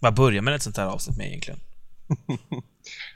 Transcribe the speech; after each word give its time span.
Vad 0.00 0.14
börjar 0.14 0.42
man 0.42 0.54
ett 0.54 0.62
sånt 0.62 0.76
här 0.76 0.86
avsnitt 0.86 1.16
med 1.16 1.26
egentligen? 1.26 1.60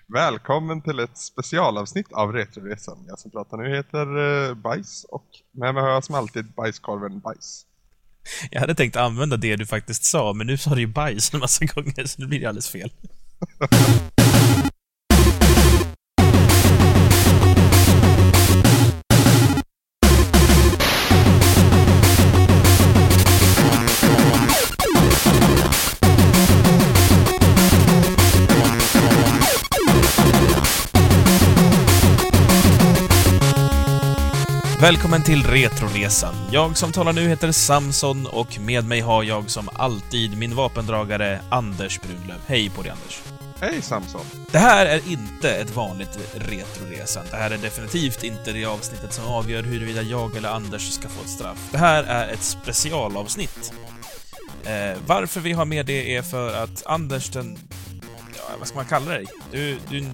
Välkommen 0.06 0.82
till 0.82 0.98
ett 0.98 1.18
specialavsnitt 1.18 2.12
av 2.12 2.32
Retroresan. 2.32 3.04
Jag 3.08 3.18
som 3.18 3.30
pratar 3.30 3.56
nu 3.56 3.76
heter 3.76 4.18
uh, 4.18 4.54
Bajs 4.54 5.04
och 5.08 5.26
med 5.52 5.74
mig 5.74 5.82
har 5.82 5.90
jag 5.90 6.04
som 6.04 6.14
alltid 6.14 6.52
bajskorven 6.52 7.20
Bajs. 7.20 7.66
Jag 8.50 8.60
hade 8.60 8.74
tänkt 8.74 8.96
använda 8.96 9.36
det 9.36 9.56
du 9.56 9.66
faktiskt 9.66 10.04
sa, 10.04 10.32
men 10.32 10.46
nu 10.46 10.56
sa 10.58 10.74
du 10.74 10.80
ju 10.80 10.86
bajs 10.86 11.34
en 11.34 11.40
massa 11.40 11.64
gånger, 11.74 12.06
så 12.06 12.20
nu 12.20 12.26
blir 12.26 12.40
det 12.40 12.46
alldeles 12.46 12.70
fel. 12.70 12.92
Välkommen 34.82 35.22
till 35.22 35.42
Retroresan. 35.42 36.34
Jag 36.50 36.76
som 36.76 36.92
talar 36.92 37.12
nu 37.12 37.28
heter 37.28 37.52
Samson 37.52 38.26
och 38.26 38.60
med 38.60 38.84
mig 38.84 39.00
har 39.00 39.22
jag 39.22 39.50
som 39.50 39.68
alltid 39.72 40.38
min 40.38 40.54
vapendragare 40.54 41.40
Anders 41.50 42.00
Brunlöv. 42.00 42.38
Hej 42.46 42.70
på 42.70 42.82
dig 42.82 42.90
Anders! 42.92 43.22
Hej 43.60 43.82
Samson! 43.82 44.20
Det 44.50 44.58
här 44.58 44.86
är 44.86 45.12
inte 45.12 45.50
ett 45.50 45.70
vanligt 45.76 46.18
Retroresan. 46.34 47.24
Det 47.30 47.36
här 47.36 47.50
är 47.50 47.58
definitivt 47.58 48.24
inte 48.24 48.52
det 48.52 48.64
avsnittet 48.64 49.12
som 49.12 49.24
avgör 49.24 49.62
huruvida 49.62 50.02
jag 50.02 50.36
eller 50.36 50.48
Anders 50.48 50.90
ska 50.90 51.08
få 51.08 51.22
ett 51.22 51.30
straff. 51.30 51.68
Det 51.72 51.78
här 51.78 52.04
är 52.04 52.32
ett 52.32 52.42
specialavsnitt. 52.42 53.72
Eh, 54.64 54.98
varför 55.06 55.40
vi 55.40 55.52
har 55.52 55.64
med 55.64 55.86
det 55.86 56.16
är 56.16 56.22
för 56.22 56.62
att 56.64 56.86
Anders 56.86 57.30
den... 57.30 57.58
Ja, 58.36 58.56
vad 58.58 58.68
ska 58.68 58.76
man 58.76 58.86
kalla 58.86 59.10
dig? 59.10 59.26
Du, 59.52 59.78
du 59.90 60.06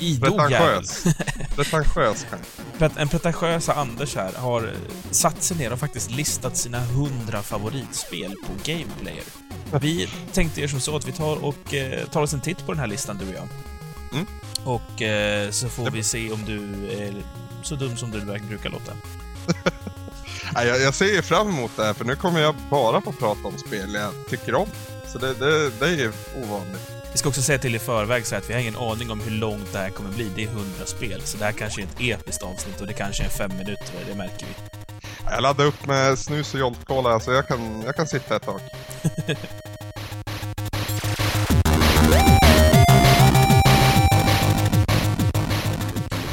idog 0.00 0.50
jävel. 0.50 0.84
Pretentiös 1.56 2.26
kanske. 2.30 3.00
En 3.00 3.08
pretentiösa 3.08 3.72
Anders 3.72 4.16
här 4.16 4.32
har 4.32 4.72
satt 5.10 5.42
sig 5.42 5.56
ner 5.56 5.72
och 5.72 5.78
faktiskt 5.78 6.10
listat 6.10 6.56
sina 6.56 6.80
hundra 6.80 7.42
favoritspel 7.42 8.34
på 8.46 8.52
Gameplayer. 8.64 9.24
Vi 9.80 10.08
tänkte 10.32 10.60
er 10.60 10.68
som 10.68 10.80
så 10.80 10.96
att 10.96 11.08
vi 11.08 11.12
tar 11.12 11.44
och 11.44 11.74
eh, 11.74 12.08
tar 12.08 12.22
oss 12.22 12.32
en 12.32 12.40
titt 12.40 12.66
på 12.66 12.72
den 12.72 12.80
här 12.80 12.86
listan, 12.86 13.18
du 13.18 13.28
och 13.28 13.34
jag. 13.34 13.48
Mm. 14.12 14.26
Och 14.64 15.02
eh, 15.02 15.50
så 15.50 15.68
får 15.68 15.84
det... 15.84 15.90
vi 15.90 16.02
se 16.02 16.32
om 16.32 16.44
du 16.44 16.90
är 16.92 17.14
så 17.62 17.74
dum 17.74 17.96
som 17.96 18.10
du 18.10 18.20
brukar 18.20 18.70
låta. 18.70 18.92
jag, 20.54 20.80
jag 20.80 20.94
ser 20.94 21.22
fram 21.22 21.48
emot 21.48 21.70
det 21.76 21.84
här, 21.84 21.94
för 21.94 22.04
nu 22.04 22.16
kommer 22.16 22.40
jag 22.40 22.54
bara 22.70 23.00
få 23.00 23.12
prata 23.12 23.48
om 23.48 23.58
spel 23.58 23.94
jag 23.94 24.12
tycker 24.28 24.54
om. 24.54 24.68
Så 25.12 25.18
det, 25.18 25.34
det, 25.34 25.70
det 25.70 26.04
är 26.04 26.12
ovanligt. 26.44 26.99
Vi 27.12 27.18
ska 27.18 27.28
också 27.28 27.42
säga 27.42 27.58
till 27.58 27.74
i 27.74 27.78
förväg 27.78 28.26
så 28.26 28.36
att 28.36 28.50
vi 28.50 28.54
har 28.54 28.60
ingen 28.60 28.76
aning 28.76 29.10
om 29.10 29.20
hur 29.20 29.30
långt 29.30 29.72
det 29.72 29.78
här 29.78 29.90
kommer 29.90 30.10
bli. 30.10 30.30
Det 30.36 30.42
är 30.42 30.48
100 30.48 30.64
spel, 30.86 31.20
så 31.24 31.38
det 31.38 31.44
här 31.44 31.52
kanske 31.52 31.82
är 31.82 31.84
ett 31.84 32.00
episkt 32.00 32.42
avsnitt 32.42 32.80
och 32.80 32.86
det 32.86 32.92
kanske 32.92 33.24
är 33.24 33.28
fem 33.28 33.50
minuter, 33.58 33.94
det 34.08 34.14
märker 34.14 34.46
vi. 34.46 34.52
Jag 35.30 35.42
laddar 35.42 35.64
upp 35.64 35.86
med 35.86 36.18
snus 36.18 36.54
och 36.54 36.60
Jolt-Cola, 36.60 37.20
så 37.20 37.32
jag 37.32 37.48
kan, 37.48 37.82
jag 37.86 37.96
kan 37.96 38.06
sitta 38.06 38.36
ett 38.36 38.42
tag. 38.42 38.60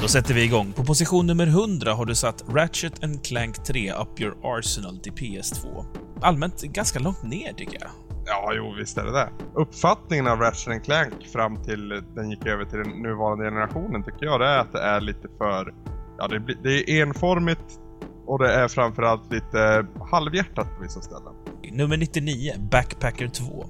Då 0.01 0.07
sätter 0.07 0.33
vi 0.33 0.43
igång. 0.43 0.73
På 0.73 0.83
position 0.83 1.27
nummer 1.27 1.47
100 1.47 1.93
har 1.93 2.05
du 2.05 2.15
satt 2.15 2.43
Ratchet 2.49 3.03
and 3.03 3.25
Clank 3.25 3.63
3 3.63 3.91
Up 3.91 4.21
Your 4.21 4.35
Arsenal 4.43 4.97
till 4.97 5.11
PS2. 5.13 5.85
Allmänt 6.21 6.61
ganska 6.61 6.99
långt 6.99 7.23
ner, 7.23 7.53
tycker 7.53 7.79
jag. 7.79 8.06
Ja, 8.27 8.53
jo 8.55 8.73
visst 8.77 8.97
är 8.97 9.05
det 9.05 9.11
det. 9.11 9.29
Uppfattningen 9.53 10.27
av 10.27 10.39
Ratchet 10.39 10.83
Clank 10.83 11.27
fram 11.33 11.63
till 11.63 12.03
den 12.15 12.29
gick 12.29 12.45
över 12.45 12.65
till 12.65 12.77
den 12.79 12.89
nuvarande 12.89 13.45
generationen 13.45 14.03
tycker 14.03 14.25
jag 14.25 14.39
det 14.39 14.47
är 14.47 14.59
att 14.59 14.71
det 14.71 14.81
är 14.81 15.01
lite 15.01 15.27
för... 15.37 15.73
Ja, 16.17 16.27
det, 16.27 16.39
det 16.63 16.89
är 16.89 17.01
enformigt 17.01 17.79
och 18.25 18.39
det 18.39 18.53
är 18.53 18.67
framförallt 18.67 19.31
lite 19.31 19.85
halvhjärtat 20.11 20.75
på 20.75 20.83
vissa 20.83 21.01
ställen. 21.01 21.33
Nummer 21.71 21.97
99, 21.97 22.53
Backpacker 22.71 23.27
2. 23.27 23.65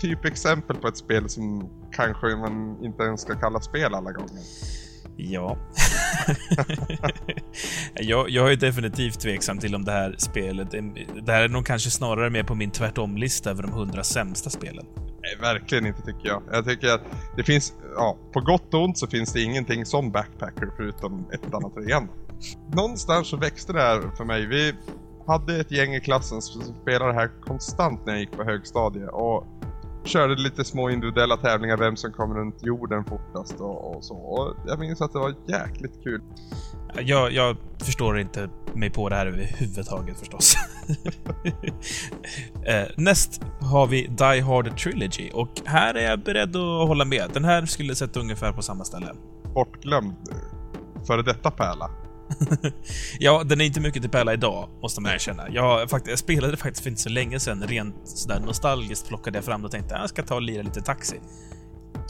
Typ 0.00 0.24
exempel 0.24 0.76
på 0.76 0.88
ett 0.88 0.96
spel 0.96 1.28
som 1.28 1.68
kanske 1.92 2.36
man 2.36 2.76
inte 2.82 3.02
ens 3.02 3.20
ska 3.20 3.34
kalla 3.34 3.60
spel 3.60 3.94
alla 3.94 4.12
gånger. 4.12 4.42
Ja. 5.28 5.56
jag, 7.94 8.30
jag 8.30 8.52
är 8.52 8.56
definitivt 8.56 9.20
tveksam 9.20 9.58
till 9.58 9.74
om 9.74 9.84
det 9.84 9.92
här 9.92 10.14
spelet... 10.18 10.70
Det 11.22 11.32
här 11.32 11.42
är 11.42 11.48
nog 11.48 11.66
kanske 11.66 11.90
snarare 11.90 12.30
mer 12.30 12.42
på 12.42 12.54
min 12.54 12.70
tvärtom-lista 12.70 13.50
över 13.50 13.62
de 13.62 13.72
hundra 13.72 14.04
sämsta 14.04 14.50
spelen. 14.50 14.86
Nej, 14.96 15.36
verkligen 15.40 15.86
inte 15.86 16.02
tycker 16.02 16.28
jag. 16.28 16.42
Jag 16.52 16.64
tycker 16.64 16.88
att 16.88 17.02
det 17.36 17.44
finns... 17.44 17.72
Ja, 17.94 18.18
på 18.32 18.40
gott 18.40 18.74
och 18.74 18.84
ont 18.84 18.98
så 18.98 19.06
finns 19.06 19.32
det 19.32 19.42
ingenting 19.42 19.86
som 19.86 20.10
Backpacker 20.10 20.70
förutom 20.76 21.26
ettan 21.32 21.64
och 21.64 21.74
trean. 21.74 22.08
Någonstans 22.74 23.28
så 23.28 23.36
växte 23.36 23.72
det 23.72 23.80
här 23.80 24.16
för 24.16 24.24
mig. 24.24 24.46
Vi 24.46 24.74
hade 25.26 25.60
ett 25.60 25.70
gäng 25.70 25.94
i 25.94 26.00
klassen 26.00 26.42
som 26.42 26.62
spelade 26.62 27.12
det 27.12 27.18
här 27.18 27.30
konstant 27.40 28.06
när 28.06 28.12
jag 28.12 28.20
gick 28.20 28.32
på 28.32 28.44
högstadiet 28.44 29.10
och 29.12 29.46
körde 30.04 30.34
lite 30.34 30.64
små 30.64 30.90
individuella 30.90 31.36
tävlingar, 31.36 31.76
vem 31.76 31.96
som 31.96 32.12
kom 32.12 32.34
runt 32.34 32.62
jorden 32.62 33.04
fortast 33.04 33.60
och, 33.60 33.96
och 33.96 34.04
så. 34.04 34.14
Och 34.14 34.56
jag 34.66 34.78
minns 34.78 35.00
att 35.00 35.12
det 35.12 35.18
var 35.18 35.34
jäkligt 35.46 36.02
kul. 36.02 36.20
Jag, 36.98 37.32
jag 37.32 37.56
förstår 37.78 38.18
inte 38.18 38.48
mig 38.74 38.90
på 38.90 39.08
det 39.08 39.16
här 39.16 39.26
överhuvudtaget 39.26 40.18
förstås. 40.18 40.54
eh, 42.66 42.88
näst 42.96 43.42
har 43.60 43.86
vi 43.86 44.06
Die 44.06 44.40
Hard 44.40 44.78
Trilogy 44.78 45.30
och 45.34 45.60
här 45.64 45.94
är 45.94 46.10
jag 46.10 46.20
beredd 46.20 46.56
att 46.56 46.88
hålla 46.88 47.04
med. 47.04 47.30
Den 47.32 47.44
här 47.44 47.66
skulle 47.66 47.94
sätta 47.94 48.20
ungefär 48.20 48.52
på 48.52 48.62
samma 48.62 48.84
ställe. 48.84 49.14
Bortglömd 49.54 50.14
före 51.06 51.22
detta 51.22 51.50
pärla. 51.50 51.90
ja, 53.18 53.42
den 53.44 53.60
är 53.60 53.64
inte 53.64 53.80
mycket 53.80 54.02
till 54.02 54.10
pärla 54.10 54.32
idag, 54.32 54.68
måste 54.82 55.00
man 55.00 55.12
erkänna. 55.12 55.48
Jag, 55.50 55.90
fakt 55.90 56.08
jag 56.08 56.18
spelade 56.18 56.56
faktiskt 56.56 56.82
för 56.82 56.90
inte 56.90 57.02
så 57.02 57.08
länge 57.08 57.40
sedan, 57.40 57.62
rent 57.62 57.96
sådär 58.04 58.40
nostalgiskt 58.40 59.08
plockade 59.08 59.38
jag 59.38 59.44
fram 59.44 59.64
och 59.64 59.70
tänkte 59.70 59.94
att 59.94 60.00
jag 60.00 60.10
ska 60.10 60.22
ta 60.22 60.34
och 60.34 60.42
lira 60.42 60.62
lite 60.62 60.80
taxi. 60.80 61.20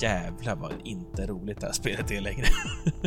Jävlar 0.01 0.57
vad 0.57 0.73
inte 0.85 1.27
roligt 1.27 1.61
det 1.61 1.67
här 1.67 1.73
spelet 1.73 2.11
är 2.11 2.21
längre. 2.21 2.47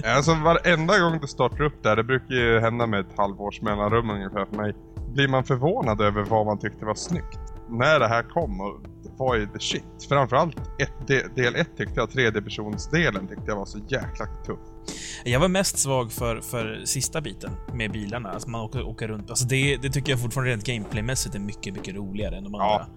alltså 0.15 0.33
varenda 0.33 0.99
gång 0.99 1.19
du 1.21 1.27
startar 1.27 1.61
upp 1.61 1.83
där, 1.83 1.95
det 1.95 2.03
brukar 2.03 2.35
ju 2.35 2.59
hända 2.59 2.87
med 2.87 2.99
ett 2.99 3.17
halvårs 3.17 3.61
mellanrum 3.61 4.09
ungefär 4.09 4.45
för 4.45 4.55
mig, 4.55 4.73
blir 5.13 5.27
man 5.27 5.43
förvånad 5.43 6.01
över 6.01 6.23
vad 6.23 6.45
man 6.45 6.59
tyckte 6.59 6.85
var 6.85 6.95
snyggt. 6.95 7.39
När 7.69 7.99
det 7.99 8.07
här 8.07 8.23
kom 8.23 8.61
och 8.61 8.79
det 9.03 9.09
var 9.17 9.35
ju 9.35 9.47
the 9.47 9.59
shit. 9.59 9.83
Framförallt 10.09 10.57
ett, 10.79 11.07
del 11.35 11.55
1 11.55 11.77
tyckte 11.77 11.93
jag, 11.95 12.11
tredje 12.11 12.41
personsdelen 12.41 13.27
tyckte 13.27 13.43
jag 13.47 13.55
var 13.55 13.65
så 13.65 13.79
jäkla 13.87 14.25
tuff. 14.45 14.59
Jag 15.23 15.39
var 15.39 15.47
mest 15.47 15.77
svag 15.77 16.11
för, 16.11 16.41
för 16.41 16.81
sista 16.85 17.21
biten 17.21 17.51
med 17.73 17.91
bilarna. 17.91 18.29
Alltså 18.29 18.49
man 18.49 18.61
åker, 18.61 18.87
åker 18.87 19.07
runt. 19.07 19.29
Alltså 19.29 19.45
det, 19.45 19.77
det 19.77 19.89
tycker 19.89 20.11
jag 20.11 20.21
fortfarande 20.21 20.51
rent 20.51 20.63
gameplaymässigt 20.63 21.35
är 21.35 21.39
mycket, 21.39 21.73
mycket 21.73 21.95
roligare 21.95 22.37
än 22.37 22.43
de 22.43 22.55
andra. 22.55 22.65
Ja. 22.65 22.87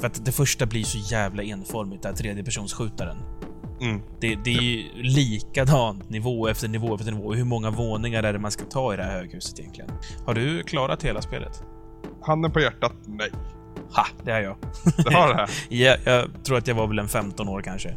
För 0.00 0.06
att 0.06 0.24
det 0.24 0.32
första 0.32 0.66
blir 0.66 0.84
så 0.84 0.98
jävla 0.98 1.42
enformigt, 1.42 2.02
den 2.02 2.12
här 2.12 2.16
tredjepersonsskjutaren. 2.16 3.16
Mm. 3.80 4.02
Det, 4.20 4.34
det 4.44 4.50
är 4.50 4.62
ju 4.62 5.02
likadant 5.02 6.10
nivå 6.10 6.48
efter 6.48 6.68
nivå 6.68 6.94
efter 6.94 7.12
nivå. 7.12 7.34
Hur 7.34 7.44
många 7.44 7.70
våningar 7.70 8.22
är 8.22 8.32
det 8.32 8.38
man 8.38 8.50
ska 8.50 8.64
ta 8.64 8.94
i 8.94 8.96
det 8.96 9.02
här 9.02 9.12
höghuset 9.12 9.58
egentligen? 9.58 9.90
Har 10.26 10.34
du 10.34 10.62
klarat 10.62 11.02
hela 11.02 11.22
spelet? 11.22 11.62
Handen 12.22 12.52
på 12.52 12.60
hjärtat, 12.60 12.92
nej. 13.06 13.30
Ha, 13.92 14.06
det 14.24 14.32
har 14.32 14.40
jag. 14.40 14.56
Det 14.96 15.14
har 15.14 15.28
det 15.28 15.34
här? 15.34 15.50
ja, 15.68 15.96
jag 16.04 16.44
tror 16.44 16.58
att 16.58 16.66
jag 16.66 16.74
var 16.74 16.86
väl 16.86 16.98
en 16.98 17.08
15 17.08 17.48
år 17.48 17.62
kanske. 17.62 17.96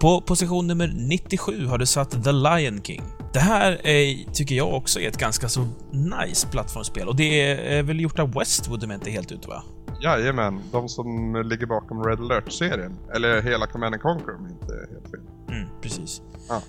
På 0.00 0.20
position 0.20 0.66
nummer 0.66 0.92
97 0.96 1.66
har 1.66 1.78
du 1.78 1.86
satt 1.86 2.24
The 2.24 2.32
Lion 2.32 2.82
King. 2.82 3.02
Det 3.32 3.38
här 3.38 3.86
är, 3.86 4.32
tycker 4.32 4.54
jag 4.54 4.74
också 4.74 5.00
är 5.00 5.08
ett 5.08 5.18
ganska 5.18 5.48
så 5.48 5.68
nice 5.92 6.48
plattformsspel 6.48 7.08
och 7.08 7.16
det 7.16 7.40
är 7.76 7.82
väl 7.82 8.00
gjort 8.00 8.18
av 8.18 8.32
Westwood 8.32 8.84
om 8.84 8.90
jag 8.90 8.96
inte 8.96 9.10
helt 9.10 9.32
ute 9.32 9.48
va? 9.48 9.62
Jajamän, 10.02 10.60
de 10.72 10.88
som 10.88 11.36
ligger 11.44 11.66
bakom 11.66 12.04
Red 12.04 12.20
Alert-serien. 12.20 12.98
Eller 13.14 13.42
hela 13.42 13.66
Command 13.66 14.00
Conquer 14.00 14.36
om 14.36 14.46
inte 14.46 14.72
helt 14.90 15.10
fel. 15.10 15.20
Mm, 15.56 15.68
precis. 15.82 16.22
Ja. 16.48 16.62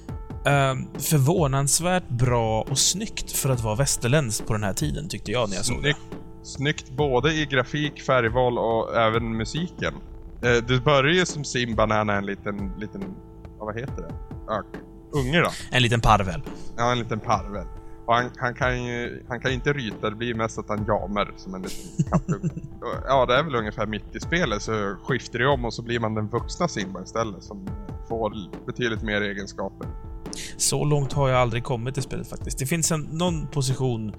Um, 0.71 0.88
förvånansvärt 1.00 2.09
bra 2.09 2.62
och 2.62 2.77
snyggt 2.77 3.31
för 3.31 3.50
att 3.50 3.62
vara 3.62 3.75
västerländskt 3.75 4.47
på 4.47 4.53
den 4.53 4.63
här 4.63 4.74
tiden 4.74 5.09
tyckte 5.09 5.31
jag 5.31 5.50
när 5.50 5.56
jag 5.56 5.65
såg 5.65 5.83
det. 5.83 5.95
Snyggt 6.44 6.89
både 6.89 7.33
i 7.33 7.45
grafik, 7.45 8.01
färgval 8.01 8.57
och 8.57 8.97
även 8.97 9.38
musiken. 9.38 9.94
Eh, 10.42 10.63
du 10.68 10.81
börjar 10.81 11.13
ju 11.13 11.25
som 11.25 11.44
Simba 11.44 11.86
när 11.86 11.98
han 11.98 12.10
är 12.10 12.18
en 12.18 12.25
liten, 12.25 12.72
liten, 12.78 13.04
vad 13.60 13.80
heter 13.80 14.01
det? 14.01 14.13
Ja, 14.48 14.63
unge 15.12 15.39
då. 15.39 15.50
En 15.72 15.81
liten 15.81 16.01
parvel. 16.01 16.42
Ja, 16.78 16.92
en 16.92 17.00
liten 17.00 17.19
parvel. 17.19 17.66
Och 18.06 18.16
han, 18.16 18.30
han, 18.38 18.54
kan 18.54 18.84
ju 18.86 19.24
han 19.30 19.39
kan 19.39 19.51
inte 19.51 19.74
ryta, 19.74 20.10
det 20.10 20.16
blir 20.16 20.34
mest 20.34 20.60
att 20.60 20.69
han 20.69 20.86
jamer 20.88 21.34
som 21.38 21.56
en 21.56 21.62
liten 21.62 22.06
kattunge. 22.12 22.50
ja, 23.06 23.25
det 23.25 23.36
är 23.36 23.44
väl 23.44 23.56
ungefär 23.56 23.86
mitt 23.86 24.16
i 24.16 24.19
spelet 24.19 24.62
så 24.62 24.95
skiftar 25.04 25.39
det 25.39 25.48
om 25.48 25.66
och 25.66 25.74
så 25.74 25.81
blir 25.81 26.00
man 26.00 26.16
den 26.16 26.28
vuxna 26.28 26.68
Simba 26.68 27.04
istället 27.04 27.44
som 27.44 27.69
får 28.07 28.34
betydligt 28.66 29.01
mer 29.01 29.22
egenskaper. 29.22 29.88
Så 30.57 30.86
långt 30.86 31.13
har 31.13 31.30
jag 31.30 31.38
aldrig 31.38 31.63
kommit 31.63 31.98
i 31.98 32.01
spelet 32.01 32.30
faktiskt. 32.30 32.60
Det 32.60 32.66
finns 32.66 32.92
en, 32.92 33.01
någon 33.01 33.48
position, 33.48 34.16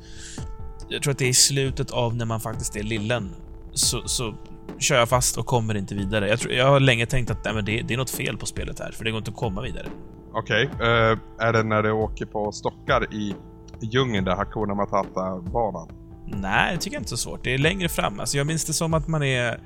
jag 0.88 1.02
tror 1.02 1.12
att 1.12 1.18
det 1.18 1.24
är 1.24 1.28
i 1.28 1.34
slutet 1.34 1.90
av 1.90 2.16
när 2.16 2.24
man 2.24 2.40
faktiskt 2.40 2.76
är 2.76 2.82
lillen, 2.82 3.30
så, 3.72 4.08
så 4.08 4.34
kör 4.78 4.96
jag 4.96 5.08
fast 5.08 5.36
och 5.36 5.46
kommer 5.46 5.74
inte 5.74 5.94
vidare. 5.94 6.28
Jag, 6.28 6.40
tror, 6.40 6.52
jag 6.52 6.66
har 6.66 6.80
länge 6.80 7.06
tänkt 7.06 7.30
att 7.30 7.44
nej, 7.44 7.54
men 7.54 7.64
det, 7.64 7.82
det 7.82 7.94
är 7.94 7.98
något 7.98 8.10
fel 8.10 8.36
på 8.36 8.46
spelet 8.46 8.78
här, 8.80 8.92
för 8.92 9.04
det 9.04 9.10
går 9.10 9.18
inte 9.18 9.30
att 9.30 9.36
komma 9.36 9.62
vidare. 9.62 9.86
Okej, 10.32 10.70
okay. 10.74 10.86
uh, 10.86 11.12
eh, 11.12 11.18
är 11.38 11.52
det 11.52 11.62
när 11.62 11.82
du 11.82 11.92
åker 11.92 12.26
på 12.26 12.52
stockar 12.52 13.14
i 13.14 13.34
djungeln 13.80 14.24
där 14.24 14.36
Hakuna 14.36 14.74
Matata-banan? 14.74 15.88
Nej, 16.26 16.74
det 16.74 16.80
tycker 16.80 16.96
jag 16.96 17.00
inte 17.00 17.14
är 17.14 17.16
så 17.16 17.28
svårt. 17.28 17.44
Det 17.44 17.54
är 17.54 17.58
längre 17.58 17.88
fram. 17.88 18.20
Alltså, 18.20 18.36
jag 18.36 18.46
minns 18.46 18.64
det 18.64 18.72
som 18.72 18.94
att 18.94 19.08
man 19.08 19.22
är 19.22 19.60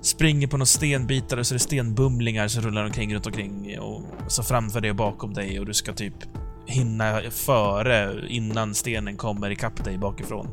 springer 0.00 0.46
på 0.46 0.56
några 0.56 0.66
stenbitar 0.66 1.36
och 1.36 1.46
så 1.46 1.54
är 1.54 1.56
det 1.56 1.60
stenbumlingar 1.60 2.48
som 2.48 2.62
rullar 2.62 2.84
omkring 2.84 3.14
runt 3.14 3.26
omkring 3.26 3.80
och 3.80 4.02
så 4.28 4.42
framför 4.42 4.80
dig 4.80 4.90
och 4.90 4.96
bakom 4.96 5.34
dig 5.34 5.60
och 5.60 5.66
du 5.66 5.74
ska 5.74 5.92
typ 5.92 6.14
hinna 6.66 7.20
före 7.30 8.26
innan 8.28 8.74
stenen 8.74 9.16
kommer 9.16 9.50
ikapp 9.50 9.84
dig 9.84 9.98
bakifrån. 9.98 10.48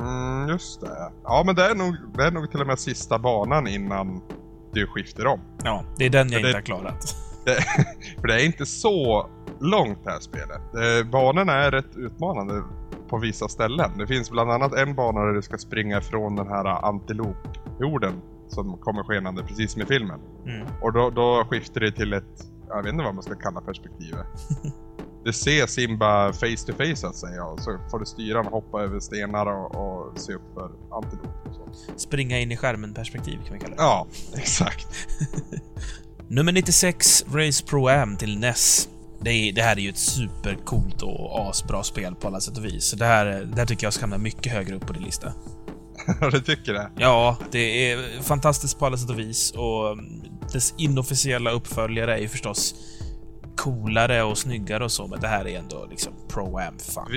Mm, 0.00 0.48
just 0.48 0.80
det. 0.80 1.12
Ja, 1.24 1.42
men 1.46 1.54
det 1.54 1.64
är, 1.64 1.74
nog, 1.74 1.96
det 2.14 2.24
är 2.24 2.30
nog 2.30 2.50
till 2.50 2.60
och 2.60 2.66
med 2.66 2.78
sista 2.78 3.18
banan 3.18 3.66
innan 3.66 4.20
du 4.72 4.86
skiftar 4.86 5.26
om. 5.26 5.40
Ja, 5.64 5.84
det 5.98 6.04
är 6.04 6.10
den 6.10 6.32
jag 6.32 6.42
det, 6.42 6.48
inte 6.48 6.58
har 6.58 6.62
klarat. 6.62 7.16
Det, 7.44 7.62
för 8.20 8.28
det 8.28 8.34
är 8.34 8.46
inte 8.46 8.66
så 8.66 9.30
långt 9.60 10.04
det 10.04 10.10
här 10.10 10.20
spelet. 10.20 10.60
banorna 11.10 11.52
är 11.52 11.70
rätt 11.70 11.96
utmanande 11.96 12.62
på 13.08 13.18
vissa 13.18 13.48
ställen. 13.48 13.90
Det 13.98 14.06
finns 14.06 14.30
bland 14.30 14.50
annat 14.50 14.74
en 14.74 14.94
bana 14.94 15.20
där 15.20 15.32
du 15.32 15.42
ska 15.42 15.58
springa 15.58 15.98
ifrån 15.98 16.36
den 16.36 16.46
här 16.46 16.64
antilopjorden 16.64 18.22
som 18.48 18.78
kommer 18.78 19.02
skenande 19.02 19.42
precis 19.42 19.72
som 19.72 19.82
i 19.82 19.86
filmen. 19.86 20.20
Mm. 20.46 20.66
Och 20.82 20.92
då, 20.92 21.10
då 21.10 21.44
skiftar 21.50 21.80
det 21.80 21.92
till 21.92 22.12
ett, 22.12 22.46
jag 22.68 22.82
vet 22.82 22.92
inte 22.92 23.04
vad 23.04 23.14
man 23.14 23.22
ska 23.22 23.34
kalla 23.34 23.60
perspektivet. 23.60 24.26
du 25.26 25.32
ser 25.32 25.66
Simba 25.66 26.32
face 26.32 26.66
to 26.66 26.72
face 26.72 26.96
så 26.96 27.06
att 27.06 27.16
säga 27.16 27.44
och 27.44 27.60
så 27.60 27.78
får 27.90 27.98
du 27.98 28.06
styra 28.06 28.40
och 28.40 28.46
hoppa 28.46 28.82
över 28.82 29.00
stenar 29.00 29.46
och, 29.46 29.74
och 29.74 30.18
se 30.18 30.34
upp 30.34 30.42
för 30.54 30.70
antilop 30.90 31.46
och 31.46 31.54
så. 31.54 31.92
Springa 31.96 32.38
in 32.38 32.52
i 32.52 32.56
skärmen 32.56 32.94
perspektiv 32.94 33.38
kan 33.44 33.54
vi 33.54 33.60
kalla 33.60 33.76
det. 33.76 33.82
Ja, 33.82 34.06
exakt. 34.36 34.86
Nummer 36.28 36.52
96, 36.52 37.24
Race 37.32 37.64
Pro 37.64 37.88
Am 37.88 38.16
till 38.16 38.38
NES. 38.38 38.88
Det, 39.20 39.30
är, 39.30 39.52
det, 39.52 39.62
här 39.62 39.76
är 39.76 39.80
ju 39.80 39.90
ett 39.90 39.98
supercoolt 39.98 41.02
och 41.02 41.48
asbra 41.48 41.82
spel 41.82 42.14
på 42.14 42.28
alla 42.28 42.40
sätt 42.40 42.58
och 42.58 42.64
vis. 42.64 42.92
Det 42.92 43.06
här, 43.06 43.26
det 43.26 43.58
här 43.58 43.66
tycker 43.66 43.86
jag 43.86 43.92
ska 43.92 44.02
hamna 44.02 44.18
mycket 44.18 44.52
högre 44.52 44.76
upp 44.76 44.86
på 44.86 44.92
din 44.92 45.02
lista. 45.02 45.32
du 46.32 46.40
tycker 46.40 46.72
det? 46.72 46.90
Ja, 46.98 47.36
det 47.50 47.92
är 47.92 48.22
fantastiskt 48.22 48.78
på 48.78 48.86
alla 48.86 48.96
sätt 48.96 49.10
och 49.10 49.18
vis 49.18 49.50
och 49.50 49.98
dess 50.52 50.74
inofficiella 50.78 51.50
uppföljare 51.50 52.14
är 52.14 52.18
ju 52.20 52.28
förstås 52.28 52.74
coolare 53.56 54.22
och 54.22 54.38
snyggare 54.38 54.84
och 54.84 54.92
så, 54.92 55.06
men 55.06 55.20
det 55.20 55.28
här 55.28 55.46
är 55.46 55.58
ändå 55.58 55.86
liksom 55.90 56.12
pro-am 56.28 56.78
fan. 56.78 57.10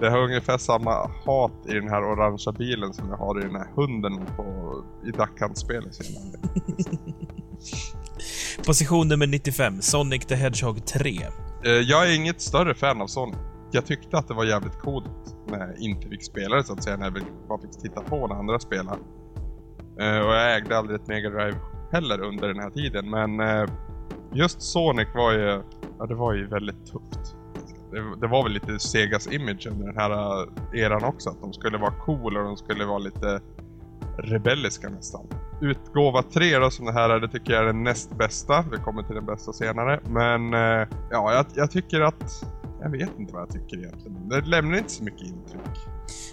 Det 0.00 0.10
har 0.10 0.18
ungefär 0.18 0.58
samma 0.58 1.10
hat 1.24 1.52
i 1.68 1.74
den 1.74 1.88
här 1.88 2.02
orangea 2.02 2.52
bilen 2.52 2.94
som 2.94 3.08
jag 3.08 3.16
har 3.16 3.40
i 3.40 3.42
den 3.42 3.56
här 3.56 3.68
hunden 3.74 4.26
på, 4.36 4.74
i 5.06 5.10
Duck-Hunt-spelet 5.10 5.98
Position 8.66 9.08
nummer 9.08 9.26
95, 9.26 9.82
Sonic 9.82 10.26
the 10.26 10.34
Hedgehog 10.34 10.86
3. 10.86 11.18
Eh, 11.64 11.70
jag 11.70 12.08
är 12.08 12.16
inget 12.16 12.40
större 12.40 12.74
fan 12.74 13.02
av 13.02 13.06
Sonic. 13.06 13.36
Jag 13.70 13.86
tyckte 13.86 14.18
att 14.18 14.28
det 14.28 14.34
var 14.34 14.44
jävligt 14.44 14.78
coolt 14.78 15.36
när 15.46 15.58
jag 15.58 15.78
inte 15.78 16.08
fick 16.08 16.24
spela 16.24 16.56
det 16.56 16.64
så 16.64 16.72
att 16.72 16.84
säga, 16.84 16.96
när 16.96 17.04
jag 17.04 17.22
bara 17.48 17.60
fick 17.60 17.70
titta 17.70 18.00
på 18.00 18.26
när 18.26 18.34
andra 18.34 18.58
spelade. 18.58 18.98
Uh, 20.00 20.18
och 20.18 20.34
jag 20.34 20.56
ägde 20.56 20.78
aldrig 20.78 21.00
ett 21.00 21.08
Mega 21.08 21.30
Drive 21.30 21.58
heller 21.92 22.20
under 22.20 22.48
den 22.48 22.58
här 22.58 22.70
tiden, 22.70 23.10
men 23.10 23.40
uh, 23.40 23.70
just 24.32 24.62
Sonic 24.62 25.08
var 25.14 25.32
ju, 25.32 25.62
ja 25.98 26.06
det 26.06 26.14
var 26.14 26.34
ju 26.34 26.46
väldigt 26.46 26.86
tufft. 26.86 27.34
Det, 27.90 28.20
det, 28.20 28.26
var 28.26 28.42
väl 28.42 28.52
lite 28.52 28.78
Segas 28.78 29.26
image 29.26 29.66
under 29.70 29.86
den 29.86 29.96
här 29.96 30.40
uh, 30.42 30.48
eran 30.80 31.04
också, 31.04 31.30
att 31.30 31.40
de 31.40 31.52
skulle 31.52 31.78
vara 31.78 31.92
coola 31.92 32.40
och 32.40 32.46
de 32.46 32.56
skulle 32.56 32.84
vara 32.84 32.98
lite 32.98 33.40
rebelliska 34.18 34.88
nästan. 34.88 35.26
Utgåva 35.60 36.22
3 36.22 36.58
då 36.58 36.70
som 36.70 36.86
det 36.86 36.92
här 36.92 37.10
är, 37.10 37.20
det 37.20 37.28
tycker 37.28 37.52
jag 37.52 37.62
är 37.62 37.66
den 37.66 37.84
näst 37.84 38.18
bästa. 38.18 38.64
Vi 38.72 38.76
kommer 38.76 39.02
till 39.02 39.14
den 39.14 39.26
bästa 39.26 39.52
senare. 39.52 40.00
Men 40.06 40.52
ja, 41.10 41.32
jag, 41.32 41.46
jag 41.54 41.70
tycker 41.70 42.00
att 42.00 42.44
jag 42.80 42.90
vet 42.90 43.18
inte 43.18 43.32
vad 43.32 43.42
jag 43.42 43.50
tycker 43.50 43.78
egentligen. 43.78 44.28
Det 44.28 44.40
lämnar 44.40 44.78
inte 44.78 44.90
så 44.90 45.04
mycket 45.04 45.22
intryck. 45.22 45.78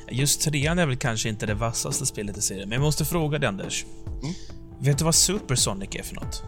Just 0.09 0.41
trean 0.41 0.79
är 0.79 0.85
väl 0.85 0.97
kanske 0.97 1.29
inte 1.29 1.45
det 1.45 1.53
vassaste 1.53 2.05
spelet 2.05 2.37
i 2.37 2.41
serien, 2.41 2.69
men 2.69 2.75
jag 2.75 2.85
måste 2.85 3.05
fråga 3.05 3.39
dig 3.39 3.49
Anders. 3.49 3.85
Mm? 4.23 4.33
Vet 4.79 4.97
du 4.97 5.05
vad 5.05 5.15
Supersonic 5.15 5.95
är 5.95 6.03
för 6.03 6.15
något? 6.15 6.43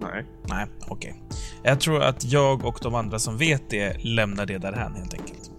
Nej. 0.00 0.24
Nej, 0.48 0.66
okej. 0.88 1.10
Okay. 1.10 1.38
Jag 1.62 1.80
tror 1.80 2.02
att 2.02 2.24
jag 2.24 2.64
och 2.64 2.78
de 2.82 2.94
andra 2.94 3.18
som 3.18 3.36
vet 3.36 3.70
det 3.70 4.04
lämnar 4.04 4.46
det 4.46 4.58
därhän 4.58 4.94
helt 4.94 5.14
enkelt. 5.14 5.50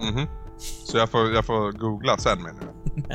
Mhm. 0.00 0.26
Så 0.58 0.98
jag 0.98 1.10
får, 1.10 1.32
jag 1.32 1.46
får 1.46 1.72
googla 1.72 2.18
sen 2.18 2.42
menar 2.42 2.60
du? 2.60 3.02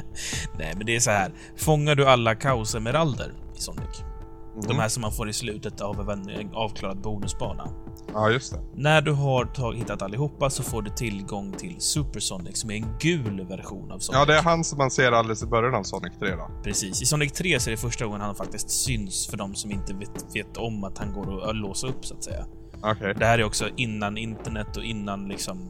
Nej, 0.57 0.73
men 0.77 0.85
det 0.85 0.95
är 0.95 0.99
så 0.99 1.11
här. 1.11 1.31
Fångar 1.57 1.95
du 1.95 2.05
alla 2.05 2.35
kaosemeralder 2.35 3.33
i 3.55 3.59
Sonic? 3.59 4.03
Mm. 4.53 4.67
De 4.67 4.79
här 4.79 4.89
som 4.89 5.01
man 5.01 5.11
får 5.11 5.29
i 5.29 5.33
slutet 5.33 5.81
av 5.81 6.09
en 6.09 6.49
avklarad 6.53 7.01
bonusbana. 7.01 7.67
Ja, 8.13 8.29
just 8.29 8.53
det. 8.53 8.59
När 8.75 9.01
du 9.01 9.11
har 9.11 9.45
tag, 9.45 9.75
hittat 9.75 10.01
allihopa 10.01 10.49
så 10.49 10.63
får 10.63 10.81
du 10.81 10.89
tillgång 10.89 11.51
till 11.53 11.75
Supersonic 11.79 12.59
som 12.59 12.71
är 12.71 12.75
en 12.75 12.97
gul 12.99 13.45
version 13.45 13.91
av 13.91 13.99
Sonic. 13.99 14.19
Ja, 14.19 14.25
det 14.25 14.37
är 14.37 14.41
han 14.41 14.63
som 14.63 14.77
man 14.77 14.91
ser 14.91 15.11
alldeles 15.11 15.43
i 15.43 15.45
början 15.45 15.75
av 15.75 15.83
Sonic 15.83 16.13
3 16.19 16.35
då. 16.35 16.49
Precis. 16.63 17.01
I 17.01 17.05
Sonic 17.05 17.31
3 17.31 17.59
så 17.59 17.69
är 17.69 17.71
det 17.71 17.77
första 17.77 18.05
gången 18.05 18.21
han 18.21 18.35
faktiskt 18.35 18.69
syns 18.69 19.27
för 19.27 19.37
de 19.37 19.55
som 19.55 19.71
inte 19.71 19.93
vet, 19.93 20.35
vet 20.35 20.57
om 20.57 20.83
att 20.83 20.97
han 20.97 21.13
går 21.13 21.49
att 21.49 21.55
låsa 21.55 21.87
upp 21.87 22.05
så 22.05 22.15
att 22.15 22.23
säga. 22.23 22.45
Okay. 22.77 23.13
Det 23.13 23.25
här 23.25 23.39
är 23.39 23.43
också 23.43 23.69
innan 23.75 24.17
internet 24.17 24.77
och 24.77 24.83
innan 24.83 25.27
liksom 25.27 25.69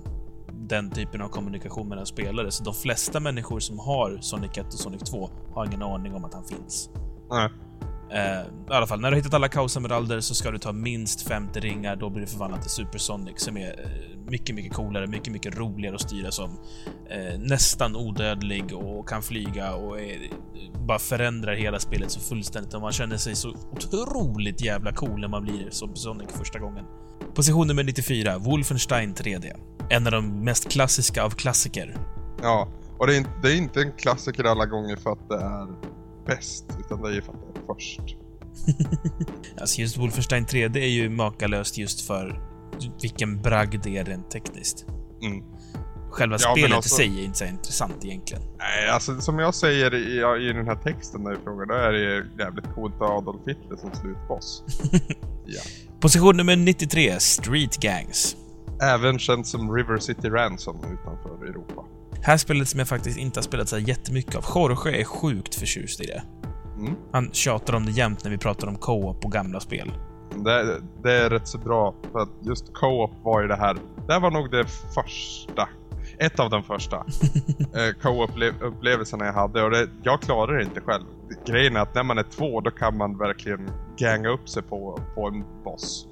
den 0.54 0.92
typen 0.92 1.22
av 1.22 1.30
kommunikation 1.30 1.88
mellan 1.89 2.06
spelare. 2.06 2.51
Så 2.51 2.63
de 2.63 2.74
flesta 2.74 3.19
människor 3.19 3.60
som 3.60 3.80
har 3.80 4.18
Sonic 4.22 4.57
1 4.57 4.66
och 4.66 4.74
Sonic 4.74 5.01
2 5.01 5.30
har 5.54 5.66
ingen 5.66 5.81
aning 5.81 6.16
om 6.16 6.25
att 6.25 6.34
han 6.34 6.44
finns. 6.44 6.89
Nej. 7.30 7.50
Eh, 8.13 8.42
I 8.42 8.74
alla 8.74 8.88
fall, 8.88 9.00
när 9.00 9.12
du 9.12 9.16
har 9.16 9.22
hittat 9.22 9.34
alla 9.34 9.48
kaosemeralder 9.48 10.19
så 10.19 10.36
ska 10.36 10.52
du 10.52 10.58
ta 10.58 10.72
minst 10.72 11.28
50 11.28 11.60
ringar, 11.60 11.96
då 11.96 12.10
blir 12.10 12.22
du 12.22 12.28
förvandlad 12.28 12.62
till 12.62 12.72
Supersonic 12.72 13.34
som 13.38 13.58
är 13.58 13.69
eh, 13.69 14.30
mycket, 14.30 14.56
mycket 14.56 14.74
coolare, 14.74 15.08
mycket, 15.08 15.34
mycket 15.34 15.58
roligare 15.58 15.96
att 15.96 16.02
styra 16.02 16.31
som. 16.31 16.60
Eh, 17.10 17.40
nästan 17.40 17.96
odödlig 17.96 18.74
och 18.74 19.10
kan 19.10 19.22
flyga 19.22 19.74
och 19.74 20.00
är, 20.00 20.13
eh, 20.13 20.81
bara 20.88 21.00
förändrar 21.00 21.54
hela 21.54 21.80
spelet 21.80 22.12
så 22.12 22.19
fullständigt 22.19 22.74
och 22.74 22.81
man 22.81 22.92
känner 22.92 23.18
sig 23.18 23.36
så 23.36 23.56
otroligt 23.72 24.62
jävla 24.62 24.94
cool 24.94 25.19
när 25.19 25.28
man 25.28 25.44
blir 25.44 25.69
som 25.69 25.96
Sonic 25.96 26.30
första 26.30 26.60
gången. 26.60 26.86
Position 27.36 27.68
nummer 27.68 27.84
94, 27.84 28.38
Wolfenstein 28.38 29.13
3D. 29.13 29.54
En 29.90 30.06
av 30.06 30.12
de 30.12 30.44
mest 30.44 30.72
klassiska 30.72 31.24
av 31.24 31.30
klassiker. 31.30 31.96
Ja, 32.42 32.68
och 32.98 33.08
det 33.08 33.16
är, 33.16 33.18
inte, 33.18 33.31
det 33.42 33.52
är 33.52 33.58
inte 33.58 33.81
en 33.81 33.92
klassiker 33.92 34.44
alla 34.44 34.66
gånger 34.66 34.96
för 34.96 35.12
att 35.12 35.30
det 35.30 35.36
är 35.36 35.68
bäst, 36.26 36.66
utan 36.80 37.02
det 37.02 37.10
är 37.10 37.14
ju 37.14 37.22
för 37.22 37.34
att 37.34 37.40
det 37.54 37.60
är 37.60 37.66
först. 37.66 38.02
alltså 39.62 39.82
just 39.82 39.98
Wolfenstein 39.98 40.46
3D 40.46 40.78
är 40.78 40.88
ju 40.88 41.10
makalöst 41.10 41.78
just 41.78 42.01
för 42.08 42.42
vilken 43.01 43.42
bragd 43.42 43.84
det 43.84 43.98
är 43.98 44.06
rent 44.06 44.32
tekniskt. 44.32 44.86
Mm. 45.22 45.44
Själva 46.12 46.38
ja, 46.42 46.51
spelet 46.51 46.75
alltså, 46.75 47.01
i 47.01 47.08
sig 47.08 47.20
är 47.20 47.25
inte 47.25 47.38
så 47.38 47.46
intressant 47.46 48.06
egentligen. 48.06 48.44
Nej, 48.58 48.90
alltså 48.90 49.22
som 49.22 49.40
jag 49.40 49.56
säger 49.56 49.94
i, 49.94 50.48
i 50.50 50.54
den 50.54 50.68
här 50.68 50.75
texten 50.75 51.24
där 51.24 51.34
i 51.34 51.38
frågan, 51.44 51.68
då 51.68 51.74
är 51.74 51.92
det 51.92 52.25
jävligt 52.44 52.66
coolt 52.75 52.96
att 52.96 53.01
Adolf 53.01 53.42
Hitler 53.48 53.78
som 53.78 53.92
slutboss. 53.94 54.63
ja. 55.46 55.62
Position 56.00 56.38
nummer 56.38 56.56
93, 56.56 57.20
Street 57.20 57.78
Gangs. 57.78 58.36
Även 58.82 59.20
känd 59.20 59.48
som 59.48 59.75
River 59.75 59.98
City 59.98 60.30
Ransom 60.30 60.78
utanför 60.78 61.46
Europa. 61.46 61.86
Här 62.24 62.38
spelet 62.38 62.68
som 62.68 62.80
jag 62.80 62.88
faktiskt 62.88 63.18
inte 63.18 63.40
har 63.40 63.44
spelat 63.44 63.70
så 63.70 63.78
jättemycket 63.78 64.36
av. 64.36 64.44
Jorge 64.56 65.01
är 65.01 65.04
sjukt 65.04 65.56
förtjust 65.56 66.01
i 66.01 66.06
det. 66.06 66.24
Mm. 66.78 66.96
Han 67.12 67.30
tjatar 67.32 67.75
om 67.75 67.86
det 67.86 67.92
jämt 67.92 68.24
när 68.24 68.32
vi 68.32 68.38
pratar 68.38 68.68
om 68.68 68.75
co-op 68.75 69.25
och 69.25 69.32
gamla 69.32 69.60
spel. 69.60 69.92
Det, 70.36 70.82
det, 71.04 71.13
är 71.13 71.30
rätt 71.30 71.48
så 71.48 71.58
bra, 71.58 71.96
för 72.12 72.20
att 72.20 72.30
just 72.42 72.74
co-op 72.74 73.12
var 73.24 73.42
ju 73.42 73.48
det 73.48 73.56
här. 73.56 73.78
Det 74.08 74.20
var 74.20 74.32
nog 74.32 74.51
det 74.51 74.66
första. 74.96 75.70
Ett 76.18 76.40
av 76.40 76.50
de 76.50 76.63
första 76.63 76.96
eh, 77.75 78.01
co-op-upplevelserna 78.01 79.25
jag 79.25 79.34
hade 79.34 79.63
och 79.63 79.72
det, 79.72 79.90
jag 80.04 80.22
klarar 80.22 80.58
det 80.58 80.63
inte 80.63 80.82
själv. 80.82 81.06
Grejen 81.46 81.75
är 81.75 81.80
att 81.80 81.96
när 81.96 82.04
man 82.04 82.18
är 82.18 82.24
två 82.24 82.62
då 82.62 82.72
kan 82.72 82.98
man 82.98 83.18
verkligen 83.18 83.72
ganga 83.98 84.30
upp 84.30 84.50
sig 84.50 84.63
på, 84.63 85.00
på 85.16 85.28
en 85.28 85.63
boss. 85.63 86.08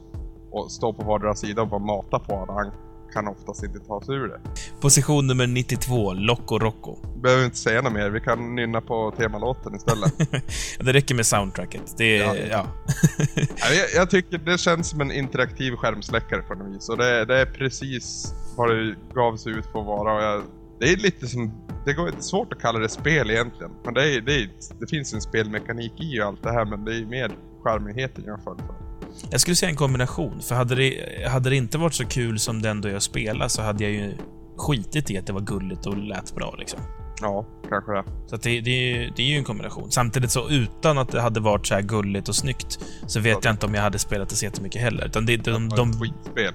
Och 0.51 0.71
stå 0.71 0.93
på 0.93 1.03
vardera 1.03 1.35
sida 1.35 1.61
och 1.61 1.67
bara 1.67 1.79
mata 1.79 2.19
på 2.19 2.35
honom 2.35 2.71
kan 3.13 3.27
oftast 3.27 3.63
inte 3.63 3.79
ta 3.79 4.01
sig 4.01 4.15
ur 4.15 4.27
det. 4.27 4.39
Position 4.81 5.27
nummer 5.27 5.47
92, 5.47 6.13
Loco 6.13 6.59
Rocco. 6.59 6.95
Behöver 7.21 7.45
inte 7.45 7.57
säga 7.57 7.81
något 7.81 7.93
mer, 7.93 8.09
vi 8.09 8.21
kan 8.21 8.55
nynna 8.55 8.81
på 8.81 9.13
temalåten 9.17 9.75
istället. 9.75 10.17
det 10.79 10.93
räcker 10.93 11.15
med 11.15 11.25
soundtracket. 11.25 11.97
Det 11.97 12.17
är, 12.17 12.49
ja. 12.49 12.65
ja. 13.35 13.73
jag, 13.73 13.87
jag, 13.95 14.09
tycker 14.09 14.37
det 14.37 14.57
känns 14.57 14.89
som 14.89 15.01
en 15.01 15.11
interaktiv 15.11 15.75
skärmsläckare 15.75 16.41
på 16.41 16.53
något 16.53 16.75
vis. 16.75 16.89
Och 16.89 16.97
det, 16.97 17.25
det 17.25 17.41
är 17.41 17.45
precis 17.45 18.33
vad 18.57 18.69
det 18.69 18.95
gav 19.13 19.37
sig 19.37 19.51
ut 19.51 19.65
för 19.65 19.79
att 19.79 19.85
vara. 19.85 20.23
Jag, 20.23 20.43
det 20.79 20.85
är 20.93 20.97
lite 20.97 21.27
som... 21.27 21.51
Det 21.85 21.93
går 21.93 22.11
svårt 22.19 22.53
att 22.53 22.61
kalla 22.61 22.79
det 22.79 22.89
spel 22.89 23.31
egentligen. 23.31 23.71
Men 23.85 23.93
det, 23.93 24.15
är, 24.15 24.21
det, 24.21 24.35
är, 24.35 24.49
det 24.79 24.87
finns 24.89 25.13
en 25.13 25.21
spelmekanik 25.21 25.93
i 26.01 26.21
allt 26.21 26.43
det 26.43 26.51
här, 26.51 26.65
men 26.65 26.85
det 26.85 26.95
är 26.95 27.05
mer 27.05 27.31
charmigheten 27.63 28.23
jag 28.27 28.43
föll 28.43 28.57
för. 28.57 28.88
Jag 29.31 29.41
skulle 29.41 29.55
säga 29.55 29.69
en 29.69 29.75
kombination, 29.75 30.41
för 30.41 30.55
hade 30.55 30.75
det, 30.75 31.05
hade 31.29 31.49
det 31.49 31.55
inte 31.55 31.77
varit 31.77 31.93
så 31.93 32.05
kul 32.05 32.39
som 32.39 32.61
den 32.61 32.81
då 32.81 32.89
jag 32.89 33.01
spelade 33.01 33.49
så 33.49 33.61
hade 33.61 33.83
jag 33.83 33.91
ju 33.93 34.17
skitit 34.57 35.11
i 35.11 35.17
att 35.17 35.27
det 35.27 35.33
var 35.33 35.41
gulligt 35.41 35.85
och 35.85 35.97
lät 35.97 36.35
bra 36.35 36.55
liksom. 36.59 36.79
Ja, 37.21 37.45
kanske 37.69 37.91
det. 37.91 38.03
Så 38.27 38.35
det, 38.37 38.61
det, 38.61 38.69
är- 38.71 39.13
det 39.15 39.21
är 39.23 39.27
ju 39.27 39.35
en 39.37 39.43
kombination. 39.43 39.91
Samtidigt 39.91 40.31
så 40.31 40.49
utan 40.49 40.97
att 40.97 41.09
det 41.11 41.21
hade 41.21 41.39
varit 41.39 41.67
så 41.67 41.73
här 41.73 41.81
gulligt 41.81 42.29
och 42.29 42.35
snyggt 42.35 42.79
så 43.07 43.19
vet 43.19 43.31
Ja. 43.33 43.39
jag 43.43 43.53
inte 43.53 43.65
om 43.65 43.73
jag 43.73 43.81
hade 43.81 43.99
spelat 43.99 44.29
det 44.29 44.35
så 44.35 44.45
jättemycket 44.45 44.81
heller. 44.81 45.05
Utan 45.05 45.25
det, 45.25 45.37
de, 45.37 45.69
var 45.69 45.77
de, 45.77 45.89
ett 45.89 45.95
skitspel. 45.99 46.53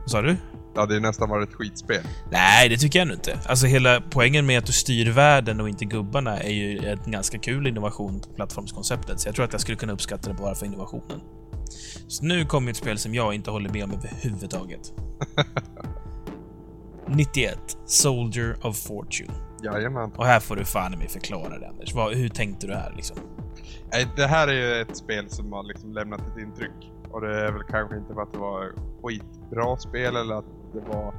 Vad 0.00 0.10
sa 0.10 0.22
du? 0.22 0.36
Ja, 0.74 0.86
det 0.86 0.96
är 0.96 1.00
nästan 1.00 1.28
varit 1.28 1.48
ett 1.48 1.54
skitspel. 1.54 2.00
Nej, 2.30 2.68
det 2.68 2.76
tycker 2.76 2.98
jag 2.98 3.08
inte. 3.12 3.38
Alltså 3.46 3.66
hela 3.66 4.02
poängen 4.10 4.46
med 4.46 4.58
att 4.58 4.66
du 4.66 4.72
styr 4.72 5.10
världen 5.10 5.60
och 5.60 5.68
inte 5.68 5.84
gubbarna 5.84 6.38
är 6.40 6.52
ju 6.52 6.78
en 6.86 7.10
ganska 7.10 7.38
kul 7.38 7.66
innovation 7.66 8.20
på 8.20 8.28
plattformskonceptet. 8.34 9.20
Så 9.20 9.28
jag 9.28 9.34
tror 9.34 9.44
att 9.44 9.52
jag 9.52 9.60
skulle 9.60 9.76
kunna 9.76 9.92
uppskatta 9.92 10.28
det 10.28 10.34
bara 10.34 10.54
för 10.54 10.66
innovationen. 10.66 11.20
Så 12.08 12.24
nu 12.24 12.44
kommer 12.44 12.70
ett 12.70 12.76
spel 12.76 12.98
som 12.98 13.14
jag 13.14 13.34
inte 13.34 13.50
håller 13.50 13.70
med 13.70 13.84
om 13.84 13.90
överhuvudtaget. 13.90 14.92
91. 17.08 17.58
Soldier 17.86 18.66
of 18.66 18.76
Fortune. 18.76 19.32
Jajamän. 19.62 20.12
Och 20.16 20.26
här 20.26 20.40
får 20.40 20.56
du 20.56 20.64
fan 20.64 20.98
mig 20.98 21.08
förklara 21.08 21.58
det, 21.58 21.68
Anders. 21.68 21.94
Vad, 21.94 22.14
hur 22.14 22.28
tänkte 22.28 22.66
du 22.66 22.74
här 22.74 22.92
liksom? 22.96 23.16
Det 24.16 24.26
här 24.26 24.48
är 24.48 24.52
ju 24.52 24.80
ett 24.82 24.96
spel 24.96 25.30
som 25.30 25.52
har 25.52 25.62
liksom 25.62 25.92
lämnat 25.92 26.20
ett 26.20 26.38
intryck. 26.38 26.92
Och 27.10 27.20
det 27.20 27.40
är 27.40 27.52
väl 27.52 27.62
kanske 27.70 27.96
inte 27.96 28.14
för 28.14 28.22
att 28.22 28.32
det 28.32 28.38
var 28.38 28.72
skitbra 29.02 29.76
spel 29.76 30.16
eller 30.16 30.34
att 30.34 30.44
det 30.72 30.80
var 30.80 31.14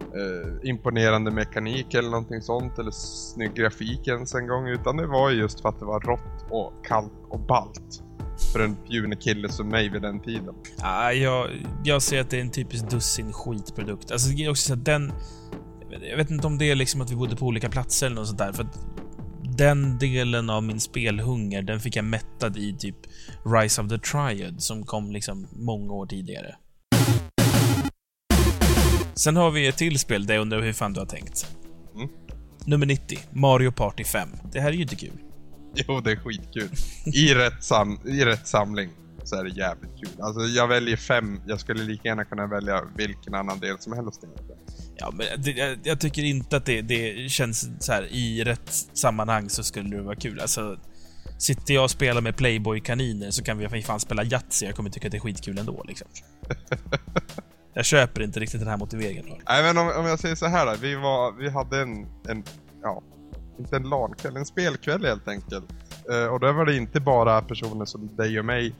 eh, 0.00 0.68
imponerande 0.70 1.30
mekanik 1.30 1.94
eller 1.94 2.10
någonting 2.10 2.42
sånt 2.42 2.78
eller 2.78 2.90
snygg 2.90 3.54
grafik 3.54 4.08
ens 4.08 4.34
en 4.34 4.46
gång. 4.46 4.68
Utan 4.68 4.96
det 4.96 5.06
var 5.06 5.30
ju 5.30 5.36
just 5.36 5.60
för 5.60 5.68
att 5.68 5.78
det 5.78 5.84
var 5.84 6.00
rått 6.00 6.46
och 6.50 6.72
kallt 6.84 7.12
och 7.28 7.40
ballt. 7.40 8.02
För 8.52 8.60
en 8.60 8.76
punig 8.76 9.20
kille 9.20 9.48
som 9.48 9.68
mig 9.68 9.88
vid 9.88 10.02
den 10.02 10.20
tiden. 10.20 10.54
Ah, 10.78 11.10
jag, 11.10 11.50
jag 11.84 12.02
ser 12.02 12.20
att 12.20 12.30
det 12.30 12.36
är 12.36 12.40
en 12.40 12.50
typisk 12.50 12.90
dussin 12.90 13.32
skitprodukt. 13.32 14.10
Alltså, 14.10 14.28
det 14.28 14.44
är 14.44 14.50
också 14.50 14.66
så 14.66 14.72
att 14.72 14.84
den... 14.84 15.12
Jag 16.10 16.16
vet 16.16 16.30
inte 16.30 16.46
om 16.46 16.58
det 16.58 16.70
är 16.70 16.74
liksom 16.74 17.00
att 17.00 17.10
vi 17.10 17.16
bodde 17.16 17.36
på 17.36 17.46
olika 17.46 17.68
platser 17.68 18.06
eller 18.06 18.16
något 18.16 18.26
sånt 18.26 18.38
där, 18.38 18.52
för 18.52 18.64
att 18.64 18.78
den 19.58 19.98
delen 19.98 20.50
av 20.50 20.62
min 20.62 20.80
spelhunger, 20.80 21.62
den 21.62 21.80
fick 21.80 21.96
jag 21.96 22.04
mättad 22.04 22.56
i 22.56 22.76
typ 22.78 22.96
Rise 23.46 23.82
of 23.82 23.88
the 23.88 23.98
Triad, 23.98 24.62
som 24.62 24.86
kom 24.86 25.12
liksom 25.12 25.46
många 25.52 25.92
år 25.92 26.06
tidigare. 26.06 26.56
Sen 29.14 29.36
har 29.36 29.50
vi 29.50 29.66
ett 29.66 29.76
till 29.76 29.98
spel 29.98 30.26
där 30.26 30.34
jag 30.34 30.42
undrar 30.42 30.60
hur 30.60 30.72
fan 30.72 30.92
du 30.92 31.00
har 31.00 31.06
tänkt. 31.06 31.46
Mm. 31.94 32.08
Nummer 32.64 32.86
90, 32.86 33.18
Mario 33.30 33.72
Party 33.72 34.04
5. 34.04 34.28
Det 34.52 34.60
här 34.60 34.68
är 34.68 34.72
ju 34.72 34.82
inte 34.82 34.96
kul. 34.96 35.27
Jo, 35.88 36.00
det 36.00 36.12
är 36.12 36.16
skitkul. 36.16 36.70
I 37.04 37.34
rätt, 37.34 37.64
sam 37.64 38.00
I 38.04 38.24
rätt 38.24 38.46
samling 38.46 38.90
så 39.24 39.36
är 39.36 39.44
det 39.44 39.50
jävligt 39.50 39.90
kul. 39.96 40.22
Alltså 40.22 40.40
jag 40.40 40.68
väljer 40.68 40.96
fem, 40.96 41.40
jag 41.46 41.60
skulle 41.60 41.82
lika 41.82 42.08
gärna 42.08 42.24
kunna 42.24 42.46
välja 42.46 42.82
vilken 42.96 43.34
annan 43.34 43.60
del 43.60 43.78
som 43.78 43.92
helst. 43.92 44.24
Ja, 44.96 45.10
men 45.14 45.26
det, 45.42 45.50
jag, 45.50 45.78
jag 45.82 46.00
tycker 46.00 46.22
inte 46.22 46.56
att 46.56 46.66
det, 46.66 46.82
det 46.82 47.30
känns 47.30 47.68
så 47.80 47.92
här 47.92 48.02
i 48.10 48.44
rätt 48.44 48.72
sammanhang 48.92 49.50
så 49.50 49.62
skulle 49.62 49.96
det 49.96 50.02
vara 50.02 50.16
kul. 50.16 50.40
Alltså, 50.40 50.78
sitter 51.38 51.74
jag 51.74 51.84
och 51.84 51.90
spelar 51.90 52.20
med 52.20 52.36
Playboy-kaniner 52.36 53.30
så 53.30 53.44
kan 53.44 53.58
vi 53.58 53.82
fan 53.82 54.00
spela 54.00 54.24
Yatzy. 54.24 54.66
Jag 54.66 54.74
kommer 54.74 54.90
tycka 54.90 55.08
att 55.08 55.12
det 55.12 55.18
är 55.18 55.20
skitkul 55.20 55.58
ändå, 55.58 55.84
liksom. 55.88 56.08
Jag 57.74 57.84
köper 57.84 58.22
inte 58.22 58.40
riktigt 58.40 58.60
den 58.60 58.68
här 58.68 58.76
motiveringen. 58.76 59.24
Nej 59.48 59.62
men 59.62 59.78
om, 59.78 59.92
om 59.96 60.06
jag 60.06 60.18
säger 60.18 60.34
så 60.34 60.46
här 60.46 60.66
då, 60.66 60.74
vi, 60.80 60.94
var, 60.94 61.32
vi 61.32 61.50
hade 61.50 61.82
en, 61.82 62.06
en, 62.28 62.44
ja, 62.82 63.02
inte 63.58 63.76
en 63.76 63.82
LAN-kväll, 63.82 64.36
en 64.36 64.46
spelkväll 64.46 65.04
helt 65.04 65.28
enkelt. 65.28 65.64
Eh, 66.10 66.26
och 66.26 66.40
där 66.40 66.52
var 66.52 66.66
det 66.66 66.76
inte 66.76 67.00
bara 67.00 67.42
personer 67.42 67.84
som 67.84 68.16
dig 68.16 68.38
och 68.38 68.44
mig 68.44 68.74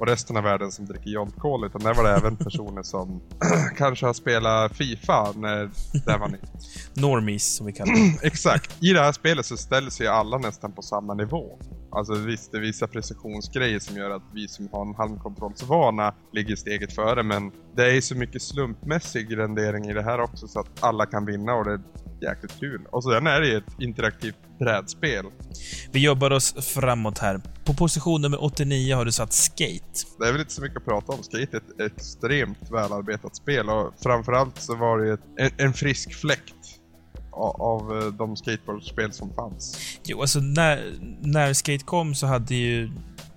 och 0.00 0.06
resten 0.06 0.36
av 0.36 0.42
världen 0.42 0.72
som 0.72 0.86
dricker 0.86 1.10
John 1.10 1.30
Call, 1.30 1.64
utan 1.64 1.82
där 1.82 1.94
var 1.94 2.04
det 2.04 2.10
även 2.10 2.36
personer 2.36 2.82
som 2.82 3.20
kanske 3.76 4.06
har 4.06 4.12
spelat 4.12 4.76
Fifa 4.76 5.32
när 5.36 5.70
det 6.06 6.16
var 6.18 6.28
nytt. 6.28 6.50
Normies, 6.94 7.56
som 7.56 7.66
vi 7.66 7.72
kallar 7.72 7.94
det. 7.94 8.18
Exakt. 8.26 8.82
I 8.82 8.92
det 8.92 9.00
här 9.00 9.12
spelet 9.12 9.46
så 9.46 9.56
ställs 9.56 10.00
ju 10.00 10.06
alla 10.06 10.38
nästan 10.38 10.72
på 10.72 10.82
samma 10.82 11.14
nivå. 11.14 11.58
Alltså 11.92 12.14
visst, 12.14 12.52
det 12.52 12.58
är 12.58 12.62
vissa 12.62 12.86
precisionsgrejer 12.86 13.78
som 13.78 13.96
gör 13.96 14.10
att 14.10 14.22
vi 14.34 14.48
som 14.48 14.68
har 14.72 14.86
en 14.86 14.94
halmkontrollsvana 14.94 16.14
ligger 16.32 16.56
steget 16.56 16.92
före, 16.92 17.22
men 17.22 17.52
det 17.76 17.84
är 17.84 17.94
ju 17.94 18.02
så 18.02 18.16
mycket 18.16 18.42
slumpmässig 18.42 19.38
rendering 19.38 19.84
i 19.84 19.92
det 19.92 20.02
här 20.02 20.20
också 20.20 20.48
så 20.48 20.60
att 20.60 20.84
alla 20.84 21.06
kan 21.06 21.26
vinna 21.26 21.54
och 21.54 21.64
det 21.64 21.72
är 21.72 21.80
jäkligt 22.20 22.60
kul. 22.60 22.86
Och 22.90 23.04
sen 23.04 23.26
är 23.26 23.40
det 23.40 23.48
ju 23.48 23.56
ett 23.56 23.80
interaktivt 23.80 24.36
brädspel. 24.58 25.24
Vi 25.92 26.04
jobbar 26.04 26.30
oss 26.30 26.54
framåt 26.74 27.18
här. 27.18 27.40
På 27.64 27.74
position 27.74 28.22
nummer 28.22 28.44
89 28.44 28.94
har 28.94 29.04
du 29.04 29.12
satt 29.12 29.32
Skate. 29.32 30.06
Det 30.18 30.26
är 30.26 30.32
väl 30.32 30.40
inte 30.40 30.52
så 30.52 30.62
mycket 30.62 30.76
att 30.76 30.84
prata 30.84 31.12
om. 31.12 31.22
Skate 31.22 31.56
är 31.56 31.84
ett 31.84 31.92
extremt 31.92 32.70
välarbetat 32.70 33.36
spel 33.36 33.68
och 33.68 33.94
framförallt 34.02 34.58
så 34.58 34.74
var 34.74 34.98
det 34.98 35.06
ju 35.06 35.14
ett, 35.14 35.20
en, 35.36 35.66
en 35.66 35.72
frisk 35.72 36.14
fläkt 36.14 36.59
av, 37.32 37.98
eh, 37.98 38.06
de 38.06 38.36
skateboardspel 38.36 39.12
som 39.12 39.34
fanns. 39.34 39.78
Jo, 40.04 40.20
alltså 40.20 40.40
när, 40.40 40.94
när 41.20 41.52
Skate 41.52 41.84
kom 41.84 42.14
så 42.14 42.26
hade 42.26 42.54
ju 42.54 42.90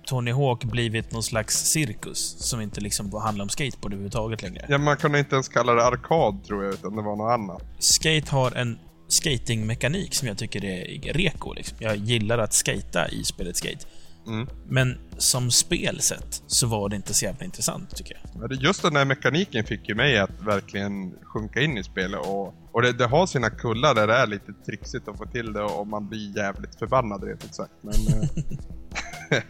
Tony 0.06 0.32
Hawk 0.32 0.64
blivit 0.64 1.12
någon 1.12 1.22
slags 1.22 1.56
cirkus 1.64 2.36
som 2.38 2.60
inte 2.60 2.80
liksom 2.80 3.12
handlar 3.12 3.42
om 3.42 3.48
skateboard 3.48 3.92
överhuvudtaget 3.92 4.42
längre. 4.42 4.66
Ja, 4.68 4.78
man 4.78 4.96
kunde 4.96 5.18
inte 5.18 5.34
ens 5.34 5.48
kalla 5.48 5.74
det 5.74 5.84
arkad 5.84 6.44
tror 6.44 6.64
jag, 6.64 6.74
utan 6.74 6.96
det 6.96 7.02
var 7.02 7.16
något 7.16 7.32
annat. 7.32 7.62
Skate 7.78 8.30
har 8.30 8.52
en 8.52 8.78
skatingmekanik 9.08 10.14
som 10.14 10.28
jag 10.28 10.38
tycker 10.38 10.64
är 10.64 11.12
reko. 11.12 11.52
Liksom. 11.52 11.76
Jag 11.80 11.96
gillar 11.96 12.38
att 12.38 12.52
skata 12.52 13.08
i 13.08 13.24
spelet 13.24 13.56
Skate. 13.56 13.86
Mm. 14.26 14.46
Men 14.68 14.98
som 15.18 15.50
spelsätt 15.50 16.42
så 16.46 16.66
var 16.66 16.88
det 16.88 16.96
inte 16.96 17.14
så 17.14 17.24
jävla 17.24 17.44
intressant, 17.44 17.96
tycker 17.96 18.20
jag. 18.34 18.52
Just 18.52 18.82
den 18.82 18.94
där 18.94 19.04
mekaniken 19.04 19.64
fick 19.64 19.88
ju 19.88 19.94
mig 19.94 20.18
att 20.18 20.42
verkligen 20.42 21.14
sjunka 21.22 21.60
in 21.60 21.78
i 21.78 21.84
spelet 21.84 22.20
och, 22.20 22.54
och 22.72 22.82
det, 22.82 22.92
det 22.92 23.06
har 23.06 23.26
sina 23.26 23.50
kullar 23.50 23.94
där 23.94 24.06
det 24.06 24.14
är 24.14 24.26
lite 24.26 24.52
trixigt 24.66 25.08
att 25.08 25.18
få 25.18 25.26
till 25.26 25.52
det 25.52 25.62
och 25.62 25.86
man 25.86 26.08
blir 26.08 26.36
jävligt 26.36 26.78
förbannad 26.78 27.24
rent 27.24 27.44
ut 27.44 27.54
sagt. 27.54 27.72
Men, 27.82 28.22
eh, 28.22 29.42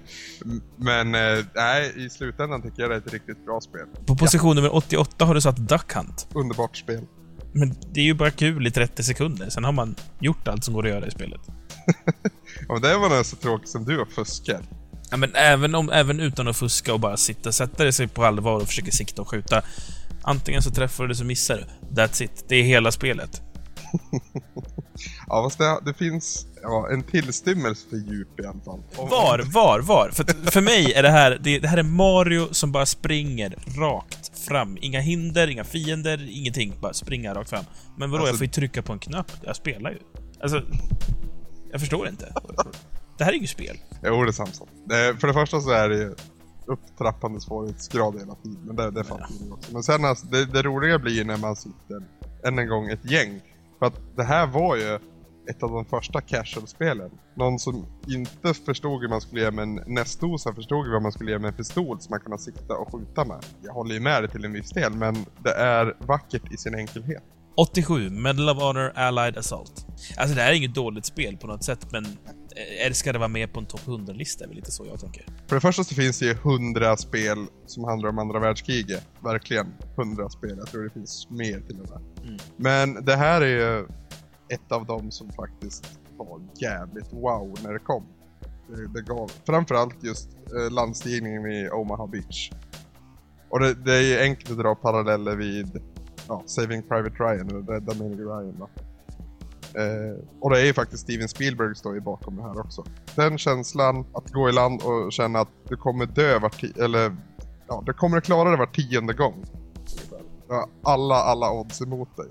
men 0.76 1.14
eh, 1.14 1.45
nej, 1.54 1.93
i 1.97 2.11
slutändan 2.11 2.62
tycker 2.62 2.83
jag 2.83 2.90
det 2.90 2.95
är 2.95 3.00
ett 3.00 3.12
riktigt 3.12 3.45
bra 3.45 3.61
spel. 3.61 3.87
På 4.07 4.16
position 4.16 4.57
nummer 4.57 4.75
88 4.75 5.25
har 5.25 5.35
du 5.35 5.40
satt 5.40 5.57
Duck 5.57 5.93
Hunt. 5.93 6.28
Underbart 6.35 6.76
spel. 6.76 7.07
Men 7.52 7.75
det 7.93 8.00
är 8.00 8.04
ju 8.04 8.14
bara 8.14 8.31
kul 8.31 8.66
i 8.66 8.71
30 8.71 9.02
sekunder, 9.02 9.50
sen 9.50 9.64
har 9.64 9.73
man 9.73 9.95
gjort 10.19 10.49
allt 10.49 10.64
som 10.64 10.75
går 10.75 10.87
att 10.87 10.90
göra 10.90 11.07
i 11.07 11.11
spelet. 11.11 11.40
Och 12.69 12.81
det 12.81 12.97
var 12.97 13.09
nog 13.17 13.26
så 13.26 13.37
tråkigt 13.37 13.69
som 13.69 13.85
du 13.85 14.00
och 14.00 14.09
fuskar. 14.09 14.61
Ja, 15.11 15.17
men 15.17 15.35
även, 15.35 15.75
om, 15.75 15.91
även 15.91 16.21
utan 16.21 16.49
att 16.49 16.57
fuska 16.57 16.95
och 16.95 17.00
bara 17.00 17.17
sitta, 17.17 17.53
sätta 17.53 17.93
sig 17.93 18.09
på 18.09 18.25
allvar 18.25 18.57
och 18.61 18.67
försöka 18.67 18.91
sikta 18.91 19.23
och 19.23 19.29
skjuta. 19.29 19.62
Antingen 20.23 20.62
så 20.62 20.71
träffar 20.71 21.05
du 21.05 21.07
eller 21.07 21.14
så 21.14 21.25
missar 21.25 21.57
du. 21.57 22.00
That's 22.03 22.23
it. 22.23 22.45
Det 22.49 22.57
är 22.57 22.62
hela 22.62 22.93
spelet. 22.93 23.43
Ja, 25.26 25.43
fast 25.43 25.59
det, 25.59 25.81
det 25.85 25.95
finns 25.95 26.47
ja, 26.62 26.88
en 26.93 27.03
tillstymmelse 27.03 27.88
för 27.91 27.97
djup 27.97 28.41
i 28.41 28.47
alla 28.47 28.61
fall. 28.61 28.83
Var, 28.97 29.53
var, 29.53 29.81
var? 29.81 30.11
För, 30.11 30.50
för 30.50 30.61
mig 30.61 30.93
är 30.93 31.03
det 31.03 31.11
här, 31.11 31.38
det, 31.43 31.59
det 31.59 31.69
här 31.69 31.76
är 31.76 31.83
Mario 31.83 32.49
som 32.55 32.73
bara 32.73 32.87
springer 32.87 33.57
rakt 33.79 34.38
fram. 34.49 34.79
Inga 34.81 35.00
hinder, 35.00 35.49
inga 35.49 35.64
fiender, 35.64 36.29
ingenting. 36.31 36.75
Bara 36.81 36.93
springa 36.93 37.35
rakt 37.35 37.50
fram. 37.50 37.64
Men 37.99 38.11
vadå, 38.11 38.23
Alltså- 38.23 38.33
jag 38.33 38.38
får 38.38 38.47
ju 38.47 38.53
trycka 38.53 38.83
på 38.83 38.93
en 38.93 38.99
knapp. 38.99 39.33
Jag 39.43 39.57
spelar 39.57 39.91
ju. 39.91 39.99
Alltså, 40.43 40.62
jag 41.75 41.81
förstår 41.81 42.09
inte. 42.09 42.33
Det 43.19 43.25
här 43.25 43.33
är 43.33 43.37
ju 43.37 43.47
spel. 43.47 43.76
Jo, 44.02 44.23
det 44.23 44.31
är 44.31 44.33
sant. 44.33 44.61
Det, 44.85 45.16
för 45.21 45.26
det 45.26 45.35
första 45.35 45.61
så 45.61 45.71
är 45.71 45.88
det 45.88 45.97
ju 45.97 46.14
upptrappande 46.66 47.40
svårighetsgrad 47.40 48.19
hela 48.19 48.35
tiden, 48.35 48.61
men 48.64 48.76
det, 48.76 48.90
det 48.90 49.04
fattar 49.04 49.28
vi 49.45 49.50
också. 49.50 49.73
Men 49.73 49.83
sen 49.83 50.04
alltså, 50.04 50.26
det, 50.26 50.45
det 50.45 50.62
roliga 50.62 50.99
blir 50.99 51.25
när 51.25 51.37
man 51.37 51.57
sitter, 51.57 52.02
än 52.45 52.59
en 52.59 52.69
gång, 52.69 52.88
ett 52.88 53.11
gäng. 53.11 53.40
För 53.78 53.87
att 53.87 54.00
det 54.16 54.25
här 54.25 54.47
var 54.47 54.76
ju 54.76 54.99
ett 55.50 55.62
av 55.62 55.71
de 55.71 55.85
första 55.85 56.21
casual-spelen. 56.21 57.11
Någon 57.35 57.59
som 57.59 57.87
inte 58.09 58.54
förstod 58.54 59.00
hur 59.00 59.09
man 59.09 59.21
skulle 59.21 59.40
göra 59.40 59.50
med 59.50 59.62
en 59.62 59.81
nästdosa 59.87 60.54
förstod 60.54 60.93
vad 60.93 61.02
man 61.02 61.12
skulle 61.12 61.31
göra 61.31 61.40
med 61.40 61.49
en 61.49 61.54
pistol 61.54 62.00
som 62.00 62.11
man 62.11 62.21
kunde 62.21 62.38
sikta 62.38 62.75
och 62.76 62.93
skjuta 62.93 63.25
med. 63.25 63.45
Jag 63.62 63.73
håller 63.73 63.95
ju 63.95 64.00
med 64.00 64.23
dig 64.23 64.31
till 64.31 64.45
en 64.45 64.52
viss 64.52 64.71
del, 64.71 64.93
men 64.93 65.14
det 65.43 65.54
är 65.54 65.97
vackert 65.99 66.52
i 66.52 66.57
sin 66.57 66.75
enkelhet. 66.75 67.23
87, 67.57 68.11
Medal 68.11 68.49
of 68.49 68.59
Honor 68.59 68.93
Allied 68.95 69.39
Assault. 69.39 69.87
Alltså 70.17 70.37
det 70.37 70.43
här 70.43 70.51
är 70.53 70.57
inget 70.57 70.75
dåligt 70.75 71.07
spel 71.07 71.37
på 71.37 71.47
något 71.47 71.65
sätt, 71.65 71.87
men 71.93 72.05
eh, 72.05 72.93
ska 72.93 73.13
det 73.13 73.19
vara 73.19 73.29
med 73.29 73.53
på 73.53 73.61
en 73.61 73.67
topp 73.67 73.81
100-lista? 73.87 74.45
är 74.45 74.49
väl 74.49 74.57
lite 74.57 74.71
så 74.71 74.87
jag 74.87 75.01
tänker. 75.01 75.27
För 75.47 75.57
det 75.57 75.61
första 75.61 75.85
så 75.85 75.95
finns 75.95 76.19
det 76.19 76.27
ju 76.27 76.35
hundra 76.35 76.97
spel 76.97 77.47
som 77.67 77.85
handlar 77.85 78.09
om 78.09 78.19
andra 78.19 78.39
världskriget. 78.39 79.07
Verkligen 79.21 79.67
hundra 79.97 80.29
spel. 80.29 80.55
Jag 80.59 80.67
tror 80.67 80.85
det 80.85 80.91
finns 80.91 81.31
mer 81.31 81.61
till 81.61 81.81
och 81.81 81.91
med. 81.91 82.01
Mm. 82.27 82.39
Men 82.57 83.05
det 83.05 83.17
här 83.17 83.41
är 83.41 83.47
ju 83.47 83.87
ett 84.49 84.73
av 84.73 84.87
dem 84.87 85.11
som 85.11 85.33
faktiskt 85.33 85.99
var 86.17 86.41
jävligt 86.55 87.13
wow 87.13 87.59
när 87.63 87.73
det 87.73 87.79
kom. 87.79 88.07
Det, 88.69 88.89
det 88.89 89.03
gav 89.03 89.31
framförallt 89.47 90.05
just 90.05 90.29
eh, 90.57 90.73
landstigningen 90.73 91.43
vid 91.43 91.71
Omaha 91.71 92.07
Beach. 92.07 92.51
Och 93.49 93.61
det, 93.61 93.75
det 93.75 93.95
är 93.95 94.01
ju 94.03 94.21
enkelt 94.21 94.51
att 94.51 94.59
dra 94.59 94.75
paralleller 94.75 95.37
vid 95.37 95.81
ja, 96.28 96.43
Saving 96.47 96.83
Private 96.83 97.14
Ryan 97.25 97.49
eller 97.50 97.61
Rädda 97.73 97.95
Meg 97.95 98.19
Ryan. 98.21 98.57
Va? 98.59 98.69
Eh, 99.81 100.19
och 100.40 100.50
det 100.50 100.61
är 100.61 100.64
ju 100.64 100.73
faktiskt 100.75 101.02
Steven 101.02 101.28
Spielberg 101.28 101.75
står 101.75 101.95
ju 101.95 102.00
bakom 102.00 102.37
det 102.37 102.43
här 102.43 102.61
också. 102.61 102.85
Den 103.14 103.38
känslan 103.38 104.07
att 104.14 104.31
gå 104.33 104.49
i 104.49 104.52
land 104.52 104.83
och 104.83 105.12
känna 105.12 105.38
att 105.40 105.49
du 105.69 105.76
kommer 105.76 106.07
dö 106.07 106.38
var 106.38 106.49
ti- 106.49 106.83
eller 106.85 107.16
ja, 107.69 107.83
du 107.87 107.93
kommer 107.93 108.16
att 108.19 108.25
klara 108.25 108.50
det 108.50 108.57
var 108.57 108.66
tionde 108.66 109.12
gång. 109.14 109.45
Har 110.49 110.69
alla, 110.83 111.14
alla 111.14 111.50
odds 111.52 111.81
emot 111.81 112.16
dig. 112.16 112.26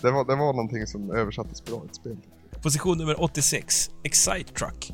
Det 0.00 0.10
var, 0.10 0.24
det 0.24 0.34
var 0.36 0.52
någonting 0.52 0.86
som 0.86 1.10
översattes 1.10 1.64
bra 1.64 1.82
i 1.84 1.86
ett 1.86 1.94
spel. 1.96 2.16
Position 2.62 2.98
nummer 2.98 3.22
86. 3.22 3.90
Excite 4.04 4.52
Truck. 4.52 4.92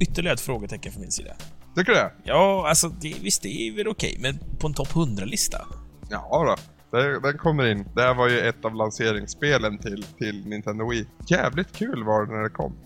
Ytterligare 0.00 0.34
ett 0.34 0.40
frågetecken 0.40 0.92
från 0.92 1.00
min 1.00 1.10
sida. 1.12 1.32
Tycker 1.76 1.92
du 1.92 1.98
det? 1.98 2.12
Ja, 2.24 2.68
alltså 2.68 2.88
det, 2.88 3.14
visst, 3.22 3.42
det 3.42 3.48
är 3.48 3.76
väl 3.76 3.88
okej, 3.88 4.18
men 4.20 4.38
på 4.58 4.66
en 4.66 4.74
topp 4.74 4.88
100-lista? 4.88 5.66
Ja 6.10 6.44
då. 6.48 6.71
Den 6.92 7.38
kommer 7.38 7.66
in. 7.66 7.84
Det 7.94 8.02
här 8.02 8.14
var 8.14 8.28
ju 8.28 8.40
ett 8.40 8.64
av 8.64 8.74
lanseringsspelen 8.74 9.78
till, 9.78 10.02
till 10.02 10.46
Nintendo 10.46 10.90
Wii. 10.90 11.06
Jävligt 11.30 11.72
kul 11.76 12.04
var 12.04 12.26
det 12.26 12.32
när 12.32 12.42
det 12.42 12.50
kom. 12.50 12.76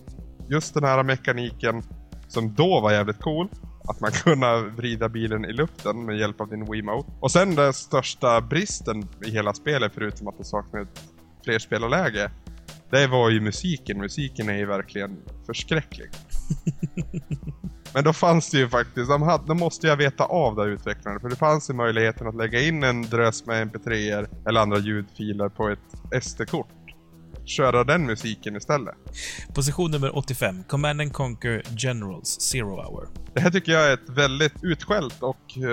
Just 0.49 0.73
den 0.73 0.83
här 0.83 1.03
mekaniken 1.03 1.83
som 2.27 2.53
då 2.53 2.81
var 2.81 2.91
jävligt 2.91 3.19
cool. 3.19 3.49
Att 3.89 3.99
man 3.99 4.11
kunde 4.23 4.61
vrida 4.61 5.09
bilen 5.09 5.45
i 5.45 5.53
luften 5.53 6.05
med 6.05 6.17
hjälp 6.17 6.41
av 6.41 6.49
din 6.49 6.71
Wiimote. 6.71 7.11
Och 7.19 7.31
sen 7.31 7.55
den 7.55 7.73
största 7.73 8.41
bristen 8.41 9.07
i 9.25 9.29
hela 9.29 9.53
spelet, 9.53 9.91
förutom 9.95 10.27
att 10.27 10.37
det 10.37 10.45
saknade 10.45 10.83
ett 10.83 11.03
flerspelarläge. 11.43 12.31
Det 12.89 13.07
var 13.07 13.29
ju 13.29 13.41
musiken. 13.41 13.97
Musiken 13.97 14.49
är 14.49 14.57
ju 14.57 14.65
verkligen 14.65 15.17
förskräcklig. 15.45 16.09
Men 17.97 18.03
då 18.03 18.13
fanns 18.13 18.49
det 18.49 18.57
ju 18.57 18.69
faktiskt, 18.69 19.09
de, 19.09 19.21
hade, 19.21 19.43
de 19.47 19.57
måste 19.57 19.87
jag 19.87 19.97
veta 19.97 20.23
av 20.23 20.55
där 20.55 20.67
utvecklarna, 20.67 21.19
för 21.19 21.29
det 21.29 21.35
fanns 21.35 21.69
ju 21.69 21.73
möjligheten 21.73 22.27
att 22.27 22.35
lägga 22.35 22.61
in 22.61 22.83
en 22.83 23.01
drös 23.01 23.45
med 23.45 23.71
mp3er 23.71 24.27
eller 24.47 24.61
andra 24.61 24.77
ljudfiler 24.77 25.49
på 25.49 25.69
ett 25.69 26.23
SD-kort. 26.23 26.67
Köra 27.47 27.83
den 27.83 28.05
musiken 28.05 28.55
istället. 28.55 28.95
Position 29.55 29.91
nummer 29.91 30.17
85. 30.17 30.63
Command 30.63 31.01
and 31.01 31.13
Conquer 31.13 31.63
Generals 31.77 32.41
Zero 32.41 32.75
Hour. 32.75 33.07
Det 33.33 33.41
här 33.41 33.51
tycker 33.51 33.71
jag 33.71 33.89
är 33.89 33.93
ett 33.93 34.09
väldigt 34.09 34.63
utskällt 34.63 35.23
och 35.23 35.57
uh, 35.57 35.63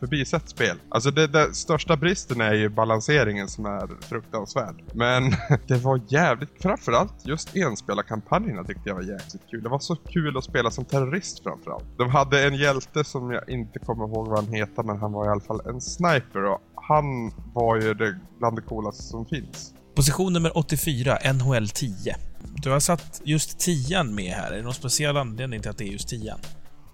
förbisett 0.00 0.48
spel. 0.48 0.76
Alltså 0.88 1.10
det, 1.10 1.26
det 1.26 1.54
största 1.54 1.96
bristen 1.96 2.40
är 2.40 2.54
ju 2.54 2.68
balanseringen 2.68 3.48
som 3.48 3.66
är 3.66 3.88
fruktansvärd. 4.00 4.82
Men 4.94 5.30
det 5.66 5.76
var 5.76 6.00
jävligt, 6.08 6.62
framförallt 6.62 7.26
just 7.26 7.56
enspelarkampanjerna 7.56 8.64
tyckte 8.64 8.82
jag 8.84 8.94
var 8.94 9.02
jäkligt 9.02 9.42
kul. 9.50 9.62
Det 9.62 9.68
var 9.68 9.78
så 9.78 9.96
kul 9.96 10.36
att 10.36 10.44
spela 10.44 10.70
som 10.70 10.84
terrorist 10.84 11.42
framförallt. 11.42 11.84
De 11.98 12.10
hade 12.10 12.46
en 12.46 12.54
hjälte 12.54 13.04
som 13.04 13.30
jag 13.30 13.48
inte 13.48 13.78
kommer 13.78 14.04
ihåg 14.04 14.28
vad 14.28 14.44
han 14.44 14.54
heter, 14.54 14.82
men 14.82 14.98
han 14.98 15.12
var 15.12 15.26
i 15.26 15.28
alla 15.28 15.40
fall 15.40 15.60
en 15.66 15.80
sniper 15.80 16.44
och 16.44 16.60
han 16.74 17.32
var 17.54 17.80
ju 17.80 17.94
det, 17.94 18.18
bland 18.38 18.56
det 18.56 18.62
coolaste 18.62 19.02
som 19.02 19.26
finns. 19.26 19.74
Position 19.94 20.32
nummer 20.32 20.58
84. 20.58 21.18
NHL 21.34 21.68
10. 21.68 22.16
Du 22.62 22.70
har 22.70 22.80
satt 22.80 23.20
just 23.24 23.58
10 23.58 24.02
med 24.02 24.32
här. 24.32 24.52
Är 24.52 24.56
det 24.56 24.62
någon 24.62 24.74
speciell 24.74 25.16
anledning 25.16 25.60
till 25.60 25.70
att 25.70 25.78
det 25.78 25.84
är 25.84 25.92
just 25.92 26.08
10 26.08 26.34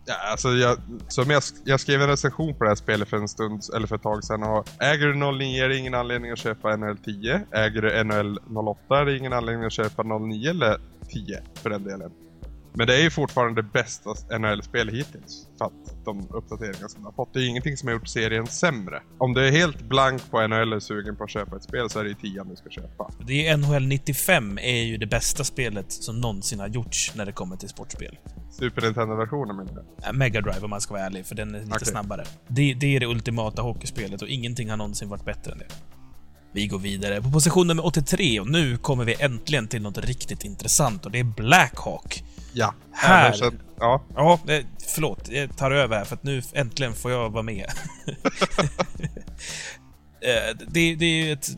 Ja, 0.08 0.14
alltså 0.30 0.48
jag, 0.48 0.78
som 1.08 1.30
jag, 1.30 1.42
jag 1.64 1.80
skrev 1.80 2.02
en 2.02 2.08
recension 2.08 2.54
på 2.54 2.64
det 2.64 2.70
här 2.70 2.74
spelet 2.74 3.08
för 3.08 3.16
en 3.16 3.28
stund, 3.28 3.62
eller 3.76 3.86
för 3.86 3.96
ett 3.96 4.02
tag 4.02 4.24
sedan 4.24 4.42
och 4.42 4.68
äger 4.82 5.06
du 5.06 5.14
09 5.38 5.64
är 5.64 5.68
det 5.68 5.76
ingen 5.76 5.94
anledning 5.94 6.30
att 6.30 6.38
köpa 6.38 6.76
NHL 6.76 6.96
10. 6.96 7.40
Äger 7.52 7.82
du 7.82 8.04
NHL 8.04 8.38
08 8.56 9.00
är 9.00 9.04
det 9.04 9.16
ingen 9.16 9.32
anledning 9.32 9.66
att 9.66 9.72
köpa 9.72 10.02
09 10.02 10.50
eller 10.50 10.80
10 11.08 11.42
för 11.54 11.70
den 11.70 11.84
delen. 11.84 12.10
Men 12.74 12.86
det 12.86 12.96
är 12.96 13.02
ju 13.02 13.10
fortfarande 13.10 13.62
det 13.62 13.68
bästa 13.72 14.38
NHL-spel 14.38 14.88
hittills. 14.88 15.48
För 15.58 15.64
att 15.64 16.04
de 16.04 16.28
uppdateringar 16.30 16.88
som 16.88 17.02
de 17.02 17.04
har 17.04 17.12
fått. 17.12 17.32
Det 17.32 17.38
är 17.38 17.42
ju 17.42 17.48
ingenting 17.48 17.76
som 17.76 17.88
har 17.88 17.94
gjort 17.94 18.08
serien 18.08 18.46
sämre. 18.46 19.02
Om 19.18 19.34
du 19.34 19.46
är 19.46 19.52
helt 19.52 19.82
blank 19.82 20.30
på 20.30 20.46
NHL 20.46 20.72
och 20.72 20.76
är 20.76 20.80
sugen 20.80 21.16
på 21.16 21.24
att 21.24 21.30
köpa 21.30 21.56
ett 21.56 21.62
spel 21.62 21.90
så 21.90 21.98
är 21.98 22.04
det 22.04 22.08
ju 22.08 22.14
10 22.14 22.44
du 22.44 22.56
ska 22.56 22.70
köpa. 22.70 23.10
Det 23.26 23.48
är 23.48 23.56
NHL 23.56 23.86
95 23.86 24.58
är 24.58 24.82
ju 24.82 24.96
det 24.96 25.06
bästa 25.06 25.44
spelet 25.44 25.92
som 25.92 26.20
någonsin 26.20 26.60
har 26.60 26.68
gjorts 26.68 27.12
när 27.14 27.26
det 27.26 27.32
kommer 27.32 27.56
till 27.56 27.68
sportspel. 27.68 28.18
Super 28.50 28.82
Nintendo-versionen 28.82 29.56
menar 29.56 29.72
jag. 29.74 30.08
Äh, 30.08 30.12
Mega 30.12 30.40
Drive 30.40 30.60
om 30.60 30.70
man 30.70 30.80
ska 30.80 30.94
vara 30.94 31.04
ärlig, 31.04 31.26
för 31.26 31.34
den 31.34 31.54
är 31.54 31.60
lite 31.60 31.72
Okej. 31.74 31.88
snabbare. 31.88 32.24
Det, 32.48 32.74
det 32.74 32.96
är 32.96 33.00
det 33.00 33.06
ultimata 33.06 33.62
hockeyspelet 33.62 34.22
och 34.22 34.28
ingenting 34.28 34.70
har 34.70 34.76
någonsin 34.76 35.08
varit 35.08 35.24
bättre 35.24 35.52
än 35.52 35.58
det. 35.58 35.66
Vi 36.52 36.66
går 36.66 36.78
vidare 36.78 37.22
på 37.22 37.30
position 37.30 37.66
nummer 37.66 37.86
83 37.86 38.40
och 38.40 38.48
nu 38.50 38.76
kommer 38.76 39.04
vi 39.04 39.14
äntligen 39.18 39.68
till 39.68 39.82
något 39.82 39.98
riktigt 39.98 40.44
intressant 40.44 41.06
och 41.06 41.12
det 41.12 41.18
är 41.18 41.24
Blackhawk. 41.24 42.24
Ja. 42.52 42.74
Här. 42.92 43.32
Så- 43.32 43.52
Ja. 43.80 44.02
Ja, 44.16 44.38
förlåt. 44.94 45.28
Jag 45.28 45.56
tar 45.56 45.70
över 45.70 45.96
här 45.96 46.04
för 46.04 46.14
att 46.16 46.22
nu 46.22 46.42
äntligen 46.52 46.92
får 46.94 47.10
jag 47.10 47.30
vara 47.30 47.42
med. 47.42 47.66
Eh, 50.20 50.56
det, 50.68 50.94
det 50.94 51.04
är 51.04 51.24
ju 51.26 51.32
ett, 51.32 51.48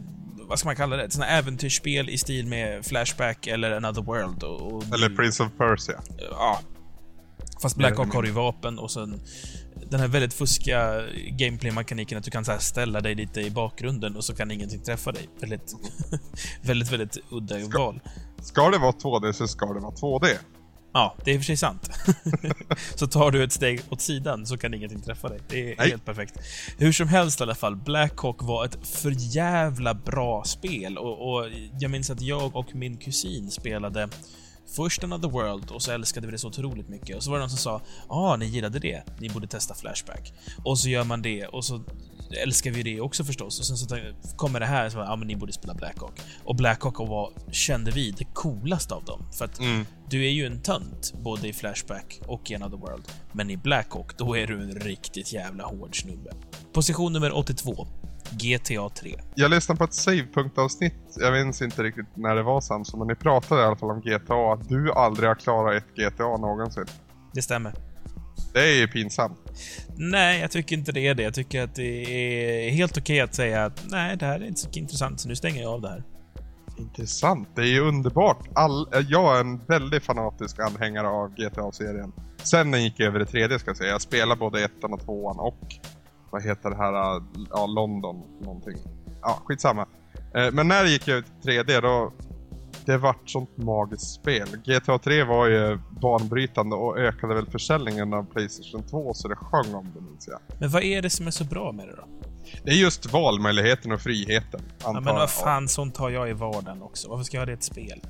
vad 0.49 0.59
ska 0.59 0.69
man 0.69 0.77
kalla 0.77 0.97
det? 0.97 1.03
Ett 1.05 1.13
sånt 1.13 1.27
äventyrsspel 1.29 2.11
i 2.11 2.19
stil 2.19 2.47
med 2.47 2.87
Flashback 2.87 3.47
eller 3.47 3.71
Another 3.71 4.03
World. 4.03 4.43
Och, 4.43 4.73
och 4.73 4.85
Eller 4.95 5.09
Prince 5.17 5.43
of 5.43 5.49
Persia. 5.59 6.01
Ja. 6.31 6.61
Fast 7.63 7.77
Blackhawk 7.77 8.15
har 8.15 8.25
ju 8.25 8.31
vapen 8.31 8.79
och 8.79 8.91
sen 8.91 9.21
den 9.91 10.01
här 10.01 10.09
väldigt 10.09 10.35
fuska 10.35 11.03
gameplay-mekaniken 11.31 12.19
att 12.19 12.25
du 12.25 12.31
kan 12.31 12.45
så 12.45 12.53
här 12.53 12.59
ställa 12.59 13.01
dig 13.01 13.15
lite 13.15 13.41
i 13.41 13.51
bakgrunden 13.51 14.17
och 14.17 14.25
så 14.25 14.35
kan 14.35 14.51
ingenting 14.51 14.83
träffa 14.83 15.13
dig. 15.13 15.29
Väldigt, 15.41 15.73
väldigt, 16.63 16.93
väldigt 16.93 17.19
udda 17.31 17.57
val. 17.79 18.01
Ska 18.43 18.71
det 18.71 18.79
vara 18.79 18.93
2D 18.93 19.33
så 19.33 19.49
ska 19.49 19.67
det 19.67 19.81
vara 19.81 19.95
2D. 19.95 20.27
Ja, 20.93 21.17
det 21.25 21.31
är 21.31 21.35
i 21.35 21.39
och 21.39 21.41
för 21.41 21.47
sig 21.47 21.57
sant. 21.57 21.91
så 22.95 23.07
tar 23.07 23.31
du 23.31 23.45
ett 23.45 23.53
steg 23.53 23.81
åt 23.91 24.01
sidan 24.01 24.47
så 24.47 24.57
kan 24.59 24.75
ingenting 24.75 25.01
träffa 25.01 25.29
dig. 25.29 25.41
Det 25.49 25.73
är 25.73 25.77
Nej. 25.77 25.91
helt 25.91 26.05
perfekt. 26.05 26.35
Hur 26.79 26.93
som 26.93 27.09
helst 27.09 27.41
i 27.41 27.43
alla 27.43 27.55
fall, 27.55 27.77
Blackhawk 27.77 28.43
var 28.43 28.65
ett 28.65 28.87
för 28.87 29.15
jävla 29.17 29.95
bra 29.95 30.45
spel 30.45 30.99
och, 30.99 31.35
och 31.35 31.49
jag 31.81 31.91
minns 31.91 32.11
att 32.11 32.21
jag 32.21 32.57
och 32.57 32.75
min 32.75 32.97
kusin 32.97 33.51
spelade 33.51 34.09
först 34.77 35.05
Another 35.05 35.29
World 35.29 35.71
och 35.71 35.83
så 35.83 35.93
älskade 35.93 36.27
vi 36.27 36.33
det 36.33 36.39
så 36.39 36.49
otroligt 36.49 36.89
mycket. 36.89 37.17
Och 37.17 37.23
så 37.23 37.31
var 37.31 37.39
det 37.39 37.43
någon 37.43 37.51
som 37.51 37.59
sa 37.59 37.83
ah, 38.09 38.37
ni 38.37 38.47
gillade 38.47 38.79
det, 38.79 39.03
ni 39.19 39.29
borde 39.29 39.47
testa 39.47 39.75
Flashback. 39.75 40.33
Och 40.65 40.79
så 40.79 40.89
gör 40.89 41.05
man 41.05 41.23
det 41.23 41.47
och 41.47 41.65
så 41.65 41.83
älskar 42.37 42.71
vi 42.71 42.83
det 42.83 43.01
också 43.01 43.25
förstås. 43.25 43.61
Och 43.61 43.67
sen 43.67 43.77
så 43.77 43.97
kommer 44.37 44.61
det 44.61 44.67
här 44.67 44.89
så 44.89 44.99
ja 44.99 45.17
men 45.17 45.29
ni 45.29 45.37
borde 45.37 45.53
spela 45.53 45.75
Blackhawk. 45.75 46.21
Och 46.45 46.57
Blackhawk 46.57 46.99
var, 46.99 47.33
kände 47.51 47.91
vi, 47.91 48.11
det 48.11 48.25
coolaste 48.25 48.95
av 48.95 49.05
dem. 49.05 49.23
För 49.39 49.45
att 49.45 49.61
Mm. 49.61 49.87
du 50.09 50.25
är 50.27 50.31
ju 50.31 50.47
en 50.47 50.63
tönt, 50.63 51.13
både 51.25 51.49
i 51.49 51.53
Flashback 51.53 52.21
och 52.27 52.51
i 52.51 52.55
Another 52.55 52.77
World. 52.79 53.05
Men 53.33 53.51
i 53.51 53.57
Blackhawk, 53.57 54.19
då 54.19 54.37
är 54.37 54.47
du 54.47 54.63
en 54.63 54.71
riktigt 54.71 55.33
jävla 55.33 55.65
hård 55.65 56.01
snubbe. 56.03 56.31
Position 56.73 57.13
nummer 57.13 57.37
82. 57.37 57.87
GTA 58.31 58.89
3. 58.89 59.21
Jag 59.35 59.51
lyssnade 59.51 59.79
på 59.79 59.85
ett 59.85 59.95
savepunktavsnitt, 59.95 60.95
jag 61.17 61.33
minns 61.33 61.63
inte 61.63 61.83
riktigt 61.83 62.07
när 62.17 62.35
det 62.35 62.43
var 62.43 62.61
Samson, 62.61 62.99
men 62.99 63.09
ni 63.09 63.15
pratade 63.15 63.61
i 63.63 63.65
alla 63.65 63.77
fall 63.77 63.91
om 63.91 64.01
GTA, 64.01 64.53
att 64.53 64.69
du 64.69 64.93
aldrig 64.93 65.29
har 65.29 65.35
klarat 65.35 65.83
ett 65.83 65.89
GTA 65.97 66.37
någonsin. 66.37 66.85
Det 67.35 67.43
stämmer. 67.43 67.75
Det 68.53 68.61
är 68.61 68.75
ju 68.81 68.89
pinsamt. 68.89 69.39
Nej, 69.97 70.41
jag 70.41 70.51
tycker 70.51 70.77
inte 70.77 70.93
det 70.93 71.01
är 71.07 71.15
det. 71.15 71.23
Jag 71.23 71.35
tycker 71.35 71.63
att 71.63 71.75
det 71.75 72.05
är 72.67 72.71
helt 72.71 72.99
okej 72.99 73.21
att 73.21 73.35
säga 73.35 73.65
att 73.65 73.83
nej, 73.91 74.17
det 74.17 74.27
här 74.27 74.41
är 74.41 74.45
inte 74.47 74.61
så 74.61 74.69
intressant, 74.73 75.21
så 75.21 75.29
nu 75.29 75.37
stänger 75.37 75.63
jag 75.63 75.73
av 75.73 75.81
det 75.81 75.89
här. 75.89 76.05
Intressant, 76.79 77.49
det 77.55 77.63
är 77.63 77.67
ju 77.67 77.81
underbart. 77.81 78.49
All, 78.55 78.89
jag 79.09 79.37
är 79.37 79.41
en 79.41 79.59
väldigt 79.67 80.05
fanatisk 80.05 80.59
anhängare 80.59 81.09
av 81.09 81.35
GTA-serien. 81.35 82.13
Sen 82.43 82.71
den 82.71 82.83
gick 82.85 83.01
över 83.01 83.19
det 83.19 83.27
tredje 83.27 83.59
ska 83.59 83.71
jag 83.71 83.77
säga. 83.77 83.91
Jag 83.91 84.03
spelar 84.03 84.37
både 84.37 84.65
ettan 84.65 84.93
och 84.93 85.05
tvåan 85.05 85.39
och 85.39 85.59
vad 86.31 86.43
heter 86.43 86.71
det 86.71 86.77
här, 86.77 87.23
ja 87.51 87.67
London 87.67 88.23
någonting. 88.41 88.77
Ja, 89.23 89.43
skitsamma. 89.45 89.87
Eh, 90.35 90.53
Men 90.53 90.69
när 90.69 90.85
det 90.85 90.91
gick 90.91 91.09
över 91.09 91.23
till 91.23 91.33
tredje 91.43 91.81
då, 91.81 92.13
det 92.91 92.99
vart 92.99 93.31
sånt 93.31 93.57
magiskt 93.57 94.15
spel. 94.15 94.49
GTA 94.65 94.99
3 94.99 95.25
var 95.25 95.47
ju 95.47 95.79
banbrytande 96.01 96.77
och 96.77 96.99
ökade 96.99 97.35
väl 97.35 97.47
försäljningen 97.47 98.15
av 98.15 98.25
Playstation 98.25 98.83
2 98.83 99.15
så 99.15 99.29
det 99.29 99.37
sjöng 99.37 99.75
om 99.75 99.93
det 99.95 100.01
minns 100.01 100.29
jag. 100.29 100.41
Men 100.61 100.71
vad 100.71 100.83
är 100.83 101.03
det 101.03 101.11
som 101.11 101.27
är 101.27 101.31
så 101.31 101.45
bra 101.45 101.73
med 101.73 101.89
det 101.89 101.97
då? 101.97 102.05
Det 102.65 102.71
är 102.71 102.75
just 102.75 103.13
valmöjligheten 103.13 103.93
och 103.93 104.01
friheten, 104.01 104.61
Ja, 104.83 104.93
men 104.93 105.05
vad 105.05 105.31
fan, 105.31 105.69
sånt 105.69 105.97
har 105.97 106.11
jag 106.11 106.31
i 106.31 106.33
vardagen 106.33 106.83
också. 106.83 107.09
Varför 107.09 107.25
ska 107.25 107.37
jag 107.37 107.41
ha 107.41 107.47
det 107.47 107.53
i 107.53 107.55
ett 107.55 107.65
spel? 107.65 108.01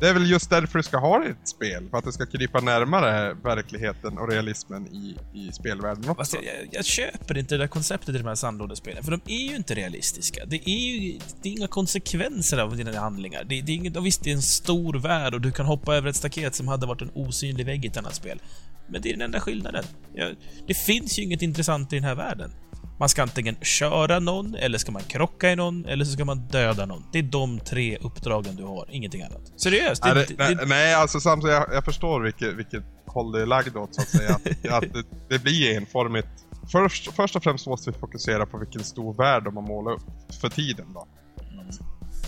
Det 0.00 0.08
är 0.08 0.14
väl 0.14 0.30
just 0.30 0.50
därför 0.50 0.78
du 0.78 0.82
ska 0.82 0.98
ha 0.98 1.24
ett 1.24 1.48
spel, 1.48 1.88
för 1.90 1.98
att 1.98 2.04
det 2.04 2.12
ska 2.12 2.26
krypa 2.26 2.60
närmare 2.60 3.34
verkligheten 3.34 4.18
och 4.18 4.28
realismen 4.28 4.86
i, 4.86 5.16
i 5.32 5.52
spelvärlden 5.52 6.10
också. 6.10 6.36
Jag, 6.36 6.44
jag, 6.44 6.68
jag 6.70 6.84
köper 6.84 7.38
inte 7.38 7.54
det 7.54 7.58
där 7.58 7.68
konceptet 7.68 8.14
i 8.14 8.18
de 8.18 8.24
här 8.24 8.34
sandlådespelen, 8.34 9.04
för 9.04 9.10
de 9.10 9.20
är 9.26 9.50
ju 9.50 9.56
inte 9.56 9.74
realistiska. 9.74 10.44
Det 10.46 10.68
är 10.68 10.78
ju 10.78 11.18
det 11.42 11.48
är 11.48 11.52
inga 11.52 11.68
konsekvenser 11.68 12.58
av 12.58 12.76
dina 12.76 13.00
handlingar. 13.00 13.44
Det, 13.44 13.60
det 13.62 13.72
är 13.72 13.76
inget, 13.76 13.96
visst, 13.96 14.24
det 14.24 14.30
är 14.30 14.34
en 14.34 14.42
stor 14.42 14.94
värld 14.94 15.34
och 15.34 15.40
du 15.40 15.52
kan 15.52 15.66
hoppa 15.66 15.96
över 15.96 16.08
ett 16.08 16.16
staket 16.16 16.54
som 16.54 16.68
hade 16.68 16.86
varit 16.86 17.02
en 17.02 17.10
osynlig 17.14 17.66
vägg 17.66 17.84
i 17.84 17.88
ett 17.88 17.96
annat 17.96 18.14
spel. 18.14 18.42
Men 18.88 19.02
det 19.02 19.08
är 19.08 19.12
den 19.12 19.22
enda 19.22 19.40
skillnaden. 19.40 19.84
Jag, 20.14 20.36
det 20.66 20.74
finns 20.74 21.18
ju 21.18 21.22
inget 21.22 21.42
intressant 21.42 21.92
i 21.92 21.96
den 21.96 22.04
här 22.04 22.14
världen. 22.14 22.50
Man 22.98 23.08
ska 23.08 23.22
antingen 23.22 23.56
köra 23.62 24.18
någon, 24.18 24.54
eller 24.54 24.78
ska 24.78 24.92
man 24.92 25.02
krocka 25.02 25.52
i 25.52 25.56
någon, 25.56 25.84
eller 25.84 26.04
så 26.04 26.12
ska 26.12 26.24
man 26.24 26.38
döda 26.38 26.86
någon. 26.86 27.04
Det 27.12 27.18
är 27.18 27.22
de 27.22 27.60
tre 27.60 27.98
uppdragen 28.00 28.56
du 28.56 28.64
har, 28.64 28.86
ingenting 28.90 29.22
annat. 29.22 29.52
Seriöst. 29.56 30.04
Nej, 30.04 30.14
Det, 30.14 30.24
det, 30.24 30.34
det, 30.36 30.54
nej, 30.54 30.66
nej, 30.66 30.94
alltså 30.94 31.20
Samson, 31.20 31.50
jag, 31.50 31.66
jag 31.72 31.84
förstår 31.84 32.20
vilket, 32.20 32.54
vilket 32.54 32.82
håll 33.06 33.32
det 33.32 33.42
är 33.42 33.46
lagd 33.46 33.76
åt 33.76 33.94
så 33.94 34.00
att 34.00 34.08
säga. 34.08 34.34
Att, 34.34 34.66
att 34.84 34.92
det, 34.92 35.02
det 35.28 35.38
blir 35.38 35.76
enformigt. 35.76 36.28
Först, 36.72 37.12
först 37.12 37.36
och 37.36 37.42
främst 37.42 37.66
måste 37.66 37.90
vi 37.90 37.98
fokusera 37.98 38.46
på 38.46 38.58
vilken 38.58 38.84
stor 38.84 39.14
värld 39.14 39.44
de 39.44 39.56
har 39.56 39.64
målat 39.64 39.94
upp 39.98 40.34
för 40.40 40.48
tiden 40.48 40.86
då. 40.94 41.06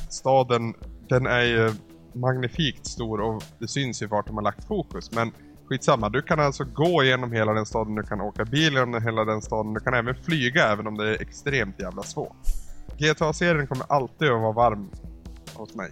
Staden, 0.08 0.74
den 1.08 1.26
är 1.26 1.42
ju 1.42 1.72
magnifikt 2.12 2.86
stor 2.86 3.20
och 3.20 3.42
det 3.58 3.68
syns 3.68 4.02
ju 4.02 4.06
vart 4.06 4.26
de 4.26 4.36
har 4.36 4.42
lagt 4.42 4.66
fokus. 4.66 5.10
Men 5.12 5.32
skitsamma, 5.70 6.08
du 6.08 6.22
kan 6.22 6.40
alltså 6.40 6.64
gå 6.64 7.02
igenom 7.02 7.32
hela 7.32 7.52
den 7.52 7.66
staden, 7.66 7.94
du 7.94 8.02
kan 8.02 8.20
åka 8.20 8.44
bil 8.44 8.72
genom 8.72 9.02
hela 9.02 9.24
den 9.24 9.42
staden, 9.42 9.74
du 9.74 9.80
kan 9.80 9.94
även 9.94 10.14
flyga 10.14 10.72
även 10.72 10.86
om 10.86 10.96
det 10.96 11.08
är 11.08 11.22
extremt 11.22 11.80
jävla 11.80 12.02
svårt. 12.02 12.36
GTA-serien 12.98 13.66
kommer 13.66 13.86
alltid 13.88 14.28
att 14.28 14.40
vara 14.40 14.52
varm 14.52 14.90
hos 15.54 15.74
mig. 15.74 15.90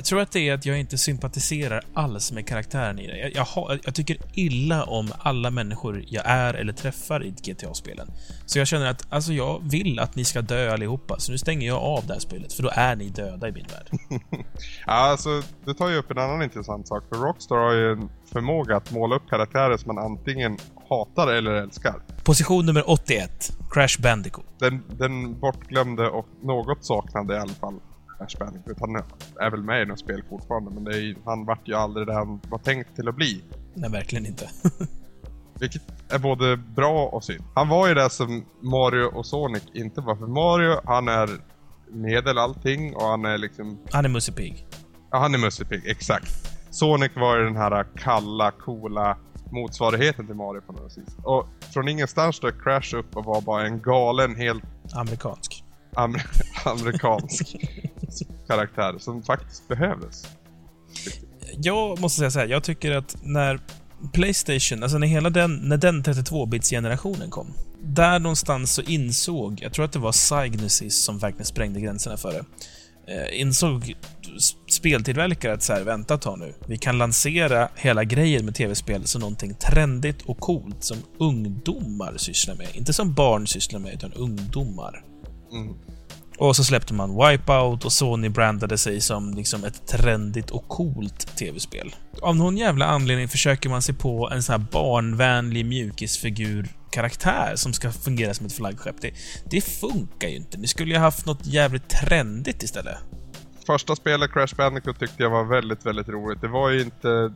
Jag 0.00 0.04
tror 0.04 0.20
att 0.20 0.32
det 0.32 0.48
är 0.48 0.54
att 0.54 0.66
jag 0.66 0.80
inte 0.80 0.98
sympatiserar 0.98 1.84
alls 1.94 2.32
med 2.32 2.46
karaktären 2.46 2.98
i 2.98 3.06
det. 3.06 3.18
Jag, 3.18 3.46
jag, 3.54 3.80
jag 3.84 3.94
tycker 3.94 4.16
illa 4.32 4.84
om 4.84 5.12
alla 5.18 5.50
människor 5.50 6.04
jag 6.06 6.24
är 6.26 6.54
eller 6.54 6.72
träffar 6.72 7.24
i 7.24 7.30
GTA-spelen. 7.30 8.10
Så 8.46 8.58
jag 8.58 8.66
känner 8.66 8.90
att, 8.90 9.06
alltså 9.12 9.32
jag 9.32 9.60
vill 9.70 9.98
att 9.98 10.16
ni 10.16 10.24
ska 10.24 10.42
dö 10.42 10.72
allihopa, 10.72 11.18
så 11.18 11.32
nu 11.32 11.38
stänger 11.38 11.66
jag 11.66 11.82
av 11.82 12.06
det 12.06 12.12
här 12.12 12.20
spelet, 12.20 12.52
för 12.52 12.62
då 12.62 12.70
är 12.74 12.96
ni 12.96 13.08
döda 13.08 13.48
i 13.48 13.52
min 13.52 13.66
värld. 13.66 14.00
ja, 14.86 14.92
alltså, 14.92 15.42
du 15.64 15.74
tar 15.74 15.88
ju 15.88 15.96
upp 15.96 16.10
en 16.10 16.18
annan 16.18 16.42
intressant 16.42 16.88
sak, 16.88 17.04
för 17.08 17.16
Rockstar 17.16 17.56
har 17.56 17.72
ju 17.72 17.92
en 17.92 18.08
förmåga 18.32 18.76
att 18.76 18.90
måla 18.90 19.16
upp 19.16 19.28
karaktärer 19.30 19.76
som 19.76 19.94
man 19.94 20.04
antingen 20.04 20.58
hatar 20.88 21.32
eller 21.32 21.50
älskar. 21.50 21.94
Position 22.24 22.66
nummer 22.66 22.90
81. 22.90 23.52
Crash 23.70 24.02
Bandicoot. 24.02 24.46
Den, 24.58 24.82
den 24.98 25.40
bortglömde 25.40 26.08
och 26.08 26.26
något 26.42 26.84
saknade 26.84 27.34
i 27.34 27.38
alla 27.38 27.54
fall 27.54 27.80
Crash 28.20 28.38
Bandicoot. 28.38 28.80
Han 28.80 28.96
är 29.40 29.50
väl 29.50 29.62
med 29.62 29.82
i 29.82 29.86
något 29.86 29.98
spel 29.98 30.22
fortfarande, 30.28 30.70
men 30.70 30.86
är, 30.86 31.16
han 31.24 31.44
vart 31.44 31.68
ju 31.68 31.74
aldrig 31.74 32.06
det 32.06 32.14
han 32.14 32.40
var 32.48 32.58
tänkt 32.58 32.96
till 32.96 33.08
att 33.08 33.16
bli. 33.16 33.44
Nej, 33.74 33.90
verkligen 33.90 34.26
inte. 34.26 34.50
Vilket 35.60 35.82
är 36.08 36.18
både 36.18 36.56
bra 36.56 37.06
och 37.06 37.24
synd. 37.24 37.44
Han 37.54 37.68
var 37.68 37.88
ju 37.88 37.94
det 37.94 38.10
som 38.10 38.44
Mario 38.60 39.04
och 39.04 39.26
Sonic 39.26 39.62
inte 39.74 40.00
var. 40.00 40.16
För 40.16 40.26
Mario, 40.26 40.80
han 40.84 41.08
är 41.08 41.28
medel 41.88 42.38
allting 42.38 42.94
och 42.94 43.02
han 43.02 43.24
är 43.24 43.38
liksom... 43.38 43.78
Han 43.90 44.04
är 44.04 44.08
Musse 44.08 44.32
Pig. 44.32 44.66
Ja, 45.10 45.18
han 45.18 45.34
är 45.34 45.38
Musse 45.38 45.64
Pig, 45.64 45.82
exakt. 45.86 46.32
Sonic 46.70 47.12
var 47.16 47.38
ju 47.38 47.44
den 47.44 47.56
här 47.56 47.86
kalla, 47.96 48.50
coola 48.50 49.16
motsvarigheten 49.50 50.26
till 50.26 50.36
Mario 50.36 50.60
på 50.60 50.72
något 50.72 50.98
vis. 50.98 51.16
Och 51.22 51.46
från 51.74 51.88
ingenstans 51.88 52.40
dök 52.40 52.62
Crash 52.62 52.96
upp 52.96 53.16
och 53.16 53.24
var 53.24 53.40
bara 53.40 53.66
en 53.66 53.82
galen, 53.82 54.36
helt... 54.36 54.64
Amerikansk. 54.94 55.64
Amer 55.94 56.26
amerikansk 56.64 57.56
karaktär 58.46 58.94
som 58.98 59.22
faktiskt 59.22 59.68
behövdes. 59.68 60.26
Jag 61.56 62.00
måste 62.00 62.18
säga 62.18 62.30
så 62.30 62.38
här, 62.38 62.46
jag 62.46 62.64
tycker 62.64 62.96
att 62.96 63.16
när 63.22 63.60
Playstation, 64.12 64.82
alltså 64.82 64.98
när 64.98 65.06
hela 65.06 65.30
den, 65.30 65.56
när 65.56 65.76
den 65.76 66.02
32-bits-generationen 66.02 67.30
kom. 67.30 67.52
Där 67.82 68.18
någonstans 68.18 68.74
så 68.74 68.82
insåg, 68.82 69.58
jag 69.62 69.72
tror 69.72 69.84
att 69.84 69.92
det 69.92 69.98
var 69.98 70.12
Psygnosis 70.12 71.04
som 71.04 71.18
verkligen 71.18 71.46
sprängde 71.46 71.80
gränserna 71.80 72.16
för 72.16 72.32
det. 72.32 72.44
Eh, 73.06 73.40
insåg 73.40 73.94
speltillverkare 74.70 75.52
att 75.52 75.62
så 75.62 75.72
här, 75.72 75.84
vänta 75.84 76.14
ett 76.14 76.20
tag 76.20 76.38
nu. 76.38 76.54
Vi 76.66 76.78
kan 76.78 76.98
lansera 76.98 77.68
hela 77.76 78.04
grejen 78.04 78.44
med 78.44 78.54
tv-spel 78.54 79.06
som 79.06 79.20
någonting 79.20 79.54
trendigt 79.54 80.22
och 80.22 80.40
coolt 80.40 80.84
som 80.84 80.96
ungdomar 81.18 82.14
sysslar 82.16 82.54
med. 82.54 82.68
Inte 82.74 82.92
som 82.92 83.14
barn 83.14 83.46
sysslar 83.46 83.80
med, 83.80 83.94
utan 83.94 84.12
ungdomar. 84.12 85.04
Mm. 85.52 85.74
Och 86.40 86.56
så 86.56 86.64
släppte 86.64 86.94
man 86.94 87.10
Wipeout 87.10 87.84
och 87.84 87.92
Sony 87.92 88.28
brandade 88.28 88.78
sig 88.78 89.00
som 89.00 89.34
liksom 89.34 89.64
ett 89.64 89.86
trendigt 89.86 90.50
och 90.50 90.68
coolt 90.68 91.36
tv-spel. 91.36 91.94
Av 92.22 92.36
någon 92.36 92.56
jävla 92.56 92.86
anledning 92.86 93.28
försöker 93.28 93.68
man 93.68 93.82
sig 93.82 93.94
på 93.94 94.30
en 94.30 94.42
sån 94.42 94.52
här 94.52 94.66
barnvänlig 94.72 95.66
mjukisfigur 95.66 96.68
karaktär 96.90 97.52
som 97.56 97.72
ska 97.72 97.92
fungera 97.92 98.34
som 98.34 98.46
ett 98.46 98.52
flaggskepp. 98.52 98.96
Det, 99.00 99.12
det 99.50 99.60
funkar 99.60 100.28
ju 100.28 100.36
inte. 100.36 100.58
Ni 100.58 100.66
skulle 100.66 100.94
ju 100.94 100.98
haft 100.98 101.26
något 101.26 101.46
jävligt 101.46 101.88
trendigt 101.88 102.62
istället. 102.62 102.98
Första 103.66 103.96
spelet, 103.96 104.32
Crash 104.32 104.56
Bandicoot, 104.56 104.98
tyckte 104.98 105.22
jag 105.22 105.30
var 105.30 105.44
väldigt, 105.44 105.86
väldigt 105.86 106.08
roligt. 106.08 106.40
Det 106.40 106.48
var 106.48 106.70
ju 106.70 106.80
inte 106.80 107.32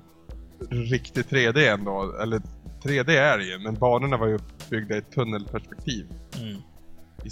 riktigt 0.70 1.30
3D 1.30 1.72
ändå. 1.72 2.16
Eller 2.22 2.42
3D 2.82 3.10
är 3.10 3.38
det 3.38 3.44
ju, 3.44 3.58
men 3.58 3.74
banorna 3.74 4.16
var 4.16 4.26
ju 4.26 4.34
uppbyggda 4.34 4.96
i 4.96 5.02
tunnelperspektiv. 5.02 6.06
Mm. 6.40 6.56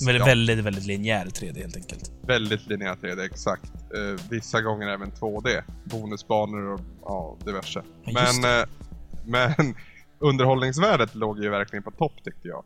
Men 0.05 0.18
väldigt, 0.18 0.59
väldigt 0.59 0.87
linjär 0.87 1.27
3D 1.27 1.59
helt 1.59 1.77
enkelt. 1.77 2.12
Väldigt 2.27 2.66
linjär 2.66 2.95
3D, 2.95 3.25
exakt. 3.25 3.73
Uh, 3.99 4.21
vissa 4.31 4.61
gånger 4.61 4.88
även 4.88 5.11
2D. 5.12 5.62
Bonusbanor 5.85 6.73
och 6.73 6.81
ja, 7.03 7.37
diverse. 7.45 7.83
Men, 8.05 8.61
uh, 8.61 8.66
men 9.25 9.75
underhållningsvärdet 10.18 11.14
låg 11.14 11.42
ju 11.42 11.51
verkligen 11.51 11.83
på 11.83 11.90
topp 11.90 12.12
tyckte 12.25 12.49
jag. 12.49 12.64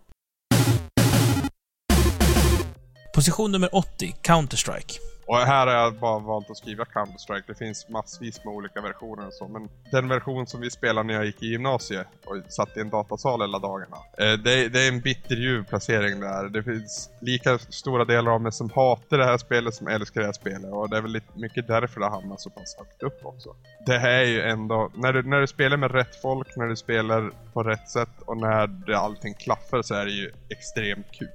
Position 3.15 3.53
nummer 3.53 3.75
80, 3.75 4.15
Counter-Strike. 4.23 5.06
Och 5.27 5.37
här 5.37 5.67
har 5.67 5.75
jag 5.75 5.95
bara 5.95 6.19
valt 6.19 6.51
att 6.51 6.57
skriva 6.57 6.85
Counter-Strike. 6.85 7.43
Det 7.47 7.55
finns 7.55 7.89
massvis 7.89 8.45
med 8.45 8.55
olika 8.55 8.81
versioner 8.81 9.27
och 9.27 9.33
så. 9.33 9.49
Men 9.49 9.69
den 9.91 10.09
version 10.09 10.47
som 10.47 10.61
vi 10.61 10.71
spelade 10.71 11.07
när 11.07 11.15
jag 11.15 11.27
gick 11.27 11.43
i 11.43 11.47
gymnasiet 11.47 12.07
och 12.25 12.37
satt 12.49 12.77
i 12.77 12.81
en 12.81 12.91
datasal 12.91 13.41
hela 13.41 13.59
dagarna. 13.59 13.97
Eh, 14.19 14.33
det, 14.33 14.69
det, 14.69 14.81
är 14.81 14.89
en 14.89 15.01
bitterljuv 15.01 15.65
placering 15.65 16.21
där. 16.21 16.49
Det 16.49 16.63
finns 16.63 17.11
lika 17.21 17.59
stora 17.59 18.05
delar 18.05 18.33
av 18.33 18.41
mig 18.41 18.53
som 18.53 18.71
hatar 18.71 19.19
det 19.19 19.25
här 19.25 19.39
spelet 19.39 19.75
som 19.75 19.89
älskar 19.89 20.21
det 20.21 20.27
här 20.27 20.33
spelet. 20.33 20.73
Och 20.73 20.91
det 20.91 20.97
är 20.97 21.03
väl 21.03 21.13
lite 21.13 21.39
mycket 21.39 21.67
därför 21.67 22.01
det 22.01 22.11
hamnar 22.11 22.37
så 22.37 22.51
pass 22.51 22.77
högt 22.79 23.03
upp 23.03 23.27
också. 23.27 23.55
Det 23.87 23.99
här 23.99 24.11
är 24.11 24.27
ju 24.27 24.41
ändå, 24.41 24.91
när 24.95 25.13
du, 25.13 25.23
när 25.23 25.41
du 25.41 25.47
spelar 25.47 25.77
med 25.77 25.91
rätt 25.91 26.17
folk, 26.23 26.57
när 26.57 26.67
du 26.67 26.77
spelar 26.77 27.33
på 27.53 27.63
rätt 27.63 27.89
sätt 27.89 28.23
och 28.27 28.37
när 28.37 28.67
det, 28.67 28.99
allting 28.99 29.35
klaffar 29.35 29.83
så 29.83 29.95
är 29.95 30.05
det 30.05 30.13
ju 30.13 30.33
extremt 30.49 31.13
kul. 31.13 31.29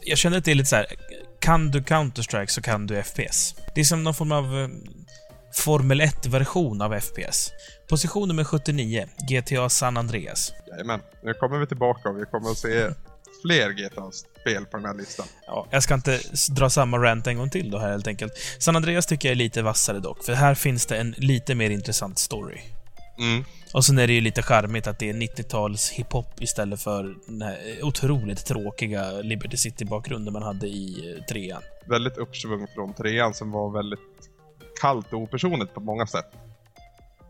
Jag 0.00 0.18
känner 0.18 0.38
att 0.38 0.44
det 0.44 0.50
är 0.50 0.54
lite 0.54 0.68
så 0.68 0.76
här, 0.76 0.86
kan 1.40 1.70
du 1.70 1.80
Counter-Strike 1.80 2.46
så 2.46 2.62
kan 2.62 2.86
du 2.86 3.02
FPS. 3.02 3.54
Det 3.74 3.80
är 3.80 3.84
som 3.84 4.04
någon 4.04 4.14
form 4.14 4.32
av 4.32 4.44
eh, 4.58 4.68
Formel 5.52 6.00
1-version 6.00 6.82
av 6.82 7.00
FPS. 7.00 7.50
Position 7.88 8.28
nummer 8.28 8.44
79, 8.44 9.08
GTA 9.30 9.68
San 9.68 9.96
Andreas. 9.96 10.52
Jajamän, 10.70 11.00
nu 11.22 11.34
kommer 11.34 11.58
vi 11.58 11.66
tillbaka 11.66 12.08
och 12.08 12.20
vi 12.20 12.24
kommer 12.24 12.50
att 12.50 12.58
se 12.58 12.90
fler 13.42 13.70
GTA-spel 13.70 14.66
på 14.66 14.76
den 14.76 14.86
här 14.86 14.94
listan. 14.94 15.26
Ja, 15.46 15.66
jag 15.70 15.82
ska 15.82 15.94
inte 15.94 16.20
dra 16.50 16.70
samma 16.70 16.98
rant 16.98 17.26
en 17.26 17.38
gång 17.38 17.50
till 17.50 17.70
då 17.70 17.78
här 17.78 17.90
helt 17.90 18.06
enkelt. 18.06 18.32
San 18.58 18.76
Andreas 18.76 19.06
tycker 19.06 19.28
jag 19.28 19.32
är 19.32 19.36
lite 19.36 19.62
vassare 19.62 20.00
dock, 20.00 20.24
för 20.24 20.32
här 20.32 20.54
finns 20.54 20.86
det 20.86 20.96
en 20.96 21.14
lite 21.18 21.54
mer 21.54 21.70
intressant 21.70 22.18
story. 22.18 22.60
Mm. 23.20 23.44
Och 23.74 23.84
sen 23.84 23.98
är 23.98 24.06
det 24.06 24.12
ju 24.12 24.20
lite 24.20 24.42
charmigt 24.42 24.86
att 24.86 24.98
det 24.98 25.10
är 25.10 25.14
90-tals 25.14 25.90
hiphop 25.90 26.40
istället 26.40 26.82
för 26.82 27.14
den 27.26 27.42
här 27.42 27.58
otroligt 27.82 28.46
tråkiga 28.46 29.12
Liberty 29.12 29.56
City-bakgrunden 29.56 30.32
man 30.32 30.42
hade 30.42 30.66
i 30.66 31.14
eh, 31.16 31.24
trean. 31.24 31.62
Väldigt 31.86 32.18
uppsvung 32.18 32.66
från 32.74 32.94
trean 32.94 33.34
som 33.34 33.50
var 33.50 33.70
väldigt 33.70 34.00
kallt 34.80 35.12
och 35.12 35.20
opersonligt 35.20 35.74
på 35.74 35.80
många 35.80 36.06
sätt. 36.06 36.26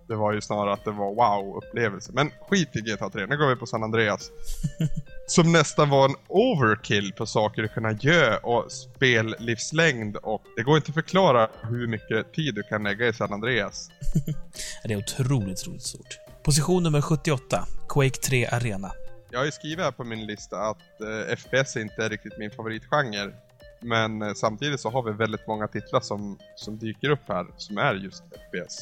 Det 0.09 0.16
var 0.16 0.33
ju 0.33 0.40
snarare 0.40 0.72
att 0.72 0.85
det 0.85 0.90
var 0.90 1.14
wow-upplevelse. 1.14 2.12
Men 2.14 2.31
skit 2.48 2.76
i 2.76 2.81
GTA 2.81 3.11
3, 3.11 3.26
nu 3.26 3.37
går 3.37 3.48
vi 3.48 3.57
på 3.57 3.66
San 3.66 3.83
Andreas. 3.83 4.31
som 5.31 5.53
nästan 5.53 5.90
var 5.90 6.05
en 6.05 6.14
overkill 6.29 7.12
på 7.12 7.27
saker 7.27 7.62
du 7.62 7.69
kunna 7.69 7.93
göra 7.93 8.38
och 8.38 8.73
spellivslängd 8.73 10.16
och 10.16 10.43
det 10.57 10.62
går 10.62 10.77
inte 10.77 10.90
att 10.90 10.95
förklara 10.95 11.49
hur 11.62 11.87
mycket 11.87 12.33
tid 12.33 12.55
du 12.55 12.62
kan 12.62 12.83
lägga 12.83 13.09
i 13.09 13.12
San 13.12 13.33
Andreas. 13.33 13.90
det 14.85 14.93
är 14.93 14.99
otroligt, 14.99 15.61
otroligt 15.61 15.83
stort. 15.83 16.19
Position 16.43 16.83
nummer 16.83 17.01
78, 17.01 17.66
Quake 17.88 18.21
3 18.29 18.47
Arena. 18.47 18.93
Jag 19.31 19.38
har 19.38 19.47
ju 19.47 19.53
skrivit 19.53 19.85
här 19.85 19.90
på 19.90 20.05
min 20.05 20.27
lista 20.27 20.57
att 20.57 21.01
eh, 21.01 21.37
FPS 21.37 21.77
inte 21.77 22.05
är 22.05 22.09
riktigt 22.09 22.38
min 22.38 22.51
favoritgenre. 22.51 23.33
Men 23.81 24.23
eh, 24.23 24.33
samtidigt 24.35 24.81
så 24.81 24.90
har 24.90 25.03
vi 25.03 25.12
väldigt 25.12 25.47
många 25.47 25.69
titlar 25.69 26.01
som, 26.01 26.38
som 26.57 26.79
dyker 26.79 27.11
upp 27.11 27.29
här 27.29 27.47
som 27.57 27.79
är 27.79 27.95
just 27.95 28.23
FPS. 28.25 28.79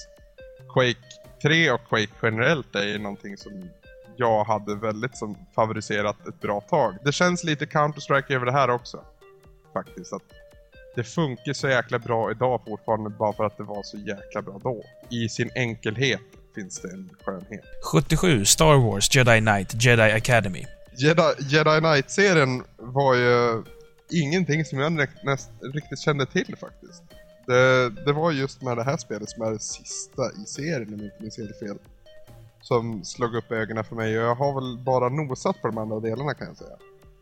Quake 0.73 1.01
3 1.43 1.71
och 1.71 1.89
Quake 1.89 2.13
generellt 2.23 2.75
är 2.75 2.87
ju 2.87 2.99
någonting 2.99 3.37
som 3.37 3.71
jag 4.19 4.45
hade 4.45 4.75
väldigt 4.75 5.17
som 5.17 5.37
favoriserat 5.55 6.29
ett 6.29 6.41
bra 6.41 6.61
tag. 6.61 6.97
Det 7.05 7.13
känns 7.13 7.45
lite 7.45 7.65
Counter-Strike 7.67 8.35
över 8.35 8.47
det 8.47 8.53
här 8.53 8.71
också. 8.71 9.05
Faktiskt. 9.73 10.13
att 10.13 10.23
Det 10.95 11.05
funkar 11.05 11.53
så 11.53 11.69
jäkla 11.69 11.99
bra 11.99 12.31
idag 12.31 12.61
fortfarande 12.67 13.11
bara 13.11 13.33
för 13.33 13.45
att 13.45 13.57
det 13.57 13.63
var 13.63 13.83
så 13.83 13.97
jäkla 13.97 14.43
bra 14.43 14.61
då. 14.63 14.85
I 15.11 15.29
sin 15.29 15.51
enkelhet 15.55 16.21
finns 16.55 16.81
det 16.81 16.89
en 16.89 17.11
skönhet. 17.23 17.65
77, 17.93 18.45
Star 18.45 18.77
Wars, 18.77 19.17
Jedi 19.17 19.41
Knight, 19.41 19.85
Jedi 19.85 20.13
Academy. 20.13 20.67
Jedi, 20.97 21.23
Jedi 21.39 21.81
Knight-serien 21.81 22.65
var 22.77 23.15
ju 23.15 23.63
ingenting 24.11 24.65
som 24.65 24.79
jag 24.79 25.09
näst, 25.23 25.51
riktigt 25.75 25.99
kände 25.99 26.27
till 26.27 26.57
faktiskt. 26.61 27.03
Det, 27.47 27.91
det, 27.91 28.13
var 28.13 28.33
just 28.33 28.63
med 28.63 28.77
det 28.77 28.85
här 28.85 28.97
spelet 28.97 29.31
som 29.31 29.43
är 29.43 29.51
det 29.51 29.59
sista 29.59 30.23
i 30.43 30.47
serien 30.47 30.95
om 30.95 31.01
jag 31.01 31.05
inte 31.05 31.23
minns 31.23 31.39
helt 31.39 31.59
fel. 31.59 31.79
Som 32.69 33.05
slog 33.05 33.35
upp 33.35 33.53
ögonen 33.53 33.85
för 33.85 33.97
mig 33.97 34.19
och 34.19 34.25
jag 34.25 34.35
har 34.35 34.55
väl 34.55 34.85
bara 34.85 35.09
nosat 35.09 35.63
på 35.63 35.69
de 35.69 35.79
andra 35.79 36.01
delarna 36.01 36.35
kan 36.35 36.47
jag 36.47 36.57
säga. 36.57 36.77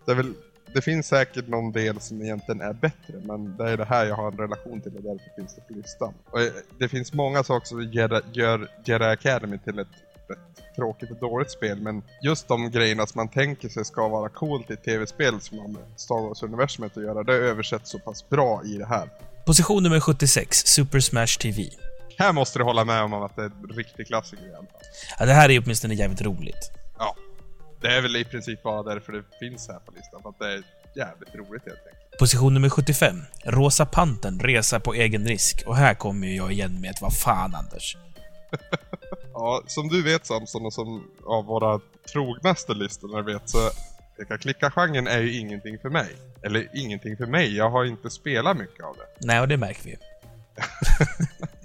Det, 0.05 0.15
väl, 0.15 0.35
det 0.75 0.81
finns 0.81 1.07
säkert 1.07 1.49
någon 1.49 1.73
del 1.73 2.01
som 2.01 2.23
egentligen 2.23 2.61
är 2.61 2.73
bättre 2.73 3.15
men 3.25 3.57
det 3.57 3.71
är 3.71 3.77
det 3.77 3.85
här 3.85 4.07
jag 4.07 4.17
har 4.17 4.33
en 4.33 4.39
relation 4.39 4.81
till 4.81 4.97
och 4.97 5.03
därför 5.03 5.31
finns 5.37 5.55
det 5.55 5.61
på 5.61 5.73
listan. 5.73 6.15
Och 6.31 6.41
eh, 6.41 6.53
det 6.79 6.89
finns 6.89 7.13
många 7.13 7.45
saker 7.45 7.67
som 7.67 7.83
gör, 7.83 8.23
gör 8.33 8.69
Jedi 8.85 9.05
Academy 9.05 9.59
till 9.59 9.79
ett 9.79 9.89
rätt 10.29 10.77
tråkigt 10.77 11.11
och 11.11 11.17
dåligt 11.17 11.51
spel 11.51 11.81
men 11.81 12.03
just 12.23 12.49
de 12.49 12.71
grejerna 12.71 13.07
som 13.07 13.19
man 13.19 13.29
tänker 13.29 13.69
sig 13.69 13.85
ska 13.85 14.09
vara 14.09 14.29
coolt 14.29 14.71
i 14.71 14.73
ett 14.73 14.85
tv-spel 14.85 15.41
som 15.41 15.59
har 15.59 15.69
med 15.69 15.83
Star 15.97 16.21
Wars-universumet 16.21 16.97
att 16.97 17.03
göra, 17.03 17.23
det 17.23 17.35
översätts 17.35 17.91
så 17.91 17.99
pass 17.99 18.29
bra 18.29 18.63
i 18.65 18.79
det 18.79 18.87
här. 18.87 19.09
Position 19.45 19.83
nummer 19.83 20.01
76, 20.01 20.57
Super 20.67 21.01
Smash 21.01 21.39
TV. 21.41 21.86
Här 22.18 22.33
måste 22.33 22.59
du 22.59 22.64
hålla 22.64 22.85
med 22.85 23.02
om 23.02 23.12
att 23.12 23.37
det 23.37 23.42
är 23.42 23.46
en 23.46 23.68
riktig 23.76 24.07
klassiker 24.07 24.44
i 24.44 24.55
alla 24.55 24.57
fall. 24.66 24.81
Ja, 25.18 25.26
det 25.26 25.33
här 25.33 25.50
är 25.50 25.62
åtminstone 25.64 25.94
jävligt 25.94 26.22
roligt. 26.22 26.70
Ja. 26.98 27.16
Det 27.81 27.88
är 27.88 28.02
väl 28.02 28.16
i 28.16 28.24
princip 28.24 28.62
bara 28.62 28.83
därför 28.83 29.12
det 29.12 29.22
finns 29.40 29.68
här 29.68 29.79
på 29.79 29.92
listan, 29.92 30.22
för 30.22 30.29
att 30.29 30.38
det 30.38 30.52
är 30.52 30.62
jävligt 30.94 31.35
roligt 31.35 31.62
helt 31.64 31.87
enkelt. 31.87 32.18
Position 32.18 32.55
nummer 32.55 32.68
75. 32.68 33.22
Rosa 33.44 33.87
Pantern, 33.87 34.40
Resa 34.40 34.81
på 34.81 34.94
egen 34.94 35.26
risk. 35.26 35.62
Och 35.66 35.76
här 35.76 35.94
kommer 35.94 36.26
ju 36.26 36.37
jag 36.37 36.52
igen 36.52 36.81
med 36.81 36.90
ett 36.90 37.00
vad 37.00 37.16
fan, 37.16 37.55
Anders. 37.55 37.96
Ja, 39.33 39.62
som 39.66 39.88
du 39.88 40.02
vet 40.02 40.26
Samson 40.26 40.66
och 40.66 40.72
som 40.72 41.11
av 41.26 41.44
våra 41.44 41.81
trognaste 42.12 42.74
lyssnare 42.74 43.22
vet 43.22 43.48
så 43.48 43.70
peka-klicka-genren 44.18 45.07
är 45.07 45.18
ju 45.20 45.38
ingenting 45.38 45.79
för 45.79 45.88
mig. 45.90 46.09
Eller 46.42 46.68
ingenting 46.74 47.16
för 47.16 47.26
mig, 47.26 47.57
jag 47.57 47.70
har 47.70 47.85
inte 47.85 48.11
spelat 48.11 48.57
mycket 48.57 48.85
av 48.85 48.96
det. 48.96 49.26
Nej, 49.26 49.40
och 49.40 49.48
det 49.48 49.57
märker 49.57 49.85
vi. 49.85 49.96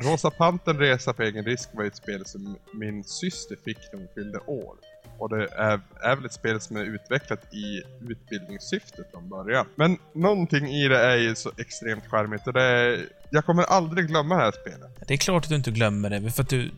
Rosa 0.00 0.30
Pantern 0.30 0.78
Resa 0.78 1.12
på 1.12 1.22
egen 1.22 1.44
risk 1.44 1.68
var 1.72 1.84
ett 1.84 1.96
spel 1.96 2.26
som 2.26 2.56
min 2.72 3.04
syster 3.04 3.56
fick 3.64 3.78
när 3.92 3.98
hon 3.98 4.08
fyllde 4.14 4.38
år. 4.38 4.76
Och 5.18 5.28
det 5.28 5.48
är, 5.52 5.80
är 6.00 6.16
väl 6.16 6.24
ett 6.24 6.32
spel 6.32 6.60
som 6.60 6.76
är 6.76 6.84
utvecklat 6.84 7.54
i 7.54 7.82
utbildningssyfte 8.10 9.04
från 9.10 9.28
början. 9.28 9.66
Men 9.74 9.98
någonting 10.12 10.68
i 10.68 10.88
det 10.88 10.98
är 10.98 11.16
ju 11.16 11.34
så 11.34 11.50
extremt 11.56 12.06
charmigt 12.06 12.46
och 12.46 12.52
det 12.52 12.62
är, 12.62 13.06
Jag 13.30 13.44
kommer 13.44 13.62
aldrig 13.62 14.06
glömma 14.06 14.36
det 14.36 14.42
här 14.42 14.52
spelet. 14.52 14.90
Det 15.06 15.14
är 15.14 15.18
klart 15.18 15.44
att 15.44 15.48
du 15.48 15.56
inte 15.56 15.70
glömmer 15.70 16.10
det, 16.10 16.30
för 16.30 16.42
att 16.42 16.48
du, 16.48 16.70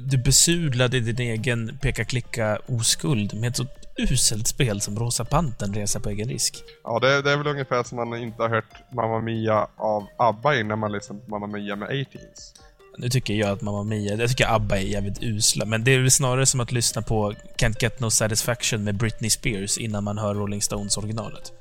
du 0.00 0.18
besudlade 0.18 1.00
din 1.00 1.18
egen 1.18 1.78
peka-klicka-oskuld 1.82 3.34
med 3.34 3.50
ett 3.50 3.56
så 3.56 3.66
uselt 3.98 4.46
spel 4.48 4.80
som 4.80 4.98
Rosa 4.98 5.24
Pantern 5.24 5.74
Resa 5.74 6.00
på 6.00 6.10
egen 6.10 6.28
risk. 6.28 6.64
Ja, 6.84 6.98
det, 6.98 7.22
det 7.22 7.32
är 7.32 7.36
väl 7.36 7.46
ungefär 7.46 7.82
som 7.82 7.96
man 7.96 8.18
inte 8.18 8.42
har 8.42 8.48
hört 8.48 8.92
Mamma 8.92 9.20
Mia 9.20 9.66
av 9.76 10.06
ABBA 10.16 10.60
innan 10.60 10.78
man 10.78 10.92
lyssnar 10.92 11.16
på 11.16 11.30
Mamma 11.30 11.46
Mia 11.46 11.76
med 11.76 11.88
18s. 11.88 12.54
Nu 12.98 13.08
tycker 13.08 13.34
jag 13.34 13.50
att 13.50 13.62
Mamma 13.62 13.82
Mia, 13.82 14.14
jag 14.14 14.28
tycker 14.28 14.54
ABBA 14.54 14.76
är 14.78 14.82
jävligt 14.82 15.22
usla, 15.22 15.64
men 15.64 15.84
det 15.84 15.90
är 15.90 15.98
väl 15.98 16.10
snarare 16.10 16.46
som 16.46 16.60
att 16.60 16.72
lyssna 16.72 17.02
på 17.02 17.32
Can't 17.58 17.76
Get 17.80 18.00
No 18.00 18.10
Satisfaction 18.10 18.84
med 18.84 18.96
Britney 18.96 19.30
Spears 19.30 19.78
innan 19.78 20.04
man 20.04 20.18
hör 20.18 20.34
Rolling 20.34 20.62
Stones 20.62 20.96
originalet. 20.96 21.52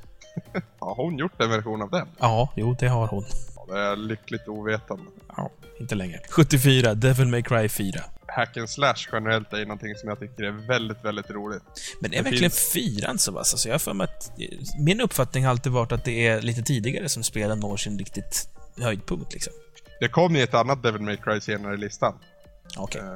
Har 0.79 0.95
hon 0.95 1.17
gjort 1.17 1.41
en 1.41 1.49
version 1.49 1.81
av 1.81 1.89
den? 1.89 2.07
Ja, 2.19 2.53
jo, 2.55 2.75
det 2.79 2.87
har 2.87 3.07
hon. 3.07 3.25
Ja, 3.55 3.73
det 3.73 3.79
är 3.79 3.95
lyckligt 3.95 4.47
ovetande. 4.47 5.03
Ja, 5.37 5.49
inte 5.79 5.95
längre. 5.95 6.19
74, 6.29 6.93
Devil 6.93 7.27
May 7.27 7.43
Cry 7.43 7.69
4. 7.69 8.01
Hack 8.35 8.57
and 8.57 8.69
slash 8.69 8.95
generellt 9.11 9.53
är 9.53 9.57
ju 9.57 9.65
någonting 9.65 9.95
som 9.95 10.09
jag 10.09 10.19
tycker 10.19 10.43
är 10.43 10.51
väldigt, 10.67 11.05
väldigt 11.05 11.29
roligt. 11.29 11.61
Men 11.99 12.13
är 12.13 12.17
Det 12.17 12.23
verkligen 12.23 12.51
finns- 12.51 12.71
fyran 12.73 13.17
så 13.19 13.31
vass? 13.31 13.53
Alltså 13.53 13.67
jag 13.67 13.73
har 13.73 13.79
för 13.79 13.93
mig 13.93 14.03
att... 14.03 14.31
Min 14.79 15.01
uppfattning 15.01 15.43
har 15.43 15.51
alltid 15.51 15.71
varit 15.71 15.91
att 15.91 16.05
det 16.05 16.27
är 16.27 16.41
lite 16.41 16.61
tidigare 16.61 17.09
som 17.09 17.23
spelen 17.23 17.59
når 17.59 17.77
sin 17.77 17.99
riktigt 17.99 18.49
höjdpunkt 18.81 19.33
liksom. 19.33 19.53
Det 19.99 20.07
kom 20.07 20.35
ju 20.35 20.43
ett 20.43 20.53
annat 20.53 20.83
Devil 20.83 21.01
May 21.01 21.17
Cry 21.17 21.41
senare 21.41 21.73
i 21.73 21.77
listan. 21.77 22.13
Okej. 22.77 23.01
Eh, 23.01 23.07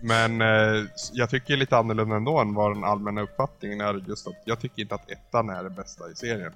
Men 0.00 0.40
eh, 0.40 0.84
jag 1.12 1.30
tycker 1.30 1.56
lite 1.56 1.76
annorlunda 1.76 2.16
ändå 2.16 2.38
än 2.38 2.54
vad 2.54 2.76
den 2.76 2.84
allmänna 2.84 3.22
uppfattningen 3.22 3.80
är 3.80 4.04
just 4.08 4.26
att 4.26 4.42
jag 4.44 4.60
tycker 4.60 4.82
inte 4.82 4.94
att 4.94 5.10
ettan 5.10 5.48
är 5.50 5.62
det 5.64 5.70
bästa 5.70 6.10
i 6.10 6.14
serien. 6.14 6.52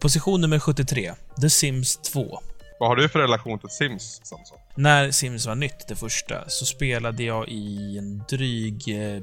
Position 0.00 0.40
nummer 0.40 0.58
73. 0.58 1.12
The 1.40 1.50
Sims 1.50 1.96
2. 1.96 2.38
Vad 2.80 2.88
har 2.88 2.96
du 2.96 3.08
för 3.08 3.18
relation 3.18 3.58
till 3.58 3.68
Sims, 3.68 4.20
Samson? 4.24 4.58
När 4.78 5.10
Sims 5.10 5.46
var 5.46 5.54
nytt, 5.54 5.88
det 5.88 5.96
första, 5.96 6.48
så 6.48 6.66
spelade 6.66 7.22
jag 7.22 7.48
i 7.48 7.98
en 7.98 8.24
dryg, 8.28 8.82
eh, 8.88 9.22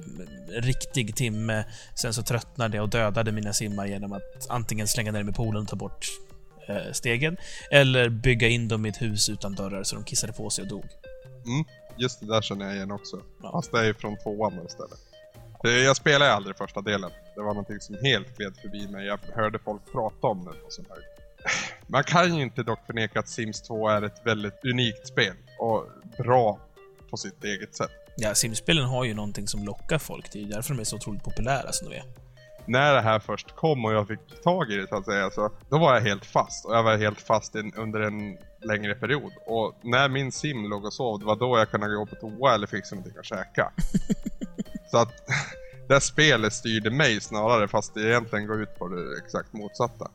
riktig 0.62 1.16
timme. 1.16 1.66
Sen 1.96 2.14
så 2.14 2.24
tröttnade 2.24 2.78
jag 2.78 2.84
och 2.84 2.90
dödade 2.90 3.32
mina 3.32 3.54
simmar 3.54 3.86
genom 3.86 4.14
att 4.14 4.48
antingen 4.50 4.88
slänga 4.88 5.12
ner 5.12 5.20
dem 5.20 5.30
i 5.30 5.34
poolen 5.34 5.62
och 5.62 5.68
ta 5.68 5.76
bort 5.76 6.08
eh, 6.68 6.92
stegen, 6.92 7.38
eller 7.72 8.10
bygga 8.10 8.48
in 8.48 8.68
dem 8.68 8.86
i 8.86 8.90
ett 8.90 9.02
hus 9.02 9.30
utan 9.30 9.56
dörrar 9.56 9.84
så 9.84 9.96
de 9.96 10.04
kissade 10.04 10.34
på 10.34 10.50
sig 10.50 10.62
och 10.62 10.70
dog. 10.70 10.86
Mm, 11.46 11.66
just 11.98 12.20
det 12.20 12.28
där 12.28 12.42
känner 12.42 12.66
jag 12.66 12.76
igen 12.76 12.92
också. 12.92 13.22
Ja. 13.44 13.52
Fast 13.52 13.72
det 13.72 13.80
är 13.80 13.84
ju 13.84 13.94
från 13.94 14.18
tvåan 14.18 14.66
istället. 14.66 15.00
Jag 15.64 15.98
spelade 15.98 16.34
aldrig 16.34 16.58
första 16.58 16.82
delen. 16.82 17.12
Det 17.36 17.42
var 17.42 17.54
någonting 17.54 17.80
som 17.80 17.96
helt 18.02 18.38
gled 18.38 18.58
förbi 18.62 18.88
mig. 18.88 19.06
Jag 19.06 19.20
hörde 19.36 19.60
folk 19.60 19.82
prata 19.92 20.28
om 20.28 20.46
det 20.46 20.52
och 20.52 20.74
sånt 20.74 20.88
här. 20.90 21.13
Man 21.88 22.04
kan 22.04 22.36
ju 22.36 22.42
inte 22.42 22.64
dock 22.64 22.86
förneka 22.86 23.20
att 23.20 23.30
Sims 23.30 23.62
2 23.62 23.90
är 23.90 24.02
ett 24.02 24.22
väldigt 24.24 24.66
unikt 24.66 25.08
spel. 25.08 25.34
Och 25.60 25.86
bra 26.18 26.60
på 27.10 27.18
sitt 27.18 27.44
eget 27.44 27.76
sätt. 27.76 27.92
Ja, 28.18 28.36
Sims-spelen 28.36 28.86
har 28.86 29.04
ju 29.04 29.14
någonting 29.14 29.48
som 29.48 29.64
lockar 29.64 29.98
folk. 29.98 30.32
Det 30.32 30.40
är 30.40 30.44
ju 30.44 30.50
därför 30.50 30.74
de 30.74 30.80
är 30.80 30.84
så 30.84 30.96
otroligt 30.96 31.24
populära 31.24 31.72
som 31.72 31.90
de 31.90 31.96
är. 31.96 32.04
När 32.66 32.94
det 32.94 33.02
här 33.02 33.20
först 33.20 33.56
kom 33.56 33.86
och 33.86 33.94
jag 33.94 34.08
fick 34.08 34.44
tag 34.44 34.72
i 34.72 34.76
det 34.76 34.88
så 34.88 34.96
att 34.96 35.06
säga, 35.06 35.32
så 35.32 35.52
då 35.70 35.78
var 35.78 35.94
jag 35.94 36.02
helt 36.02 36.26
fast. 36.26 36.66
Och 36.66 36.76
jag 36.76 36.84
var 36.84 36.98
helt 36.98 37.22
fast 37.22 37.56
in, 37.56 37.74
under 37.78 38.00
en 38.00 38.38
längre 38.62 38.96
period. 38.96 39.32
Och 39.46 39.76
när 39.82 40.10
min 40.10 40.32
sim 40.32 40.70
låg 40.70 40.86
och 40.86 40.94
sov, 40.94 41.20
det 41.20 41.26
var 41.26 41.36
då 41.36 41.58
jag 41.58 41.72
kunde 41.72 41.96
gå 41.96 42.06
på 42.06 42.16
toa 42.16 42.54
eller 42.54 42.68
fixa 42.68 42.96
någonting 42.96 43.20
att 43.20 43.26
käka. 43.26 43.72
så 44.92 44.98
att 44.98 45.14
det 45.88 45.94
här 45.94 46.00
spelet 46.00 46.54
styrde 46.54 46.92
mig 46.92 47.22
snarare, 47.22 47.68
fast 47.68 47.94
det 47.94 48.02
egentligen 48.02 48.48
går 48.48 48.62
ut 48.62 48.80
på 48.80 48.88
det 48.88 49.18
exakt 49.26 49.54
motsatta. 49.54 50.12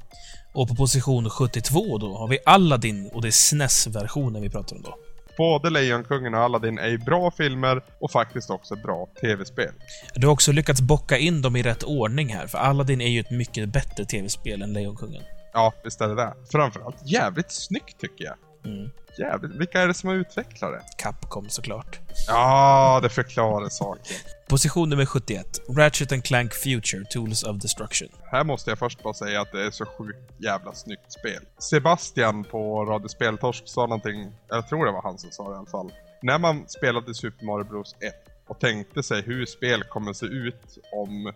Och 0.52 0.68
på 0.68 0.74
position 0.74 1.30
72 1.30 1.98
då 1.98 2.16
har 2.16 2.28
vi 2.28 2.38
Aladdin 2.46 3.11
och 3.12 3.22
det 3.22 3.28
är 3.28 3.32
SNES-versionen 3.32 4.42
vi 4.42 4.50
pratar 4.50 4.76
om 4.76 4.82
då. 4.82 4.94
Både 5.37 5.70
Lejonkungen 5.70 6.34
och 6.34 6.40
Aladdin 6.40 6.78
är 6.78 6.88
ju 6.88 6.98
bra 6.98 7.30
filmer 7.30 7.84
och 8.00 8.11
faktiskt 8.11 8.50
också 8.50 8.76
bra 8.76 9.08
tv-spel. 9.20 9.72
Du 10.14 10.26
har 10.26 10.32
också 10.32 10.52
lyckats 10.52 10.80
bocka 10.80 11.18
in 11.18 11.42
dem 11.42 11.56
i 11.56 11.62
rätt 11.62 11.82
ordning 11.82 12.34
här, 12.34 12.46
för 12.46 12.58
Aladdin 12.58 13.00
är 13.00 13.08
ju 13.08 13.20
ett 13.20 13.30
mycket 13.30 13.68
bättre 13.68 14.04
tv-spel 14.04 14.62
än 14.62 14.72
Lejonkungen. 14.72 15.22
Ja, 15.52 15.72
visst 15.84 16.00
är 16.00 16.08
det 16.08 16.14
det. 16.14 16.34
Framförallt 16.52 16.96
jävligt 17.04 17.50
snyggt 17.52 18.00
tycker 18.00 18.24
jag. 18.24 18.34
Mm. 18.68 18.90
Jävligt. 19.18 19.57
Vilka 19.57 19.81
är 19.81 19.88
det 19.88 19.94
som 19.94 20.09
har 20.09 20.16
utvecklat 20.16 20.72
det? 20.72 20.83
Capcom 20.96 21.48
såklart. 21.48 21.98
Ja, 22.26 23.00
det 23.02 23.09
förklarar 23.09 23.68
saken. 23.68 24.16
Position 24.48 24.88
nummer 24.88 25.07
71. 25.07 25.61
Ratchet 25.76 26.12
and 26.12 26.24
Clank 26.24 26.54
Future, 26.54 27.04
Tools 27.04 27.42
of 27.42 27.57
Destruction. 27.57 28.09
Här 28.31 28.44
måste 28.44 28.70
jag 28.70 28.78
först 28.78 29.02
bara 29.02 29.14
säga 29.14 29.40
att 29.40 29.52
det 29.52 29.66
är 29.66 29.70
så 29.70 29.87
sjukt 29.87 30.33
jävla 30.38 30.72
snyggt 30.72 31.12
spel. 31.12 31.42
Sebastian 31.59 32.44
på 32.44 32.85
Radio 32.85 33.09
Speltorsk 33.09 33.62
sa 33.66 33.81
någonting, 33.81 34.33
jag 34.48 34.68
tror 34.68 34.87
det 34.87 34.92
var 34.92 35.02
han 35.02 35.18
som 35.18 35.31
sa 35.31 35.48
det 35.48 35.54
i 35.54 35.59
alla 35.59 35.66
fall. 35.66 35.92
När 36.22 36.38
man 36.38 36.68
spelade 36.68 37.14
Super 37.14 37.46
Mario 37.46 37.64
Bros 37.64 37.96
1 38.00 38.14
och 38.48 38.61
tänkte 38.61 39.02
sig 39.02 39.22
hur 39.22 39.46
spel 39.46 39.85
kommer 39.85 40.12
se 40.12 40.26
ut 40.26 40.78
om 40.92 41.33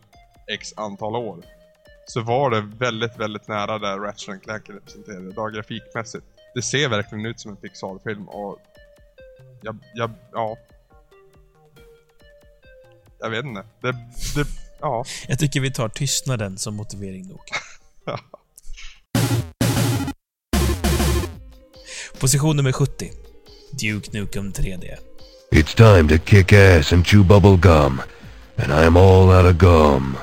x 0.46 0.72
antal 0.76 1.16
år. 1.16 1.44
Så 2.06 2.20
var 2.20 2.50
det 2.50 2.60
väldigt, 2.60 3.16
väldigt 3.16 3.48
nära 3.48 3.78
där 3.78 3.98
Ratchet 3.98 4.28
and 4.28 4.42
Clank 4.42 4.70
representerade 4.70 5.28
idag 5.28 5.54
grafikmässigt. 5.54 6.26
Det 6.54 6.62
ser 6.62 6.88
verkligen 6.88 7.26
ut 7.26 7.40
som 7.40 7.50
en 7.50 7.56
Pixar-film 7.56 8.28
och... 8.28 8.58
Jag, 9.62 9.78
jag, 9.94 10.10
ja. 10.32 10.56
Jag 13.20 13.30
vet 13.30 13.44
inte. 13.44 13.64
Det, 13.80 13.92
det, 14.34 14.46
ja. 14.80 15.04
Jag 15.28 15.38
tycker 15.38 15.60
vi 15.60 15.72
tar 15.72 15.88
tystnaden 15.88 16.58
som 16.58 16.74
motivering 16.74 17.28
nog. 17.28 17.40
Position 22.20 22.56
nummer 22.56 22.72
70. 22.72 23.10
Duke 23.70 24.10
Nukem 24.12 24.52
3D. 24.52 24.96
It's 25.52 25.74
time 25.74 26.18
to 26.18 26.24
kick 26.24 26.52
ass 26.52 26.92
and 26.92 27.06
chew 27.06 27.24
bubble 27.24 27.56
gum. 27.56 28.00
And 28.56 28.72
I'm 28.72 28.96
all 28.96 29.30
out 29.30 29.46
of 29.46 29.58
gum. 29.58 30.16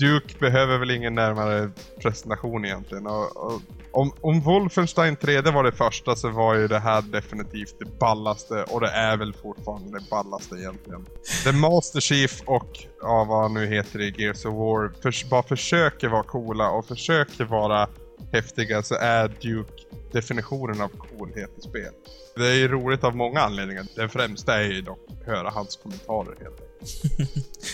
Duke 0.00 0.34
behöver 0.38 0.78
väl 0.78 0.90
ingen 0.90 1.14
närmare 1.14 1.70
presentation 2.02 2.64
egentligen. 2.64 3.06
Och, 3.06 3.36
och, 3.36 3.62
om, 3.92 4.12
om 4.20 4.40
Wolfenstein 4.40 5.16
3D 5.16 5.52
var 5.52 5.64
det 5.64 5.72
första 5.72 6.16
så 6.16 6.30
var 6.30 6.54
ju 6.54 6.68
det 6.68 6.78
här 6.78 7.02
definitivt 7.02 7.74
det 7.78 7.98
ballaste 7.98 8.64
och 8.64 8.80
det 8.80 8.90
är 8.90 9.16
väl 9.16 9.32
fortfarande 9.32 9.98
det 9.98 10.10
ballaste 10.10 10.54
egentligen. 10.54 11.06
The 11.44 11.52
Master 11.52 12.00
Chief 12.00 12.42
och 12.46 12.78
ja, 13.00 13.24
vad 13.28 13.42
han 13.42 13.54
nu 13.54 13.66
heter 13.66 14.00
i 14.00 14.14
Gears 14.18 14.44
of 14.44 14.54
War 14.54 14.92
för, 15.02 15.30
bara 15.30 15.42
försöker 15.42 16.08
vara 16.08 16.22
coola 16.22 16.70
och 16.70 16.86
försöker 16.86 17.44
vara 17.44 17.88
häftiga 18.32 18.82
så 18.82 18.94
är 18.94 19.28
Duke 19.28 19.82
definitionen 20.12 20.80
av 20.80 20.88
coolhet 20.88 21.50
i 21.58 21.60
spel. 21.60 21.92
Det 22.36 22.48
är 22.48 22.54
ju 22.54 22.68
roligt 22.68 23.04
av 23.04 23.16
många 23.16 23.40
anledningar. 23.40 23.86
Den 23.96 24.08
främsta 24.08 24.56
är 24.56 24.72
ju 24.72 24.80
dock 24.80 25.06
att 25.08 25.26
höra 25.26 25.50
hans 25.50 25.76
kommentarer 25.76 26.36
helt 26.40 26.60
enkelt. 26.60 26.69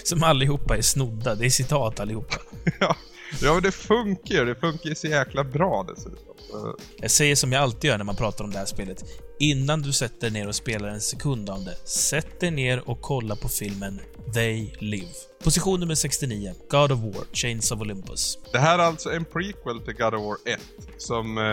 Som 0.05 0.23
allihopa 0.23 0.77
är 0.77 0.83
snodda. 0.83 1.35
Det 1.35 1.47
är 1.47 1.51
citat 1.51 2.01
allihopa. 2.01 2.37
Ja, 2.81 2.97
ja 3.43 3.55
men 3.55 3.63
det 3.63 3.73
funkar 3.73 4.35
ju. 4.35 4.45
Det 4.45 4.55
funkar 4.55 4.89
ju 4.89 4.95
så 4.95 5.07
jäkla 5.07 5.45
bra 5.45 5.87
dessutom. 5.89 6.37
Jag 6.97 7.11
säger 7.11 7.37
som 7.37 7.53
jag 7.53 7.63
alltid 7.63 7.89
gör 7.91 7.99
när 7.99 8.05
man 8.05 8.17
pratar 8.17 8.45
om 8.45 8.51
det 8.51 8.59
här 8.59 8.67
spelet. 8.67 9.05
Innan 9.41 9.83
du 9.83 9.93
sätter 9.93 10.31
ner 10.31 10.49
och 10.49 10.55
spelar 10.55 10.89
en 10.89 11.01
sekund 11.01 11.51
av 11.51 11.65
det, 11.65 11.89
sätt 11.89 12.41
dig 12.41 12.51
ner 12.51 12.89
och 12.89 13.01
kolla 13.01 13.37
på 13.37 13.49
filmen 13.49 14.01
They 14.35 14.71
Live. 14.79 15.13
Position 15.45 15.81
nummer 15.81 15.95
69. 15.95 16.55
God 16.71 16.93
of 16.93 16.99
War, 17.01 17.25
Chains 17.33 17.73
of 17.73 17.81
Olympus. 17.81 18.39
Det 18.53 18.59
här 18.59 18.79
är 18.79 18.83
alltså 18.83 19.11
en 19.13 19.25
prequel 19.25 19.81
till 19.81 19.95
God 19.95 20.15
of 20.15 20.23
War 20.23 20.37
1. 20.45 20.61
Som, 20.99 21.39
eh, 21.39 21.45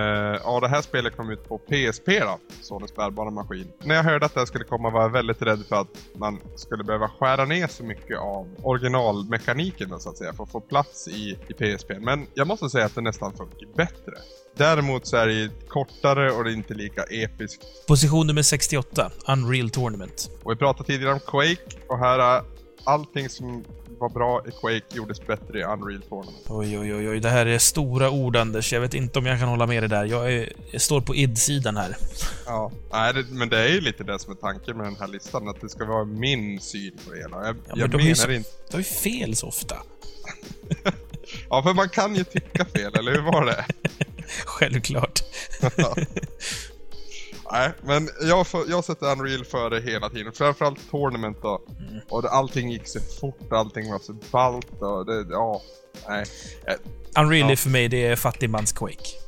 ja 0.43 0.59
det 0.61 0.67
här 0.67 0.81
spelet 0.81 1.17
kom 1.17 1.29
ut 1.29 1.47
på 1.47 1.57
PSP 1.57 2.19
då, 2.19 2.39
Sonys 2.61 2.95
bärbara 2.95 3.29
maskin. 3.29 3.67
När 3.83 3.95
jag 3.95 4.03
hörde 4.03 4.25
att 4.25 4.33
det 4.33 4.39
här 4.39 4.45
skulle 4.45 4.63
komma 4.65 4.89
var 4.89 5.01
jag 5.01 5.09
väldigt 5.09 5.41
rädd 5.41 5.63
för 5.69 5.75
att 5.75 5.87
man 6.15 6.39
skulle 6.55 6.83
behöva 6.83 7.09
skära 7.09 7.45
ner 7.45 7.67
så 7.67 7.83
mycket 7.83 8.19
av 8.19 8.47
originalmekaniken 8.61 9.89
då, 9.89 9.99
så 9.99 10.09
att 10.09 10.17
säga, 10.17 10.33
för 10.33 10.43
att 10.43 10.51
få 10.51 10.59
plats 10.59 11.07
i, 11.07 11.37
i 11.47 11.53
PSP. 11.53 11.91
Men 11.99 12.27
jag 12.33 12.47
måste 12.47 12.69
säga 12.69 12.85
att 12.85 12.95
det 12.95 13.01
nästan 13.01 13.33
funkar 13.33 13.67
bättre. 13.75 14.13
Däremot 14.57 15.07
så 15.07 15.17
är 15.17 15.27
det 15.27 15.49
kortare 15.67 16.31
och 16.31 16.43
det 16.43 16.49
är 16.49 16.53
inte 16.53 16.73
lika 16.73 17.03
episkt. 17.03 17.87
Position 17.87 18.27
nummer 18.27 18.41
68. 18.41 19.11
Unreal 19.27 19.69
Tournament. 19.69 20.29
Och 20.43 20.51
vi 20.51 20.55
pratade 20.55 20.87
tidigare 20.87 21.13
om 21.13 21.19
Quake 21.19 21.77
och 21.87 21.99
här 21.99 22.19
är 22.19 22.41
allting 22.83 23.29
som 23.29 23.63
var 23.99 24.09
bra 24.09 24.41
i 24.47 24.51
Quake 24.51 24.95
gjordes 24.95 25.27
bättre 25.27 25.59
i 25.59 25.63
Unreal 25.63 26.01
Tournament. 26.01 26.37
Oj, 26.49 26.79
oj, 26.79 26.93
oj, 26.95 27.09
oj. 27.09 27.19
Det 27.19 27.29
här 27.29 27.45
är 27.45 27.57
stora 27.57 28.09
ord, 28.09 28.35
Anders. 28.35 28.73
Jag 28.73 28.81
vet 28.81 28.93
inte 28.93 29.19
om 29.19 29.25
jag 29.25 29.39
kan 29.39 29.47
hålla 29.49 29.67
med 29.67 29.83
dig 29.83 29.89
där. 29.89 30.05
Jag, 30.05 30.33
är, 30.33 30.53
jag 30.71 30.81
står 30.81 31.01
på 31.01 31.15
id-sidan 31.15 31.77
här. 31.77 31.97
Ja, 32.45 32.71
nej, 32.91 33.13
det, 33.13 33.23
men 33.29 33.49
det 33.49 33.59
är 33.59 33.67
ju 33.67 33.81
lite 33.81 34.03
det 34.03 34.19
som 34.19 34.31
är 34.31 34.35
tanken 34.37 34.77
med 34.77 34.85
den 34.85 34.95
här 34.99 35.07
listan, 35.07 35.47
att 35.49 35.61
det 35.61 35.69
ska 35.69 35.85
vara 35.85 36.05
min 36.05 36.59
syn 36.61 36.91
på 37.05 37.13
det 37.13 37.19
hela. 37.19 37.45
Jag, 37.47 37.55
Ja, 37.67 37.73
jag 37.75 37.89
de 37.89 37.97
menar 37.97 38.13
så- 38.15 38.31
inte... 38.31 38.49
Du 38.69 38.73
har 38.75 38.79
ju 38.79 38.83
fel 38.83 39.35
så 39.35 39.47
ofta. 39.47 39.75
Ja, 41.49 41.63
för 41.63 41.73
man 41.73 41.89
kan 41.89 42.15
ju 42.15 42.23
tycka 42.23 42.65
fel, 42.65 42.95
eller 42.95 43.11
hur 43.11 43.21
var 43.21 43.45
det? 43.45 43.65
Självklart. 44.45 45.23
Nej, 47.53 47.71
men 47.81 48.09
jag, 48.21 48.45
jag 48.67 48.83
sätter 48.83 49.11
Unreal 49.11 49.45
före 49.45 49.79
hela 49.79 50.09
tiden. 50.09 50.33
Framförallt 50.33 50.91
Tournament 50.91 51.37
då. 51.41 51.61
Mm. 51.89 52.01
Och 52.09 52.21
det, 52.21 52.29
allting 52.29 52.69
gick 52.71 52.87
så 52.87 52.99
fort, 53.19 53.51
allting 53.51 53.91
var 53.91 53.99
så 53.99 54.13
ballt 54.31 54.81
och 54.81 55.05
det, 55.05 55.25
ja. 55.29 55.61
Nej. 56.07 56.25
Unreal 57.19 57.47
Ja. 57.47 57.51
är 57.51 57.55
för 57.55 57.69
mig, 57.69 57.87
det 57.87 58.05
är 58.05 58.15
fattigmans 58.15 58.71
Quake. 58.71 59.22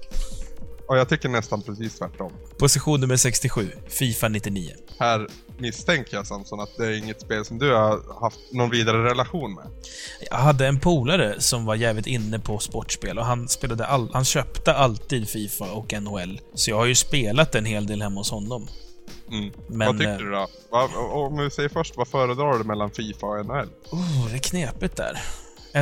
Och 0.87 0.97
jag 0.97 1.09
tycker 1.09 1.29
nästan 1.29 1.61
precis 1.61 1.97
tvärtom. 1.97 2.31
Position 2.57 3.01
nummer 3.01 3.17
67, 3.17 3.71
Fifa 3.87 4.27
99. 4.27 4.71
Här 4.99 5.27
misstänker 5.57 6.17
jag 6.17 6.27
Samson 6.27 6.59
att 6.59 6.77
det 6.77 6.85
är 6.85 6.97
inget 6.97 7.21
spel 7.21 7.45
som 7.45 7.59
du 7.59 7.73
har 7.73 8.21
haft 8.21 8.39
någon 8.51 8.69
vidare 8.69 9.03
relation 9.03 9.53
med. 9.53 9.67
Jag 10.29 10.37
hade 10.37 10.67
en 10.67 10.79
polare 10.79 11.41
som 11.41 11.65
var 11.65 11.75
jävligt 11.75 12.07
inne 12.07 12.39
på 12.39 12.59
sportspel 12.59 13.17
och 13.17 13.25
han 13.25 13.47
spelade 13.47 13.85
all, 13.85 14.09
han 14.13 14.25
köpte 14.25 14.73
alltid 14.73 15.29
Fifa 15.29 15.71
och 15.71 15.93
NHL. 16.01 16.41
Så 16.53 16.69
jag 16.69 16.77
har 16.77 16.85
ju 16.85 16.95
spelat 16.95 17.55
en 17.55 17.65
hel 17.65 17.87
del 17.87 18.01
hemma 18.01 18.19
hos 18.19 18.31
honom. 18.31 18.67
Mm. 19.31 19.51
Men, 19.67 19.87
vad 19.87 19.97
tycker 19.97 20.11
eh, 20.11 20.17
du 20.17 20.31
då? 20.31 20.47
Om 20.99 21.37
vi 21.37 21.49
säger 21.49 21.69
först, 21.69 21.97
vad 21.97 22.07
föredrar 22.07 22.57
du 22.57 22.63
mellan 22.63 22.91
Fifa 22.91 23.25
och 23.25 23.45
NHL? 23.45 23.69
Oh, 23.91 24.29
det 24.29 24.35
är 24.35 24.39
knepigt 24.39 24.97
där. 24.97 25.21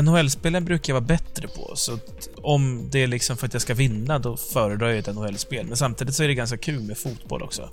NHL-spelen 0.02 0.66
brukar 0.66 0.94
jag 0.94 1.02
vara 1.02 1.08
bättre 1.08 1.48
på, 1.48 1.76
så 1.76 1.98
om 2.36 2.90
det 2.92 3.04
är 3.04 3.08
liksom 3.08 3.38
för 3.38 3.48
att 3.48 3.54
jag 3.54 3.62
ska 3.62 3.74
vinna, 3.74 4.20
då 4.20 4.38
föredrar 4.38 4.90
jag 4.90 4.98
ett 4.98 5.16
NHL-spel. 5.16 5.66
Men 5.68 5.78
samtidigt 5.78 6.16
så 6.16 6.24
är 6.24 6.28
det 6.28 6.34
ganska 6.34 6.58
kul 6.58 6.82
med 6.84 6.98
fotboll 6.98 7.44
också. 7.44 7.70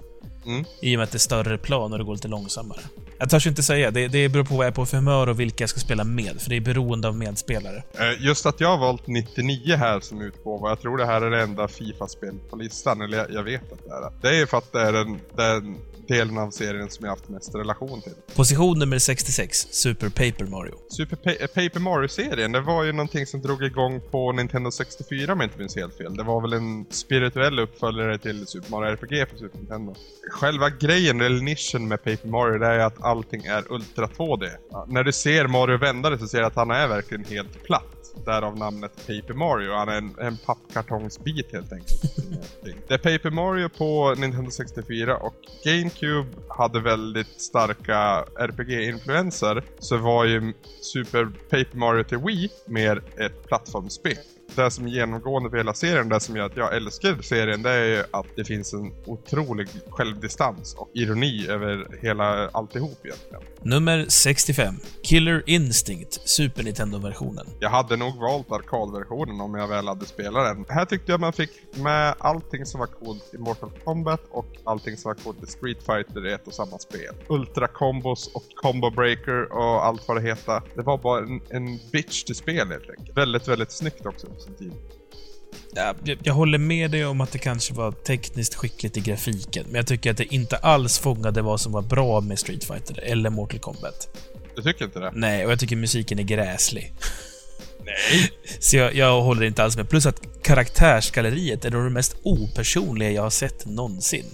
Mm. 0.47 0.65
I 0.83 0.97
och 0.97 0.99
med 0.99 1.05
att 1.05 1.11
det 1.11 1.17
är 1.17 1.19
större 1.19 1.59
plan 1.59 1.93
och 1.93 1.99
det 1.99 2.05
går 2.05 2.13
lite 2.13 2.29
långsammare. 2.29 2.81
Jag 3.19 3.31
törs 3.31 3.47
inte 3.47 3.63
säga, 3.63 3.91
det, 3.91 4.09
det 4.09 4.29
beror 4.29 4.45
på 4.45 4.57
vad 4.57 4.67
jag 4.67 4.71
är 4.71 4.75
på 4.75 4.87
för 4.87 4.97
humör 4.97 5.27
och 5.27 5.41
vilka 5.41 5.63
jag 5.63 5.71
ska 5.71 5.81
spela 5.81 6.05
med, 6.05 6.41
för 6.41 6.51
det 6.51 6.57
är 6.57 6.61
beroende 6.61 7.09
av 7.09 7.17
medspelare. 7.17 7.83
Eh, 7.99 8.25
Just 8.27 8.47
att 8.47 8.61
jag 8.61 8.69
har 8.69 8.79
valt 8.79 9.07
99 9.07 9.77
här 9.77 10.01
som 10.01 10.21
utgåva, 10.21 10.69
jag 10.69 10.81
tror 10.81 10.97
det 10.99 11.07
här 11.07 11.23
är 11.23 11.31
det 11.31 11.43
enda 11.43 11.69
Fifa-spel 11.69 12.35
på 12.51 12.57
listan, 12.57 13.01
eller 13.01 13.19
jag, 13.19 13.33
jag 13.33 13.43
vet 13.43 13.73
att 13.73 13.85
det 13.85 13.91
är 13.91 14.01
det. 14.01 14.13
Det 14.29 14.43
är 14.43 14.47
för 14.47 14.59
att 14.59 14.73
det 14.73 14.81
är 14.81 14.93
den, 14.93 15.21
den 15.37 15.77
delen 16.11 16.38
av 16.38 16.51
serien 16.51 16.90
som 16.90 17.05
jag 17.05 17.12
haft 17.12 17.29
mest 17.29 17.55
relation 17.55 18.03
till. 18.03 18.12
Position 18.37 18.79
nummer 18.79 18.99
66, 18.99 19.66
Super 19.70 20.09
Paper 20.09 20.44
Mario. 20.44 20.75
Super 20.88 21.16
pa 21.16 21.31
eh, 21.31 21.46
Paper 21.46 21.81
Mario-serien, 21.81 22.53
det 22.53 22.61
var 22.61 22.85
ju 22.85 22.92
någonting 22.92 23.27
som 23.27 23.42
drog 23.42 23.62
igång 23.62 24.01
på 24.11 24.33
Nintendo 24.33 24.70
64 24.70 25.33
om 25.33 25.40
jag 25.40 25.46
inte 25.46 25.59
minns 25.59 25.77
helt 25.77 25.96
fel. 25.96 26.16
Det 26.16 26.23
var 26.23 26.40
väl 26.40 26.53
en 26.53 26.87
spirituell 26.90 27.59
uppföljare 27.59 28.18
till 28.18 28.46
Super 28.46 28.70
Mario 28.70 28.92
RPG 28.92 29.31
på 29.31 29.38
Super 29.38 29.59
Nintendo. 29.59 29.94
Själva 30.31 30.70
grejen, 30.70 31.20
eller 31.20 31.42
nischen 31.42 31.88
med 31.88 32.05
Paper 32.05 32.29
Mario, 32.29 32.59
det 32.59 32.66
är 32.66 32.79
att 32.79 33.03
allting 33.03 33.44
är 33.44 33.73
Ultra 33.73 34.07
2D. 34.07 34.49
Ja, 34.70 34.87
när 34.88 35.05
du 35.05 35.12
ser 35.12 35.46
Mario 35.46 35.79
vända 35.79 36.11
det 36.11 36.18
så 36.18 36.27
ser 36.29 36.38
du 36.38 36.44
att 36.46 36.57
han 36.57 36.70
är 36.70 36.88
verkligen 36.88 37.25
helt 37.25 37.62
platt. 37.64 38.00
Därav 38.25 38.59
namnet 38.59 38.97
Paper 38.97 39.35
Mario. 39.35 39.73
Han 39.73 39.89
är 39.89 39.97
en, 39.97 40.15
en 40.19 40.37
pappkartongsbit 40.37 41.53
helt 41.53 41.73
enkelt. 41.73 42.03
det 42.89 42.95
är 42.95 42.99
Paper 42.99 43.31
Mario 43.31 43.69
på 43.69 44.15
Nintendo 44.19 44.51
64 44.51 45.17
och 45.17 45.35
GameCube 45.65 46.29
hade 46.49 46.81
väldigt 46.81 47.41
starka 47.41 48.25
RPG-influenser. 48.39 49.63
Så 49.79 49.97
var 49.97 50.25
ju 50.25 50.53
Super 50.81 51.25
Paper 51.51 51.77
Mario 51.79 52.05
till 52.05 52.19
Wii 52.19 52.49
mer 52.67 53.03
ett 53.17 53.47
plattformsspel. 53.47 54.17
Det 54.55 54.71
som 54.71 54.87
är 54.87 54.91
genomgående 54.91 55.51
för 55.51 55.57
hela 55.57 55.75
serien, 55.75 56.09
det 56.09 56.21
som 56.21 56.37
gör 56.37 56.47
att 56.47 56.57
jag 56.57 56.77
älskar 56.77 57.23
serien, 57.23 57.63
det 57.63 57.71
är 57.71 57.85
ju 57.85 58.05
att 58.11 58.27
det 58.37 58.45
finns 58.45 58.75
en 58.75 58.93
otrolig 59.07 59.69
självdistans 59.89 60.75
och 60.75 60.91
ironi 60.95 61.49
över 61.49 61.87
hela 62.03 62.49
alltihop 62.49 62.99
egentligen. 63.05 63.43
Nummer 63.62 64.07
65, 64.09 64.75
Killer 65.03 65.42
Instinct, 65.46 66.29
Super 66.29 66.62
Nintendo-versionen. 66.62 67.46
Jag 67.61 67.70
hade 67.70 67.96
nog 67.96 68.16
valt 68.16 68.53
arkadversionen 68.53 69.40
om 69.40 69.55
jag 69.55 69.68
väl 69.68 69.88
hade 69.88 70.07
spelat 70.07 70.57
den. 70.57 70.64
Här 70.68 70.85
tyckte 70.85 71.12
jag 71.12 71.20
man 71.20 71.33
fick 71.33 71.51
med 71.77 72.14
allting 72.18 72.66
som 72.66 72.81
var 72.81 72.87
coolt 72.87 73.35
i 73.35 73.38
Mortal 73.38 73.70
Kombat 73.85 74.20
och 74.31 74.46
allting 74.64 74.96
som 74.96 75.09
var 75.09 75.14
coolt 75.14 75.42
i 75.42 75.46
Street 75.46 75.83
Fighter 75.83 76.27
i 76.29 76.33
ett 76.33 76.46
och 76.46 76.55
samma 76.55 76.79
spel. 76.79 77.14
Ultra-kombos 77.29 78.31
och 78.35 78.44
combo 78.55 78.90
breaker 78.90 79.53
och 79.53 79.87
allt 79.87 80.09
vad 80.09 80.16
det 80.16 80.29
heter. 80.29 80.62
Det 80.75 80.83
var 80.83 80.99
bara 80.99 81.18
en, 81.18 81.40
en 81.51 81.79
bitch 81.92 82.23
till 82.25 82.37
spel 82.37 82.68
helt 82.68 82.90
enkelt. 82.90 83.16
Väldigt, 83.16 83.49
väldigt 83.49 83.73
snyggt 83.73 84.07
också 84.07 84.27
på 84.27 84.40
sin 84.40 84.55
tid. 84.55 84.73
Ja, 85.75 85.95
jag, 86.05 86.19
jag 86.23 86.35
håller 86.35 86.59
med 86.59 86.91
dig 86.91 87.07
om 87.07 87.21
att 87.21 87.33
det 87.33 87.39
kanske 87.39 87.75
var 87.75 87.93
tekniskt 87.93 88.55
skickligt 88.55 88.97
i 88.97 89.01
grafiken, 89.01 89.65
men 89.67 89.75
jag 89.75 89.87
tycker 89.87 90.11
att 90.11 90.17
det 90.17 90.35
inte 90.35 90.57
alls 90.57 90.99
fångade 90.99 91.43
vad 91.43 91.61
som 91.61 91.73
var 91.73 91.83
bra 91.83 92.21
med 92.21 92.39
Street 92.39 92.65
Fighter 92.65 93.01
eller 93.03 93.31
Mortal 93.31 93.61
Kombat. 93.61 94.09
Du 94.57 94.63
tycker 94.63 94.85
inte 94.85 95.01
det? 95.01 95.11
Nej, 95.15 95.47
och 95.47 95.53
jag 95.53 95.59
tycker 95.61 95.77
musiken 95.77 96.19
är 96.19 96.23
gräslig. 96.23 96.93
Nej! 97.85 98.33
Så 98.61 98.77
jag, 98.77 98.95
jag 98.95 99.23
håller 99.23 99.47
inte 99.47 99.65
alls 99.65 99.77
med. 99.77 99.89
Plus 99.89 100.07
att 100.07 100.43
karaktärsgalleriet 100.43 101.65
är 101.65 101.71
nog 101.71 101.85
det 101.85 101.91
mest 101.91 102.17
opersonliga 102.23 103.11
jag 103.11 103.23
har 103.23 103.31
sett 103.31 103.67
någonsin. 103.67 104.27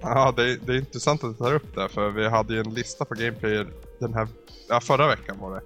Ja, 0.00 0.34
det, 0.36 0.56
det 0.56 0.72
är 0.72 0.76
intressant 0.76 1.24
att 1.24 1.30
du 1.30 1.44
tar 1.44 1.54
upp 1.54 1.74
det, 1.74 1.88
för 1.88 2.10
vi 2.10 2.28
hade 2.28 2.54
ju 2.54 2.60
en 2.60 2.74
lista 2.74 3.04
på 3.04 3.14
Gameplayer 3.14 3.66
den 4.00 4.14
här, 4.14 4.28
ja, 4.68 4.80
förra 4.80 5.06
veckan 5.06 5.38
var 5.38 5.54
det. 5.54 5.62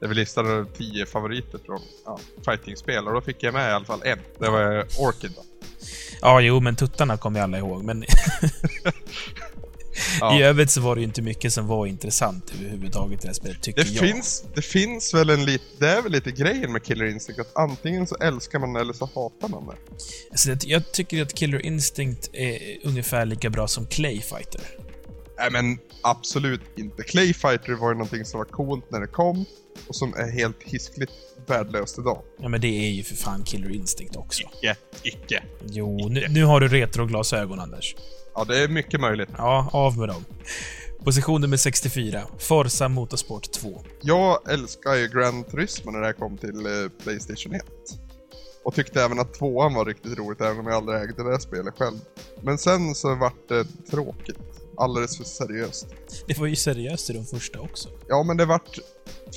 Där 0.00 0.08
vi 0.08 0.14
listade 0.14 0.66
10 0.78 1.06
favoriter 1.06 1.60
från 1.66 1.80
ja, 2.04 2.18
fighting-spel 2.44 3.06
och 3.08 3.14
då 3.14 3.20
fick 3.20 3.42
jag 3.42 3.54
med 3.54 3.70
i 3.70 3.72
alla 3.72 3.84
fall 3.84 4.02
en. 4.04 4.18
Det 4.38 4.50
var 4.50 4.86
Orchid 4.98 5.32
då. 5.36 5.42
Ja, 6.20 6.40
jo, 6.40 6.60
men 6.60 6.76
tuttarna 6.76 7.16
kommer 7.16 7.38
ju 7.40 7.44
alla 7.44 7.58
ihåg, 7.58 7.84
men 7.84 8.04
Ja. 10.20 10.38
i 10.38 10.42
övrigt 10.42 10.70
så 10.70 10.80
var 10.80 10.94
det 10.94 11.00
ju 11.00 11.04
inte 11.06 11.22
mycket 11.22 11.52
som 11.52 11.66
var 11.66 11.86
intressant 11.86 12.52
överhuvudtaget 12.60 13.18
i 13.18 13.22
det 13.22 13.28
här 13.28 13.34
spelet, 13.34 13.62
tycker 13.62 13.84
Det 13.84 13.90
jag. 13.90 14.04
finns, 14.08 14.44
det 14.54 14.62
finns 14.62 15.14
väl 15.14 15.30
en 15.30 15.44
lit, 15.44 15.62
det 15.78 15.88
är 15.88 16.02
väl 16.02 16.12
lite 16.12 16.30
grejen 16.30 16.72
med 16.72 16.84
Killer 16.84 17.04
Instinct 17.06 17.40
att 17.40 17.56
antingen 17.56 18.06
så 18.06 18.16
älskar 18.16 18.58
man 18.58 18.72
det 18.72 18.80
eller 18.80 18.92
så 18.92 19.04
hatar 19.14 19.48
man 19.48 19.66
det. 19.66 19.76
Alltså, 20.30 20.48
det- 20.54 20.64
jag 20.64 20.92
tycker 20.92 21.22
att 21.22 21.34
Killer 21.34 21.66
Instinct 21.66 22.30
är 22.32 22.58
ungefär 22.84 23.26
lika 23.26 23.50
bra 23.50 23.68
som 23.68 23.86
Clay 23.86 24.20
Fighter. 24.20 24.60
Nej 25.38 25.50
men 25.50 25.78
absolut 26.02 26.60
inte. 26.78 27.02
Clay 27.02 27.34
Fighter 27.34 27.72
var 27.72 27.88
ju 27.88 27.94
någonting 27.94 28.24
som 28.24 28.38
var 28.38 28.44
coolt 28.44 28.90
när 28.90 29.00
det 29.00 29.06
kom 29.06 29.44
och 29.88 29.96
som 29.96 30.14
är 30.14 30.30
helt 30.30 30.62
hiskligt 30.62 31.12
värdelöst 31.46 31.98
idag. 31.98 32.22
Ja, 32.38 32.48
men 32.48 32.60
det 32.60 32.86
är 32.86 32.90
ju 32.90 33.02
för 33.02 33.14
fan 33.14 33.44
Killer 33.44 33.70
Instinct 33.70 34.16
också. 34.16 34.42
Icke, 34.42 34.76
icke. 35.02 35.42
Jo, 35.68 36.08
nu, 36.08 36.26
nu 36.28 36.44
har 36.44 36.60
du 36.60 36.68
retroglasögon, 36.68 37.60
Anders. 37.60 37.96
Ja, 38.34 38.44
det 38.44 38.58
är 38.62 38.68
mycket 38.68 39.00
möjligt. 39.00 39.28
Ja, 39.36 39.70
av 39.72 39.98
med 39.98 40.08
dem. 40.08 40.24
Position 41.04 41.40
nummer 41.40 41.56
64. 41.56 42.22
Forza 42.38 42.88
Motorsport 42.88 43.52
2. 43.52 43.84
Jag 44.02 44.52
älskar 44.52 44.94
ju 44.94 45.08
Gran 45.08 45.44
Turismo 45.44 45.90
när 45.90 46.00
det 46.00 46.06
här 46.06 46.12
kom 46.12 46.38
till 46.38 46.66
eh, 46.66 46.88
Playstation 47.02 47.54
1. 47.54 47.62
Och 48.64 48.74
tyckte 48.74 49.02
även 49.02 49.20
att 49.20 49.34
tvåan 49.34 49.74
var 49.74 49.84
riktigt 49.84 50.18
roligt, 50.18 50.40
även 50.40 50.58
om 50.58 50.66
jag 50.66 50.74
aldrig 50.74 50.98
ägde 51.00 51.24
det 51.24 51.30
här 51.30 51.38
spelet 51.38 51.74
själv. 51.78 51.96
Men 52.42 52.58
sen 52.58 52.94
så 52.94 53.14
vart 53.14 53.48
det 53.48 53.64
tråkigt. 53.90 54.38
Alldeles 54.76 55.16
för 55.16 55.24
seriöst. 55.24 55.86
Det 56.26 56.38
var 56.38 56.46
ju 56.46 56.56
seriöst 56.56 57.10
i 57.10 57.12
de 57.12 57.24
första 57.24 57.60
också. 57.60 57.88
Ja, 58.08 58.22
men 58.22 58.36
det 58.36 58.44
vart 58.44 58.78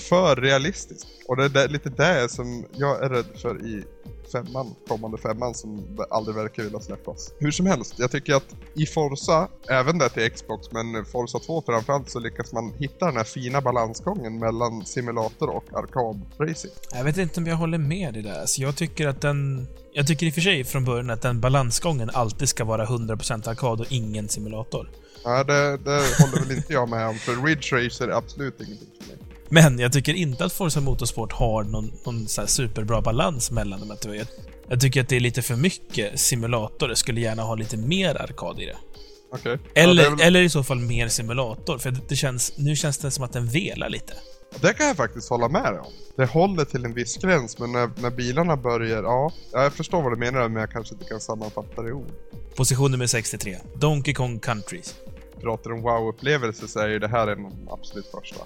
för 0.10 0.36
realistiskt. 0.36 1.08
Och 1.28 1.38
det 1.38 1.46
är 1.46 1.50
det- 1.50 1.68
lite 1.68 1.90
det 1.90 2.30
som 2.32 2.66
jag 2.76 3.04
är 3.04 3.10
rädd 3.10 3.26
för 3.42 3.66
i 3.68 3.84
femman, 4.32 4.76
kommande 4.88 5.18
femman, 5.18 5.54
som 5.54 5.98
aldrig 6.10 6.36
verkar 6.36 6.64
vilja 6.64 6.80
släppas. 6.80 7.32
Hur 7.40 7.52
som 7.52 7.66
helst, 7.66 7.94
jag 7.98 8.12
tycker 8.12 8.36
att 8.36 8.56
i 8.76 8.86
Forza, 8.86 9.48
även 9.70 9.98
det 9.98 10.10
till 10.10 10.32
Xbox, 10.32 10.72
men 10.72 11.06
Forza 11.06 11.40
2 11.40 11.62
framförallt, 11.66 12.10
så 12.10 12.20
lyckas 12.20 12.54
man 12.54 12.74
hitta 12.78 13.06
den 13.06 13.18
här 13.18 13.24
fina 13.24 13.62
balansgången 13.62 14.40
mellan 14.40 14.86
simulator 14.86 15.50
och 15.50 15.64
arkadracing. 15.74 16.72
Jag 16.94 17.04
vet 17.04 17.18
inte 17.18 17.40
om 17.40 17.48
jag 17.48 17.56
håller 17.56 17.78
med 17.78 18.18
i 18.18 18.22
det 18.22 18.30
där. 18.30 18.46
Så 18.46 18.62
jag 18.62 18.76
tycker 18.76 19.08
att 19.08 19.22
den... 19.22 19.68
Jag 19.94 20.08
tycker 20.08 20.26
i 20.26 20.30
och 20.30 20.34
för 20.34 20.42
sig 20.42 20.64
från 20.64 20.86
början 20.86 21.10
att 21.10 21.22
den 21.22 21.40
balansgången 21.42 22.10
alltid 22.14 22.50
ska 22.50 22.66
vara 22.66 22.86
100% 22.86 23.50
arkad 23.50 23.80
och 23.82 23.92
ingen 23.92 24.30
simulator. 24.30 24.90
Nej, 25.26 25.46
det, 25.46 25.78
det 25.78 25.92
håller 26.22 26.40
väl 26.48 26.58
inte 26.58 26.74
jag 26.74 26.90
med 26.90 27.08
om, 27.08 27.16
för 27.16 27.46
Ridge 27.46 27.86
Racer 27.86 28.08
är 28.08 28.12
absolut 28.18 28.62
ingenting 28.62 28.88
för 29.02 29.08
mig. 29.08 29.18
Men 29.50 29.80
jag 29.80 29.94
tycker 29.94 30.14
inte 30.14 30.46
att 30.46 30.54
Forza 30.54 30.82
Motorsport 30.82 31.32
har 31.32 31.64
någon, 31.64 31.92
någon 32.06 32.28
superbra 32.28 33.02
balans 33.02 33.52
mellan 33.52 33.80
de 33.80 33.90
här 33.90 33.98
två. 33.98 34.16
Jag, 34.70 34.82
tycker 34.82 35.02
att 35.02 35.10
det 35.10 35.16
är 35.16 35.20
lite 35.20 35.42
för 35.42 35.56
mycket 35.56 36.20
simulator. 36.20 36.90
Jag 36.90 36.98
skulle 36.98 37.22
gärna 37.22 37.44
ha 37.44 37.56
lite 37.56 37.78
mer 37.78 38.22
arkad 38.22 38.60
i 38.60 38.66
det. 38.66 38.78
Okej. 39.32 39.60
Eller, 39.74 40.04
ja, 40.04 40.10
det, 40.10 40.16
väl- 40.16 40.28
eller 40.28 40.42
i 40.42 40.50
så 40.50 40.64
fall 40.64 40.80
mer 40.80 41.08
simulator, 41.08 41.78
för 41.78 41.92
det, 41.92 42.02
det 42.10 42.16
känns... 42.16 42.54
Nu 42.58 42.76
känns 42.76 42.98
det 42.98 43.12
som 43.12 43.24
att 43.24 43.34
den 43.34 43.48
velar 43.48 43.90
lite. 43.90 44.14
Det 44.62 44.74
kan 44.74 44.88
jag 44.88 44.96
faktiskt 44.96 45.30
hålla 45.30 45.50
med 45.50 45.74
dig 45.74 45.80
om. 45.80 45.92
Det 46.16 46.26
håller 46.26 46.66
till 46.66 46.86
en 46.86 46.94
viss 46.94 47.18
gräns, 47.18 47.60
men 47.60 47.72
när, 47.72 47.90
när 48.02 48.12
bilarna 48.12 48.58
börjar, 48.58 49.04
ja, 49.04 49.32
jag 49.52 49.74
förstår 49.74 50.02
vad 50.02 50.12
du 50.12 50.16
menar, 50.16 50.50
men 50.50 50.60
jag 50.60 50.72
kanske 50.72 50.94
inte 50.94 51.06
kan 51.06 51.20
sammanfatta 51.20 51.82
det 51.82 51.90
i 51.90 51.92
ord. 51.92 52.12
Position 52.56 52.92
nummer 52.92 53.08
63. 53.08 53.58
Donkey 53.76 54.14
Kong 54.14 54.40
Country. 54.40 54.82
Pratar 55.42 55.72
om 55.72 55.82
wow-upplevelser 55.82 56.68
så 56.68 56.80
är 56.80 56.88
ju 56.88 57.00
det 57.00 57.08
här 57.08 57.28
en 57.28 57.46
av 57.46 57.52
de 57.52 57.70
absolut 57.70 58.06
första. 58.06 58.40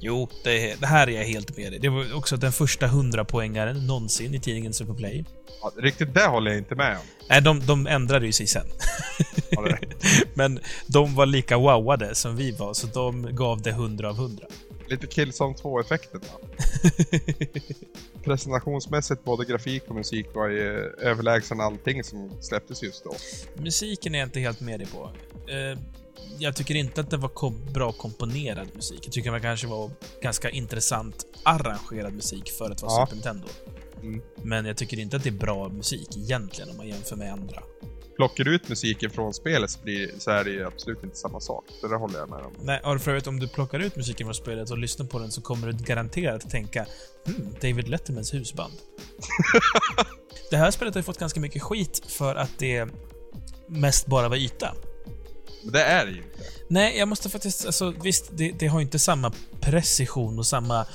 Jo, 0.00 0.28
det, 0.44 0.80
det 0.80 0.86
här 0.86 1.06
är 1.06 1.12
jag 1.12 1.24
helt 1.24 1.56
med 1.56 1.72
dig. 1.72 1.78
Det 1.78 1.88
var 1.88 2.16
också 2.16 2.36
den 2.36 2.52
första 2.52 2.86
100-poängaren 2.86 3.86
någonsin 3.86 4.34
i 4.34 4.40
tidningen 4.40 4.72
Superplay. 4.72 5.24
Ja, 5.62 5.72
riktigt 5.76 6.14
det 6.14 6.26
håller 6.26 6.50
jag 6.50 6.58
inte 6.58 6.74
med 6.74 6.92
om. 6.92 7.04
Nej, 7.28 7.42
de, 7.42 7.66
de 7.66 7.86
ändrade 7.86 8.26
ju 8.26 8.32
sig 8.32 8.46
sen. 8.46 8.66
Men 10.34 10.60
de 10.86 11.14
var 11.14 11.26
lika 11.26 11.58
wowade 11.58 12.14
som 12.14 12.36
vi 12.36 12.50
var, 12.50 12.74
så 12.74 12.86
de 12.86 13.36
gav 13.36 13.62
det 13.62 13.70
100 13.70 14.08
av 14.08 14.14
100. 14.16 14.46
Lite 14.88 15.06
Killzone 15.06 15.54
2-effekten 15.54 16.20
va? 16.20 16.48
Presentationsmässigt, 18.24 19.24
både 19.24 19.44
grafik 19.44 19.82
och 19.88 19.94
musik 19.94 20.26
var 20.34 20.48
ju 20.48 20.68
överlägsen 21.00 21.60
allting 21.60 22.04
som 22.04 22.30
släpptes 22.40 22.82
just 22.82 23.04
då. 23.04 23.14
Musiken 23.62 24.14
är 24.14 24.18
jag 24.18 24.26
inte 24.26 24.40
helt 24.40 24.60
med 24.60 24.80
dig 24.80 24.88
på. 24.88 25.10
Eh, 25.52 25.78
jag 26.38 26.56
tycker 26.56 26.74
inte 26.74 27.00
att 27.00 27.10
det 27.10 27.16
var 27.16 27.28
kom 27.28 27.72
bra 27.72 27.92
komponerad 27.92 28.68
musik. 28.74 29.00
Jag 29.02 29.12
tycker 29.12 29.32
det 29.32 29.40
kanske 29.40 29.66
var 29.66 29.90
ganska 30.22 30.50
intressant 30.50 31.26
arrangerad 31.42 32.12
musik 32.12 32.50
för 32.58 32.70
att 32.70 32.82
vara 32.82 32.92
Ja. 32.92 33.06
Super 33.06 33.14
Nintendo. 33.14 33.48
Mm. 34.02 34.22
Men 34.42 34.66
jag 34.66 34.76
tycker 34.76 34.98
inte 34.98 35.16
att 35.16 35.22
det 35.22 35.28
är 35.28 35.32
bra 35.32 35.68
musik 35.68 36.16
egentligen 36.16 36.70
om 36.70 36.76
man 36.76 36.88
jämför 36.88 37.16
med 37.16 37.32
andra. 37.32 37.62
Plockar 38.16 38.44
du 38.44 38.54
ut 38.54 38.68
musiken 38.68 39.10
från 39.10 39.34
spelet 39.34 39.70
så, 39.70 39.80
blir, 39.82 40.10
så 40.18 40.30
är 40.30 40.44
det 40.44 40.50
ju 40.50 40.66
absolut 40.66 41.04
inte 41.04 41.16
samma 41.16 41.40
sak. 41.40 41.64
Så 41.80 41.88
det 41.88 41.96
håller 41.96 42.18
jag 42.18 42.30
med 42.30 42.38
om. 42.38 42.52
Nej, 42.62 42.80
och 42.84 43.00
för 43.00 43.10
övrigt 43.10 43.26
om 43.26 43.40
du 43.40 43.48
plockar 43.48 43.78
ut 43.78 43.96
musiken 43.96 44.26
från 44.26 44.34
spelet 44.34 44.70
och 44.70 44.78
lyssnar 44.78 45.06
på 45.06 45.18
den 45.18 45.30
så 45.30 45.40
kommer 45.40 45.72
du 45.72 45.84
garanterat 45.84 46.50
tänka 46.50 46.86
hmm, 47.26 47.54
David 47.60 47.88
Lettermans 47.88 48.34
husband. 48.34 48.72
det 50.50 50.56
här 50.56 50.70
spelet 50.70 50.94
har 50.94 50.98
ju 50.98 51.04
fått 51.04 51.18
ganska 51.18 51.40
mycket 51.40 51.62
skit 51.62 52.02
för 52.06 52.34
att 52.34 52.58
det 52.58 52.88
mest 53.68 54.06
bara 54.06 54.28
var 54.28 54.36
yta. 54.36 54.74
Men 55.66 55.72
det 55.72 55.82
är 55.82 56.06
det 56.06 56.12
ju 56.12 56.16
inte. 56.18 56.44
Nej, 56.68 56.98
jag 56.98 57.08
måste 57.08 57.28
faktiskt... 57.28 57.66
Alltså, 57.66 57.94
visst, 58.02 58.24
det, 58.30 58.52
det 58.58 58.66
har 58.66 58.80
inte 58.80 58.98
samma 58.98 59.32
precision 59.60 60.38
och 60.38 60.46
samma 60.46 60.86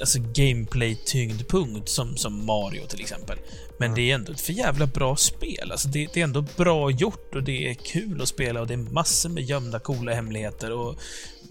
alltså, 0.00 0.18
gameplay-tyngdpunkt 0.18 1.88
som, 1.88 2.16
som 2.16 2.46
Mario 2.46 2.86
till 2.86 3.00
exempel. 3.00 3.38
Men 3.78 3.86
Mm. 3.86 3.96
det 3.96 4.10
är 4.10 4.14
ändå 4.14 4.32
ett 4.32 4.40
för 4.40 4.52
jävla 4.52 4.86
bra 4.86 5.16
spel. 5.16 5.72
Alltså, 5.72 5.88
det, 5.88 6.08
det 6.14 6.20
är 6.20 6.24
ändå 6.24 6.44
bra 6.56 6.90
gjort 6.90 7.34
och 7.34 7.42
det 7.42 7.70
är 7.70 7.74
kul 7.74 8.22
att 8.22 8.28
spela 8.28 8.60
och 8.60 8.66
det 8.66 8.74
är 8.74 8.78
massor 8.78 9.28
med 9.28 9.44
gömda 9.44 9.78
coola 9.78 10.14
hemligheter 10.14 10.72
och 10.72 10.96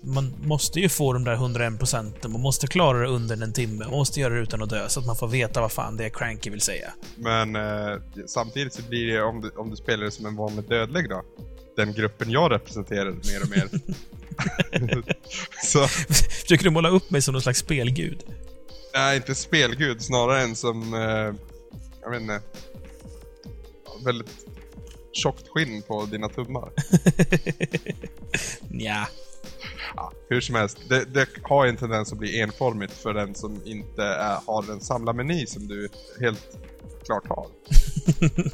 man 0.03 0.33
måste 0.43 0.79
ju 0.79 0.89
få 0.89 1.13
de 1.13 1.23
där 1.23 1.33
101 1.33 1.79
procenten. 1.79 2.31
Man 2.31 2.41
måste 2.41 2.67
klara 2.67 2.99
det 2.99 3.07
under 3.07 3.43
en 3.43 3.53
timme. 3.53 3.85
Man 3.85 3.91
måste 3.93 4.19
göra 4.19 4.33
det 4.33 4.39
utan 4.39 4.61
att 4.61 4.69
dö 4.69 4.89
så 4.89 4.99
att 4.99 5.05
man 5.05 5.15
får 5.15 5.27
veta 5.27 5.61
vad 5.61 5.71
fan 5.71 5.97
det 5.97 6.05
är 6.05 6.09
Cranky 6.09 6.49
vill 6.49 6.61
säga. 6.61 6.93
Men 7.15 7.55
eh, 7.55 7.97
samtidigt 8.25 8.73
så 8.73 8.81
blir 8.89 9.07
det, 9.13 9.21
om 9.23 9.41
du, 9.41 9.49
om 9.49 9.69
du 9.69 9.75
spelar 9.75 10.05
det 10.05 10.11
som 10.11 10.25
en 10.25 10.35
vanlig 10.35 10.69
dödlig 10.69 11.09
då, 11.09 11.23
den 11.77 11.93
gruppen 11.93 12.31
jag 12.31 12.51
representerar 12.51 13.11
mer 13.11 13.41
och 13.43 13.49
mer. 13.49 13.69
så, 15.63 15.87
Försöker 15.87 16.63
du 16.63 16.69
måla 16.69 16.89
upp 16.89 17.11
mig 17.11 17.21
som 17.21 17.31
någon 17.31 17.41
slags 17.41 17.59
spelgud? 17.59 18.23
nej 18.93 19.15
inte 19.15 19.35
spelgud, 19.35 20.01
snarare 20.01 20.41
en 20.41 20.55
som, 20.55 20.93
eh, 20.93 21.33
jag 22.01 22.11
vet 22.11 22.21
inte, 22.21 22.41
väldigt 24.05 24.45
tjockt 25.11 25.47
skinn 25.47 25.81
på 25.81 26.05
dina 26.05 26.29
tummar. 26.29 26.71
Nja. 28.69 29.07
Ja, 29.95 30.11
hur 30.29 30.41
som 30.41 30.55
helst, 30.55 30.77
det, 30.89 31.05
det 31.05 31.27
har 31.43 31.65
en 31.65 31.77
tendens 31.77 32.11
att 32.11 32.17
bli 32.17 32.41
enformigt 32.41 32.93
för 32.93 33.13
den 33.13 33.35
som 33.35 33.61
inte 33.65 34.03
är, 34.03 34.39
har 34.45 34.71
en 34.71 34.81
samlarmeny 34.81 35.45
som 35.45 35.67
du 35.67 35.89
helt 36.19 36.57
klart 37.05 37.27
har. 37.27 37.47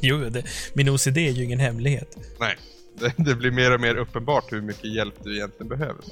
jo, 0.02 0.18
det, 0.18 0.44
min 0.72 0.88
OCD 0.88 1.18
är 1.18 1.30
ju 1.30 1.44
ingen 1.44 1.60
hemlighet. 1.60 2.16
Nej, 2.38 2.56
det, 2.98 3.14
det 3.16 3.34
blir 3.34 3.50
mer 3.50 3.74
och 3.74 3.80
mer 3.80 3.94
uppenbart 3.94 4.52
hur 4.52 4.62
mycket 4.62 4.94
hjälp 4.94 5.14
du 5.22 5.36
egentligen 5.36 5.68
behöver. 5.68 6.04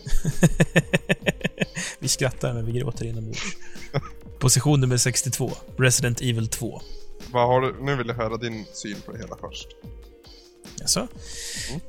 vi 1.98 2.08
skrattar 2.08 2.54
men 2.54 2.66
vi 2.66 2.72
gråter 2.72 3.04
inombords. 3.04 3.56
Position 4.38 4.80
nummer 4.80 4.96
62. 4.96 5.50
Resident 5.76 6.20
Evil 6.20 6.48
2. 6.48 6.82
Vad 7.30 7.46
har 7.46 7.60
du, 7.60 7.84
nu 7.84 7.96
vill 7.96 8.08
jag 8.08 8.14
höra 8.14 8.36
din 8.36 8.66
syn 8.72 8.96
på 9.06 9.12
det 9.12 9.18
hela 9.18 9.36
först. 9.40 9.66
Alltså. 10.80 11.08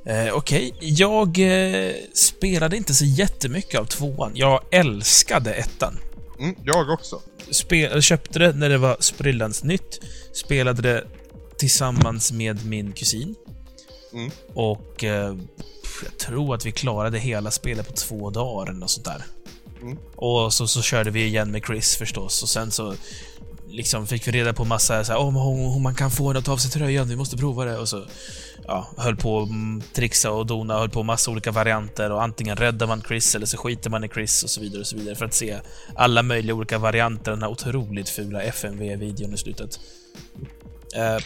Eh, 0.04 0.34
Okej, 0.34 0.74
jag 0.80 1.38
eh, 1.38 1.92
spelade 2.14 2.76
inte 2.76 2.94
så 2.94 3.04
jättemycket 3.04 3.80
av 3.80 3.84
tvåan. 3.84 4.32
Jag 4.34 4.60
älskade 4.70 5.54
ettan. 5.54 5.98
Mm, 6.38 6.54
jag 6.64 6.90
också. 6.90 7.20
Spel, 7.50 8.02
köpte 8.02 8.38
det 8.38 8.52
när 8.52 8.68
det 8.68 8.78
var 8.78 8.96
sprillans 9.00 9.64
nytt. 9.64 10.00
Spelade 10.32 10.82
det 10.82 11.04
tillsammans 11.58 12.32
med 12.32 12.66
min 12.66 12.92
kusin. 12.92 13.34
Mm. 14.14 14.30
Och 14.54 15.04
eh, 15.04 15.36
jag 16.02 16.18
tror 16.18 16.54
att 16.54 16.66
vi 16.66 16.72
klarade 16.72 17.18
hela 17.18 17.50
spelet 17.50 17.88
på 17.88 17.92
två 17.92 18.30
dagar 18.30 18.70
eller 18.70 18.80
något 18.80 18.90
sånt 18.90 19.06
där. 19.06 19.24
Mm. 19.82 19.98
Och 20.16 20.52
så, 20.52 20.66
så 20.66 20.82
körde 20.82 21.10
vi 21.10 21.24
igen 21.24 21.50
med 21.50 21.62
Chris 21.64 21.96
förstås 21.96 22.42
och 22.42 22.48
sen 22.48 22.70
så 22.70 22.94
liksom 23.68 24.06
fick 24.06 24.28
vi 24.28 24.32
reda 24.32 24.52
på 24.52 24.64
massa 24.64 25.04
så 25.04 25.12
här, 25.12 25.20
oh, 25.20 25.78
man 25.80 25.94
kan 25.94 26.10
få 26.10 26.26
henne 26.26 26.38
att 26.38 26.44
ta 26.44 26.52
av 26.52 26.56
sig 26.56 26.70
tröjan, 26.70 27.08
vi 27.08 27.16
måste 27.16 27.36
prova 27.36 27.64
det. 27.64 27.78
Och 27.78 27.88
så 27.88 28.04
ja, 28.66 28.88
höll 28.96 29.16
på 29.16 29.42
att 29.42 29.94
trixa 29.94 30.30
och 30.30 30.46
dona, 30.46 30.78
höll 30.78 30.90
på 30.90 31.02
massa 31.02 31.30
olika 31.30 31.50
varianter 31.50 32.12
och 32.12 32.22
antingen 32.22 32.56
räddar 32.56 32.86
man 32.86 33.02
Chris 33.08 33.34
eller 33.34 33.46
så 33.46 33.56
skiter 33.56 33.90
man 33.90 34.04
i 34.04 34.08
Chris 34.08 34.44
och 34.44 34.50
så 34.50 34.60
vidare 34.60 34.80
och 34.80 34.86
så 34.86 34.96
vidare 34.96 35.14
för 35.14 35.24
att 35.24 35.34
se 35.34 35.58
alla 35.94 36.22
möjliga 36.22 36.54
olika 36.54 36.78
varianter 36.78 37.30
den 37.30 37.42
här 37.42 37.50
otroligt 37.50 38.08
fula 38.08 38.42
FMV-videon 38.42 39.34
i 39.34 39.36
slutet. 39.36 39.80
Eh, 40.94 41.18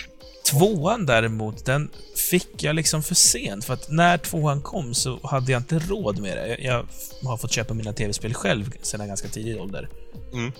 tvåan 0.51 1.07
däremot, 1.07 1.64
den 1.64 1.91
fick 2.31 2.62
jag 2.62 2.76
liksom 2.76 3.03
för 3.03 3.14
sent 3.14 3.64
för 3.64 3.74
att 3.74 3.91
när 3.91 4.18
tvåan 4.18 4.62
kom 4.62 4.95
så 4.95 5.20
hade 5.22 5.53
jag 5.53 5.61
inte 5.61 5.79
råd 5.79 6.18
med 6.18 6.37
det. 6.37 6.49
Jag, 6.49 6.61
jag 6.61 7.29
har 7.29 7.37
fått 7.37 7.53
köpa 7.53 7.74
mina 7.74 7.93
tv-spel 7.93 8.35
själv 8.35 8.70
sedan 8.83 9.09
ganska 9.09 9.29
tidig 9.29 9.61
ålder. 9.61 9.89
Mm. 10.33 10.53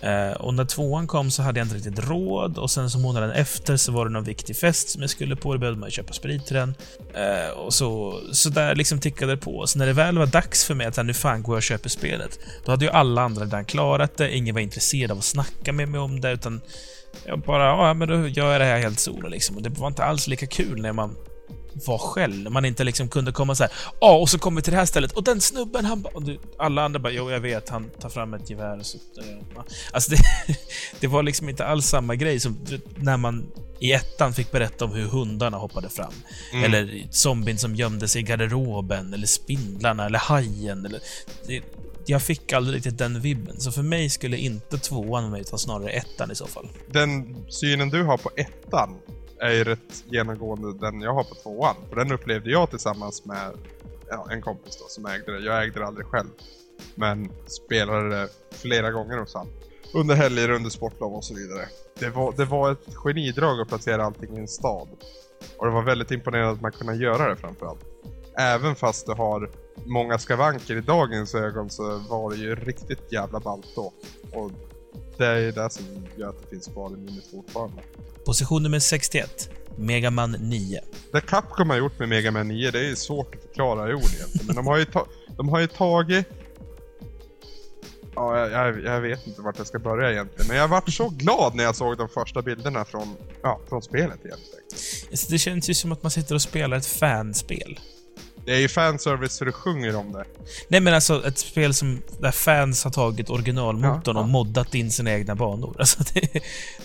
Eh, 0.00 0.32
och 0.32 0.54
när 0.54 0.64
tvåan 0.64 1.06
kom 1.06 1.30
så 1.30 1.42
hade 1.42 1.60
jag 1.60 1.64
inte 1.64 1.76
riktigt 1.76 2.08
råd 2.08 2.58
och 2.58 2.70
sen 2.70 2.90
så 2.90 2.98
månaden 2.98 3.30
efter 3.30 3.76
så 3.76 3.92
var 3.92 4.04
det 4.04 4.10
någon 4.10 4.24
viktig 4.24 4.56
fest 4.56 4.88
som 4.88 5.00
jag 5.00 5.10
skulle 5.10 5.36
på. 5.36 5.52
Då 5.52 5.58
behövde 5.58 5.80
man 5.80 5.90
köpa 5.90 6.12
sprit 6.12 6.46
till 6.46 6.56
den. 6.56 6.74
Eh, 7.14 7.50
och 7.50 7.74
så, 7.74 8.20
så 8.32 8.48
där 8.48 8.74
liksom 8.74 9.00
tickade 9.00 9.32
det 9.32 9.36
på. 9.36 9.66
Så 9.66 9.78
när 9.78 9.86
det 9.86 9.92
väl 9.92 10.18
var 10.18 10.26
dags 10.26 10.64
för 10.64 10.74
mig 10.74 10.86
att 10.86 11.06
nu 11.06 11.14
fan 11.14 11.42
går 11.42 11.52
jag 11.52 11.58
och 11.58 11.62
köper 11.62 11.88
spelet. 11.88 12.38
Då 12.64 12.70
hade 12.70 12.84
ju 12.84 12.90
alla 12.90 13.22
andra 13.22 13.44
redan 13.44 13.64
klarat 13.64 14.16
det. 14.16 14.36
Ingen 14.36 14.54
var 14.54 14.62
intresserad 14.62 15.10
av 15.10 15.18
att 15.18 15.24
snacka 15.24 15.72
med 15.72 15.88
mig 15.88 16.00
om 16.00 16.20
det 16.20 16.32
utan 16.32 16.60
jag 17.26 17.40
bara, 17.40 17.64
ja 17.64 17.94
men 17.94 18.08
då 18.08 18.28
gör 18.28 18.52
jag 18.52 18.60
det 18.60 18.64
här 18.64 18.78
helt 18.78 19.00
solo 19.00 19.28
liksom. 19.28 19.56
Och 19.56 19.62
det 19.62 19.70
var 19.70 19.88
inte 19.88 20.04
alls 20.04 20.26
lika 20.26 20.46
kul 20.46 20.82
när 20.82 20.92
man 20.92 21.16
var 21.74 21.98
själv. 21.98 22.42
När 22.42 22.50
man 22.50 22.64
inte 22.64 22.84
liksom 22.84 23.08
kunde 23.08 23.32
komma 23.32 23.54
så 23.54 23.62
här. 23.62 23.72
Ja, 24.00 24.18
och 24.18 24.28
så 24.28 24.38
kommer 24.38 24.60
vi 24.60 24.62
till 24.62 24.72
det 24.72 24.78
här 24.78 24.86
stället 24.86 25.12
och 25.12 25.24
den 25.24 25.40
snubben 25.40 25.84
han 25.84 26.02
bara... 26.02 26.12
Alla 26.58 26.82
andra 26.82 27.00
bara, 27.00 27.12
jo 27.12 27.30
jag 27.30 27.40
vet, 27.40 27.68
han 27.68 27.90
tar 27.90 28.08
fram 28.08 28.34
ett 28.34 28.50
gevär 28.50 28.78
och 28.78 28.86
så... 28.86 28.98
Alltså 29.92 30.10
det, 30.10 30.18
det 31.00 31.06
var 31.06 31.22
liksom 31.22 31.48
inte 31.48 31.66
alls 31.66 31.86
samma 31.86 32.14
grej 32.14 32.40
som 32.40 32.58
när 32.96 33.16
man 33.16 33.46
i 33.78 33.92
ettan 33.92 34.34
fick 34.34 34.52
berätta 34.52 34.84
om 34.84 34.92
hur 34.92 35.06
hundarna 35.06 35.56
hoppade 35.56 35.88
fram. 35.88 36.12
Mm. 36.52 36.64
Eller 36.64 37.06
zombien 37.10 37.58
som 37.58 37.74
gömde 37.74 38.08
sig 38.08 38.22
i 38.22 38.24
garderoben, 38.24 39.14
eller 39.14 39.26
spindlarna, 39.26 40.06
eller 40.06 40.18
hajen. 40.18 40.86
Eller, 40.86 41.00
det, 41.46 41.62
jag 42.06 42.22
fick 42.22 42.52
aldrig 42.52 42.76
riktigt 42.76 42.98
den 42.98 43.20
vibben, 43.20 43.60
så 43.60 43.72
för 43.72 43.82
mig 43.82 44.10
skulle 44.10 44.36
inte 44.36 44.78
tvåan 44.78 45.30
med 45.30 45.40
utan 45.40 45.58
snarare 45.58 45.90
ettan 45.90 46.30
i 46.30 46.34
så 46.34 46.46
fall. 46.46 46.68
Den 46.90 47.36
synen 47.48 47.88
du 47.90 48.02
har 48.02 48.18
på 48.18 48.30
ettan 48.36 48.96
är 49.40 49.50
ju 49.50 49.64
rätt 49.64 50.04
genomgående 50.10 50.90
den 50.90 51.00
jag 51.00 51.14
har 51.14 51.24
på 51.24 51.34
tvåan. 51.34 51.76
För 51.88 51.96
den 51.96 52.12
upplevde 52.12 52.50
jag 52.50 52.70
tillsammans 52.70 53.24
med 53.24 53.52
ja, 54.08 54.26
en 54.30 54.42
kompis 54.42 54.76
då 54.76 54.84
som 54.88 55.06
ägde 55.06 55.32
det. 55.32 55.38
Jag 55.38 55.64
ägde 55.64 55.80
det 55.80 55.86
aldrig 55.86 56.06
själv. 56.06 56.28
Men 56.94 57.32
spelade 57.46 58.08
det 58.08 58.28
flera 58.50 58.90
gånger 58.90 59.18
hos 59.18 59.34
han. 59.34 59.48
Under 59.94 60.14
helger, 60.14 60.50
under 60.50 60.70
sportlov 60.70 61.14
och 61.14 61.24
så 61.24 61.34
vidare. 61.34 61.68
Det 61.98 62.08
var, 62.08 62.32
det 62.36 62.44
var 62.44 62.72
ett 62.72 62.94
genidrag 62.94 63.60
att 63.60 63.68
placera 63.68 64.04
allting 64.04 64.36
i 64.36 64.40
en 64.40 64.48
stad. 64.48 64.88
Och 65.56 65.66
det 65.66 65.72
var 65.72 65.82
väldigt 65.82 66.10
imponerande 66.10 66.52
att 66.52 66.60
man 66.60 66.72
kunde 66.72 66.96
göra 66.96 67.28
det 67.28 67.36
framförallt. 67.36 67.80
Även 68.38 68.74
fast 68.74 69.06
du 69.06 69.12
har 69.12 69.50
många 69.86 70.18
skavanker 70.18 70.76
i 70.76 70.80
dagens 70.80 71.34
ögon 71.34 71.70
så 71.70 71.98
var 71.98 72.30
det 72.30 72.36
ju 72.36 72.54
riktigt 72.54 73.12
jävla 73.12 73.40
ballt 73.40 73.66
då. 73.74 73.92
Och 74.32 74.50
det 75.18 75.26
är 75.26 75.38
ju 75.38 75.52
det 75.52 75.70
som 75.70 75.84
gör 76.16 76.28
att 76.28 76.42
det 76.42 76.48
finns 76.50 76.66
kvar 76.66 76.90
i 76.90 76.96
minnet 76.96 77.24
fortfarande. 77.30 77.82
Position 78.24 78.62
nummer 78.62 78.78
61. 78.78 79.50
Mega 79.76 80.10
Man 80.10 80.32
9. 80.32 80.80
Det 81.12 81.20
Capcom 81.20 81.70
har 81.70 81.76
gjort 81.76 81.98
med 81.98 82.08
Mega 82.08 82.30
Man 82.30 82.48
9, 82.48 82.70
det 82.70 82.86
är 82.90 82.94
svårt 82.94 83.34
att 83.34 83.42
förklara 83.42 83.90
i 83.90 83.94
ord 83.94 84.02
egentligen. 84.16 84.46
Men 84.46 84.56
de 84.56 84.66
har 84.66 84.78
ju, 84.78 84.84
ta- 84.84 85.06
de 85.36 85.48
har 85.48 85.60
ju 85.60 85.66
tagit... 85.66 86.26
Ja, 88.14 88.38
jag, 88.38 88.50
jag, 88.50 88.84
jag 88.84 89.00
vet 89.00 89.26
inte 89.26 89.42
vart 89.42 89.58
jag 89.58 89.66
ska 89.66 89.78
börja 89.78 90.10
egentligen. 90.12 90.48
Men 90.48 90.56
jag 90.56 90.68
vart 90.68 90.92
så 90.92 91.08
glad 91.08 91.54
när 91.54 91.64
jag 91.64 91.76
såg 91.76 91.98
de 91.98 92.08
första 92.08 92.42
bilderna 92.42 92.84
från, 92.84 93.16
ja, 93.42 93.60
från 93.68 93.82
spelet 93.82 94.18
egentligen. 94.24 94.64
Alltså, 95.10 95.30
Det 95.32 95.38
känns 95.38 95.70
ju 95.70 95.74
som 95.74 95.92
att 95.92 96.02
man 96.02 96.10
sitter 96.10 96.34
och 96.34 96.42
spelar 96.42 96.76
ett 96.76 96.86
fanspel. 96.86 97.80
Det 98.44 98.52
är 98.52 98.58
ju 98.58 98.68
fanservice 98.68 99.32
så 99.32 99.44
det 99.44 99.52
sjunger 99.52 99.96
om 99.96 100.12
det. 100.12 100.24
Nej 100.68 100.80
men 100.80 100.94
alltså 100.94 101.26
ett 101.26 101.38
spel 101.38 101.74
som, 101.74 102.02
där 102.20 102.30
fans 102.30 102.84
har 102.84 102.90
tagit 102.90 103.30
originalmotorn 103.30 104.00
Ja, 104.04 104.12
ja. 104.14 104.20
och 104.20 104.28
moddat 104.28 104.74
in 104.74 104.90
sina 104.90 105.12
egna 105.12 105.34
banor. 105.34 105.76
Alltså 105.78 106.04
det, 106.14 106.42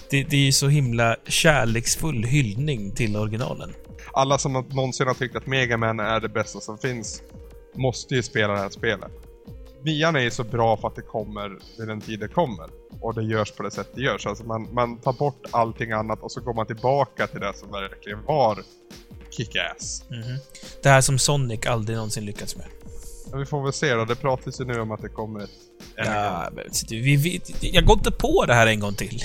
det, 0.10 0.24
det 0.24 0.36
är 0.38 0.46
ju 0.46 0.52
så 0.52 0.68
himla 0.68 1.16
kärleksfull 1.28 2.24
hyllning 2.24 2.92
till 2.92 3.18
originalen. 3.18 3.74
Alla 4.14 4.38
som 4.38 4.54
någonsin 4.54 5.08
har 5.08 5.14
tyckt 5.14 5.36
att 5.36 5.48
Mega 5.48 5.78
Man 5.78 6.00
är 6.00 6.20
det 6.20 6.30
bästa 6.30 6.60
som 6.60 6.78
finns 6.78 7.22
måste 7.76 8.16
ju 8.16 8.24
spela 8.24 8.54
det 8.54 8.60
här 8.60 8.70
spelet. 8.70 9.12
nian 9.84 10.16
är 10.16 10.20
ju 10.20 10.32
så 10.32 10.44
bra 10.44 10.78
för 10.78 10.88
att 10.88 10.96
det 10.96 11.02
kommer 11.02 11.50
vid 11.78 11.88
den 11.88 12.02
tid 12.02 12.20
det 12.20 12.28
kommer. 12.28 12.66
Och 13.02 13.14
det 13.14 13.24
görs 13.24 13.52
på 13.52 13.64
det 13.64 13.72
sätt 13.72 13.88
det 13.96 14.02
görs. 14.02 14.26
Alltså 14.28 14.44
man, 14.44 14.74
man 14.74 14.98
tar 14.98 15.14
bort 15.14 15.46
allting 15.52 15.92
annat 15.92 16.20
och 16.22 16.32
så 16.32 16.42
går 16.42 16.54
man 16.54 16.66
tillbaka 16.66 17.28
till 17.28 17.40
det 17.40 17.54
som 17.56 17.72
verkligen 17.72 18.24
var 18.24 18.64
kick-ass. 19.38 20.04
Mhm. 20.10 20.38
Det 20.84 20.90
här 20.90 21.02
som 21.02 21.20
Sonic 21.20 21.66
aldrig 21.66 21.96
någonsin 21.96 22.26
lyckats 22.26 22.56
med. 22.56 22.66
Men 23.32 23.40
vi 23.40 23.46
får 23.46 23.64
väl 23.64 23.74
se 23.74 23.94
då. 23.94 24.06
Det 24.06 24.16
pratas 24.16 24.62
ju 24.62 24.66
nu 24.66 24.80
om 24.80 24.92
att 24.92 25.02
det 25.02 25.10
kommer 25.10 25.44
ett... 25.44 25.50
Ja, 25.96 26.50
men, 26.56 26.64
vi, 26.90 27.16
vi, 27.16 27.42
jag 27.62 27.86
går 27.86 27.98
inte 27.98 28.12
på 28.12 28.46
det 28.46 28.54
här 28.54 28.68
en 28.68 28.80
gång 28.80 28.96
till. 28.96 29.22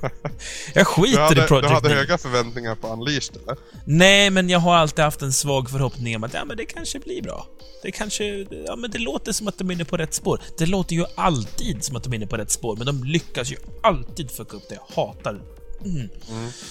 jag 0.74 0.80
Du 0.80 0.84
skiter 0.84 1.18
hade, 1.20 1.34
i 1.34 1.40
du 1.40 1.46
Project 1.46 1.72
hade 1.72 1.88
Neo. 1.88 1.96
höga 1.98 2.18
förväntningar 2.18 2.74
på 2.74 2.88
Unleashed 2.88 3.36
eller? 3.42 3.56
Nej, 3.84 4.30
men 4.30 4.48
jag 4.48 4.58
har 4.58 4.74
alltid 4.74 5.04
haft 5.04 5.22
en 5.22 5.32
svag 5.32 5.70
förhoppning 5.70 6.16
om 6.16 6.24
att 6.24 6.34
ja, 6.34 6.44
men 6.44 6.56
det 6.56 6.64
kanske 6.64 6.98
blir 6.98 7.22
bra. 7.22 7.46
Det 7.82 7.92
kanske... 7.92 8.24
Ja, 8.66 8.76
men 8.76 8.90
det 8.90 8.98
låter 8.98 9.32
som 9.32 9.48
att 9.48 9.58
de 9.58 9.70
är 9.70 9.74
inne 9.74 9.84
på 9.84 9.96
rätt 9.96 10.14
spår. 10.14 10.40
Det 10.58 10.66
låter 10.66 10.94
ju 10.96 11.04
alltid 11.14 11.84
som 11.84 11.96
att 11.96 12.04
de 12.04 12.12
är 12.12 12.16
inne 12.16 12.26
på 12.26 12.36
rätt 12.36 12.50
spår, 12.50 12.76
men 12.76 12.86
de 12.86 13.04
lyckas 13.04 13.52
ju 13.52 13.56
alltid 13.82 14.30
fucka 14.30 14.56
upp 14.56 14.68
det. 14.68 14.74
Jag 14.74 15.04
hatar... 15.04 15.40
Mm. 15.84 16.08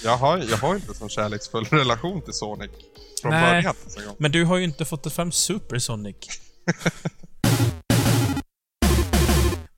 Jag 0.04 0.18
har, 0.18 0.38
jag 0.38 0.58
har 0.58 0.76
inte 0.76 0.94
sån 0.94 1.10
kärleksfull 1.10 1.66
relation 1.72 2.22
till 2.22 2.34
Sonic 2.34 2.72
från 3.22 3.32
Nej. 3.32 3.54
början. 3.54 3.76
Men 4.18 4.32
du 4.32 4.46
har 4.46 4.58
ju 4.58 4.64
inte 4.64 4.86
fått 4.86 5.14
fram 5.14 5.32
Super 5.32 5.80
Sonic. 5.80 6.16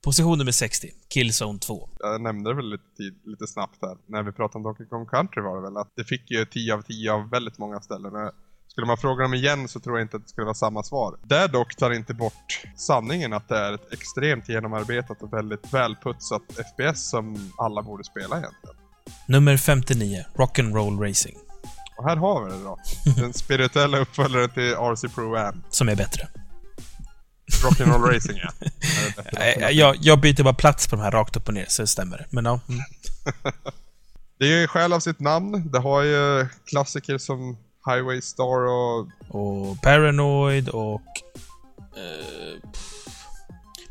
Position 0.04 0.38
nummer 0.38 0.52
60. 0.52 0.90
Killzone 1.08 1.58
2. 1.58 1.88
Jag 1.98 2.20
nämnde 2.20 2.54
väl 2.54 2.70
lite, 2.70 2.84
tid, 2.96 3.20
lite 3.24 3.46
snabbt 3.46 3.78
här, 3.82 3.96
när 4.06 4.22
vi 4.22 4.32
pratade 4.32 4.58
om 4.58 4.62
Donkey 4.62 4.86
Kong 4.86 5.06
Country 5.06 5.42
var 5.42 5.56
det 5.56 5.62
väl, 5.62 5.76
att 5.76 5.92
det 5.96 6.04
fick 6.04 6.30
ju 6.30 6.44
10 6.44 6.74
av 6.74 6.82
10 6.82 7.12
av 7.12 7.30
väldigt 7.30 7.58
många 7.58 7.80
ställen. 7.80 8.12
Skulle 8.68 8.86
man 8.86 8.96
fråga 8.96 9.22
dem 9.22 9.34
igen 9.34 9.68
så 9.68 9.80
tror 9.80 9.98
jag 9.98 10.04
inte 10.04 10.16
att 10.16 10.22
det 10.22 10.28
skulle 10.28 10.44
vara 10.44 10.54
samma 10.54 10.82
svar. 10.82 11.18
Det 11.24 11.46
dock 11.48 11.76
tar 11.76 11.90
inte 11.90 12.14
bort 12.14 12.62
sanningen 12.76 13.32
att 13.32 13.48
det 13.48 13.58
är 13.58 13.72
ett 13.72 13.92
extremt 13.92 14.48
genomarbetat 14.48 15.22
och 15.22 15.32
väldigt 15.32 15.74
välputsat 15.74 16.42
FPS 16.52 17.10
som 17.10 17.52
alla 17.58 17.82
borde 17.82 18.04
spela 18.04 18.38
egentligen. 18.38 18.76
Nummer 19.26 19.56
59. 19.56 20.24
Rock'n'Roll 20.34 21.08
Racing. 21.08 21.36
Och 21.98 22.04
här 22.04 22.16
har 22.16 22.44
vi 22.44 22.52
det 22.52 22.62
då. 22.64 22.78
Den 23.16 23.32
spirituella 23.32 23.98
uppföljaren 23.98 24.50
till 24.50 24.72
RC 24.72 25.08
Pro 25.14 25.36
Am. 25.36 25.62
Som 25.70 25.88
är 25.88 25.96
bättre. 25.96 26.28
Rock'n'Roll 27.64 28.14
Racing 28.14 28.38
ja. 28.42 28.50
Jag, 29.60 29.72
jag, 29.72 29.96
jag 30.00 30.20
byter 30.20 30.42
bara 30.42 30.54
plats 30.54 30.86
på 30.88 30.96
de 30.96 31.02
här 31.02 31.10
rakt 31.10 31.36
upp 31.36 31.48
och 31.48 31.54
ner, 31.54 31.66
så 31.68 31.82
det 31.82 31.88
stämmer. 31.88 32.26
Men 32.30 32.44
ja. 32.44 32.60
Mm. 32.68 32.80
Det 34.38 34.44
är 34.52 34.60
ju 34.60 34.66
skäl 34.66 34.92
av 34.92 35.00
sitt 35.00 35.20
namn. 35.20 35.70
Det 35.72 35.78
har 35.78 36.02
ju 36.02 36.46
klassiker 36.66 37.18
som 37.18 37.56
Highway 37.86 38.22
Star 38.22 38.66
och 38.66 39.08
Och 39.28 39.82
Paranoid 39.82 40.68
och... 40.68 41.02
Eh, 41.96 42.68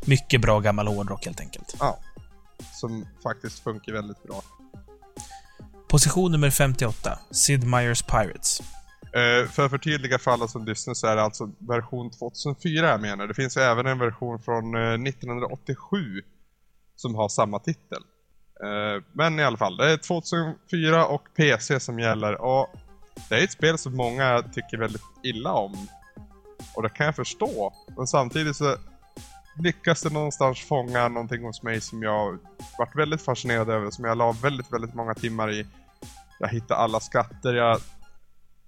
mycket 0.04 0.40
bra 0.40 0.60
gammal 0.60 0.86
hårdrock 0.88 1.24
helt 1.24 1.40
enkelt. 1.40 1.74
ja, 1.80 1.98
som 2.80 3.06
faktiskt 3.22 3.58
funkar 3.64 3.92
väldigt 3.92 4.22
bra. 4.22 4.42
Position 5.92 6.32
nummer 6.32 6.50
58. 6.50 7.18
Sid 7.30 7.64
Meier's 7.64 8.04
Pirates. 8.10 8.60
Uh, 8.60 9.48
för 9.48 9.64
att 9.64 9.70
förtydliga 9.70 10.18
för 10.18 10.30
alla 10.30 10.48
som 10.48 10.64
lyssnar 10.64 10.94
så 10.94 11.06
är 11.06 11.16
det 11.16 11.22
alltså 11.22 11.50
version 11.58 12.10
2004 12.10 12.88
jag 12.88 13.00
menar. 13.00 13.26
Det 13.26 13.34
finns 13.34 13.56
ju 13.56 13.60
även 13.60 13.86
en 13.86 13.98
version 13.98 14.38
från 14.38 14.74
eh, 14.74 15.08
1987 15.08 16.22
som 16.96 17.14
har 17.14 17.28
samma 17.28 17.58
titel. 17.58 18.02
Uh, 18.64 19.02
men 19.12 19.40
i 19.40 19.44
alla 19.44 19.56
fall, 19.56 19.76
det 19.76 19.92
är 19.92 19.96
2004 19.96 21.06
och 21.06 21.22
PC 21.36 21.80
som 21.80 21.98
gäller 21.98 22.40
och 22.40 22.66
det 23.28 23.34
är 23.34 23.44
ett 23.44 23.52
spel 23.52 23.78
som 23.78 23.96
många 23.96 24.42
tycker 24.42 24.78
väldigt 24.78 25.02
illa 25.22 25.52
om. 25.52 25.88
Och 26.74 26.82
det 26.82 26.88
kan 26.88 27.06
jag 27.06 27.16
förstå. 27.16 27.72
Men 27.96 28.06
samtidigt 28.06 28.56
så 28.56 28.76
lyckas 29.58 30.02
det 30.02 30.12
någonstans 30.12 30.60
fånga 30.60 31.08
någonting 31.08 31.44
hos 31.44 31.62
mig 31.62 31.80
som 31.80 32.02
jag 32.02 32.38
varit 32.78 32.96
väldigt 32.96 33.22
fascinerad 33.22 33.70
över, 33.70 33.90
som 33.90 34.04
jag 34.04 34.18
la 34.18 34.32
väldigt, 34.32 34.72
väldigt 34.72 34.94
många 34.94 35.14
timmar 35.14 35.52
i. 35.52 35.66
Jag 36.42 36.48
hittade 36.48 36.80
alla 36.80 37.00
skatter, 37.00 37.54
jag 37.54 37.80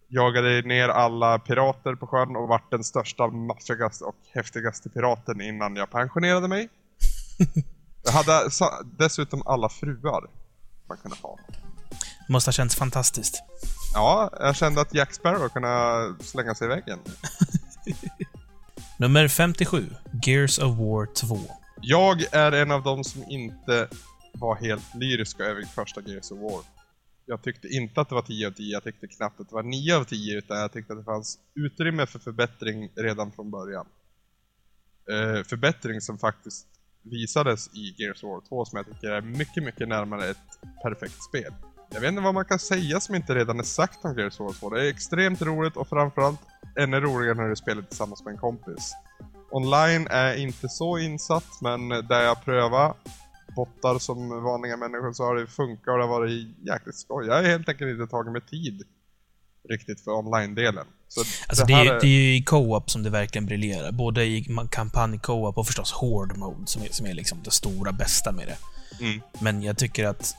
jagade 0.08 0.62
ner 0.62 0.88
alla 0.88 1.38
pirater 1.38 1.94
på 1.94 2.06
sjön 2.06 2.36
och 2.36 2.48
vart 2.48 2.70
den 2.70 2.84
största, 2.84 3.26
maffigaste 3.26 4.04
och 4.04 4.16
häftigaste 4.34 4.88
piraten 4.90 5.40
innan 5.40 5.76
jag 5.76 5.90
pensionerade 5.90 6.48
mig. 6.48 6.68
Jag 8.04 8.12
hade 8.12 8.50
dessutom 8.98 9.42
alla 9.46 9.68
fruar 9.68 10.24
man 10.88 10.98
kunde 10.98 11.16
ha. 11.22 11.38
Måste 12.28 12.48
ha 12.48 12.52
känts 12.52 12.76
fantastiskt. 12.76 13.42
Ja, 13.94 14.30
jag 14.40 14.56
kände 14.56 14.80
att 14.80 14.94
Jack 14.94 15.14
Sparrow 15.14 15.48
kunde 15.48 16.14
slänga 16.20 16.54
sig 16.54 16.66
i 16.66 16.68
väggen. 16.68 16.98
Nummer 18.98 19.28
57. 19.28 19.90
Gears 20.22 20.58
of 20.58 20.78
War 20.78 21.06
2. 21.14 21.38
Jag 21.80 22.22
är 22.32 22.52
en 22.52 22.70
av 22.70 22.82
dem 22.82 23.04
som 23.04 23.24
inte 23.28 23.88
var 24.34 24.56
helt 24.56 24.94
lyriska 24.94 25.42
över 25.42 25.62
första 25.62 26.00
Gears 26.00 26.30
of 26.30 26.38
War. 26.38 26.73
Jag 27.26 27.42
tyckte 27.42 27.68
inte 27.68 28.00
att 28.00 28.08
det 28.08 28.14
var 28.14 28.22
10 28.22 28.46
av 28.46 28.50
10, 28.50 28.72
jag 28.72 28.84
tyckte 28.84 29.06
knappt 29.06 29.40
att 29.40 29.48
det 29.48 29.54
var 29.54 29.62
9 29.62 29.96
av 29.96 30.04
10 30.04 30.38
utan 30.38 30.58
jag 30.58 30.72
tyckte 30.72 30.92
att 30.92 30.98
det 30.98 31.04
fanns 31.04 31.38
utrymme 31.54 32.06
för 32.06 32.18
förbättring 32.18 32.90
redan 32.94 33.32
från 33.32 33.50
början. 33.50 33.86
Eh, 35.10 35.44
förbättring 35.44 36.00
som 36.00 36.18
faktiskt 36.18 36.66
visades 37.02 37.68
i 37.74 37.94
Gears 37.98 38.24
of 38.24 38.30
War 38.30 38.40
2 38.48 38.64
som 38.64 38.76
jag 38.76 38.86
tycker 38.86 39.10
är 39.10 39.20
mycket, 39.20 39.62
mycket 39.62 39.88
närmare 39.88 40.30
ett 40.30 40.60
perfekt 40.82 41.22
spel. 41.22 41.54
Jag 41.90 42.00
vet 42.00 42.08
inte 42.08 42.22
vad 42.22 42.34
man 42.34 42.44
kan 42.44 42.58
säga 42.58 43.00
som 43.00 43.14
inte 43.14 43.34
redan 43.34 43.58
är 43.58 43.64
sagt 43.64 44.04
om 44.04 44.18
Gears 44.18 44.40
of 44.40 44.46
War 44.46 44.70
2. 44.70 44.70
Det 44.70 44.86
är 44.86 44.90
extremt 44.90 45.42
roligt 45.42 45.76
och 45.76 45.88
framförallt 45.88 46.40
ännu 46.78 47.00
roligare 47.00 47.34
när 47.34 47.48
du 47.48 47.56
spelar 47.56 47.82
tillsammans 47.82 48.24
med 48.24 48.32
en 48.32 48.38
kompis. 48.38 48.92
Online 49.50 50.06
är 50.10 50.34
inte 50.34 50.68
så 50.68 50.98
insatt, 50.98 51.60
men 51.60 51.88
där 51.88 52.22
jag 52.22 52.44
prövar 52.44 52.94
bottar 53.57 53.98
som 53.98 54.42
vanliga 54.42 54.76
människor 54.76 55.12
så 55.12 55.24
har 55.24 55.34
det 55.34 55.46
funkat 55.46 55.88
och 55.88 55.98
det 55.98 56.05
har 56.05 56.09
varit 56.09 56.48
jäkligt 56.66 56.96
skoj. 56.96 57.26
Jag 57.26 57.34
har 57.34 57.42
helt 57.42 57.68
enkelt 57.68 57.90
inte 57.90 58.07
tagit 58.07 58.32
mig 58.32 58.40
tid 58.40 58.82
riktigt 59.68 60.00
för 60.00 60.11
online-delen. 60.11 60.86
Så 61.09 61.20
Alltså 61.20 61.64
det 61.64 61.72
det, 61.72 61.76
här 61.76 61.86
är, 61.86 62.00
det 62.00 62.07
är 62.07 62.22
ju 62.22 62.36
i 62.36 62.42
co-op 62.42 62.90
som 62.90 63.02
det 63.02 63.11
verkligen 63.11 63.46
briljerar. 63.46 63.92
Både 63.92 64.24
i 64.24 64.46
kampanj-co-op 64.70 65.59
och 65.59 65.66
förstås 65.66 65.92
Horde 65.92 66.34
Mode 66.34 66.66
som 66.66 66.82
är, 66.82 66.88
som 66.90 67.07
är 67.07 67.14
liksom 67.14 67.42
det 67.44 67.50
stora 67.50 67.92
bästa 67.92 68.32
med 68.32 68.46
det. 68.48 68.59
Mm. 69.05 69.20
Men 69.38 69.62
jag 69.62 69.78
tycker 69.78 70.07
att 70.07 70.34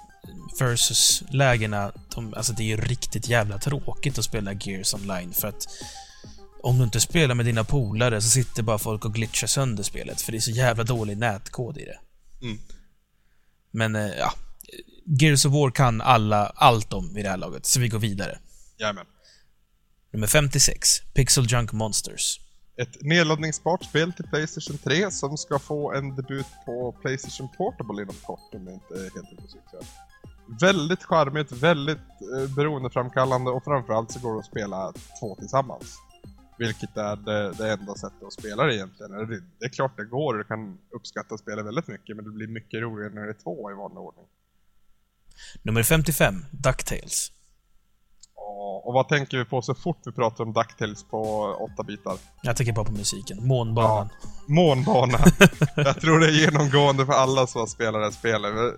versus-lägena, 0.59 1.91
de, 2.15 2.33
alltså 2.33 2.53
det 2.53 2.63
är 2.63 2.67
ju 2.67 2.77
riktigt 2.77 3.29
jävla 3.29 3.57
tråkigt 3.57 4.17
att 4.17 4.25
spela 4.25 4.53
Gears 4.53 4.93
online 4.93 5.33
för 5.33 5.47
att 5.47 5.67
om 6.63 6.77
du 6.77 6.83
inte 6.83 6.99
spelar 6.99 7.35
med 7.35 7.45
dina 7.45 7.63
polare 7.63 8.21
så 8.21 8.29
sitter 8.29 8.63
bara 8.63 8.77
folk 8.77 9.05
och 9.05 9.13
glitchar 9.13 9.47
sönder 9.47 9.83
spelet 9.83 10.21
för 10.21 10.31
det 10.31 10.37
är 10.37 10.39
så 10.39 10.51
jävla 10.51 10.83
dålig 10.83 11.17
nätkod 11.17 11.77
i 11.77 11.85
det. 11.85 11.99
Mm. 12.41 12.59
Men, 13.75 13.95
eh, 13.95 14.07
ja. 14.17 14.33
Gears 15.05 15.45
of 15.45 15.53
War 15.53 15.71
kan 15.71 16.01
alla, 16.01 16.45
allt 16.45 16.93
om 16.93 17.13
vid 17.13 17.25
det 17.25 17.29
här 17.29 17.37
laget, 17.37 17.65
så 17.65 17.79
vi 17.79 17.87
går 17.87 17.99
vidare. 17.99 18.37
Jajamän. 18.77 19.05
Nummer 20.13 20.27
56. 20.27 20.99
Pixel 21.13 21.45
Junk 21.51 21.71
Monsters. 21.71 22.39
Ett 22.77 23.01
nedladdningsbart 23.01 23.83
spel 23.83 24.13
till 24.13 24.25
Playstation 24.25 24.77
3 24.77 25.11
som 25.11 25.37
ska 25.37 25.59
få 25.59 25.93
en 25.93 26.15
debut 26.15 26.45
på 26.65 26.91
Playstation 26.91 27.49
Portable 27.57 28.03
inom 28.03 28.15
kort 28.15 28.53
om 28.53 28.67
jag 28.67 28.73
inte 28.73 28.93
är 28.93 29.15
helt 29.15 29.55
ute. 29.55 29.85
Väldigt 30.61 31.03
charmigt, 31.03 31.51
väldigt 31.51 31.97
eh, 31.97 32.55
beroendeframkallande 32.55 33.51
och 33.51 33.63
framförallt 33.63 34.11
så 34.11 34.19
går 34.19 34.33
det 34.33 34.39
att 34.39 34.45
spela 34.45 34.93
två 35.19 35.35
tillsammans. 35.35 35.97
Vilket 36.57 36.97
är 36.97 37.15
det, 37.15 37.51
det 37.51 37.71
enda 37.71 37.95
sättet 37.95 38.23
att 38.23 38.33
spela 38.33 38.63
det 38.63 38.75
egentligen. 38.75 39.11
Det, 39.11 39.39
det 39.59 39.65
är 39.65 39.69
klart 39.69 39.97
det 39.97 40.05
går 40.05 40.33
och 40.33 40.37
du 40.37 40.43
kan 40.43 40.77
uppskatta 40.95 41.37
spelet 41.37 41.65
väldigt 41.65 41.87
mycket 41.87 42.15
men 42.15 42.25
det 42.25 42.31
blir 42.31 42.47
mycket 42.47 42.81
roligare 42.81 43.13
när 43.13 43.21
det 43.21 43.29
är 43.29 43.43
två 43.43 43.71
i 43.71 43.73
vanlig 43.73 43.99
ordning. 43.99 44.25
Nummer 45.61 45.83
55. 45.83 46.45
DuckTales. 46.51 47.31
Ja, 48.35 48.81
Och 48.85 48.93
vad 48.93 49.07
tänker 49.07 49.37
vi 49.37 49.45
på 49.45 49.61
så 49.61 49.75
fort 49.75 49.97
vi 50.05 50.11
pratar 50.11 50.43
om 50.43 50.53
DuckTales 50.53 51.03
på 51.03 51.21
åtta 51.59 51.83
bitar? 51.83 52.17
Jag 52.41 52.55
tänker 52.57 52.73
bara 52.73 52.85
på 52.85 52.91
musiken. 52.91 53.47
Månbanan. 53.47 54.09
Månbana. 54.47 55.17
Jag 55.75 56.01
tror 56.01 56.19
det 56.19 56.27
är 56.27 56.31
genomgående 56.31 57.05
för 57.05 57.13
alla 57.13 57.47
som 57.47 57.59
har 57.59 57.67
spelat 57.67 58.01
det 58.01 58.05
här 58.05 58.11
spelet. 58.11 58.75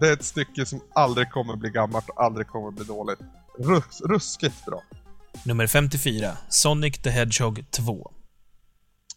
Det 0.00 0.08
är 0.08 0.12
ett 0.12 0.24
stycke 0.24 0.66
som 0.66 0.80
aldrig 0.94 1.30
kommer 1.30 1.56
bli 1.56 1.70
gammalt 1.70 2.08
och 2.08 2.22
aldrig 2.22 2.46
kommer 2.46 2.70
bli 2.70 2.84
dåligt. 2.84 3.18
Rus 3.58 4.00
ruskigt 4.00 4.64
bra. 4.66 4.82
Nummer 5.42 5.66
54. 5.66 6.36
Sonic 6.48 6.98
the 6.98 7.10
Hedgehog 7.10 7.64
2. 7.70 8.12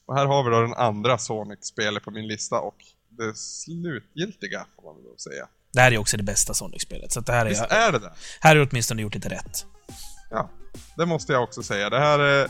Och 0.06 0.16
här 0.16 0.26
har 0.26 0.44
vi 0.44 0.50
då 0.50 0.62
den 0.62 0.74
andra 0.74 1.18
Sonic-spelet 1.18 2.04
på 2.04 2.12
min 2.12 2.28
lista 2.28 2.60
och 2.60 2.76
det 3.10 3.38
slutgiltiga 3.38 4.66
får 4.76 4.84
man 4.84 4.96
väl 4.96 5.20
säga. 5.20 5.48
Det 5.74 5.82
här 5.82 5.92
är 5.92 5.98
också 5.98 6.18
det 6.18 6.24
bästa 6.24 6.54
Sonic-spelet, 6.54 7.12
så 7.12 7.20
det 7.20 7.32
här 7.32 7.46
Visst 7.46 7.62
är... 7.62 7.88
är 7.88 7.92
det 7.92 8.00
det? 8.00 8.14
Här 8.40 8.56
har 8.56 8.66
du 8.66 8.70
åtminstone 8.72 9.02
gjort 9.02 9.16
lite 9.16 9.30
rätt. 9.30 9.66
Ja, 10.30 10.50
det 10.98 11.06
måste 11.06 11.34
jag 11.34 11.44
också 11.44 11.64
säga. 11.64 11.90
Det 11.90 12.00
här 12.00 12.20
är 12.20 12.50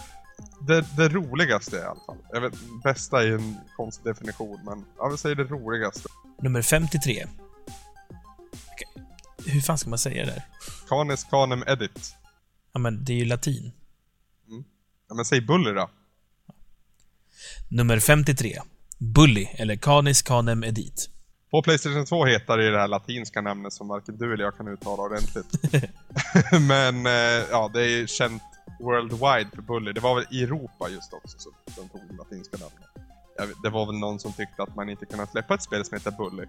det, 0.67 0.85
det 0.97 1.09
roligaste 1.09 1.75
i 1.75 1.81
alla 1.81 1.99
fall. 2.05 2.17
Jag 2.33 2.41
vet, 2.41 2.53
bästa 2.83 3.23
är 3.23 3.31
en 3.31 3.57
konstig 3.77 4.05
definition, 4.05 4.59
men 4.65 4.85
jag 4.97 5.09
vill 5.09 5.17
säga 5.17 5.35
det 5.35 5.43
roligaste. 5.43 6.09
Nummer 6.41 6.61
53. 6.61 7.27
Okej. 8.71 9.05
Hur 9.45 9.61
fan 9.61 9.77
ska 9.77 9.89
man 9.89 9.99
säga 9.99 10.25
det 10.25 10.31
där? 10.31 10.43
Canis 10.89 11.23
Canem 11.23 11.63
Edit. 11.67 12.15
Ja, 12.73 12.79
men 12.79 13.03
det 13.03 13.13
är 13.13 13.17
ju 13.17 13.25
latin. 13.25 13.71
Ja, 15.09 15.15
men 15.15 15.25
säg 15.25 15.41
Bully 15.41 15.71
då. 15.71 15.89
Nummer 17.69 17.99
53. 17.99 18.57
Bully, 18.97 19.47
eller 19.53 19.75
Canis 19.75 20.21
Canem 20.21 20.63
Edit. 20.63 21.09
På 21.51 21.61
Playstation 21.61 22.05
2 22.05 22.25
heter 22.25 22.57
det 22.57 22.71
det 22.71 22.79
här 22.79 22.87
latinska 22.87 23.41
namnet 23.41 23.73
som 23.73 23.87
varken 23.87 24.17
du 24.17 24.33
eller 24.33 24.43
jag 24.43 24.57
kan 24.57 24.67
uttala 24.67 25.03
ordentligt. 25.03 25.45
Men 26.67 27.05
eh, 27.05 27.45
ja, 27.51 27.71
det 27.73 27.81
är 27.81 28.07
känt 28.07 28.43
worldwide 28.79 29.49
för 29.55 29.61
Bully. 29.61 29.93
Det 29.93 29.99
var 29.99 30.15
väl 30.15 30.25
i 30.31 30.43
Europa 30.43 30.89
just 30.89 31.13
också 31.13 31.37
som 31.39 31.53
de 31.65 31.89
tog 31.89 32.01
det 32.09 32.15
latinska 32.17 32.57
namnet. 32.57 32.96
Det 33.63 33.69
var 33.69 33.85
väl 33.85 33.95
någon 33.95 34.19
som 34.19 34.33
tyckte 34.33 34.63
att 34.63 34.75
man 34.75 34.89
inte 34.89 35.05
kunde 35.05 35.27
släppa 35.27 35.53
ett 35.53 35.63
spel 35.63 35.85
som 35.85 35.97
heter 35.97 36.11
Bully. 36.11 36.45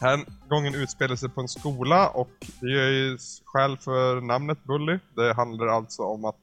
Här 0.00 0.24
gången 0.48 0.74
utspelar 0.74 1.16
sig 1.16 1.28
på 1.28 1.40
en 1.40 1.48
skola 1.48 2.08
och 2.08 2.30
det 2.60 2.66
är 2.66 2.90
ju 2.90 3.18
skäl 3.44 3.76
för 3.76 4.20
namnet 4.20 4.64
Bully. 4.64 4.98
Det 5.16 5.34
handlar 5.34 5.66
alltså 5.66 6.02
om 6.02 6.24
att 6.24 6.38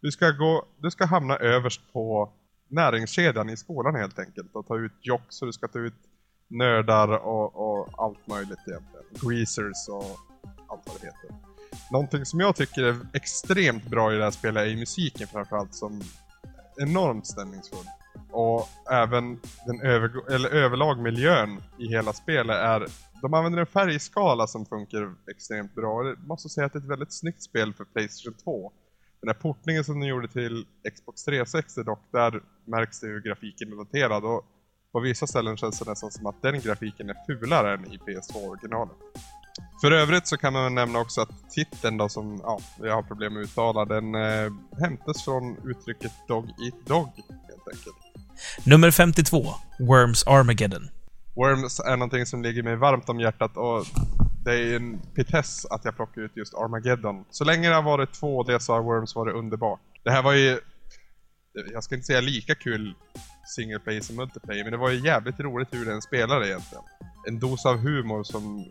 du 0.00 0.12
ska, 0.12 0.30
gå, 0.30 0.66
du 0.78 0.90
ska 0.90 1.04
hamna 1.04 1.36
överst 1.36 1.80
på 1.92 2.32
näringskedjan 2.68 3.50
i 3.50 3.56
skolan 3.56 3.94
helt 3.94 4.18
enkelt 4.18 4.54
och 4.54 4.66
ta 4.66 4.78
ut 4.78 4.92
jocks 5.00 5.42
och 5.42 5.46
du 5.46 5.52
ska 5.52 5.68
ta 5.68 5.78
ut 5.78 5.94
nördar 6.48 7.08
och, 7.08 7.56
och 7.56 7.88
allt 8.04 8.26
möjligt 8.26 8.58
egentligen. 8.66 9.06
Greasers 9.10 9.88
och 9.88 10.18
allt 10.68 10.82
vad 10.86 11.00
det 11.00 11.06
heter. 11.06 11.52
Någonting 11.90 12.24
som 12.24 12.40
jag 12.40 12.56
tycker 12.56 12.82
är 12.82 12.96
extremt 13.12 13.86
bra 13.86 14.12
i 14.12 14.16
det 14.16 14.24
här 14.24 14.30
spelet 14.30 14.68
är 14.68 14.76
musiken 14.76 15.28
framförallt 15.28 15.74
som 15.74 16.02
enormt 16.76 17.26
stämningsfull. 17.26 17.86
Och 18.32 18.68
även 18.92 19.40
den 19.66 19.80
över, 19.80 20.32
eller 20.32 20.48
överlag 20.48 20.98
miljön 20.98 21.62
i 21.78 21.86
hela 21.86 22.12
spelet 22.12 22.56
är... 22.56 22.86
De 23.22 23.34
använder 23.34 23.60
en 23.60 23.66
färgskala 23.66 24.46
som 24.46 24.66
funkar 24.66 25.14
extremt 25.30 25.74
bra. 25.74 26.06
Jag 26.06 26.26
måste 26.26 26.48
säga 26.48 26.66
att 26.66 26.72
det 26.72 26.78
är 26.78 26.82
ett 26.82 26.90
väldigt 26.90 27.12
snyggt 27.12 27.42
spel 27.42 27.74
för 27.74 27.84
Playstation 27.84 28.34
2. 28.44 28.72
Den 29.20 29.28
här 29.28 29.34
portningen 29.34 29.84
som 29.84 30.00
de 30.00 30.06
gjorde 30.06 30.28
till 30.28 30.66
Xbox 30.94 31.24
360 31.24 31.82
dock, 31.82 32.00
där 32.12 32.42
märks 32.64 33.00
det 33.00 33.06
hur 33.06 33.20
grafiken 33.20 33.72
är 33.72 33.76
daterad. 33.76 34.24
Och 34.24 34.44
på 34.92 35.00
vissa 35.00 35.26
ställen 35.26 35.56
känns 35.56 35.78
det 35.78 35.90
nästan 35.90 36.10
som 36.10 36.26
att 36.26 36.42
den 36.42 36.60
grafiken 36.60 37.10
är 37.10 37.16
fulare 37.26 37.74
än 37.74 37.92
i 37.92 37.98
PS2-originalet. 37.98 38.96
För 39.80 39.90
övrigt 39.90 40.26
så 40.26 40.36
kan 40.36 40.52
man 40.52 40.74
nämna 40.74 40.98
också 40.98 41.20
att 41.20 41.50
titeln 41.50 41.96
då 41.96 42.08
som 42.08 42.40
ja, 42.42 42.58
jag 42.80 42.94
har 42.94 43.02
problem 43.02 43.32
med 43.34 43.42
att 43.42 43.48
uttala, 43.48 43.84
den 43.84 44.14
eh, 44.14 44.52
hämtas 44.80 45.24
från 45.24 45.56
uttrycket 45.64 46.12
Dog 46.28 46.44
Eat 46.44 46.86
Dog 46.86 47.08
helt 47.48 47.68
enkelt. 47.68 48.01
Nummer 48.64 48.90
52, 48.90 49.54
Worms 49.78 50.26
Armageddon. 50.26 50.88
Worms 51.36 51.80
är 51.80 51.96
någonting 51.96 52.26
som 52.26 52.42
ligger 52.42 52.62
mig 52.62 52.76
varmt 52.76 53.08
om 53.08 53.20
hjärtat 53.20 53.56
och 53.56 53.86
det 54.44 54.52
är 54.52 54.76
en 54.76 54.98
pitess 55.14 55.66
att 55.66 55.84
jag 55.84 55.96
plockar 55.96 56.22
ut 56.22 56.36
just 56.36 56.54
Armageddon. 56.54 57.24
Så 57.30 57.44
länge 57.44 57.68
det 57.68 57.74
har 57.74 57.82
varit 57.82 58.12
två 58.12 58.42
det 58.42 58.60
så 58.60 58.72
har 58.72 58.82
Worms 58.82 59.14
varit 59.14 59.34
underbart. 59.34 59.80
Det 60.04 60.10
här 60.10 60.22
var 60.22 60.32
ju, 60.32 60.58
jag 61.72 61.84
ska 61.84 61.94
inte 61.94 62.06
säga 62.06 62.20
lika 62.20 62.54
kul 62.54 62.94
single 63.56 63.78
play 63.78 64.00
som 64.00 64.16
multiplayer, 64.16 64.64
men 64.64 64.72
det 64.72 64.78
var 64.78 64.90
ju 64.90 65.06
jävligt 65.06 65.40
roligt 65.40 65.68
hur 65.70 65.86
den 65.86 66.02
spelade 66.02 66.48
egentligen. 66.48 66.84
En 67.28 67.38
dos 67.38 67.66
av 67.66 67.76
humor 67.76 68.22
som 68.24 68.64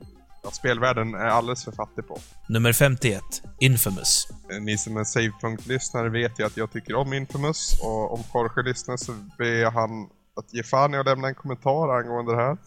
ja, 0.43 0.51
spelvärlden 0.51 1.13
är 1.13 1.25
alldeles 1.25 1.65
för 1.65 1.71
fattig 1.71 2.07
på. 2.07 2.17
Nummer 2.49 2.73
51, 2.73 3.21
Infamous. 3.59 4.27
Ni 4.61 4.77
som 4.77 4.97
är 4.97 5.03
Savepunkt-lyssnare 5.03 6.09
vet 6.09 6.39
ju 6.39 6.45
att 6.45 6.57
jag 6.57 6.71
tycker 6.71 6.95
om 6.95 7.13
Infamous 7.13 7.79
och 7.81 8.13
om 8.13 8.23
Jorge 8.33 8.63
lyssnar 8.63 8.97
så 8.97 9.11
ber 9.37 9.45
jag 9.45 9.71
han 9.71 10.09
att 10.35 10.53
ge 10.53 10.63
fan 10.63 10.93
i 10.93 10.97
att 10.97 11.05
lämna 11.05 11.27
en 11.27 11.35
kommentar 11.35 11.89
angående 11.89 12.31
det 12.31 12.41
här. 12.41 12.57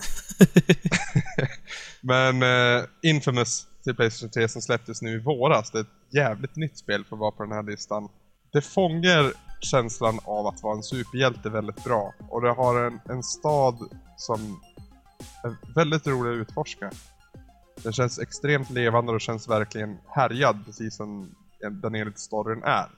Men 2.01 2.43
uh, 2.43 2.85
Infamous 3.03 3.67
till 3.85 3.95
Playstation 3.95 4.31
3 4.31 4.49
som 4.49 4.63
släpptes 4.63 5.03
nu 5.03 5.11
i 5.11 5.19
våras, 5.19 5.71
det 5.71 5.79
är 5.79 5.83
ett 5.83 6.15
jävligt 6.15 6.57
nytt 6.57 6.79
spel 6.79 7.05
för 7.05 7.17
att 7.17 7.21
vara 7.21 7.31
på 7.31 7.43
den 7.43 7.53
här 7.53 7.63
listan. 7.63 8.09
Det 8.53 8.61
fångar 8.61 9.33
känslan 9.61 10.19
av 10.25 10.47
att 10.47 10.63
vara 10.63 10.77
en 10.77 10.83
superhjälte 10.83 11.51
väldigt 11.51 11.85
bra. 11.85 12.15
Och 12.29 12.43
det 12.43 12.53
har 12.53 12.87
en, 12.87 13.01
en 13.09 13.23
stad 13.23 13.79
som 14.17 14.61
är 15.45 15.75
väldigt 15.75 16.07
rolig 16.07 16.31
att 16.31 16.49
utforska. 16.49 16.91
Den 17.83 17.93
känns 17.93 18.19
extremt 18.19 18.71
levande 18.71 19.13
och 19.13 19.21
känns 19.21 19.49
verkligen 19.49 19.99
härjad, 20.09 20.65
precis 20.67 20.97
som 20.97 21.35
den 21.83 21.95
enligt 21.95 22.19
storyn 22.19 22.63
är. 22.63 22.89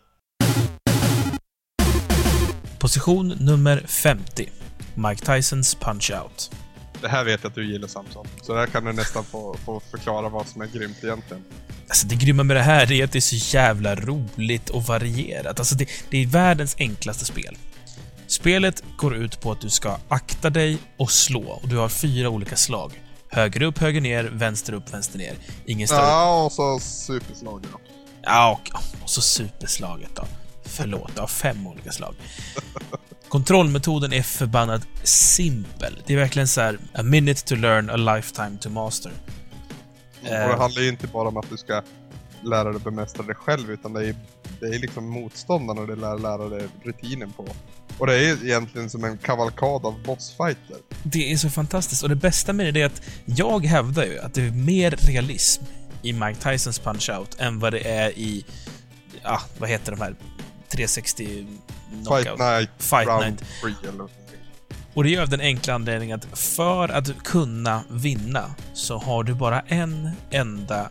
Position 2.79 3.29
nummer 3.29 3.79
50. 3.87 4.51
Mike 4.95 5.27
Tysons 5.27 5.77
Punch-Out. 5.77 6.51
Det 7.01 7.09
här 7.09 7.25
vet 7.25 7.43
jag 7.43 7.51
att 7.51 7.55
du 7.55 7.73
gillar 7.73 7.89
Samson. 7.89 8.27
Så 8.43 8.55
där 8.55 8.67
kan 8.67 8.85
du 8.85 8.93
nästan 8.93 9.25
få, 9.25 9.57
få 9.65 9.81
förklara 9.81 10.29
vad 10.29 10.47
som 10.47 10.63
är 10.63 10.67
grymt 10.67 11.05
egentligen. 11.05 11.45
Alltså 11.89 12.07
det 12.07 12.15
grymma 12.15 12.43
med 12.43 12.57
det 12.57 12.63
här 12.63 12.93
är 12.93 13.05
att 13.05 13.13
det 13.13 13.19
är 13.19 13.21
så 13.21 13.57
jävla 13.57 13.95
roligt 13.95 14.71
och 14.71 14.83
varierat. 14.83 15.59
Alltså 15.59 15.75
det, 15.75 15.89
det 16.11 16.23
är 16.23 16.27
världens 16.27 16.77
enklaste 16.79 17.25
spel. 17.25 17.57
Spelet 18.27 18.85
går 18.97 19.17
ut 19.17 19.41
på 19.41 19.53
att 19.53 19.61
du 19.61 19.71
ska 19.71 19.99
akta 20.09 20.51
dig 20.51 20.79
och 20.97 21.11
slå 21.11 21.61
och 21.63 21.69
du 21.69 21.77
har 21.77 21.89
fyra 21.89 22.29
olika 22.29 22.57
slag. 22.57 22.93
Höger 23.37 23.63
upp, 23.63 23.79
höger 23.79 24.01
ner, 24.01 24.25
vänster 24.25 24.73
upp, 24.73 24.95
vänster 24.95 25.19
ner. 25.19 25.35
Ingen 25.67 25.89
större... 25.89 26.01
Ja, 26.01 26.45
och 26.45 26.53
så 26.53 26.79
superslaget. 26.81 27.71
Ja, 28.23 28.61
och, 28.61 28.81
och 29.03 29.11
så 29.11 29.21
superslaget 29.21 30.11
då. 30.15 30.25
Förlåt, 30.65 31.11
jag 31.15 31.23
har 31.23 31.29
fem 31.29 31.67
olika 31.67 31.93
slag. 31.93 32.15
Kontrollmetoden 33.29 34.13
är 34.13 34.23
förbannat 34.23 34.89
simpel. 35.03 36.03
Det 36.07 36.13
är 36.13 36.17
verkligen 36.17 36.49
så 36.49 36.61
här, 36.61 36.79
a 36.95 37.03
minute 37.03 37.45
to 37.45 37.55
learn, 37.55 37.91
a 37.91 37.97
lifetime 37.97 38.59
to 38.61 38.71
master. 38.71 39.13
Och 40.23 40.29
det 40.29 40.57
handlar 40.57 40.83
ju 40.83 40.89
inte 40.89 41.07
bara 41.07 41.29
om 41.29 41.37
att 41.37 41.51
du 41.51 41.57
ska 41.57 41.83
lära 42.47 42.73
dig 42.73 42.81
bemästra 42.81 43.23
dig 43.23 43.35
själv, 43.35 43.71
utan 43.71 43.93
det 43.93 44.09
är, 44.09 44.15
det 44.61 44.67
är 44.67 44.79
liksom 44.79 45.09
motståndarna 45.09 45.87
du 45.87 45.97
lär 45.97 46.19
lära 46.19 46.49
dig 46.49 46.69
rutinen 46.83 47.33
på. 47.33 47.47
Och 47.99 48.07
det 48.07 48.15
är 48.15 48.45
egentligen 48.45 48.91
som 48.91 49.05
en 49.05 49.19
kavalkad 49.19 49.87
av 49.87 50.03
bossfighter. 50.03 50.77
Det 51.03 51.33
är 51.33 51.37
så 51.37 51.51
fantastiskt, 51.51 52.03
och 52.03 52.09
det 52.09 52.17
bästa 52.17 52.53
med 52.53 52.75
det 52.75 52.83
är 52.83 52.87
att 52.87 53.03
jag 53.25 53.65
hävdar 53.67 54.05
ju 54.05 54.19
att 54.19 54.35
det 54.35 54.43
är 54.43 54.51
mer 54.51 54.91
realism 54.91 55.65
i 56.03 56.13
Mike 56.13 56.51
Tysons 56.51 56.81
Punch-Out 56.81 57.37
än 57.39 57.59
vad 57.59 57.73
det 57.73 57.89
är 57.89 58.11
i, 58.11 58.45
ja, 59.23 59.41
vad 59.59 59.69
heter 59.69 59.93
de 59.93 60.01
här 60.01 60.15
360 60.69 61.47
knockout? 62.03 62.25
Fight 62.25 62.39
Night, 62.39 62.71
Fight 62.79 63.07
Round 63.07 63.25
Night. 63.25 63.45
3 63.63 63.73
eller 63.83 63.99
någonting. 63.99 64.27
Och 64.95 65.05
det 65.05 65.11
gör 65.11 65.23
av 65.23 65.29
den 65.29 65.41
enkla 65.41 65.75
anledningen 65.75 66.17
att 66.19 66.39
för 66.39 66.89
att 66.89 67.23
kunna 67.25 67.85
vinna 67.91 68.55
så 68.75 68.99
har 68.99 69.25
du 69.25 69.35
bara 69.35 69.61
en 69.61 70.11
enda 70.31 70.91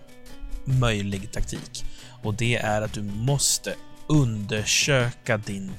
möjlig 0.66 1.32
taktik. 1.32 1.86
Och 2.24 2.34
det 2.34 2.55
är 2.55 2.82
att 2.82 2.93
du 2.93 3.01
måste 3.01 3.76
undersöka 4.07 5.38
din 5.38 5.72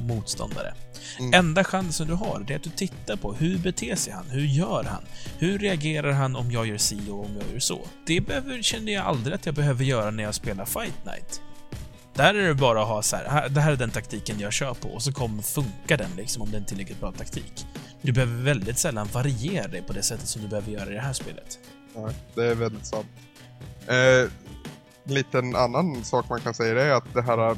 motståndare. 0.00 0.74
Mm. 1.18 1.34
Enda 1.34 1.64
chansen 1.64 2.06
du 2.06 2.14
har, 2.14 2.44
det 2.46 2.54
är 2.54 2.56
att 2.56 2.64
du 2.64 2.70
tittar 2.70 3.16
på 3.16 3.34
hur 3.34 3.58
beter 3.58 3.96
sig 3.96 4.12
han? 4.12 4.30
Hur 4.30 4.46
gör 4.46 4.84
han? 4.84 5.02
Hur 5.38 5.58
reagerar 5.58 6.12
han 6.12 6.36
om 6.36 6.50
jag 6.50 6.66
gör 6.66 6.78
si 6.78 7.10
och 7.10 7.24
om 7.24 7.36
jag 7.40 7.52
gör 7.52 7.60
så? 7.60 7.86
Det 8.06 8.20
behöver, 8.20 8.62
känner 8.62 8.92
jag 8.92 9.06
aldrig 9.06 9.34
att 9.34 9.46
jag 9.46 9.54
behöver 9.54 9.84
göra 9.84 10.10
när 10.10 10.22
jag 10.22 10.34
spelar 10.34 10.64
Fight 10.64 11.04
Night. 11.04 11.40
Där 12.14 12.34
är 12.34 12.48
det 12.48 12.54
bara 12.54 12.82
att 12.82 12.88
ha 12.88 13.02
så 13.02 13.16
här, 13.16 13.48
det 13.48 13.60
här 13.60 13.72
är 13.72 13.76
den 13.76 13.90
taktiken 13.90 14.40
jag 14.40 14.52
kör 14.52 14.74
på 14.74 14.88
och 14.88 15.02
så 15.02 15.12
kommer 15.12 15.42
funka 15.42 15.96
den 15.96 16.10
liksom 16.16 16.42
om 16.42 16.50
det 16.50 16.56
är 16.56 16.60
en 16.60 16.66
tillräckligt 16.66 17.00
bra 17.00 17.12
taktik. 17.12 17.66
Du 18.02 18.12
behöver 18.12 18.42
väldigt 18.42 18.78
sällan 18.78 19.08
variera 19.12 19.68
dig 19.68 19.82
på 19.82 19.92
det 19.92 20.02
sättet 20.02 20.28
som 20.28 20.42
du 20.42 20.48
behöver 20.48 20.72
göra 20.72 20.90
i 20.90 20.94
det 20.94 21.00
här 21.00 21.12
spelet. 21.12 21.58
Ja, 21.94 22.10
det 22.34 22.46
är 22.46 22.54
väldigt 22.54 22.86
sant. 22.86 23.06
Eh, 23.88 24.30
en 25.06 25.14
liten 25.14 25.56
annan 25.56 26.04
sak 26.04 26.28
man 26.28 26.40
kan 26.40 26.54
säga 26.54 26.82
är 26.82 26.90
att 26.90 27.14
det 27.14 27.22
här 27.22 27.56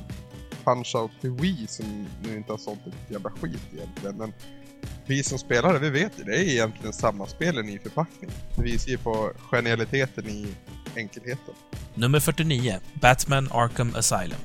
Punch-Out 0.64 1.10
till 1.20 1.30
Wii 1.30 1.66
som 1.66 2.06
nu 2.22 2.36
inte 2.36 2.52
har 2.52 2.58
sålt 2.58 2.86
ett 2.86 3.10
jävla 3.10 3.30
skit 3.30 3.62
egentligen. 3.72 4.16
Men 4.16 4.32
vi 5.06 5.22
som 5.22 5.38
spelar 5.38 5.72
det, 5.72 5.78
vi 5.78 5.90
vet 5.90 6.12
ju, 6.18 6.24
det 6.24 6.36
är 6.36 6.42
egentligen 6.42 6.92
samma 6.92 7.26
spel 7.26 7.58
i 7.58 7.78
förpackning. 7.78 8.30
Det 8.56 8.62
visar 8.62 8.90
ju 8.90 8.98
på 8.98 9.32
genialiteten 9.50 10.28
i 10.28 10.46
enkelheten. 10.96 11.54
Nummer 11.94 12.20
49, 12.20 12.78
Batman 12.94 13.48
Arkham 13.52 13.94
Asylum. 13.96 14.38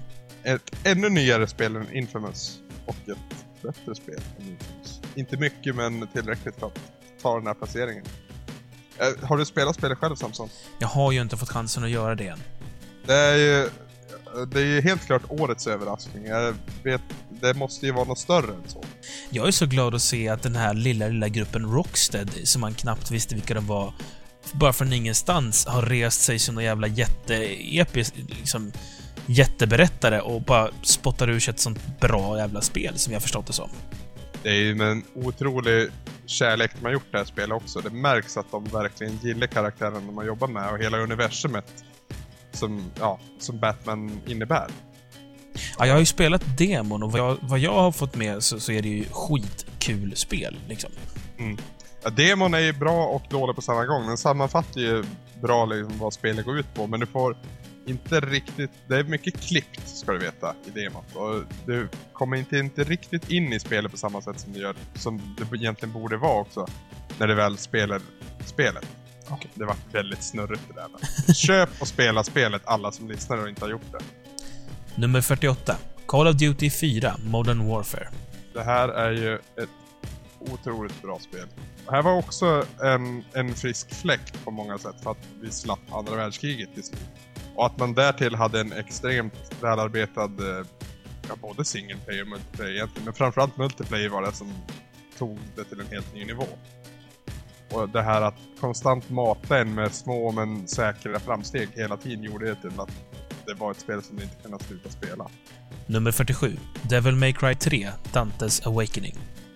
Ett 0.44 0.76
ännu 0.84 1.10
nyare 1.10 1.48
spel 1.48 1.76
än 1.76 1.94
Infamous 1.94 2.60
och 2.86 2.96
ett 3.10 3.18
bättre 3.62 3.96
spel 3.96 4.20
än 4.40 4.48
Infamous. 4.48 5.02
Inte 5.16 5.38
mycket 5.38 5.76
men 5.76 6.08
tillräckligt 6.08 6.56
för 6.56 6.68
att 6.68 6.80
ta 7.22 7.38
den 7.38 7.48
här 7.48 7.54
placeringen. 7.54 8.06
Eh, 9.02 9.28
har 9.28 9.38
du 9.38 9.46
spelat 9.46 9.76
spelet 9.76 9.98
själv 9.98 10.16
Samson? 10.16 10.50
Jag 10.80 10.88
har 10.88 11.12
ju 11.12 11.22
inte 11.22 11.38
fått 11.38 11.50
chansen 11.50 11.84
att 11.84 11.90
göra 11.90 12.16
det 12.16 12.28
än. 12.28 12.40
Det 13.06 13.14
är 13.14 13.38
ju, 13.38 13.70
det 14.48 14.60
är 14.60 14.66
ju 14.66 14.82
helt 14.82 15.06
klart 15.06 15.22
årets 15.28 15.68
överraskning. 15.68 16.26
Jag 16.26 16.56
vet, 16.84 17.02
det 17.30 17.54
måste 17.54 17.86
ju 17.86 17.92
vara 17.92 18.06
något 18.06 18.20
större 18.20 18.54
än 18.54 18.64
så. 18.68 18.84
Jag 19.30 19.48
är 19.48 19.52
så 19.52 19.66
glad 19.66 19.96
att 19.96 20.02
se 20.02 20.30
att 20.30 20.44
den 20.44 20.56
här 20.56 20.74
lilla, 20.74 21.08
lilla 21.08 21.28
gruppen 21.28 21.72
Rocksteady, 21.72 22.46
som 22.46 22.62
man 22.62 22.74
knappt 22.74 23.12
visste 23.12 23.36
vilka 23.36 23.54
de 23.54 23.68
var, 23.68 23.94
bara 24.54 24.74
från 24.74 24.94
ingenstans 24.94 25.66
har 25.66 25.82
rest 25.82 26.22
sig 26.22 26.40
som 26.40 26.56
någon 26.56 26.64
jävla 26.64 26.88
jätteepisk, 26.88 28.14
liksom 28.16 28.72
jätteberättare 29.26 30.22
och 30.22 30.42
bara 30.42 30.70
spottar 30.84 31.30
ur 31.30 31.40
sig 31.40 31.54
ett 31.54 31.60
sånt 31.60 32.00
bra 32.00 32.38
jävla 32.38 32.62
spel 32.62 32.98
som 32.98 33.14
jag 33.14 33.22
förstått 33.22 33.48
det 33.48 33.54
som. 33.54 33.70
Det 34.44 34.50
är 34.50 34.56
ju 34.56 34.76
med 34.76 34.92
en 34.92 35.04
otrolig 35.14 35.90
kärlek 36.26 36.72
de 36.80 36.86
har 36.86 36.94
gjort 36.94 37.12
det 37.12 37.18
här 37.18 37.26
spelet 37.26 37.56
också. 37.56 37.82
Det 37.82 37.90
märks 37.90 38.38
att 38.38 38.52
de 38.52 38.64
verkligen 38.64 39.18
gillar 39.18 39.48
karaktären 39.48 40.08
de 40.08 40.18
har 40.18 40.24
jobbat 40.24 40.50
med 40.50 40.72
och 40.72 40.80
hela 40.80 40.98
universumet 40.98 41.84
som, 42.52 42.92
ja, 43.00 43.20
som 43.40 43.60
Batman 43.60 44.22
innebär. 44.28 44.68
Ja, 45.78 45.86
jag 45.86 45.94
har 45.94 46.00
ju 46.00 46.06
spelat 46.06 46.58
demon 46.58 47.04
och 47.04 47.12
vad 47.12 47.22
jag, 47.22 47.38
vad 47.42 47.60
jag 47.60 47.74
har 47.74 47.92
fått 47.92 48.16
med 48.16 48.44
så, 48.44 48.60
så 48.60 48.72
är 48.72 48.82
det 48.82 48.90
ju 48.90 49.06
skitkul 49.12 50.16
spel, 50.16 50.60
liksom. 50.68 50.92
Ja, 52.04 52.10
demon 52.10 52.54
är 52.54 52.60
ju 52.60 52.74
bra 52.74 53.06
och 53.06 53.24
dålig 53.30 53.56
på 53.56 53.62
samma 53.62 53.86
gång. 53.86 54.08
Den 54.08 54.18
sammanfattar 54.18 54.82
ju 54.82 55.04
bra 55.42 55.66
liksom 55.66 55.98
vad 55.98 56.14
spelet 56.14 56.46
går 56.46 56.60
ut 56.60 56.74
på, 56.74 56.88
men 56.88 57.00
du 57.00 57.06
får 57.06 57.38
inte 57.86 58.20
riktigt... 58.20 58.72
Det 58.88 58.96
är 58.96 59.04
mycket 59.04 59.42
klippt, 59.42 59.88
ska 59.88 60.12
du 60.12 60.18
veta, 60.18 60.56
i 60.66 60.70
demot. 60.70 61.16
Och 61.16 61.44
du 61.66 61.88
kommer 62.14 62.38
inte, 62.38 62.58
inte 62.58 62.84
riktigt 62.84 63.30
in 63.30 63.54
i 63.54 63.60
spelet 63.60 63.92
på 63.92 63.98
samma 63.98 64.22
sätt 64.22 64.40
som, 64.40 64.54
du 64.54 64.60
gör, 64.60 64.76
som 64.94 65.36
det 65.38 65.58
egentligen 65.58 65.94
borde 65.94 66.18
vara 66.18 66.42
också. 66.42 66.68
När 67.20 67.28
du 67.28 67.36
väl 67.36 67.58
spelar 67.58 68.02
spelet. 68.46 68.88
Okej. 69.30 69.52
Det 69.54 69.66
var 69.66 69.76
väldigt 69.92 70.24
snurrigt 70.24 70.62
det 70.68 70.74
där. 70.74 70.88
Men. 71.28 71.36
Köp 71.36 71.82
och 71.82 71.88
spela 71.88 72.24
spelet, 72.24 72.62
alla 72.66 72.92
som 72.92 73.10
lyssnar 73.10 73.38
och 73.38 73.50
inte 73.50 73.62
har 73.62 73.70
gjort 73.70 73.92
det. 73.92 74.00
Nummer 74.96 75.22
48. 75.22 75.78
Call 76.06 76.28
of 76.28 76.36
Duty 76.36 76.70
4 76.70 77.16
Modern 77.26 77.68
Warfare. 77.68 78.08
Det 78.54 78.64
här 78.64 78.90
är 78.90 79.12
ju 79.12 79.36
ett 79.36 79.70
otroligt 80.40 81.02
bra 81.02 81.20
spel. 81.20 81.48
Det 81.86 81.92
här 81.92 82.02
var 82.02 82.18
också 82.18 82.66
en, 82.84 83.24
en 83.34 83.56
frisk 83.56 83.96
fläkt 83.96 84.44
på 84.44 84.52
många 84.52 84.78
sätt 84.78 84.96
för 85.04 85.12
att 85.12 85.28
vi 85.42 85.52
slapp 85.52 85.80
andra 85.92 86.16
världskriget 86.16 86.74
till 86.74 86.84
slut. 86.84 87.00
Och 87.62 87.68
att 87.68 87.78
man 87.78 87.94
därtill 87.94 88.36
hade 88.36 88.60
en 88.60 88.74
extremt 88.74 89.34
välarbetad, 89.62 90.24
eh, 90.24 90.66
ja 91.30 91.36
både 91.42 91.66
single 91.66 91.98
player 92.06 92.22
och 92.22 92.28
multiplayer 92.28 92.72
egentligen, 92.74 93.06
men 93.06 93.14
framförallt 93.14 93.58
multiplayer 93.58 94.10
var 94.10 94.22
det 94.22 94.32
som 94.32 94.54
tog 95.18 95.40
det 95.56 95.64
till 95.64 95.80
en 95.80 95.88
helt 95.88 96.14
ny 96.14 96.26
nivå. 96.26 96.48
Och 97.72 97.90
det 97.90 98.02
här 98.02 98.22
att 98.22 98.36
konstant 98.60 99.10
mata 99.10 99.60
en 99.60 99.76
med 99.76 99.94
små 99.94 100.32
men 100.32 100.68
säkra 100.68 101.20
framsteg 101.20 101.70
hela 101.76 101.98
tiden 101.98 102.24
gjorde 102.24 102.46
det 102.46 102.56
till 102.56 102.80
att 102.80 102.92
det 103.46 103.54
var 103.54 103.72
ett 103.72 103.80
spel 103.80 104.02
som 104.02 104.18
du 104.18 104.24
inte 104.24 104.36
kunde 104.42 104.64
sluta 104.64 104.90
spela. 104.90 105.28
Nummer 105.86 106.12
47. 106.12 106.58
Devil 106.90 107.16
May 107.16 107.34
Cry 107.34 107.56
3 107.56 107.90
Dantes 108.14 108.68
Awakening. 108.68 109.16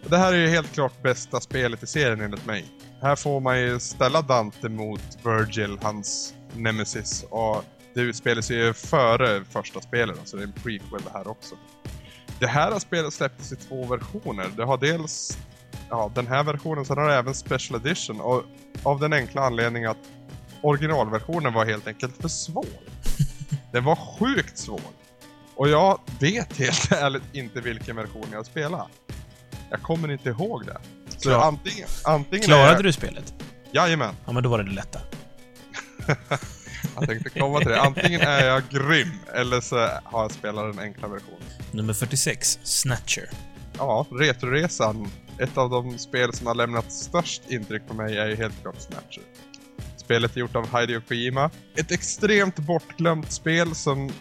Det 0.09 0.17
här 0.17 0.33
är 0.33 0.37
ju 0.37 0.47
helt 0.47 0.73
klart 0.73 1.03
bästa 1.03 1.39
spelet 1.39 1.83
i 1.83 1.87
serien 1.87 2.21
enligt 2.21 2.45
mig. 2.45 2.65
Här 3.01 3.15
får 3.15 3.39
man 3.39 3.61
ju 3.61 3.79
ställa 3.79 4.21
Dante 4.21 4.69
mot 4.69 5.17
Virgil, 5.23 5.77
hans 5.81 6.33
nemesis. 6.53 7.25
Och 7.29 7.65
det 7.95 8.01
utspelar 8.01 8.41
sig 8.41 8.57
ju 8.57 8.73
före 8.73 9.43
första 9.49 9.81
spelet, 9.81 10.17
så 10.25 10.37
det 10.37 10.43
är 10.43 10.47
en 10.47 10.51
prequel 10.51 11.01
det 11.03 11.11
här 11.13 11.27
också. 11.27 11.55
Det 12.39 12.47
här 12.47 12.79
spelet 12.79 13.13
släpptes 13.13 13.51
i 13.51 13.55
två 13.55 13.85
versioner. 13.85 14.47
Det 14.57 14.63
har 14.65 14.77
dels 14.77 15.37
ja, 15.89 16.11
den 16.15 16.27
här 16.27 16.43
versionen, 16.43 16.85
sen 16.85 16.97
har 16.97 17.07
det 17.09 17.15
även 17.15 17.33
Special 17.33 17.81
Edition. 17.81 18.21
Och 18.21 18.43
av 18.83 18.99
den 18.99 19.13
enkla 19.13 19.41
anledningen 19.41 19.89
att 19.91 19.97
originalversionen 20.61 21.53
var 21.53 21.65
helt 21.65 21.87
enkelt 21.87 22.21
för 22.21 22.27
svår. 22.27 22.65
Den 23.71 23.83
var 23.83 23.95
sjukt 23.95 24.57
svår. 24.57 24.81
Och 25.55 25.69
jag 25.69 25.99
vet 26.19 26.57
helt 26.57 26.91
ärligt 26.91 27.23
inte 27.33 27.61
vilken 27.61 27.95
version 27.95 28.25
jag 28.31 28.45
spelar. 28.45 28.87
Jag 29.69 29.81
kommer 29.81 30.11
inte 30.11 30.29
ihåg 30.29 30.65
det. 30.65 30.77
Så 31.09 31.29
Klar- 31.29 31.41
antingen, 31.41 31.87
antingen 32.05 32.43
är 32.43 32.47
Klarade 32.47 32.73
jag, 32.73 32.83
du 32.83 32.91
spelet? 32.93 33.33
Jajamän, 33.71 34.15
Ja, 34.25 34.31
men 34.31 34.43
då 34.43 34.49
var 34.49 34.57
det 34.57 34.63
det 34.63 34.71
lätta. 34.75 34.99
jag 36.95 37.07
tänkte 37.07 37.29
komma 37.29 37.59
till 37.59 37.67
det. 37.69 37.81
Antingen 37.81 38.21
är 38.21 38.45
jag 38.45 38.63
grym, 38.69 39.11
eller 39.33 39.61
så 39.61 39.75
har 40.03 40.21
jag 40.21 40.31
spelat 40.31 40.75
den 40.75 40.83
enkla 40.83 41.07
versionen. 41.07 41.41
Nummer 41.71 41.93
46. 41.93 42.59
Snatcher. 42.63 43.29
Ja, 43.77 44.05
Retroresan. 44.11 45.07
Ett 45.39 45.57
av 45.57 45.69
de 45.69 45.97
spel 45.97 46.33
som 46.33 46.47
har 46.47 46.55
lämnat 46.55 46.91
störst 46.91 47.41
intryck 47.47 47.87
på 47.87 47.93
mig 47.93 48.17
är 48.17 48.27
ju 48.27 48.35
helt 48.35 48.61
klart 48.61 48.81
Snatcher. 48.81 49.23
Spelet 49.97 50.35
är 50.35 50.39
gjort 50.39 50.55
av 50.55 50.79
Hideo 50.79 51.01
Kojima. 51.01 51.49
Ett 51.77 51.91
extremt 51.91 52.55
bortglömt 52.55 53.31
spel 53.31 53.75
som 53.75 54.11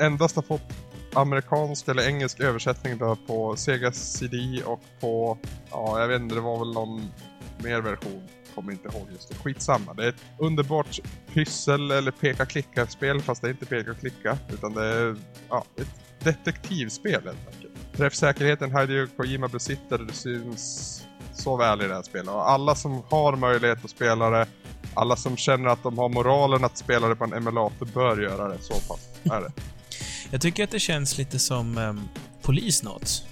endast 0.00 0.36
har 0.36 0.42
fått 0.42 0.72
amerikansk 1.14 1.88
eller 1.88 2.08
engelsk 2.08 2.40
översättning 2.40 2.98
då 2.98 3.16
på 3.26 3.56
Sega 3.56 3.92
CD 3.92 4.62
och 4.64 4.80
på, 5.00 5.38
ja 5.70 6.00
jag 6.00 6.08
vet 6.08 6.20
inte, 6.20 6.34
det 6.34 6.40
var 6.40 6.58
väl 6.58 6.72
någon 6.72 7.10
mer 7.58 7.80
version. 7.80 8.28
Kommer 8.56 8.72
inte 8.72 8.88
ihåg 8.88 9.06
just 9.12 9.28
det. 9.28 9.34
Skitsamma. 9.34 9.94
Det 9.94 10.04
är 10.04 10.08
ett 10.08 10.24
underbart 10.38 11.00
pyssel 11.32 11.90
eller 11.90 12.10
peka-klicka-spel 12.10 13.22
fast 13.22 13.42
det 13.42 13.48
är 13.48 13.50
inte 13.50 13.66
peka-klicka 13.66 14.38
utan 14.52 14.72
det 14.72 14.84
är 14.84 15.16
ja, 15.48 15.64
ett 15.76 16.24
detektivspel 16.24 17.12
helt 17.24 17.46
enkelt. 17.54 17.96
Träffsäkerheten 17.96 18.78
Hideo 18.78 19.06
Kojima 19.16 19.48
besitter 19.48 19.98
det 19.98 20.12
syns 20.12 21.06
så 21.34 21.56
väl 21.56 21.82
i 21.82 21.88
det 21.88 21.94
här 21.94 22.02
spelet. 22.02 22.28
Och 22.28 22.50
alla 22.50 22.74
som 22.74 23.02
har 23.10 23.36
möjlighet 23.36 23.84
att 23.84 23.90
spela 23.90 24.30
det, 24.30 24.46
alla 24.94 25.16
som 25.16 25.36
känner 25.36 25.68
att 25.68 25.82
de 25.82 25.98
har 25.98 26.08
moralen 26.08 26.64
att 26.64 26.78
spela 26.78 27.08
det 27.08 27.16
på 27.16 27.24
en 27.24 27.32
emulator 27.32 27.86
bör 27.86 28.22
göra 28.22 28.48
det. 28.48 28.58
Så 28.60 28.74
pass 28.74 29.08
är 29.24 29.40
det. 29.40 29.52
Jag 30.30 30.40
tycker 30.40 30.64
att 30.64 30.70
det 30.70 30.80
känns 30.80 31.18
lite 31.18 31.38
som 31.38 31.78
um, 31.78 32.08
Polisnots. 32.42 33.22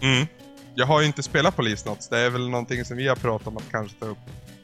Mm. 0.00 0.26
Jag 0.74 0.86
har 0.86 1.00
ju 1.00 1.06
inte 1.06 1.22
spelat 1.22 1.56
Polisnots. 1.56 2.08
Det 2.08 2.18
är 2.18 2.30
väl 2.30 2.48
någonting 2.48 2.84
som 2.84 2.96
vi 2.96 3.08
har 3.08 3.16
pratat 3.16 3.46
om 3.46 3.56
att 3.56 3.70
kanske 3.70 3.98
ta 3.98 4.06
upp 4.06 4.18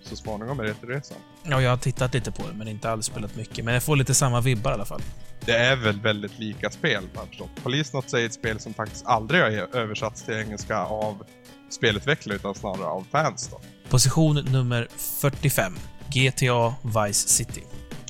så 0.08 0.16
småningom 0.16 0.60
i 0.60 0.64
Retroresan. 0.64 1.18
Ja, 1.42 1.62
jag 1.62 1.70
har 1.70 1.76
tittat 1.76 2.14
lite 2.14 2.32
på 2.32 2.42
det, 2.42 2.54
men 2.54 2.68
inte 2.68 2.90
alls 2.90 3.06
spelat 3.06 3.36
mycket. 3.36 3.64
Men 3.64 3.74
jag 3.74 3.82
får 3.82 3.96
lite 3.96 4.14
samma 4.14 4.40
vibbar 4.40 4.70
i 4.70 4.74
alla 4.74 4.84
fall. 4.84 5.02
Det 5.40 5.56
är 5.56 5.76
väl 5.76 6.00
väldigt 6.00 6.38
lika 6.38 6.70
spel, 6.70 7.08
förstått. 7.28 7.50
Polisnots 7.62 8.14
är 8.14 8.26
ett 8.26 8.34
spel 8.34 8.60
som 8.60 8.74
faktiskt 8.74 9.06
aldrig 9.06 9.42
har 9.42 9.50
översatts 9.76 10.22
till 10.22 10.34
engelska 10.34 10.78
av 10.78 11.24
spelutvecklare 11.70 12.36
utan 12.36 12.54
snarare 12.54 12.86
av 12.86 13.06
fans 13.12 13.48
då. 13.52 13.60
Position 13.88 14.34
nummer 14.36 14.88
45. 15.20 15.76
GTA 16.08 16.74
Vice 16.82 17.28
City. 17.28 17.62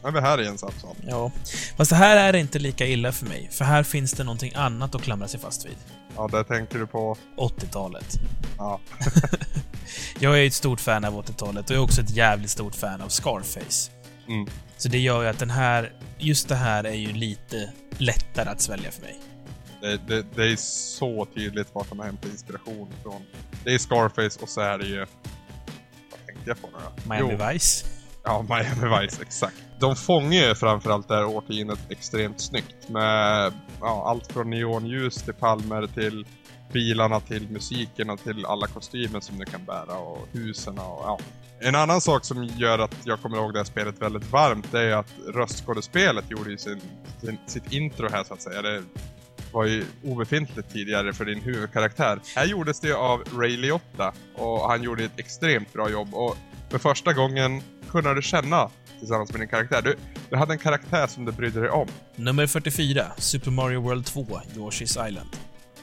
Ja, 0.02 0.10
vi 0.10 0.20
här 0.20 0.40
igen 0.40 0.58
Samson. 0.58 0.96
Ja, 1.06 1.32
fast 1.76 1.90
det 1.90 1.96
här 1.96 2.16
är 2.16 2.36
inte 2.36 2.58
lika 2.58 2.86
illa 2.86 3.12
för 3.12 3.26
mig, 3.26 3.48
för 3.52 3.64
här 3.64 3.82
finns 3.82 4.12
det 4.12 4.24
någonting 4.24 4.52
annat 4.54 4.94
att 4.94 5.02
klamra 5.02 5.28
sig 5.28 5.40
fast 5.40 5.66
vid. 5.66 5.76
Ja, 6.18 6.28
där 6.32 6.42
tänker 6.42 6.78
du 6.78 6.86
på... 6.86 7.16
80-talet. 7.36 8.06
Ja. 8.58 8.80
Jag 10.18 10.42
är 10.42 10.46
ett 10.46 10.54
stort 10.54 10.80
fan 10.80 11.04
av 11.04 11.22
80-talet 11.24 11.70
och 11.70 11.76
jag 11.76 11.80
är 11.80 11.84
också 11.84 12.00
ett 12.00 12.10
jävligt 12.10 12.50
stort 12.50 12.74
fan 12.74 13.00
av 13.00 13.08
Scarface. 13.08 13.90
Mm. 14.28 14.48
Så 14.76 14.88
det 14.88 14.98
gör 14.98 15.22
ju 15.22 15.28
att 15.28 15.38
den 15.38 15.50
här, 15.50 15.92
just 16.18 16.48
det 16.48 16.54
här 16.54 16.84
är 16.84 16.94
ju 16.94 17.12
lite 17.12 17.72
lättare 17.98 18.48
att 18.48 18.60
svälja 18.60 18.90
för 18.90 19.02
mig. 19.02 19.16
Det, 19.80 19.96
det, 19.96 20.26
det 20.34 20.52
är 20.52 20.56
så 20.56 21.26
tydligt 21.34 21.68
vart 21.72 21.88
de 21.88 21.98
har 21.98 22.06
hämtat 22.06 22.30
inspiration 22.30 22.88
ifrån. 23.00 23.22
Det 23.64 23.74
är 23.74 23.78
Scarface 23.78 24.38
och 24.42 24.48
så 24.48 24.60
är 24.60 24.78
det 24.78 24.86
ju... 24.86 24.98
Vad 24.98 26.26
tänkte 26.26 26.50
jag 26.50 26.60
på 26.60 26.66
nu 26.66 26.78
då? 26.84 27.14
Miami 27.14 27.36
Jo, 27.40 27.48
Vice. 27.48 27.86
Ja, 28.28 28.44
Miami 28.48 29.00
Vice, 29.00 29.22
exakt. 29.22 29.56
De 29.80 29.96
fångar 29.96 30.48
ju 30.48 30.54
framförallt 30.54 31.08
det 31.08 31.14
här 31.14 31.24
årtiondet 31.24 31.78
extremt 31.88 32.40
snyggt 32.40 32.88
med 32.88 33.52
ja, 33.80 34.04
allt 34.06 34.32
från 34.32 34.50
neonljus 34.50 35.22
till 35.22 35.34
palmer 35.34 35.86
till 35.86 36.26
bilarna 36.72 37.20
till 37.20 37.50
musiken 37.50 38.10
och 38.10 38.22
till 38.22 38.46
alla 38.46 38.66
kostymer 38.66 39.20
som 39.20 39.38
du 39.38 39.44
kan 39.44 39.64
bära 39.64 39.98
och 39.98 40.28
husen 40.32 40.78
och 40.78 41.00
ja. 41.04 41.18
En 41.60 41.74
annan 41.74 42.00
sak 42.00 42.24
som 42.24 42.44
gör 42.44 42.78
att 42.78 42.96
jag 43.04 43.22
kommer 43.22 43.36
ihåg 43.36 43.52
det 43.52 43.58
här 43.58 43.64
spelet 43.64 44.02
väldigt 44.02 44.32
varmt 44.32 44.72
det 44.72 44.80
är 44.80 44.96
att 44.96 45.12
röstskådespelet 45.34 46.30
gjorde 46.30 46.50
ju 46.50 46.58
sin, 46.58 46.80
sin, 47.20 47.38
sitt 47.46 47.72
intro 47.72 48.08
här 48.12 48.24
så 48.24 48.34
att 48.34 48.42
säga. 48.42 48.62
Det 48.62 48.82
var 49.52 49.64
ju 49.64 49.84
obefintligt 50.04 50.72
tidigare 50.72 51.12
för 51.12 51.24
din 51.24 51.40
huvudkaraktär. 51.40 52.20
Här 52.36 52.46
gjordes 52.46 52.80
det 52.80 52.92
av 52.92 53.24
Ray 53.36 53.56
Liotta 53.56 54.12
och 54.34 54.70
han 54.70 54.82
gjorde 54.82 55.04
ett 55.04 55.18
extremt 55.18 55.72
bra 55.72 55.90
jobb 55.90 56.14
och 56.14 56.36
för 56.70 56.78
första 56.78 57.12
gången 57.12 57.62
Kunna 57.90 58.14
du 58.14 58.22
känna 58.22 58.70
tillsammans 58.98 59.32
med 59.32 59.40
din 59.40 59.48
karaktär. 59.48 59.82
Du, 59.82 59.96
du 60.30 60.36
hade 60.36 60.52
en 60.52 60.58
karaktär 60.58 61.06
som 61.06 61.24
du 61.24 61.32
brydde 61.32 61.60
dig 61.60 61.70
om. 61.70 61.88
Nummer 62.16 62.46
44. 62.46 63.06
Super 63.16 63.50
Mario 63.50 63.80
World 63.80 64.06
2, 64.06 64.26
Yoshi's 64.54 65.08
Island. 65.08 65.28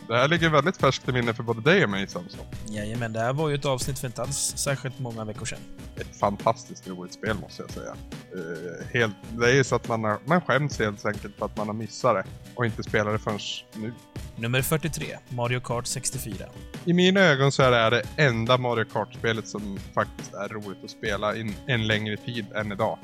Det 0.07 0.15
här 0.15 0.27
ligger 0.27 0.49
väldigt 0.49 0.77
färskt 0.77 1.09
i 1.09 1.11
minne 1.11 1.33
för 1.33 1.43
både 1.43 1.61
dig 1.61 1.83
och 1.83 1.89
mig 1.89 2.07
Samson. 2.07 2.45
Jajamän, 2.67 3.13
det 3.13 3.19
här 3.19 3.33
var 3.33 3.49
ju 3.49 3.55
ett 3.55 3.65
avsnitt 3.65 3.99
för 3.99 4.07
inte 4.07 4.21
alls 4.21 4.53
särskilt 4.57 4.99
många 4.99 5.25
veckor 5.25 5.45
sedan. 5.45 5.59
Ett 5.95 6.19
fantastiskt 6.19 6.87
roligt 6.87 7.13
spel 7.13 7.37
måste 7.41 7.63
jag 7.63 7.71
säga. 7.71 7.95
Eh, 8.35 8.87
helt, 8.93 9.15
det 9.29 9.51
är 9.51 9.55
ju 9.55 9.63
så 9.63 9.75
att 9.75 9.87
man, 9.87 10.03
har, 10.03 10.19
man 10.25 10.41
skäms 10.41 10.79
helt 10.79 11.05
enkelt 11.05 11.35
för 11.37 11.45
att 11.45 11.57
man 11.57 11.67
har 11.67 11.73
missat 11.73 12.15
det 12.15 12.23
och 12.55 12.65
inte 12.65 12.83
spelat 12.83 13.13
det 13.13 13.19
förrän 13.19 13.39
nu. 13.73 13.93
Nummer 14.35 14.61
43. 14.61 15.05
Mario 15.29 15.59
Kart 15.59 15.85
64. 15.85 16.45
I 16.85 16.93
mina 16.93 17.19
ögon 17.19 17.51
så 17.51 17.63
är 17.63 17.71
det 17.71 17.77
här 17.77 17.91
det 17.91 18.03
enda 18.17 18.57
Mario 18.57 18.85
Kart-spelet 18.85 19.47
som 19.47 19.77
faktiskt 19.93 20.33
är 20.33 20.49
roligt 20.49 20.83
att 20.83 20.91
spela 20.91 21.35
in 21.35 21.55
en 21.67 21.87
längre 21.87 22.17
tid 22.17 22.45
än 22.55 22.71
idag. 22.71 22.99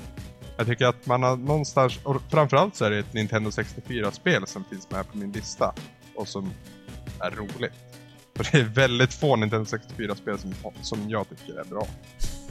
Jag 0.57 0.67
tycker 0.67 0.85
att 0.85 1.05
man 1.05 1.23
har 1.23 1.37
någonstans, 1.37 1.99
och 2.03 2.21
framförallt 2.29 2.75
så 2.75 2.85
är 2.85 2.89
det 2.89 2.97
ett 2.99 3.13
Nintendo 3.13 3.49
64-spel 3.49 4.47
som 4.47 4.63
finns 4.63 4.91
med 4.91 5.11
på 5.11 5.17
min 5.17 5.31
lista 5.31 5.73
och 6.15 6.27
som 6.27 6.51
är 7.23 7.31
roligt. 7.31 7.73
För 8.35 8.47
det 8.51 8.57
är 8.57 8.63
väldigt 8.63 9.13
få 9.13 9.35
Nintendo 9.35 9.65
64-spel 9.65 10.39
som, 10.39 10.53
som 10.81 11.09
jag 11.09 11.25
tycker 11.29 11.59
är 11.59 11.63
bra. 11.63 11.87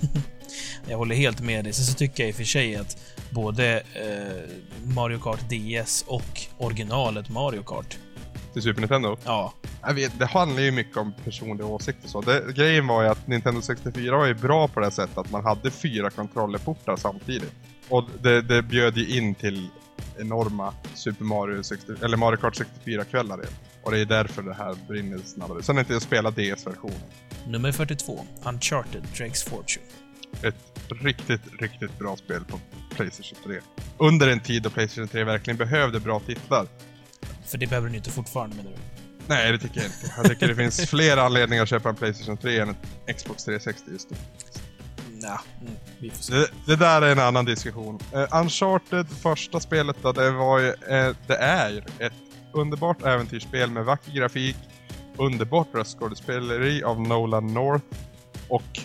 Jag 0.89 0.99
håller 0.99 1.15
helt 1.15 1.41
med 1.41 1.65
dig. 1.65 1.73
Sen 1.73 1.85
så 1.85 1.95
tycker 1.95 2.23
jag 2.23 2.29
i 2.31 2.33
och 2.33 2.37
för 2.37 2.45
sig 2.45 2.77
att 2.77 2.97
både 3.31 3.77
eh, 3.81 4.51
Mario 4.95 5.19
Kart 5.19 5.41
DS 5.49 6.05
och 6.07 6.41
originalet 6.59 7.29
Mario 7.29 7.63
Kart, 7.63 7.99
Till 8.53 8.63
Super 8.63 8.81
Nintendo. 8.81 9.17
ja, 9.25 9.53
Jag 9.83 9.95
vet, 9.95 10.19
det 10.19 10.27
handlar 10.27 10.63
ju 10.63 10.71
mycket 10.71 10.97
om 10.97 11.13
personliga 11.25 11.67
åsikter 11.67 12.09
så. 12.09 12.21
Det, 12.21 12.53
grejen 12.55 12.87
var 12.87 13.03
ju 13.03 13.09
att 13.09 13.27
Nintendo 13.27 13.61
64 13.63 14.17
var 14.17 14.27
ju 14.27 14.35
bra 14.35 14.69
på 14.69 14.81
det 14.81 14.91
sättet 14.91 15.19
att 15.19 15.31
man 15.31 15.45
hade 15.45 15.71
fyra 15.71 16.11
kontrollerportar 16.11 16.97
samtidigt. 16.97 17.53
Och 17.89 18.05
det, 18.23 18.43
det 18.43 18.63
bjöd 18.63 18.97
ju 18.97 19.19
in 19.19 19.35
till 19.35 19.69
enorma 20.19 20.75
Super 20.95 21.25
Mario 21.25 21.63
60, 21.63 21.93
eller 22.05 22.17
Mario 22.17 22.37
Kart 22.37 22.61
64-kvällar. 22.85 23.47
Och 23.91 23.97
det 23.97 24.03
är 24.03 24.07
därför 24.07 24.43
det 24.43 24.55
här 24.55 24.77
brinner 24.89 25.19
snabbare. 25.19 25.63
Sen 25.63 25.77
har 25.77 25.81
inte 25.81 25.93
jag 25.93 26.03
spelat 26.03 26.37
DS-versionen. 26.37 27.01
Nummer 27.47 27.73
42. 27.73 28.27
Uncharted 28.45 29.03
Drake's 29.15 29.49
Fortune. 29.49 29.87
Ett 30.43 30.55
riktigt, 30.89 31.41
riktigt 31.61 31.99
bra 31.99 32.17
spel 32.17 32.45
på 32.45 32.61
Playstation 32.97 33.39
3. 33.45 33.61
Under 33.99 34.29
en 34.29 34.41
tid 34.41 34.63
då 34.63 34.71
Playstation 34.71 35.09
3 35.09 35.25
verkligen 35.25 35.57
behövde 35.57 36.01
bra 36.01 36.21
titlar. 36.21 36.67
För 37.47 37.59
det 37.59 37.67
behöver 37.67 37.87
den 37.87 37.95
ju 37.95 37.99
inte 37.99 38.11
fortfarande 38.11 38.57
menar 38.57 38.71
du? 38.71 38.77
Nej, 39.27 39.53
det 39.53 39.59
tycker 39.59 39.77
jag 39.77 39.87
inte. 39.87 40.13
Jag 40.17 40.27
tycker 40.27 40.49
det 40.49 40.55
finns 40.55 40.87
fler 40.91 41.17
anledningar 41.17 41.63
att 41.63 41.69
köpa 41.69 41.89
en 41.89 41.95
Playstation 41.95 42.37
3 42.37 42.59
än 42.59 42.69
en 43.07 43.15
Xbox 43.15 43.45
360 43.45 43.91
just 43.93 44.11
nu. 44.11 44.17
Nja, 45.13 45.41
mm, 45.61 45.73
vi 45.99 46.11
får 46.11 46.23
se. 46.23 46.35
Det, 46.35 46.49
det 46.67 46.77
där 46.77 47.03
är 47.03 47.13
en 47.13 47.19
annan 47.19 47.45
diskussion. 47.45 48.01
Uh, 48.15 48.41
Uncharted, 48.41 49.07
första 49.23 49.61
spelet 49.61 49.97
då, 50.03 50.13
det 50.13 50.31
var 50.31 50.59
ju, 50.59 50.69
eh, 50.69 51.15
det 51.27 51.37
är 51.37 51.85
ett 51.99 52.13
underbart 52.53 53.03
äventyrsspel 53.03 53.71
med 53.71 53.85
vacker 53.85 54.13
grafik, 54.13 54.57
underbart 55.17 55.69
röstskådespeleri 55.75 56.83
av 56.83 57.01
Nolan 57.01 57.47
North 57.55 57.85
och 58.49 58.81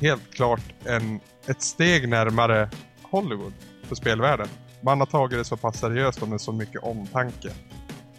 helt 0.00 0.34
klart 0.34 0.74
en, 0.84 1.20
ett 1.46 1.62
steg 1.62 2.08
närmare 2.08 2.70
Hollywood 3.02 3.52
för 3.82 3.94
spelvärlden. 3.94 4.48
Man 4.80 5.00
har 5.00 5.06
tagit 5.06 5.38
det 5.38 5.44
så 5.44 5.56
pass 5.56 5.80
seriöst 5.80 6.22
och 6.22 6.28
med 6.28 6.40
så 6.40 6.52
mycket 6.52 6.82
omtanke. 6.82 7.52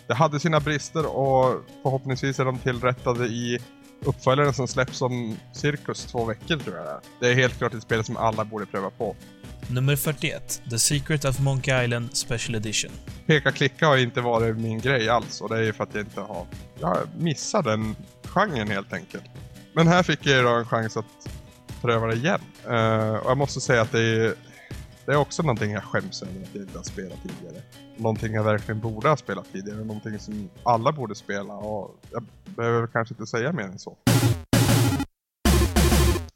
Det 0.08 0.14
hade 0.14 0.40
sina 0.40 0.60
brister 0.60 1.06
och 1.06 1.62
förhoppningsvis 1.84 2.40
är 2.40 2.46
de 2.46 2.58
tillrättade 2.58 3.26
i 3.26 3.60
uppföljaren 4.06 4.54
som 4.54 4.68
släpps 4.68 5.02
om 5.02 5.38
cirkus 5.54 6.06
två 6.06 6.26
veckor 6.26 6.58
tror 6.58 6.76
jag 6.76 6.86
det 6.86 6.92
är. 6.92 7.00
Det 7.20 7.30
är 7.30 7.36
helt 7.36 7.58
klart 7.58 7.74
ett 7.74 7.84
spel 7.84 8.04
som 8.04 8.18
alla 8.18 8.46
borde 8.46 8.66
pröva 8.66 8.90
på. 8.90 9.16
Nummer 9.74 9.96
41. 9.96 10.62
The 10.70 10.80
Secret 10.80 11.26
of 11.26 11.40
Monkey 11.40 11.84
Island 11.84 12.18
Special 12.18 12.56
Edition. 12.56 12.92
Peka-klicka 13.26 13.88
har 13.88 13.98
inte 13.98 14.22
varit 14.22 14.58
min 14.58 14.80
grej 14.80 15.10
alls 15.10 15.42
och 15.42 15.50
det 15.50 15.58
är 15.58 15.62
ju 15.64 15.74
för 15.74 15.84
att 15.84 15.96
jag 15.96 16.02
inte 16.04 16.22
har... 16.22 16.46
Jag 16.80 16.98
missar 17.18 17.64
den 17.64 17.96
genren 18.24 18.68
helt 18.68 18.94
enkelt. 18.94 19.24
Men 19.74 19.88
här 19.88 20.04
fick 20.04 20.26
jag 20.26 20.38
ju 20.38 20.44
då 20.44 20.50
en 20.50 20.66
chans 20.66 20.98
att 20.98 21.30
pröva 21.82 22.08
det 22.08 22.14
igen. 22.14 22.40
Uh, 22.70 23.16
och 23.16 23.30
jag 23.30 23.38
måste 23.38 23.62
säga 23.62 23.82
att 23.82 23.92
det 23.92 24.02
är, 24.02 24.34
det 25.06 25.12
är 25.12 25.16
också 25.16 25.44
någonting 25.44 25.72
jag 25.72 25.84
skäms 25.84 26.24
över 26.24 26.42
att 26.42 26.50
jag 26.54 26.64
inte 26.64 26.78
har 26.78 26.84
spelat 26.84 27.18
tidigare. 27.24 27.64
Någonting 27.98 28.34
jag 28.34 28.44
verkligen 28.44 28.80
borde 28.80 29.10
ha 29.10 29.18
spelat 29.18 29.46
tidigare. 29.52 29.78
Någonting 29.78 30.20
som 30.20 30.50
alla 30.64 30.92
borde 30.92 31.16
spela 31.16 31.54
och 31.54 32.00
jag 32.12 32.26
behöver 32.46 32.88
kanske 32.88 33.14
inte 33.14 33.26
säga 33.26 33.52
mer 33.52 33.64
än 33.64 33.80
så. 33.80 33.98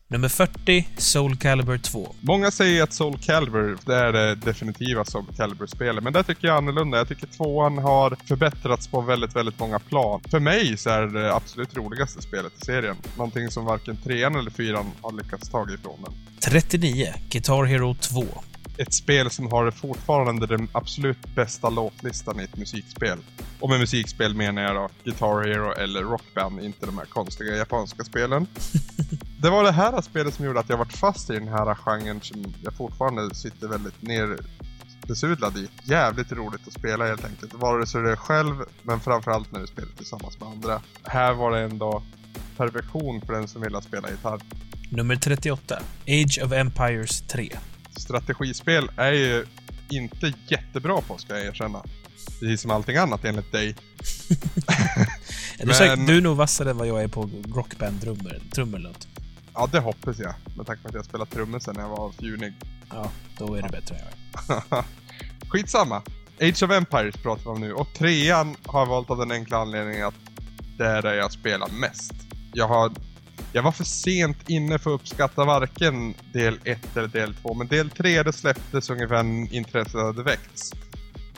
Nummer 0.08 0.28
40. 0.30 0.88
Soul 0.97 1.36
Calibur 1.38 1.78
2. 1.78 2.16
Många 2.22 2.51
säger 2.51 2.84
att 2.84 2.93
Soul 2.93 3.18
Calibur, 3.18 3.78
det 3.86 3.95
är 3.95 4.14
det 4.14 4.36
definitiva 4.36 5.06
Soul 5.06 5.26
Calibur-spelet. 5.38 6.03
Men 6.03 6.14
där 6.14 6.24
tycker 6.24 6.47
jag 6.47 6.58
annorlunda. 6.58 6.97
Jag 6.97 7.08
tycker 7.08 7.28
tvåan 7.28 7.78
har 7.78 8.18
förbättrats 8.28 8.88
på 8.88 9.01
väldigt, 9.01 9.36
väldigt 9.36 9.60
många 9.60 9.80
plan. 9.80 10.22
För 10.32 10.39
mig 10.39 10.78
så 10.78 10.89
är 10.89 11.01
det 11.01 11.22
det 11.22 11.34
absolut 11.34 11.78
roligaste 11.78 12.22
spelet 12.22 12.53
i 12.62 12.66
serien. 12.66 12.95
Någonting 13.18 13.49
som 13.49 13.66
varken 13.66 13.97
trean 13.97 14.36
eller 14.36 14.51
fyran 14.51 14.86
har 15.01 15.12
lyckats 15.12 15.49
ta 15.49 15.64
ifrån 15.74 16.03
den. 16.06 16.14
39. 16.39 17.14
Guitar 17.30 17.64
Hero 17.64 17.95
2. 17.95 18.24
Ett 18.78 18.93
spel 18.93 19.30
som 19.30 19.51
har 19.51 19.71
fortfarande 19.71 20.47
den 20.47 20.67
absolut 20.71 21.36
bästa 21.36 21.69
låtlistan 21.69 22.39
i 22.39 22.43
ett 22.43 22.57
musikspel. 22.57 23.19
Och 23.59 23.69
med 23.69 23.80
musikspel 23.80 24.36
menar 24.36 24.61
jag 24.61 24.76
då 24.76 24.89
Guitar 25.03 25.47
Hero 25.47 25.71
eller 25.71 26.01
Rockband, 26.01 26.59
inte 26.59 26.86
de 26.86 26.97
här 26.97 27.05
konstiga 27.05 27.55
japanska 27.55 28.03
spelen. 28.03 28.47
det 29.41 29.49
var 29.49 29.63
det 29.63 29.71
här 29.71 30.01
spelet 30.01 30.34
som 30.34 30.45
gjorde 30.45 30.59
att 30.59 30.69
jag 30.69 30.78
varit 30.78 30.97
fast 30.97 31.30
i 31.30 31.34
den 31.34 31.47
här 31.47 31.76
genren 31.76 32.21
som 32.21 32.53
jag 32.63 32.73
fortfarande 32.73 33.36
sitter 33.36 33.67
väldigt 33.67 34.01
ner 34.01 34.38
besudlad 35.07 35.57
i. 35.57 35.67
Jävligt 35.84 36.32
roligt 36.32 36.67
att 36.67 36.73
spela 36.73 37.07
helt 37.07 37.26
enkelt. 37.26 37.53
Vare 37.53 37.88
sig 37.88 38.01
det 38.01 38.11
är 38.11 38.15
själv, 38.15 38.55
men 38.84 38.99
framförallt 38.99 39.51
när 39.51 39.59
du 39.59 39.67
spelar 39.67 39.89
tillsammans 39.97 40.39
med 40.39 40.49
andra. 40.49 40.82
Här 41.03 41.34
var 41.34 41.51
det 41.51 41.59
ändå 41.59 42.03
perfektion 42.57 43.21
för 43.21 43.34
den 43.34 43.47
som 43.47 43.61
ville 43.61 43.82
spela 43.82 44.09
gitarr. 44.09 44.41
Nummer 44.89 45.15
38. 45.15 45.80
Age 46.07 46.39
of 46.43 46.51
Empires 46.51 47.21
3. 47.21 47.49
Strategispel 47.97 48.89
är 48.97 49.11
ju 49.11 49.45
inte 49.89 50.33
jättebra 50.47 51.01
på, 51.01 51.17
ska 51.17 51.37
jag 51.37 51.45
erkänna. 51.45 51.83
Precis 52.39 52.61
som 52.61 52.71
allting 52.71 52.97
annat 52.97 53.25
enligt 53.25 53.51
dig. 53.51 53.75
du, 55.57 55.69
är 55.69 55.73
säkert, 55.73 56.07
du 56.07 56.17
är 56.17 56.21
nog 56.21 56.37
vassare 56.37 56.69
än 56.69 56.77
vad 56.77 56.87
jag 56.87 57.03
är 57.03 57.07
på 57.07 57.29
rockband-trummor 57.47 58.41
trummor 58.51 58.79
eller 58.79 58.89
något. 58.89 59.07
Ja, 59.53 59.69
det 59.71 59.79
hoppas 59.79 60.19
jag. 60.19 60.33
Med 60.57 60.65
tanke 60.65 60.81
på 60.81 60.87
att 60.87 60.93
jag 60.93 61.05
spelat 61.05 61.29
trummor 61.29 61.59
sen 61.59 61.75
jag 61.77 61.89
var 61.89 62.11
fjunig. 62.11 62.53
Ja, 62.89 63.11
då 63.37 63.55
är 63.55 63.61
det 63.61 63.69
bättre 63.69 63.95
än 63.95 64.01
jag. 64.01 64.85
Skitsamma. 65.49 66.01
Age 66.41 66.63
of 66.63 66.71
Empires 66.71 67.15
pratar 67.15 67.43
vi 67.43 67.49
om 67.49 67.61
nu. 67.61 67.73
Och 67.73 67.93
trean 67.93 68.55
har 68.65 68.79
jag 68.79 68.85
valt 68.85 69.09
av 69.09 69.17
den 69.17 69.31
enkla 69.31 69.57
anledningen 69.57 70.07
att 70.07 70.15
det 70.77 70.85
är 70.85 71.01
där 71.01 71.13
jag 71.13 71.31
spelar 71.31 71.67
mest. 71.67 72.13
Jag 72.53 72.67
har... 72.67 72.91
Jag 73.53 73.63
var 73.63 73.71
för 73.71 73.83
sent 73.83 74.38
inne 74.49 74.79
för 74.79 74.95
att 74.95 75.01
uppskatta 75.01 75.45
varken 75.45 76.13
del 76.33 76.59
1 76.63 76.97
eller 76.97 77.07
del 77.07 77.36
2, 77.36 77.53
men 77.53 77.67
del 77.67 77.89
3 77.89 78.23
det 78.23 78.33
släpptes 78.33 78.89
ungefär 78.89 79.23
när 79.23 79.53
intresset 79.53 79.93
hade 80.01 80.23
väckts. 80.23 80.71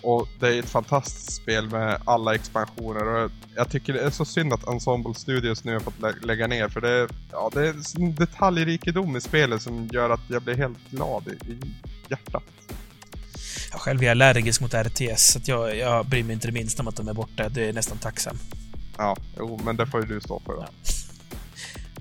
Och 0.02 0.28
det 0.40 0.48
är 0.56 0.60
ett 0.60 0.70
fantastiskt 0.70 1.34
spel 1.34 1.70
med 1.70 2.02
alla 2.06 2.36
expansioner 2.36 3.08
och 3.08 3.32
jag 3.56 3.70
tycker 3.70 3.94
det 3.94 4.00
är 4.00 4.10
så 4.10 4.26
synd 4.26 4.54
att 4.54 4.68
Ensemble 4.68 5.14
Studios 5.14 5.64
nu 5.64 5.74
har 5.74 5.80
fått 5.80 6.02
lä- 6.02 6.16
lägga 6.24 6.48
ner 6.48 6.70
för 6.70 6.82
det 6.82 7.08
ja, 7.32 7.50
det 7.54 7.68
är 7.68 7.76
en 7.98 8.16
detaljrikedom 8.16 9.16
i 9.16 9.22
spelet 9.22 9.62
som 9.62 9.88
gör 9.94 10.10
att 10.10 10.22
jag 10.28 10.42
blir 10.42 10.56
helt 10.56 10.90
glad 10.90 11.28
i, 11.28 11.52
i 11.52 11.60
hjärtat. 12.10 12.44
Jag 13.72 13.82
själv 13.82 14.04
är 14.04 14.12
allergisk 14.12 14.62
mot 14.62 14.74
RTS, 14.74 15.32
så 15.34 15.40
jag, 15.46 15.78
jag 15.78 16.06
bryr 16.06 16.24
mig 16.24 16.34
inte 16.34 16.48
det 16.48 16.54
minsta 16.54 16.82
om 16.84 16.88
att 16.88 16.96
de 16.96 17.08
är 17.08 17.14
borta. 17.14 17.50
Det 17.50 17.70
är 17.70 17.74
nästan 17.74 17.98
tacksam. 17.98 18.38
Ja, 18.98 19.18
jo, 19.38 19.60
men 19.66 19.76
det 19.78 19.88
får 19.88 20.02
ju 20.02 20.08
du 20.08 20.22
stå 20.22 20.40
för 20.46 20.54
då. 20.54 20.62
Ja. 20.62 20.68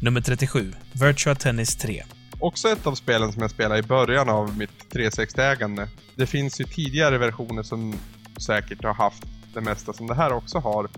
Nummer 0.01 0.21
37. 0.21 0.73
Virtua 0.93 1.35
Tennis 1.35 1.77
3. 1.77 2.03
Också 2.41 2.69
ett 2.69 2.87
av 2.87 2.95
spelen 2.95 3.33
som 3.33 3.43
jag 3.43 3.51
spelade 3.51 3.81
i 3.81 3.83
början 3.83 4.29
av 4.29 4.59
mitt 4.59 4.95
360-ägande. 4.95 5.89
Det 6.15 6.27
finns 6.27 6.61
ju 6.61 6.65
tidigare 6.65 7.19
versioner 7.19 7.63
som 7.63 7.95
säkert 8.47 8.85
har 8.85 8.95
haft 8.95 9.25
det 9.55 9.61
mesta 9.61 9.93
som 9.93 10.07
det 10.07 10.15
här 10.15 10.33
också 10.33 10.59
har. 10.59 10.89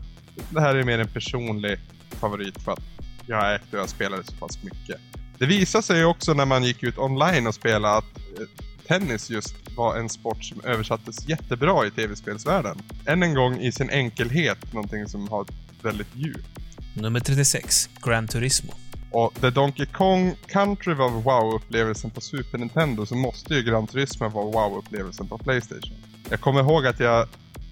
Det 0.50 0.60
här 0.60 0.74
är 0.74 0.84
mer 0.84 0.98
en 0.98 1.08
personlig 1.08 1.78
favorit 2.10 2.62
för 2.62 2.72
att 2.72 2.82
jag 3.26 3.36
har 3.36 3.54
ägt 3.54 3.74
och 3.74 3.78
jag 3.78 3.88
spelade 3.88 4.24
så 4.24 4.32
pass 4.32 4.62
mycket. 4.62 5.00
Det 5.38 5.46
visade 5.46 5.82
sig 5.82 6.04
också 6.04 6.34
när 6.34 6.46
man 6.46 6.64
gick 6.64 6.82
ut 6.82 6.98
online 6.98 7.46
och 7.46 7.54
spelade 7.54 7.96
att 7.96 8.18
eh, 8.18 8.46
tennis 8.88 9.30
just 9.30 9.54
var 9.76 9.96
en 9.96 10.08
sport 10.08 10.44
som 10.44 10.60
översattes 10.64 11.28
jättebra 11.28 11.86
i 11.86 11.90
tv-spelsvärlden. 11.90 12.78
Än 13.06 13.22
en 13.22 13.34
gång 13.34 13.60
i 13.60 13.72
sin 13.72 13.90
enkelhet, 13.90 14.72
någonting 14.72 15.08
som 15.08 15.28
har 15.28 15.46
väldigt 15.82 16.16
djup. 16.16 16.46
Nummer 16.94 17.20
36. 17.20 17.88
Gran 18.02 18.28
Turismo. 18.28 18.74
Och 19.10 19.34
där 19.40 19.50
Donkey 19.50 19.86
Kong 19.86 20.34
Country 20.46 20.94
var 20.94 21.08
wow-upplevelsen 21.08 22.10
på 22.10 22.20
Super 22.20 22.58
Nintendo 22.58 23.06
så 23.06 23.14
måste 23.14 23.54
ju 23.54 23.62
Gran 23.62 23.86
Turismo 23.86 24.28
vara 24.28 24.44
wow-upplevelsen 24.44 25.28
på 25.28 25.38
Playstation. 25.38 25.96
Jag 26.30 26.40
kommer 26.40 26.60
ihåg 26.60 26.86
att 26.86 27.00
jag 27.00 27.28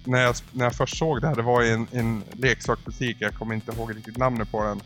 när, 0.07 0.21
jag, 0.21 0.35
när 0.51 0.65
jag 0.65 0.75
först 0.75 0.97
såg 0.97 1.21
det 1.21 1.27
här, 1.27 1.35
det 1.35 1.41
var 1.41 1.63
i 1.63 1.71
en, 1.71 1.87
en 1.91 2.23
leksaksbutik, 2.31 3.17
jag 3.19 3.33
kommer 3.33 3.55
inte 3.55 3.71
ihåg 3.71 3.95
riktigt 3.95 4.17
namnet 4.17 4.51
på 4.51 4.63
den. 4.63 4.81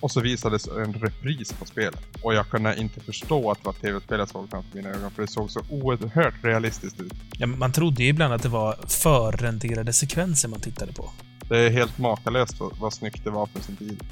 Och 0.00 0.10
så 0.10 0.20
visades 0.20 0.68
en 0.68 0.92
repris 0.92 1.52
på 1.52 1.64
spelet. 1.64 2.00
Och 2.22 2.34
jag 2.34 2.48
kunde 2.48 2.80
inte 2.80 3.00
förstå 3.00 3.50
att 3.50 3.58
det 3.58 3.64
var 3.64 3.72
tv-spel 3.72 4.18
jag 4.18 4.28
såg 4.28 4.50
framför 4.50 4.76
mina 4.76 4.88
ögon, 4.88 5.10
för 5.10 5.22
det 5.22 5.28
såg 5.28 5.50
så 5.50 5.60
oerhört 5.70 6.34
realistiskt 6.42 7.00
ut. 7.00 7.12
Ja, 7.38 7.46
man 7.46 7.72
trodde 7.72 8.02
ju 8.02 8.08
ibland 8.08 8.34
att 8.34 8.42
det 8.42 8.48
var 8.48 8.78
förrenderade 8.86 9.92
sekvenser 9.92 10.48
man 10.48 10.60
tittade 10.60 10.92
på. 10.92 11.10
Det 11.48 11.58
är 11.58 11.70
helt 11.70 11.98
makalöst 11.98 12.60
vad, 12.60 12.78
vad 12.78 12.92
snyggt 12.92 13.24
det 13.24 13.30
var 13.30 13.46
för 13.46 13.60
sin 13.60 13.76
tid. 13.76 14.04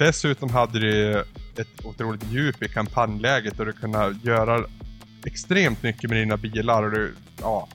Dessutom 0.00 0.50
hade 0.50 0.78
det 0.78 1.24
ett 1.56 1.84
otroligt 1.84 2.24
djup 2.30 2.62
i 2.62 2.68
kampanjläget 2.68 3.60
och 3.60 3.66
du 3.66 3.72
kunde 3.72 4.14
göra 4.22 4.64
extremt 5.26 5.82
mycket 5.82 6.10
med 6.10 6.18
dina 6.18 6.36
bilar 6.36 6.82
och 6.82 6.90
du, 6.90 7.14
ja. 7.40 7.68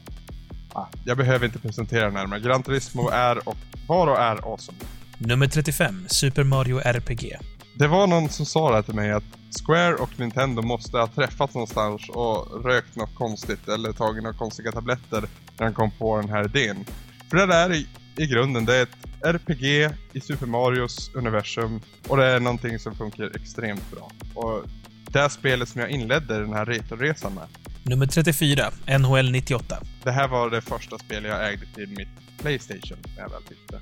Ah, 0.73 0.85
Jag 1.05 1.17
behöver 1.17 1.45
inte 1.45 1.59
presentera 1.59 2.09
närmare. 2.09 2.39
Gran 2.39 2.63
Turismo 2.63 3.09
är 3.09 3.49
och 3.49 3.57
var 3.87 4.07
och 4.07 4.17
är 4.17 4.51
awesome. 4.53 4.77
Nummer 5.17 5.47
35. 5.47 6.05
Super 6.07 6.43
Mario 6.43 6.79
RPG. 6.79 7.35
Det 7.75 7.87
var 7.87 8.07
någon 8.07 8.29
som 8.29 8.45
sa 8.45 8.69
det 8.69 8.75
här 8.75 8.81
till 8.83 8.95
mig 8.95 9.11
att 9.11 9.23
Square 9.65 9.95
och 9.95 10.19
Nintendo 10.19 10.61
måste 10.61 10.97
ha 10.97 11.07
träffats 11.07 11.53
någonstans 11.53 12.09
och 12.09 12.65
rökt 12.65 12.95
något 12.95 13.15
konstigt 13.15 13.67
eller 13.67 13.91
tagit 13.93 14.23
några 14.23 14.37
konstiga 14.37 14.71
tabletter 14.71 15.23
när 15.59 15.65
de 15.65 15.73
kom 15.73 15.91
på 15.91 16.17
den 16.17 16.29
här 16.29 16.45
idén. 16.45 16.85
För 17.29 17.37
det 17.37 17.45
där 17.45 17.73
i, 17.73 17.87
i 18.17 18.27
grunden, 18.27 18.65
det 18.65 18.75
är 18.75 18.83
ett 18.83 18.97
RPG 19.23 19.89
i 20.13 20.21
Super 20.21 20.45
Marios 20.45 21.11
universum 21.13 21.81
och 22.07 22.17
det 22.17 22.25
är 22.25 22.39
någonting 22.39 22.79
som 22.79 22.95
funkar 22.95 23.31
extremt 23.35 23.91
bra. 23.91 24.11
Och 24.33 24.63
det 25.11 25.19
här 25.19 25.29
spelet 25.29 25.69
som 25.69 25.81
jag 25.81 25.89
inledde 25.89 26.39
den 26.39 26.53
här 26.53 26.65
retroresan 26.65 27.33
med. 27.33 27.47
Nummer 27.83 28.07
34. 28.07 28.71
NHL 28.99 29.31
98. 29.31 29.77
Det 30.03 30.11
här 30.11 30.27
var 30.27 30.49
det 30.49 30.61
första 30.61 30.97
spelet 30.97 31.31
jag 31.31 31.49
ägde 31.49 31.65
till 31.75 31.89
mitt 31.89 32.07
Playstation 32.37 32.97
när 33.15 33.23
jag 33.23 33.29
väl 33.29 33.41
det. 33.67 33.79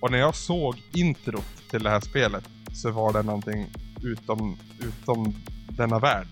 Och 0.00 0.10
när 0.10 0.18
jag 0.18 0.34
såg 0.34 0.82
introt 0.92 1.70
till 1.70 1.82
det 1.82 1.90
här 1.90 2.00
spelet 2.00 2.44
så 2.72 2.90
var 2.90 3.12
det 3.12 3.22
någonting 3.22 3.66
utom, 4.02 4.58
utom 4.80 5.34
denna 5.70 5.98
värld. 5.98 6.26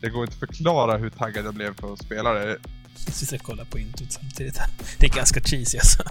Det 0.00 0.08
går 0.08 0.22
inte 0.22 0.32
att 0.32 0.38
förklara 0.38 0.96
hur 0.96 1.10
taggad 1.10 1.46
jag 1.46 1.54
blev 1.54 1.74
för 1.74 1.92
att 1.92 2.04
spela 2.04 2.32
det. 2.32 2.56
Sitter 2.96 3.36
och 3.36 3.42
kollar 3.42 3.64
på 3.64 3.78
introt 3.78 4.12
samtidigt. 4.12 4.60
Det 4.98 5.06
är 5.06 5.10
ganska 5.10 5.40
cheesy 5.40 5.78
alltså. 5.78 6.02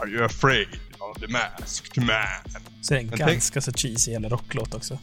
Are 0.00 0.10
you 0.10 0.24
afraid? 0.24 0.68
Ja, 0.98 1.14
The 1.20 1.26
Masked 1.26 2.04
Man. 2.04 2.62
Så 2.82 2.94
det 2.94 3.00
är 3.00 3.02
en 3.02 3.06
Men 3.06 3.18
ganska 3.18 3.60
så 3.60 3.72
cheesy 3.72 4.12
jävla 4.12 4.28
rocklåt 4.28 4.74
också. 4.74 4.98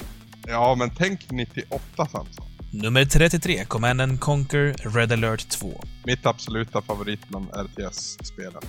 Ja, 0.48 0.76
men 0.76 0.90
tänk 0.90 1.32
98 1.32 1.84
Samson. 1.96 2.46
Nummer 2.72 3.06
33, 3.06 3.66
Command 3.66 4.02
and 4.02 4.20
Conquer 4.20 4.76
Red 4.78 5.12
alert 5.12 5.50
2. 5.50 5.84
Mitt 6.04 6.26
absoluta 6.26 6.82
favorit 6.82 7.28
bland 7.28 7.48
RTS-spelen. 7.56 8.62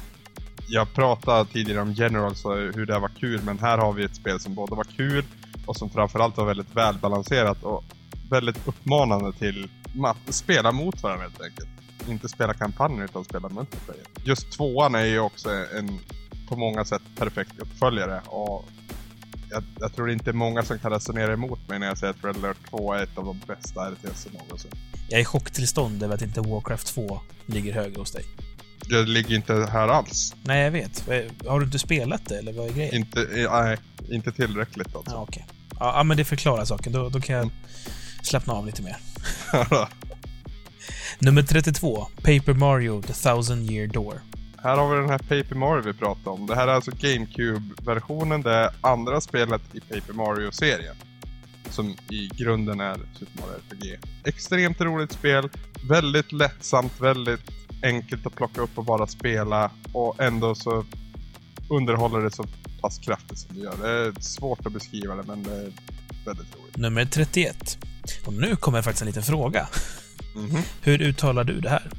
Jag 0.68 0.94
pratade 0.94 1.50
tidigare 1.52 1.80
om 1.80 1.92
Generals 1.92 2.44
och 2.44 2.56
hur 2.56 2.86
det 2.86 2.98
var 2.98 3.08
kul, 3.08 3.40
men 3.42 3.58
här 3.58 3.78
har 3.78 3.92
vi 3.92 4.04
ett 4.04 4.16
spel 4.16 4.40
som 4.40 4.54
både 4.54 4.74
var 4.74 4.84
kul 4.84 5.24
och 5.66 5.76
som 5.76 5.90
framförallt 5.90 6.36
var 6.36 6.44
väldigt 6.44 6.76
välbalanserat 6.76 7.62
och 7.62 7.84
väldigt 8.30 8.68
uppmanande 8.68 9.32
till 9.32 9.70
att 10.04 10.34
spela 10.34 10.72
mot 10.72 11.02
varandra 11.02 11.22
helt 11.22 11.42
enkelt. 11.42 11.68
Inte 12.08 12.28
spela 12.28 12.54
kampanjer 12.54 13.04
utan 13.04 13.24
spela 13.24 13.48
multiplayer. 13.48 14.04
Just 14.24 14.52
tvåan 14.52 14.94
är 14.94 15.04
ju 15.04 15.18
också 15.18 15.50
en 15.50 15.98
på 16.48 16.56
många 16.56 16.84
sätt 16.84 17.02
perfekt 17.16 17.58
uppföljare 17.58 18.20
och 18.26 18.64
jag, 19.50 19.62
jag 19.80 19.94
tror 19.94 20.10
inte 20.10 20.32
många 20.32 20.62
som 20.62 20.78
kan 20.78 20.92
resonera 20.92 21.32
emot 21.32 21.68
mig 21.68 21.78
när 21.78 21.86
jag 21.86 21.98
säger 21.98 22.14
att 22.14 22.24
Red 22.24 22.36
alert 22.36 22.56
2 22.70 22.92
är 22.92 23.02
ett 23.02 23.18
av 23.18 23.24
de 23.24 23.40
bästa 23.46 23.90
RTS 23.90 24.26
någonsin. 24.32 24.70
Jag 25.08 25.18
är 25.18 25.22
i 25.22 25.24
chocktillstånd 25.24 26.02
över 26.02 26.14
att 26.14 26.22
inte 26.22 26.40
Warcraft 26.40 26.86
2 26.86 27.20
ligger 27.46 27.72
högre 27.72 28.00
hos 28.00 28.12
dig. 28.12 28.24
Det 28.88 29.02
ligger 29.02 29.36
inte 29.36 29.54
här 29.54 29.88
alls. 29.88 30.34
Nej, 30.42 30.64
jag 30.64 30.70
vet. 30.70 31.08
Har 31.46 31.60
du 31.60 31.66
inte 31.66 31.78
spelat 31.78 32.26
det, 32.26 32.38
eller 32.38 32.52
vad 32.52 32.66
är 32.66 32.72
grejen? 32.72 32.94
Inte, 32.94 33.48
nej, 33.50 33.76
inte 34.08 34.32
tillräckligt 34.32 34.96
alltså. 34.96 35.10
Ja, 35.10 35.22
okej. 35.28 35.46
Ja, 35.70 35.96
ja, 35.96 36.02
men 36.02 36.16
det 36.16 36.24
förklarar 36.24 36.64
saken. 36.64 36.92
Då, 36.92 37.08
då 37.08 37.20
kan 37.20 37.36
jag 37.36 37.50
slappna 38.22 38.52
av 38.52 38.66
lite 38.66 38.82
mer. 38.82 38.96
Nummer 41.18 41.42
32. 41.42 42.06
Paper 42.16 42.52
Mario 42.52 43.02
The 43.02 43.12
Thousand 43.12 43.70
Year 43.70 43.86
Door. 43.86 44.20
Här 44.62 44.76
har 44.76 44.94
vi 44.94 45.00
den 45.00 45.10
här 45.10 45.18
Paper 45.18 45.54
Mario 45.54 45.82
vi 45.82 45.92
pratade 45.92 46.30
om. 46.30 46.46
Det 46.46 46.54
här 46.54 46.68
är 46.68 46.72
alltså 46.72 46.90
GameCube-versionen. 46.90 48.42
Det 48.42 48.52
är 48.52 48.70
andra 48.80 49.20
spelet 49.20 49.62
i 49.72 49.80
Paper 49.80 50.12
Mario-serien. 50.12 50.96
Som 51.70 51.96
i 52.10 52.30
grunden 52.36 52.80
är 52.80 52.96
Super 53.18 53.40
Mario 53.40 53.54
RPG. 53.70 53.98
Extremt 54.24 54.80
roligt 54.80 55.12
spel. 55.12 55.48
Väldigt 55.88 56.32
lättsamt, 56.32 57.00
väldigt 57.00 57.50
enkelt 57.82 58.26
att 58.26 58.34
plocka 58.34 58.60
upp 58.60 58.78
och 58.78 58.84
bara 58.84 59.06
spela. 59.06 59.70
Och 59.92 60.22
ändå 60.22 60.54
så 60.54 60.84
underhåller 61.70 62.20
det 62.20 62.30
så 62.30 62.44
pass 62.80 62.98
kraftigt 62.98 63.38
som 63.38 63.56
det 63.56 63.62
gör. 63.62 63.76
Det 63.82 63.88
är 63.90 64.20
svårt 64.20 64.66
att 64.66 64.72
beskriva 64.72 65.14
det, 65.14 65.22
men 65.22 65.42
det 65.42 65.52
är 65.52 65.72
väldigt 66.24 66.56
roligt. 66.56 66.76
Nummer 66.76 67.04
31. 67.04 67.78
Och 68.26 68.32
nu 68.32 68.56
kommer 68.56 68.82
faktiskt 68.82 69.02
en 69.02 69.06
liten 69.06 69.22
fråga. 69.22 69.68
Mhm. 70.34 70.62
Hur 70.82 71.02
uttalar 71.02 71.44
du 71.44 71.60
det 71.60 71.70
här? 71.70 71.90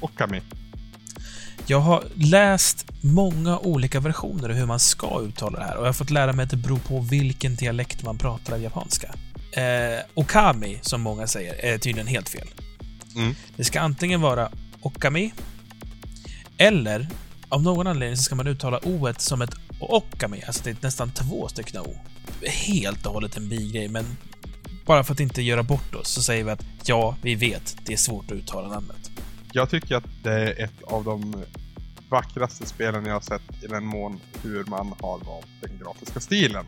Okami. 0.00 0.40
Jag 1.66 1.80
har 1.80 2.04
läst 2.14 2.86
många 3.00 3.58
olika 3.58 4.00
versioner 4.00 4.48
av 4.48 4.54
hur 4.54 4.66
man 4.66 4.80
ska 4.80 5.20
uttala 5.20 5.58
det 5.58 5.64
här 5.64 5.76
och 5.76 5.82
jag 5.82 5.88
har 5.88 5.92
fått 5.92 6.10
lära 6.10 6.32
mig 6.32 6.44
att 6.44 6.50
det 6.50 6.56
beror 6.56 6.78
på 6.78 7.00
vilken 7.00 7.56
dialekt 7.56 8.02
man 8.02 8.18
pratar 8.18 8.52
av 8.54 8.62
japanska. 8.62 9.14
Eh, 9.52 10.04
okami, 10.14 10.78
som 10.82 11.00
många 11.00 11.26
säger, 11.26 11.54
är 11.64 11.78
tydligen 11.78 12.06
helt 12.06 12.28
fel. 12.28 12.48
Mm. 13.16 13.34
Det 13.56 13.64
ska 13.64 13.80
antingen 13.80 14.20
vara 14.20 14.50
okami, 14.80 15.32
eller 16.58 17.08
av 17.48 17.62
någon 17.62 17.86
anledning 17.86 18.16
så 18.16 18.22
ska 18.22 18.34
man 18.34 18.46
uttala 18.46 18.80
o 18.82 19.08
som 19.18 19.42
ett 19.42 19.54
okami, 19.80 20.42
alltså 20.46 20.62
det 20.64 20.70
är 20.70 20.76
nästan 20.80 21.10
två 21.10 21.48
stycken 21.48 21.80
o. 21.80 21.96
Helt 22.46 23.06
och 23.06 23.12
hållet 23.12 23.36
en 23.36 23.48
bigrej, 23.48 23.88
men 23.88 24.16
bara 24.90 25.04
för 25.04 25.12
att 25.12 25.20
inte 25.20 25.42
göra 25.42 25.62
bort 25.62 25.94
oss 25.94 26.08
så 26.08 26.22
säger 26.22 26.44
vi 26.44 26.50
att 26.50 26.64
ja, 26.84 27.16
vi 27.22 27.34
vet, 27.34 27.76
det 27.84 27.92
är 27.92 27.96
svårt 27.96 28.24
att 28.24 28.32
uttala 28.32 28.68
namnet. 28.68 29.10
Jag 29.52 29.70
tycker 29.70 29.96
att 29.96 30.04
det 30.22 30.32
är 30.32 30.64
ett 30.64 30.82
av 30.82 31.04
de 31.04 31.44
vackraste 32.08 32.66
spelen 32.66 33.06
jag 33.06 33.12
har 33.12 33.20
sett 33.20 33.64
i 33.64 33.66
den 33.66 33.84
mån 33.84 34.20
hur 34.42 34.64
man 34.64 34.94
har 35.00 35.18
valt 35.18 35.46
den 35.60 35.78
grafiska 35.78 36.20
stilen. 36.20 36.66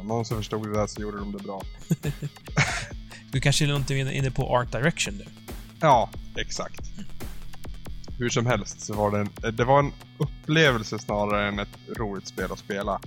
Om 0.00 0.06
någon 0.06 0.24
som 0.24 0.36
förstod 0.36 0.68
det 0.68 0.74
där 0.74 0.86
så 0.86 1.02
gjorde 1.02 1.18
de 1.18 1.32
det 1.32 1.38
bra. 1.38 1.62
Du 3.32 3.40
kanske 3.40 3.64
är 3.64 3.68
någonting 3.68 4.10
inne 4.10 4.30
på 4.30 4.56
Art 4.56 4.72
Direction 4.72 5.14
nu? 5.14 5.26
Ja, 5.80 6.10
exakt. 6.36 6.90
Hur 8.18 8.28
som 8.28 8.46
helst 8.46 8.80
så 8.80 8.94
var 8.94 9.10
det 9.10 9.18
en, 9.18 9.56
det 9.56 9.64
var 9.64 9.78
en 9.78 9.92
upplevelse 10.18 10.98
snarare 10.98 11.48
än 11.48 11.58
ett 11.58 11.78
roligt 11.96 12.26
spel 12.26 12.52
att 12.52 12.58
spela. 12.58 13.00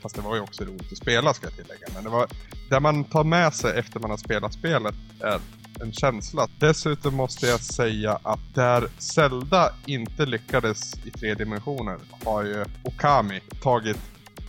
Fast 0.00 0.14
det 0.16 0.22
var 0.22 0.34
ju 0.34 0.40
också 0.40 0.64
roligt 0.64 0.92
att 0.92 0.98
spela 0.98 1.34
ska 1.34 1.46
jag 1.46 1.56
tillägga. 1.56 1.86
Men 1.94 2.04
det 2.04 2.10
var, 2.10 2.26
det 2.70 2.80
man 2.80 3.04
tar 3.04 3.24
med 3.24 3.54
sig 3.54 3.78
efter 3.78 4.00
man 4.00 4.10
har 4.10 4.18
spelat 4.18 4.52
spelet 4.52 4.94
är 5.20 5.40
en 5.80 5.92
känsla. 5.92 6.48
Dessutom 6.60 7.14
måste 7.14 7.46
jag 7.46 7.60
säga 7.60 8.18
att 8.22 8.54
där 8.54 8.88
Zelda 8.98 9.72
inte 9.86 10.26
lyckades 10.26 10.94
i 11.04 11.10
tre 11.10 11.34
dimensioner 11.34 11.98
har 12.24 12.44
ju 12.44 12.64
Okami 12.84 13.40
tagit 13.62 13.98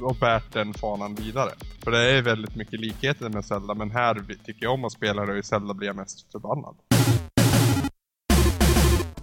och 0.01 0.15
bärt 0.15 0.53
den 0.53 0.73
fanan 0.73 1.15
vidare. 1.15 1.51
För 1.83 1.91
det 1.91 2.11
är 2.11 2.21
väldigt 2.21 2.55
mycket 2.55 2.79
likheter 2.79 3.29
med 3.29 3.45
Zelda, 3.45 3.73
men 3.73 3.91
här 3.91 4.15
tycker 4.45 4.63
jag 4.63 4.73
om 4.73 4.85
att 4.85 4.91
spela 4.91 5.25
det 5.25 5.31
och 5.31 5.37
i 5.37 5.43
Zelda 5.43 5.73
blir 5.73 5.87
jag 5.87 5.95
mest 5.95 6.31
förbannad. 6.31 6.75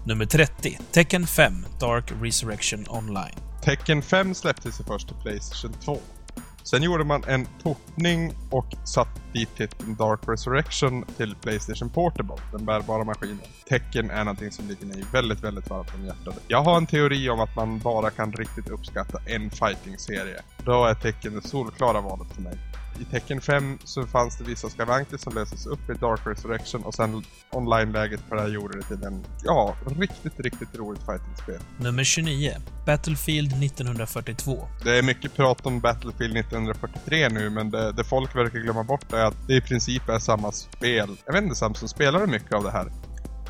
Nummer 0.06 0.26
30. 0.26 0.78
Tekken 0.92 1.26
5 1.26 1.52
Dark 1.80 2.12
Resurrection 2.22 2.84
Online. 2.88 3.34
Tekken 3.62 4.02
5 4.02 4.34
släpptes 4.34 4.80
först 4.86 5.08
till 5.08 5.16
Playstation 5.16 5.72
2. 5.72 5.98
Sen 6.64 6.82
gjorde 6.82 7.04
man 7.04 7.24
en 7.26 7.46
portning 7.62 8.32
och 8.50 8.66
satt 8.84 9.08
dit 9.32 9.56
titeln 9.56 9.94
Dark 9.94 10.20
Resurrection 10.26 11.04
till 11.16 11.34
Playstation 11.34 11.90
Portable, 11.90 12.36
den 12.52 12.64
bärbara 12.64 13.04
maskinen. 13.04 13.38
Tecken 13.68 14.10
är 14.10 14.24
någonting 14.24 14.50
som 14.50 14.68
ligger 14.68 14.86
mig 14.86 15.04
väldigt, 15.12 15.44
väldigt 15.44 15.70
varmt 15.70 15.94
om 15.94 16.06
hjärtat. 16.06 16.40
Jag 16.48 16.62
har 16.62 16.76
en 16.76 16.86
teori 16.86 17.30
om 17.30 17.40
att 17.40 17.56
man 17.56 17.78
bara 17.78 18.10
kan 18.10 18.32
riktigt 18.32 18.68
uppskatta 18.68 19.18
en 19.26 19.50
fighting-serie. 19.50 20.42
Då 20.64 20.84
är 20.84 20.94
Tecken 20.94 21.34
det 21.34 21.48
solklara 21.48 22.00
valet 22.00 22.32
för 22.34 22.42
mig. 22.42 22.58
I 23.00 23.04
Tekken 23.04 23.40
5 23.40 23.78
så 23.84 24.06
fanns 24.06 24.38
det 24.38 24.44
vissa 24.44 24.68
skavanker 24.68 25.16
som 25.16 25.34
löses 25.34 25.66
upp 25.66 25.90
i 25.90 25.92
Dark 25.92 26.20
Resurrection 26.24 26.82
och 26.82 26.94
sen 26.94 27.24
online-läget 27.50 28.28
på 28.28 28.34
det 28.34 28.40
här 28.40 28.48
gjorde 28.48 28.78
det 28.78 28.84
till 28.84 29.04
en, 29.04 29.24
ja, 29.44 29.76
riktigt, 29.98 30.40
riktigt 30.40 30.74
roligt 30.74 31.02
fighting-spel. 31.02 31.60
Nummer 31.78 32.04
29. 32.04 32.52
Battlefield 32.86 33.64
1942. 33.64 34.68
Det 34.84 34.98
är 34.98 35.02
mycket 35.02 35.34
prat 35.34 35.66
om 35.66 35.80
Battlefield 35.80 36.36
1943 36.36 37.28
nu, 37.28 37.50
men 37.50 37.70
det, 37.70 37.92
det 37.92 38.04
folk 38.04 38.36
verkar 38.36 38.58
glömma 38.58 38.84
bort 38.84 39.12
är 39.12 39.24
att 39.24 39.48
det 39.48 39.54
i 39.54 39.60
princip 39.60 40.08
är 40.08 40.18
samma 40.18 40.52
spel. 40.52 41.16
Jag 41.26 41.32
vet 41.32 41.42
inte, 41.42 41.54
Samson, 41.56 41.88
spelar 41.88 42.20
du 42.20 42.26
mycket 42.26 42.52
av 42.52 42.64
det 42.64 42.70
här? 42.70 42.92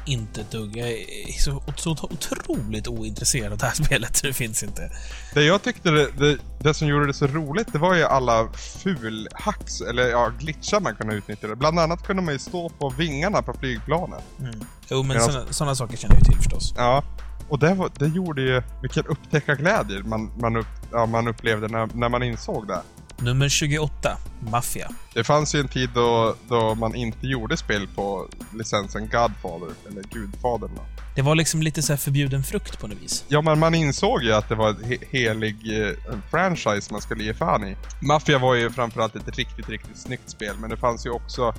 Inte 0.07 0.41
ett 0.41 0.51
dugg. 0.51 0.77
Jag 0.77 0.89
är 0.89 1.33
så, 1.41 1.63
så 1.77 1.91
otroligt 1.91 2.89
ointresserad 2.89 3.53
av 3.53 3.59
det 3.59 3.67
här 3.67 3.75
spelet, 3.85 4.23
det 4.23 4.33
finns 4.33 4.63
inte. 4.63 4.91
Det 5.35 5.43
jag 5.45 5.63
tyckte 5.63 5.91
det, 5.91 6.11
det, 6.19 6.39
det 6.61 6.75
som 6.75 6.89
gjorde 6.89 7.07
det 7.07 7.15
så 7.15 7.27
roligt, 7.27 7.73
det 7.73 7.79
var 7.79 7.95
ju 7.95 8.05
alla 8.05 8.49
fulhacks, 8.53 9.81
eller 9.81 10.09
ja, 10.09 10.33
glitchar 10.39 10.81
man 10.81 10.97
kunde 10.97 11.15
utnyttja 11.15 11.47
det. 11.49 11.57
Bland 11.57 11.79
annat 11.79 12.07
kunde 12.07 12.23
man 12.23 12.35
ju 12.35 12.39
stå 12.39 12.69
på 12.69 12.91
vingarna 12.91 13.43
på 13.43 13.55
flygplanen. 13.55 14.21
Mm. 14.41 14.61
Jo, 14.89 15.03
men 15.03 15.17
Medan- 15.17 15.53
såna 15.53 15.75
saker 15.75 15.97
känner 15.97 16.15
jag 16.15 16.25
till 16.25 16.37
förstås. 16.37 16.75
Ja, 16.77 17.05
och 17.49 17.59
det, 17.59 17.75
var, 17.75 17.91
det 17.99 18.07
gjorde 18.07 18.43
ju 18.43 18.63
vilken 18.83 19.07
upptäckarglädje 19.07 20.03
man, 20.03 20.33
man, 20.41 20.57
upp, 20.57 20.67
ja, 20.93 21.07
man 21.07 21.29
upplevde 21.29 21.69
när, 21.69 21.89
när 21.95 22.09
man 22.09 22.23
insåg 22.23 22.69
det. 22.69 22.81
Nummer 23.19 23.49
28. 23.49 24.17
Mafia. 24.51 24.89
Det 25.15 25.25
fanns 25.25 25.55
ju 25.55 25.61
en 25.61 25.69
tid 25.69 25.91
då, 25.95 26.37
då 26.49 26.75
man 26.75 26.95
inte 26.95 27.27
gjorde 27.27 27.57
spel 27.57 27.89
på 27.95 28.29
licensen 28.55 29.03
Godfather, 29.03 29.75
eller 29.91 30.03
Gudfadern. 30.03 30.71
Det 31.15 31.23
var 31.23 31.35
liksom 31.35 31.63
lite 31.63 31.83
så 31.83 31.93
här 31.93 31.99
förbjuden 31.99 32.43
frukt 32.43 32.81
på 32.81 32.87
något 32.87 33.03
vis. 33.03 33.25
Ja, 33.29 33.43
men 33.43 33.59
man 33.59 33.75
insåg 33.75 34.23
ju 34.23 34.33
att 34.33 34.49
det 34.49 34.55
var 34.55 34.69
en 34.69 34.85
he 34.85 34.99
helig 35.11 35.83
eh, 35.83 36.13
en 36.13 36.23
franchise 36.31 36.93
man 36.93 37.01
skulle 37.01 37.25
ge 37.25 37.35
fan 37.35 37.69
i. 37.69 37.77
Mafia 38.01 38.39
var 38.39 38.55
ju 38.55 38.71
framförallt 38.71 39.17
ett 39.17 39.37
riktigt, 39.37 39.69
riktigt 39.69 39.99
snyggt 39.99 40.31
spel, 40.31 40.55
men 40.61 40.71
det 40.71 40.77
fanns 40.77 41.07
ju 41.07 41.11
också... 41.11 41.55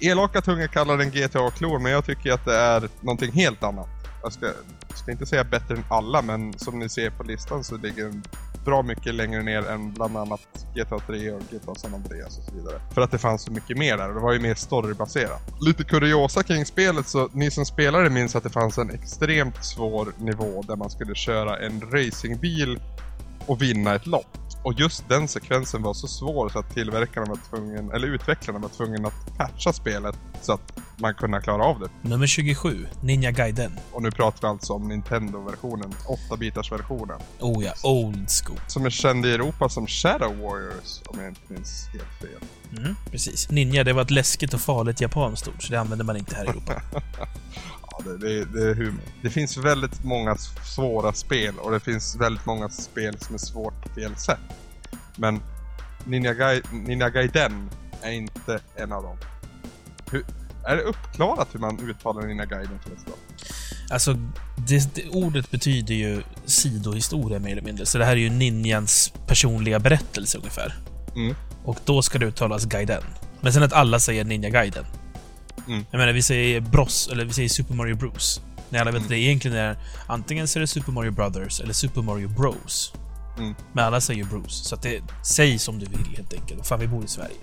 Elaka 0.00 0.40
tungor 0.40 0.66
kallar 0.66 0.96
den 0.96 1.10
GTA-klon, 1.10 1.82
men 1.82 1.92
jag 1.92 2.04
tycker 2.04 2.32
att 2.32 2.44
det 2.44 2.56
är 2.56 2.88
någonting 3.00 3.32
helt 3.32 3.62
annat. 3.62 3.99
Jag 4.22 4.32
ska, 4.32 4.52
ska 4.94 5.10
inte 5.10 5.26
säga 5.26 5.44
bättre 5.44 5.74
än 5.74 5.84
alla, 5.88 6.22
men 6.22 6.58
som 6.58 6.78
ni 6.78 6.88
ser 6.88 7.10
på 7.10 7.22
listan 7.22 7.64
så 7.64 7.76
ligger 7.76 8.04
den 8.04 8.22
bra 8.64 8.82
mycket 8.82 9.14
längre 9.14 9.42
ner 9.42 9.68
än 9.68 9.92
bland 9.92 10.16
annat 10.16 10.40
GTA 10.74 10.98
3 10.98 11.32
och 11.32 11.42
GTA 11.50 11.74
San 11.74 11.94
Andreas 11.94 12.38
och 12.38 12.44
så 12.44 12.54
vidare. 12.54 12.80
För 12.94 13.00
att 13.02 13.10
det 13.10 13.18
fanns 13.18 13.42
så 13.42 13.52
mycket 13.52 13.78
mer 13.78 13.96
där 13.96 14.08
och 14.08 14.14
det 14.14 14.20
var 14.20 14.32
ju 14.32 14.40
mer 14.40 14.54
storybaserat. 14.54 15.42
Lite 15.60 15.84
kuriosa 15.84 16.42
kring 16.42 16.66
spelet 16.66 17.08
så 17.08 17.28
ni 17.32 17.50
som 17.50 17.66
spelare 17.66 18.10
minns 18.10 18.36
att 18.36 18.42
det 18.42 18.50
fanns 18.50 18.78
en 18.78 18.90
extremt 18.90 19.64
svår 19.64 20.12
nivå 20.18 20.62
där 20.62 20.76
man 20.76 20.90
skulle 20.90 21.14
köra 21.14 21.58
en 21.58 21.80
racingbil 21.80 22.80
och 23.46 23.62
vinna 23.62 23.94
ett 23.94 24.06
lopp. 24.06 24.38
Och 24.62 24.72
just 24.72 25.08
den 25.08 25.28
sekvensen 25.28 25.82
var 25.82 25.94
så 25.94 26.08
svår 26.08 26.48
så 26.48 26.58
att 26.58 26.74
tillverkarna 26.74 27.26
var 27.26 27.38
tvungen, 27.50 27.90
eller 27.90 28.08
utvecklarna 28.08 28.58
var 28.58 28.68
tvungna 28.68 29.08
att 29.08 29.36
patcha 29.36 29.72
spelet 29.72 30.18
så 30.42 30.52
att 30.52 30.78
man 30.96 31.14
kunde 31.14 31.40
klara 31.40 31.64
av 31.64 31.80
det. 31.80 32.08
Nummer 32.08 32.26
27. 32.26 32.86
Ninja 33.02 33.30
Gaiden. 33.30 33.72
Och 33.92 34.02
nu 34.02 34.10
pratar 34.10 34.40
vi 34.40 34.46
alltså 34.46 34.72
om 34.72 34.88
Nintendo-versionen, 34.88 35.94
8-bitars 36.30 36.72
versionen. 36.72 37.20
Oh 37.40 37.64
ja, 37.64 37.72
old 37.82 38.30
school. 38.30 38.60
Som 38.66 38.86
är 38.86 38.90
känd 38.90 39.26
i 39.26 39.32
Europa 39.32 39.68
som 39.68 39.86
Shadow 39.86 40.36
Warriors, 40.36 41.00
om 41.06 41.20
jag 41.20 41.28
inte 41.28 41.40
minns 41.48 41.88
helt 41.92 42.20
fel. 42.20 42.48
Mm, 42.78 42.96
precis. 43.10 43.50
Ninja, 43.50 43.84
det 43.84 43.92
var 43.92 44.02
ett 44.02 44.10
läskigt 44.10 44.54
och 44.54 44.60
farligt 44.60 45.00
japanskt 45.00 45.48
ord, 45.48 45.66
så 45.66 45.72
det 45.72 45.80
använde 45.80 46.04
man 46.04 46.16
inte 46.16 46.36
här 46.36 46.44
i 46.44 46.48
Europa. 46.48 46.82
Det, 48.04 48.18
det, 48.18 48.44
det 48.44 48.70
är 48.70 48.74
humor. 48.74 49.02
Det 49.22 49.30
finns 49.30 49.56
väldigt 49.56 50.04
många 50.04 50.36
svåra 50.74 51.12
spel 51.12 51.54
och 51.58 51.70
det 51.70 51.80
finns 51.80 52.16
väldigt 52.16 52.46
många 52.46 52.68
spel 52.68 53.18
som 53.18 53.34
är 53.34 53.38
svårt 53.38 53.82
på 53.82 53.88
fel 53.88 54.16
sätt. 54.16 54.40
Men 55.16 55.40
Ninja, 56.04 56.34
Gai, 56.34 56.62
Ninja 56.72 57.10
Gaiden 57.10 57.70
är 58.02 58.10
inte 58.10 58.60
en 58.76 58.92
av 58.92 59.02
dem. 59.02 59.16
Hur, 60.10 60.24
är 60.64 60.76
det 60.76 60.82
uppklarat 60.82 61.48
hur 61.52 61.60
man 61.60 61.80
uttalar 61.80 62.22
Ninja 62.22 62.44
Gaiden 62.44 62.78
förresten? 62.84 63.12
Alltså, 63.90 64.16
det, 64.56 64.94
det, 64.94 65.08
ordet 65.08 65.50
betyder 65.50 65.94
ju 65.94 66.22
sidohistoria 66.44 67.38
mer 67.38 67.52
eller 67.52 67.62
mindre. 67.62 67.86
Så 67.86 67.98
det 67.98 68.04
här 68.04 68.12
är 68.12 68.16
ju 68.16 68.30
ninjans 68.30 69.12
personliga 69.26 69.78
berättelse 69.78 70.38
ungefär. 70.38 70.74
Mm. 71.16 71.34
Och 71.64 71.78
då 71.84 72.02
ska 72.02 72.18
det 72.18 72.26
uttalas 72.26 72.64
Gaiden. 72.64 73.02
Men 73.40 73.52
sen 73.52 73.62
att 73.62 73.72
alla 73.72 74.00
säger 74.00 74.24
Ninja 74.24 74.50
Gaiden. 74.50 74.84
Mm. 75.66 75.84
Jag 75.90 75.98
menar, 75.98 76.12
vi 76.12 76.22
säger 76.22 76.60
Bros, 76.60 77.08
eller 77.12 77.24
vi 77.24 77.32
säger 77.32 77.48
Super 77.48 77.74
Mario 77.74 77.96
Bros. 77.96 78.40
När 78.70 78.80
alla 78.80 78.90
vet 78.90 78.96
Mm. 78.98 79.02
att 79.06 79.08
det 79.10 79.18
egentligen 79.18 79.56
är 79.56 79.76
antingen 80.06 80.48
så 80.48 80.58
är 80.58 80.60
det 80.60 80.66
Super 80.66 80.92
Mario 80.92 81.10
Brothers 81.10 81.60
eller 81.60 81.72
Super 81.72 82.02
Mario 82.02 82.28
Bros. 82.28 82.92
Mm. 83.38 83.54
Men 83.72 83.84
alla 83.84 84.00
säger 84.00 84.24
Bros. 84.24 84.68
Så 84.68 84.74
att 84.74 84.82
det, 84.82 85.02
säg 85.24 85.58
som 85.58 85.78
du 85.78 85.86
vill 85.86 86.16
helt 86.16 86.32
enkelt. 86.34 86.66
Fan, 86.66 86.80
vi 86.80 86.86
bor 86.86 87.04
i 87.04 87.08
Sverige. 87.08 87.36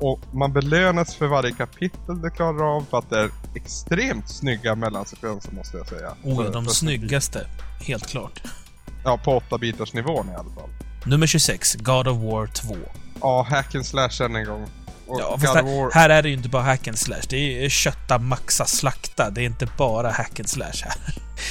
Och 0.00 0.20
man 0.32 0.52
belönas 0.52 1.14
för 1.14 1.26
varje 1.26 1.52
kapitel 1.52 2.20
det 2.22 2.30
klarar 2.30 2.76
av 2.76 2.84
för 2.90 2.98
att 2.98 3.10
det 3.10 3.18
är 3.20 3.30
extremt 3.54 4.28
snygga 4.28 4.74
mellansekvenser 4.74 5.52
måste 5.52 5.76
jag 5.76 5.88
säga. 5.88 6.10
Oh, 6.22 6.36
För- 6.44 6.52
de 6.52 6.64
för- 6.64 6.72
snyggaste. 6.72 7.46
Helt 7.80 8.06
klart. 8.06 8.42
Ja, 9.04 9.18
på 9.24 9.40
8-bitars 9.50 9.94
nivån 9.94 10.28
i 10.28 10.34
alla 10.34 10.50
fall. 10.54 10.70
Nummer 11.06 11.26
26, 11.26 11.74
God 11.74 12.08
of 12.08 12.18
War 12.18 12.46
2. 12.46 12.76
Ja, 13.20 13.46
hack 13.50 13.74
and 13.74 13.86
slash 13.86 14.22
än 14.22 14.36
en 14.36 14.44
gång. 14.46 14.66
Och 15.06 15.20
Ja, 15.20 15.38
fast 15.40 15.54
här, 15.54 15.94
här 15.94 16.10
är 16.10 16.22
det 16.22 16.28
ju 16.28 16.34
inte 16.34 16.48
bara 16.48 16.62
hack 16.62 16.88
and 16.88 16.98
slash. 16.98 17.22
Det 17.28 17.64
är 17.64 17.68
kötta, 17.68 18.18
maxa, 18.18 18.64
slakta. 18.64 19.30
Det 19.30 19.40
är 19.40 19.46
inte 19.46 19.68
bara 19.78 20.10
hack 20.10 20.40
and 20.40 20.48
slash 20.48 20.82
här. 20.84 20.94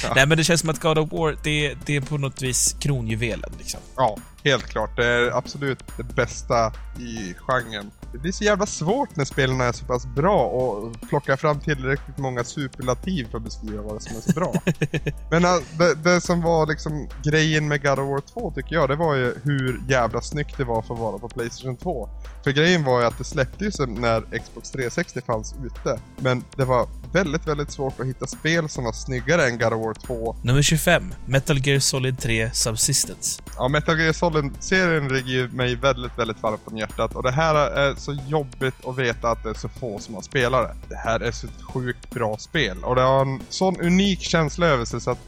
Ja. 0.02 0.12
Nej, 0.14 0.26
men 0.26 0.38
det 0.38 0.44
känns 0.44 0.60
som 0.60 0.70
att 0.70 0.80
God 0.80 0.98
of 0.98 1.12
War, 1.12 1.36
det, 1.42 1.74
det 1.86 1.96
är 1.96 2.00
på 2.00 2.18
något 2.18 2.42
vis 2.42 2.76
kronjuvelen 2.80 3.50
liksom. 3.58 3.80
Ja, 3.96 4.16
helt 4.44 4.66
klart. 4.66 4.96
Det 4.96 5.06
är 5.06 5.38
absolut 5.38 5.78
det 5.96 6.02
bästa 6.02 6.72
i 6.98 7.34
genren. 7.38 7.90
Det 8.14 8.20
blir 8.20 8.32
så 8.32 8.44
jävla 8.44 8.66
svårt 8.66 9.16
när 9.16 9.24
spelen 9.24 9.60
är 9.60 9.72
så 9.72 9.84
pass 9.84 10.06
bra 10.06 10.46
och 10.46 11.00
plocka 11.08 11.36
fram 11.36 11.60
tillräckligt 11.60 12.18
många 12.18 12.44
superlativ 12.44 13.28
för 13.30 13.38
att 13.38 13.44
beskriva 13.44 13.82
vad 13.82 14.02
som 14.02 14.16
är 14.16 14.20
så 14.20 14.32
bra. 14.32 14.54
Men 15.30 15.44
äh, 15.44 15.56
det, 15.78 15.94
det 15.94 16.20
som 16.20 16.42
var 16.42 16.66
liksom 16.66 17.08
grejen 17.24 17.68
med 17.68 17.82
God 17.82 17.98
of 17.98 18.08
War 18.08 18.20
2 18.20 18.50
tycker 18.50 18.74
jag, 18.74 18.88
det 18.88 18.96
var 18.96 19.14
ju 19.14 19.34
hur 19.42 19.80
jävla 19.88 20.20
snyggt 20.20 20.56
det 20.56 20.64
var 20.64 20.82
för 20.82 20.94
att 20.94 21.00
vara 21.00 21.18
på 21.18 21.28
Playstation 21.28 21.76
2. 21.76 22.08
För 22.44 22.50
grejen 22.50 22.84
var 22.84 23.00
ju 23.00 23.06
att 23.06 23.18
det 23.18 23.24
släpptes 23.24 23.80
när 23.80 24.38
Xbox 24.38 24.70
360 24.70 25.20
fanns 25.26 25.54
ute. 25.64 26.00
Men 26.16 26.44
det 26.56 26.64
var 26.64 26.88
väldigt, 27.12 27.48
väldigt 27.48 27.70
svårt 27.70 28.00
att 28.00 28.06
hitta 28.06 28.26
spel 28.26 28.68
som 28.68 28.84
var 28.84 28.92
snyggare 28.92 29.46
än 29.46 29.58
God 29.58 29.72
of 29.72 29.84
War 29.84 29.94
2 29.94 30.36
Nummer 30.42 30.62
25, 30.62 31.14
Metal 31.26 31.58
Gear 31.66 31.78
Solid 31.78 32.18
3 32.18 32.50
Subsistence. 32.52 33.42
Ja, 33.56 33.68
Metal 33.68 34.00
Gear 34.00 34.12
Solid-serien 34.12 35.08
ligger 35.08 35.48
mig 35.48 35.76
väldigt, 35.76 36.18
väldigt 36.18 36.42
varmt 36.42 36.60
om 36.64 36.78
hjärtat 36.78 37.14
och 37.14 37.22
det 37.22 37.30
här 37.30 37.54
är 37.54 37.94
så 38.04 38.12
jobbigt 38.26 38.86
att 38.86 38.98
veta 38.98 39.30
att 39.30 39.42
det 39.42 39.50
är 39.50 39.54
så 39.54 39.68
få 39.68 39.98
som 39.98 40.14
har 40.14 40.22
spelat 40.22 40.68
Det 40.68 40.88
Det 40.88 40.96
här 40.96 41.20
är 41.20 41.30
så 41.30 41.46
ett 41.46 41.62
sjukt 41.62 42.10
bra 42.10 42.36
spel 42.38 42.84
och 42.84 42.94
det 42.94 43.02
har 43.02 43.20
en 43.20 43.40
sån 43.48 43.80
unik 43.80 44.20
känsla 44.20 44.66
över 44.66 44.84
sig 44.84 45.00
så 45.00 45.10
att 45.10 45.18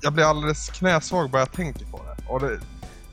jag 0.00 0.12
blir 0.12 0.24
alldeles 0.24 0.70
knäsvag 0.70 1.30
bara 1.30 1.42
jag 1.42 1.52
tänker 1.52 1.84
på 1.84 1.96
det. 1.96 2.32
Och 2.32 2.40
det 2.40 2.60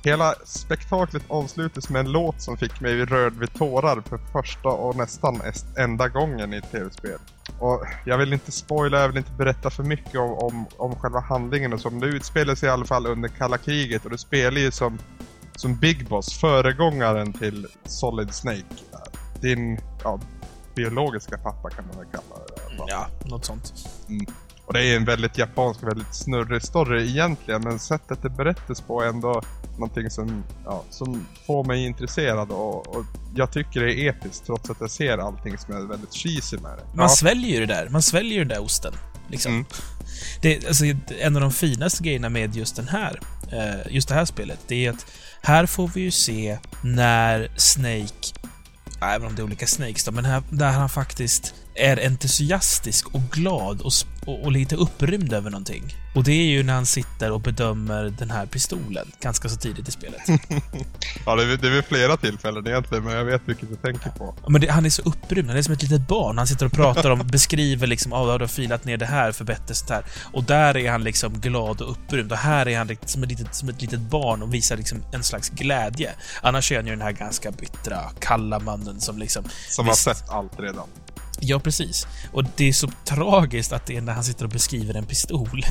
hela 0.04 0.34
spektaklet 0.44 1.24
avslutas 1.28 1.90
med 1.90 2.00
en 2.00 2.12
låt 2.12 2.42
som 2.42 2.58
fick 2.58 2.82
mig 2.82 3.06
rörd 3.06 3.34
vid 3.34 3.54
tårar 3.54 4.02
för 4.02 4.18
första 4.18 4.70
och 4.70 4.96
nästan 4.96 5.42
enda 5.78 6.08
gången 6.08 6.54
i 6.54 6.58
ett 6.58 6.72
tv-spel. 6.72 7.20
Och 7.60 7.86
jag 8.06 8.18
vill 8.18 8.34
inte 8.34 8.52
spoila, 8.52 9.00
jag 9.00 9.08
vill 9.08 9.18
inte 9.18 9.32
berätta 9.32 9.70
för 9.70 9.84
mycket 9.84 10.16
om, 10.16 10.34
om, 10.34 10.66
om 10.78 10.96
själva 10.96 11.20
handlingen 11.20 11.74
och 11.74 11.82
så, 11.82 11.90
men 11.90 12.00
det 12.00 12.08
utspelar 12.08 12.56
sig 12.56 12.70
i 12.70 12.72
alla 12.72 12.86
fall 12.86 13.08
under 13.08 13.30
kalla 13.30 13.58
kriget 13.58 14.06
och 14.06 14.12
det 14.12 14.18
spelar 14.18 14.60
ju 14.60 14.72
som, 14.72 15.00
som 15.60 15.76
Big 15.76 16.08
Boss, 16.08 16.40
föregångaren 16.40 17.34
till 17.34 17.68
Solid 17.86 18.34
Snake. 18.34 18.64
Din, 19.42 19.80
ja, 20.04 20.20
biologiska 20.76 21.38
pappa 21.38 21.70
kan 21.70 21.88
man 21.88 21.98
väl 21.98 22.06
kalla 22.12 22.46
det. 22.46 22.84
Ja, 22.88 23.08
något 23.26 23.46
sånt. 23.46 23.74
Och 24.66 24.74
det 24.74 24.88
är 24.88 24.96
en 24.96 25.06
väldigt 25.06 25.38
japansk, 25.38 25.84
väldigt 25.84 26.16
snurrig 26.16 26.62
story 26.62 27.10
egentligen, 27.10 27.62
men 27.62 27.80
sättet 27.80 28.22
det 28.22 28.30
berättas 28.30 28.82
på 28.82 29.02
är 29.02 29.08
ändå 29.08 29.42
någonting 29.72 30.10
som, 30.10 30.44
ja, 30.66 30.84
som 30.90 31.26
får 31.48 31.64
mig 31.64 31.86
intresserad 31.86 32.52
och, 32.52 32.96
och 32.96 33.06
jag 33.36 33.52
tycker 33.52 33.80
det 33.82 33.94
är 33.94 34.10
episkt 34.10 34.46
trots 34.46 34.70
att 34.70 34.78
jag 34.80 34.92
ser 34.92 35.18
allting 35.18 35.58
som 35.58 35.76
är 35.76 35.82
väldigt 35.82 36.14
cheesy 36.14 36.58
med 36.58 36.72
det. 36.72 36.84
Man 36.86 37.04
Ja, 37.04 37.10
sväljer 37.10 37.60
ju 37.60 37.66
det 37.66 37.74
där. 37.74 37.90
Man 37.90 38.02
sväljer 38.02 38.34
ju 38.34 38.40
den 38.40 38.48
där 38.48 38.64
osten. 38.64 38.94
Liksom. 39.30 39.52
Mm. 39.52 39.66
Det, 40.42 40.68
alltså, 40.68 40.86
en 41.20 41.36
av 41.36 41.42
de 41.42 41.52
finaste 41.52 42.04
grejerna 42.04 42.30
med 42.30 42.56
just 42.56 42.76
den 42.76 42.88
här, 42.88 43.20
eh, 43.52 43.94
just 43.94 44.10
det 44.10 44.16
här 44.16 44.26
spelet, 44.26 44.60
det 44.68 44.86
är 44.86 44.90
att 44.90 45.06
här 45.42 45.66
får 45.66 45.88
vi 45.88 46.02
ju 46.02 46.12
se 46.12 46.58
när 46.84 47.52
Snake, 47.56 48.34
även 49.02 49.28
om 49.28 49.36
det 49.36 49.42
är 49.42 49.44
olika 49.44 49.68
Snakes 49.68 50.04
då, 50.04 50.12
men 50.12 50.26
här, 50.26 50.44
där 50.50 50.72
han 50.72 50.90
faktiskt 50.90 51.54
är 51.76 52.06
entusiastisk 52.06 53.08
och 53.16 53.22
glad 53.32 53.82
och, 53.82 53.90
sp- 53.90 54.06
och, 54.30 54.44
och 54.44 54.52
lite 54.52 54.76
upprymd 54.76 55.34
över 55.34 55.50
någonting. 55.50 55.96
Och 56.16 56.24
det 56.24 56.32
är 56.32 56.46
ju 56.46 56.64
när 56.64 56.74
han 56.74 56.86
sitter 56.86 57.32
och 57.32 57.42
bedömer 57.42 58.14
den 58.18 58.32
här 58.32 58.46
pistolen 58.46 59.12
ganska 59.20 59.50
så 59.50 59.56
tidigt 59.56 59.88
i 59.88 59.92
spelet. 59.92 60.22
ja 61.26 61.36
det, 61.36 61.44
är, 61.44 61.58
det 61.58 61.68
är 61.68 61.72
väl 61.72 61.84
flera 61.84 62.18
tillfällen 62.18 62.68
egentligen, 62.68 63.04
men 63.04 63.14
jag 63.14 63.26
vet 63.26 63.42
vilket 63.46 63.70
du 63.70 63.76
tänker 63.76 64.10
på. 64.10 64.36
Ja, 64.44 64.50
Men 64.50 64.62
det, 64.62 64.68
han 64.68 64.86
är 64.86 64.90
så 64.90 65.02
upprymd, 65.02 65.50
han 65.50 65.58
är 65.58 65.62
som 65.62 65.74
ett 65.74 65.84
litet 65.84 66.08
barn. 66.08 66.38
Han 66.38 66.48
sitter 66.48 66.66
och 66.66 66.72
pratar 66.72 67.10
om, 67.10 67.28
beskriver 67.32 67.88
liksom, 67.88 68.12
ja, 68.12 68.22
oh, 68.22 68.38
du 68.38 68.44
har 68.44 68.48
filat 68.48 68.86
ner 68.86 68.98
det 68.98 69.06
här 69.06 69.32
för 69.32 69.46
bättre 69.46 69.76
sånt 69.76 69.90
här. 69.90 70.06
Och 70.34 70.44
där 70.44 70.78
är 70.78 70.92
han 70.92 71.04
liksom 71.04 71.40
glad 71.40 71.82
och 71.82 71.92
upprymd. 71.92 72.32
Och 72.32 72.38
här 72.38 72.68
är 72.68 72.78
han 72.78 72.98
som 73.06 73.24
ett 73.24 73.30
litet, 73.30 73.56
som 73.56 73.70
ett 73.70 73.82
litet 73.82 74.00
barn 74.00 74.42
och 74.42 74.54
visar 74.54 74.78
liksom 74.78 75.04
en 75.14 75.24
slags 75.24 75.50
glädje. 75.50 76.12
Annars 76.42 76.72
är 76.72 76.76
han 76.76 76.86
ju 76.86 76.92
den 76.92 77.02
här 77.02 77.12
ganska 77.12 77.52
bittra, 77.52 78.00
kalla 78.20 78.60
mannen 78.60 79.02
som 79.02 79.18
liksom... 79.18 79.44
Som 79.70 79.86
Visst. 79.86 80.08
har 80.08 80.14
sett 80.14 80.30
allt 80.30 80.60
redan. 80.60 80.88
Ja, 81.42 81.60
precis. 81.60 82.08
Och 82.34 82.44
det 82.56 82.68
är 82.68 82.74
så 82.74 82.90
tragiskt 83.06 83.74
att 83.74 83.86
det 83.86 83.98
är 83.98 84.02
när 84.02 84.14
han 84.14 84.24
sitter 84.24 84.46
och 84.46 84.52
beskriver 84.52 84.94
en 84.94 85.06
pistol. 85.06 85.62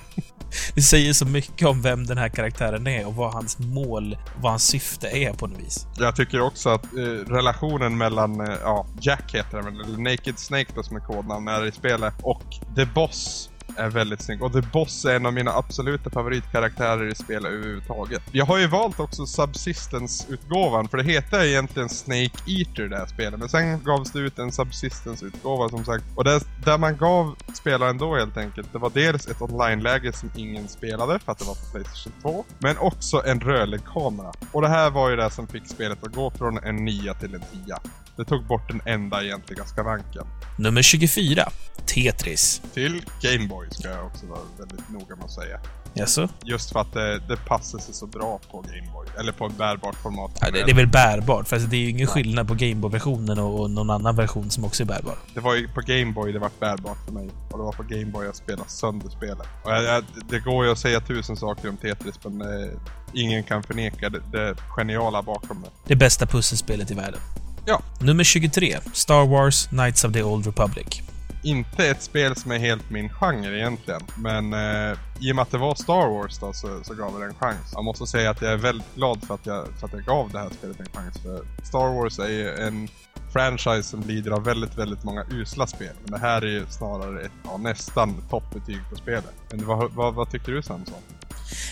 det 0.74 0.82
säger 0.82 1.12
så 1.12 1.26
mycket 1.26 1.68
om 1.68 1.82
vem 1.82 2.06
den 2.06 2.18
här 2.18 2.28
karaktären 2.28 2.86
är 2.86 3.06
och 3.06 3.14
vad 3.14 3.32
hans 3.32 3.58
mål, 3.58 4.18
vad 4.40 4.52
hans 4.52 4.66
syfte 4.66 5.08
är 5.08 5.32
på 5.32 5.46
något 5.46 5.58
vis. 5.58 5.86
Jag 5.98 6.16
tycker 6.16 6.40
också 6.40 6.68
att 6.68 6.84
eh, 6.84 7.32
relationen 7.32 7.98
mellan, 7.98 8.40
eh, 8.40 8.56
ja, 8.62 8.86
Jack 9.00 9.34
heter 9.34 9.56
han 9.56 9.64
väl, 9.64 9.80
eller 9.80 10.10
Naked 10.10 10.38
Snake 10.38 10.72
då 10.74 10.82
som 10.82 10.96
är 10.96 11.00
kodnamn 11.00 11.48
är 11.48 11.66
i 11.66 11.72
spelet, 11.72 12.14
och 12.22 12.42
The 12.76 12.84
Boss 12.84 13.47
är 13.78 13.88
väldigt 13.88 14.22
snygg. 14.22 14.42
Och 14.42 14.52
The 14.52 14.60
Boss 14.60 15.04
är 15.04 15.16
en 15.16 15.26
av 15.26 15.32
mina 15.32 15.52
absoluta 15.52 16.10
favoritkaraktärer 16.10 17.12
i 17.12 17.14
spel 17.14 17.46
överhuvudtaget. 17.46 18.22
Jag 18.32 18.44
har 18.44 18.58
ju 18.58 18.66
valt 18.66 19.00
också 19.00 19.26
Subsistence-utgåvan, 19.26 20.88
för 20.88 20.96
det 20.98 21.04
heter 21.04 21.44
egentligen 21.44 21.88
Snake 21.88 22.38
Eater 22.46 22.88
det 22.88 22.96
här 22.96 23.06
spelet. 23.06 23.40
Men 23.40 23.48
sen 23.48 23.84
gavs 23.84 24.12
det 24.12 24.18
ut 24.18 24.38
en 24.38 24.52
Subsistence-utgåva 24.52 25.68
som 25.68 25.84
sagt. 25.84 26.04
Och 26.14 26.24
det, 26.24 26.40
där 26.64 26.78
man 26.78 26.96
gav 26.96 27.36
spelaren 27.54 27.98
då 27.98 28.16
helt 28.16 28.36
enkelt, 28.36 28.72
det 28.72 28.78
var 28.78 28.90
dels 28.90 29.28
ett 29.28 29.42
online-läge 29.42 30.12
som 30.12 30.30
ingen 30.36 30.68
spelade 30.68 31.18
för 31.18 31.32
att 31.32 31.38
det 31.38 31.44
var 31.44 31.54
på 31.54 31.70
Playstation 31.72 32.12
2. 32.22 32.44
Men 32.58 32.78
också 32.78 33.22
en 33.26 33.40
rörlig 33.40 33.80
kamera. 33.84 34.32
Och 34.52 34.62
det 34.62 34.68
här 34.68 34.90
var 34.90 35.10
ju 35.10 35.16
det 35.16 35.30
som 35.30 35.46
fick 35.46 35.66
spelet 35.66 36.06
att 36.06 36.14
gå 36.14 36.30
från 36.30 36.58
en 36.58 36.84
9 36.84 37.14
till 37.14 37.34
en 37.34 37.42
10. 37.66 37.76
Det 38.18 38.24
tog 38.24 38.44
bort 38.46 38.68
den 38.68 38.80
enda 38.84 39.24
egentliga 39.24 39.64
skavanken. 39.64 40.26
Nummer 40.56 40.82
24. 40.82 41.48
Tetris. 41.86 42.62
Till 42.74 43.02
Gameboy 43.22 43.68
ska 43.70 43.88
jag 43.88 44.06
också 44.06 44.26
vara 44.26 44.40
väldigt 44.58 44.88
noga 44.88 45.16
med 45.16 45.24
att 45.24 45.30
säga. 45.30 45.60
Jaså? 45.94 46.28
Just 46.44 46.72
för 46.72 46.80
att 46.80 46.92
det, 46.92 47.18
det 47.18 47.36
passar 47.36 47.78
sig 47.78 47.94
så 47.94 48.06
bra 48.06 48.40
på 48.50 48.60
Gameboy. 48.60 49.06
Eller 49.18 49.32
på 49.32 49.46
ett 49.46 49.58
bärbart 49.58 49.94
format. 49.94 50.38
Ja, 50.40 50.50
det, 50.50 50.64
det 50.64 50.70
är 50.70 50.74
väl 50.74 50.86
bärbart, 50.86 51.48
för 51.48 51.56
alltså, 51.56 51.70
det 51.70 51.76
är 51.76 51.80
ju 51.80 51.88
ingen 51.88 52.06
skillnad 52.06 52.48
på 52.48 52.54
Gameboy-versionen 52.54 53.38
och, 53.38 53.60
och 53.60 53.70
någon 53.70 53.90
annan 53.90 54.16
version 54.16 54.50
som 54.50 54.64
också 54.64 54.82
är 54.82 54.86
bärbar. 54.86 55.14
Det 55.34 55.40
var 55.40 55.54
ju 55.54 55.68
på 55.68 55.80
Gameboy 55.80 56.32
det 56.32 56.38
var 56.38 56.50
bärbart 56.60 57.04
för 57.04 57.12
mig. 57.12 57.30
Och 57.50 57.58
det 57.58 57.64
var 57.64 57.72
på 57.72 57.82
Gameboy 57.82 58.26
jag 58.26 58.36
spelade 58.36 58.68
sönder 58.68 59.08
spelet. 59.08 59.46
Och 59.64 59.70
jag, 59.70 59.84
jag, 59.84 60.04
det 60.28 60.38
går 60.38 60.64
ju 60.64 60.72
att 60.72 60.78
säga 60.78 61.00
tusen 61.00 61.36
saker 61.36 61.68
om 61.68 61.76
Tetris 61.76 62.18
men 62.24 62.40
eh, 62.40 62.70
ingen 63.12 63.42
kan 63.42 63.62
förneka 63.62 64.10
det, 64.10 64.20
det 64.32 64.54
geniala 64.76 65.22
bakom 65.22 65.62
det. 65.62 65.70
Det 65.84 65.96
bästa 65.96 66.26
pusselspelet 66.26 66.90
i 66.90 66.94
världen. 66.94 67.20
Ja. 67.68 67.82
Nummer 68.00 68.24
23. 68.24 68.78
Star 68.92 69.26
Wars 69.26 69.66
Knights 69.66 70.04
of 70.04 70.12
the 70.12 70.22
Old 70.22 70.46
Republic. 70.46 71.02
Inte 71.42 71.88
ett 71.88 72.02
spel 72.02 72.36
som 72.36 72.50
är 72.50 72.58
helt 72.58 72.90
min 72.90 73.08
genre 73.08 73.58
egentligen. 73.58 74.00
Men 74.18 74.52
eh, 74.52 74.98
i 75.20 75.32
och 75.32 75.36
med 75.36 75.42
att 75.42 75.50
det 75.50 75.58
var 75.58 75.74
Star 75.74 76.08
Wars 76.08 76.38
då 76.38 76.52
så, 76.52 76.80
så 76.84 76.94
gav 76.94 77.20
det 77.20 77.26
en 77.26 77.34
chans. 77.34 77.70
Jag 77.72 77.84
måste 77.84 78.06
säga 78.06 78.30
att 78.30 78.42
jag 78.42 78.52
är 78.52 78.56
väldigt 78.56 78.94
glad 78.94 79.24
för 79.24 79.34
att 79.34 79.46
jag, 79.46 79.66
för 79.80 79.86
att 79.86 79.92
jag 79.92 80.04
gav 80.04 80.30
det 80.32 80.38
här 80.38 80.50
spelet 80.58 80.80
en 80.80 80.86
chans. 80.86 81.22
För 81.22 81.64
Star 81.64 81.94
Wars 81.94 82.18
är 82.18 82.28
ju 82.28 82.54
en 82.54 82.88
franchise 83.32 83.82
som 83.82 84.00
lider 84.00 84.30
av 84.30 84.44
väldigt, 84.44 84.78
väldigt 84.78 85.04
många 85.04 85.24
usla 85.30 85.66
spel. 85.66 85.94
Men 86.02 86.12
det 86.12 86.18
här 86.18 86.42
är 86.42 86.46
ju 86.46 86.66
snarare 86.70 87.22
ett 87.22 87.32
ja, 87.44 87.56
nästan 87.56 88.22
toppbetyg 88.30 88.78
på 88.90 88.96
spelet. 88.96 89.34
Men 89.50 89.66
vad, 89.66 89.92
vad, 89.92 90.14
vad 90.14 90.30
tycker 90.30 90.52
du 90.52 90.62
Samson? 90.62 90.94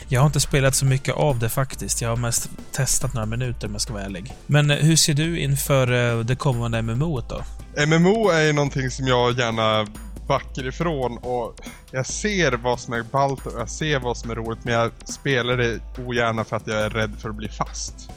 Jag 0.09 0.21
har 0.21 0.27
inte 0.27 0.41
spelat 0.41 0.75
så 0.75 0.87
mycket 0.87 1.15
av 1.15 1.39
det 1.39 1.49
faktiskt. 1.49 2.03
Jag 2.03 2.09
har 2.09 2.17
mest 2.17 2.51
testat 2.73 3.15
några 3.15 3.27
minuter 3.27 3.67
om 3.67 3.73
jag 3.73 3.81
ska 3.81 3.93
vara 3.93 4.05
ärlig. 4.05 4.33
Men 4.47 4.71
eh, 4.71 4.77
hur 4.77 4.97
ser 4.97 5.15
du 5.15 5.39
inför 5.39 5.93
eh, 5.93 6.25
det 6.25 6.37
kommande 6.37 6.83
MMO 6.83 7.21
då? 7.21 7.45
MMO 7.87 8.31
är 8.31 8.43
ju 8.43 8.53
någonting 8.53 8.91
som 8.91 9.07
jag 9.07 9.39
gärna 9.39 9.87
backar 10.27 10.67
ifrån 10.67 11.19
och 11.19 11.61
jag 11.91 12.07
ser 12.07 12.53
vad 12.53 12.81
som 12.81 12.95
är 12.95 13.03
ballt 13.03 13.47
och 13.47 13.53
jag 13.61 13.71
ser 13.71 13.99
vad 13.99 14.17
som 14.17 14.31
är 14.31 14.35
roligt 14.35 14.65
men 14.65 14.75
jag 14.75 14.91
spelar 15.05 15.57
det 15.57 15.81
ogärna 16.07 16.45
för 16.45 16.57
att 16.57 16.67
jag 16.67 16.81
är 16.81 16.91
rädd 16.91 17.17
för 17.19 17.29
att 17.29 17.35
bli 17.35 17.49
fast. 17.49 18.11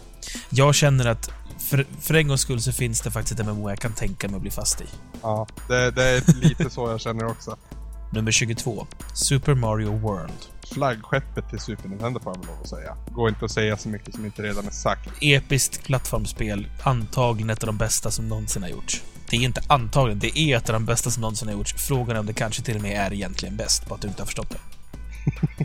Jag 0.50 0.76
känner 0.76 1.06
att 1.06 1.32
för, 1.70 1.86
för 2.00 2.14
en 2.14 2.28
gångs 2.28 2.42
skull 2.42 2.62
så 2.62 2.72
finns 2.72 3.02
det 3.02 3.12
faktiskt 3.12 3.40
ett 3.40 3.46
MMO 3.46 3.70
jag 3.70 3.80
kan 3.80 3.94
tänka 3.94 4.28
mig 4.28 4.36
att 4.36 4.42
bli 4.42 4.52
fast 4.52 4.82
i. 4.82 4.86
Ja, 5.22 5.48
det, 5.68 5.92
det 5.92 6.04
är 6.04 6.42
lite 6.42 6.70
så 6.70 6.90
jag 6.90 7.02
känner 7.02 7.26
också. 7.26 7.58
Nummer 8.14 8.32
22. 8.32 8.88
Super 9.14 9.54
Mario 9.54 9.98
World. 9.98 10.34
Flaggskeppet 10.74 11.50
till 11.50 11.60
Super 11.60 11.90
Nintendo 11.90 12.20
får 12.20 12.34
jag 12.34 12.40
väl 12.40 12.48
lov 12.48 12.62
att 12.62 12.70
säga. 12.70 12.98
Går 13.12 13.30
inte 13.30 13.46
att 13.46 13.52
säga 13.52 13.78
så 13.78 13.90
mycket 13.90 14.16
som 14.16 14.26
inte 14.26 14.42
redan 14.42 14.68
är 14.68 14.72
sagt. 14.72 15.10
Episkt 15.22 15.84
plattformsspel. 15.84 16.68
Antagligen 16.84 17.50
ett 17.50 17.64
av 17.64 17.68
de 17.68 17.78
bästa 17.78 18.12
som 18.12 18.28
någonsin 18.28 18.64
har 18.64 18.70
gjorts. 18.70 19.04
Det 19.30 19.36
är 19.38 19.42
inte 19.42 19.62
antagligen, 19.68 20.20
det 20.20 20.40
är 20.40 20.58
ett 20.58 20.70
av 20.70 20.74
de 20.74 20.86
bästa 20.86 21.10
som 21.10 21.22
någonsin 21.22 21.48
har 21.48 21.56
gjorts. 21.56 21.74
Frågan 21.78 22.16
är 22.16 22.20
om 22.20 22.26
det 22.26 22.34
kanske 22.34 22.62
till 22.62 22.76
och 22.76 22.82
med 22.82 23.08
är 23.08 23.14
egentligen 23.14 23.58
bäst, 23.58 23.88
på 23.88 23.96
att 23.96 24.02
du 24.02 24.08
inte 24.08 24.22
har 24.22 24.26
förstått 24.26 24.50
det. 24.50 24.60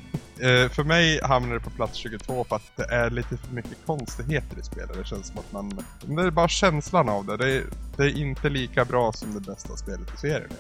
Eh, 0.40 0.69
för 0.69 0.85
mig 0.85 1.20
hamnar 1.23 1.55
det 1.55 1.61
på 1.61 1.70
plats 1.70 1.97
22 1.97 2.44
för 2.44 2.56
att 2.56 2.77
det 2.77 2.85
är 2.85 3.11
lite 3.11 3.36
för 3.36 3.55
mycket 3.55 3.78
konstigheter 3.86 4.59
i 4.59 4.62
spelet. 4.62 4.97
Det 4.98 5.06
känns 5.06 5.27
som 5.27 5.39
att 5.39 5.52
man... 5.52 5.85
Det 6.16 6.23
är 6.23 6.31
bara 6.31 6.48
känslan 6.48 7.09
av 7.09 7.27
det. 7.27 7.36
Det 7.36 7.56
är, 7.56 7.65
det 7.97 8.02
är 8.02 8.19
inte 8.19 8.48
lika 8.48 8.85
bra 8.85 9.12
som 9.12 9.35
det 9.35 9.40
bästa 9.40 9.77
spelet 9.77 10.15
i 10.15 10.16
serien. 10.16 10.51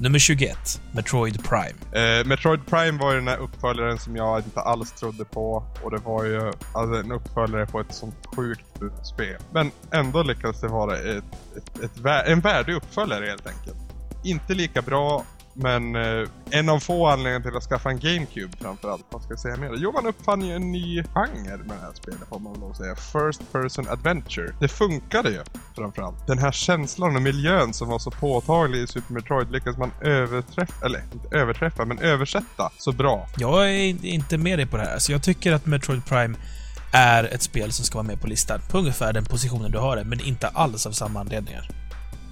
Nummer 0.00 0.18
21. 0.18 0.80
Metroid 0.92 1.44
Prime. 1.44 1.74
Eh, 1.92 2.26
Metroid 2.26 2.66
Prime 2.66 2.98
var 2.98 3.12
ju 3.12 3.18
den 3.18 3.28
här 3.28 3.36
uppföljaren 3.36 3.98
som 3.98 4.16
jag 4.16 4.38
inte 4.38 4.60
alls 4.60 4.92
trodde 4.92 5.24
på. 5.24 5.64
Och 5.82 5.90
det 5.90 5.96
var 5.96 6.24
ju 6.24 6.52
alltså, 6.74 7.00
en 7.00 7.12
uppföljare 7.12 7.66
på 7.66 7.80
ett 7.80 7.94
sånt 7.94 8.26
sjukt 8.36 8.66
spel. 9.14 9.36
Men 9.52 9.70
ändå 9.90 10.22
lyckades 10.22 10.60
det 10.60 10.68
vara 10.68 10.96
ett, 10.96 11.24
ett, 11.56 11.84
ett, 11.84 12.26
en 12.26 12.40
värdig 12.40 12.74
uppföljare 12.74 13.26
helt 13.26 13.46
enkelt. 13.46 13.76
Inte 14.24 14.54
lika 14.54 14.82
bra, 14.82 15.24
men 15.58 15.96
eh, 15.96 16.28
en 16.50 16.68
av 16.68 16.78
få 16.78 17.06
anledningar 17.06 17.40
till 17.40 17.56
att 17.56 17.62
skaffa 17.62 17.90
en 17.90 17.98
GameCube 17.98 18.56
framförallt. 18.60 19.06
Vad 19.10 19.22
ska 19.22 19.32
jag 19.32 19.40
säga 19.40 19.56
mer? 19.56 19.74
Jo, 19.76 19.92
man 19.92 20.06
uppfann 20.06 20.42
ju 20.42 20.54
en 20.54 20.72
ny 20.72 21.02
genre 21.02 21.56
med 21.56 21.76
det 21.76 21.82
här 21.82 21.92
spelet 21.94 22.28
får 22.28 22.38
man 22.38 22.60
lov 22.60 22.70
att 22.70 22.76
säga. 22.76 22.94
First 22.94 23.52
person 23.52 23.88
adventure. 23.88 24.54
Det 24.60 24.68
funkade 24.68 25.30
ju 25.30 25.40
framförallt. 25.76 26.26
Den 26.26 26.38
här 26.38 26.52
känslan 26.52 27.16
och 27.16 27.22
miljön 27.22 27.72
som 27.72 27.88
var 27.88 27.98
så 27.98 28.10
påtaglig 28.10 28.82
i 28.82 28.86
Super 28.86 29.14
Metroid 29.14 29.52
lyckades 29.52 29.78
man 29.78 29.90
överträffa, 30.02 30.86
eller 30.86 31.02
inte 31.12 31.36
överträffa, 31.36 31.84
men 31.84 31.98
översätta 31.98 32.70
så 32.78 32.92
bra. 32.92 33.28
Jag 33.36 33.70
är 33.70 34.04
inte 34.04 34.38
med 34.38 34.58
dig 34.58 34.66
på 34.66 34.76
det 34.76 34.82
här. 34.82 34.98
Så 34.98 35.12
jag 35.12 35.22
tycker 35.22 35.52
att 35.52 35.66
Metroid 35.66 36.06
Prime 36.06 36.36
är 36.92 37.24
ett 37.24 37.42
spel 37.42 37.72
som 37.72 37.84
ska 37.84 37.98
vara 37.98 38.06
med 38.06 38.20
på 38.20 38.26
listan. 38.26 38.60
På 38.70 38.78
ungefär 38.78 39.12
den 39.12 39.24
positionen 39.24 39.70
du 39.70 39.78
har 39.78 39.96
det, 39.96 40.04
men 40.04 40.20
inte 40.20 40.48
alls 40.48 40.86
av 40.86 40.92
samma 40.92 41.20
anledningar. 41.20 41.77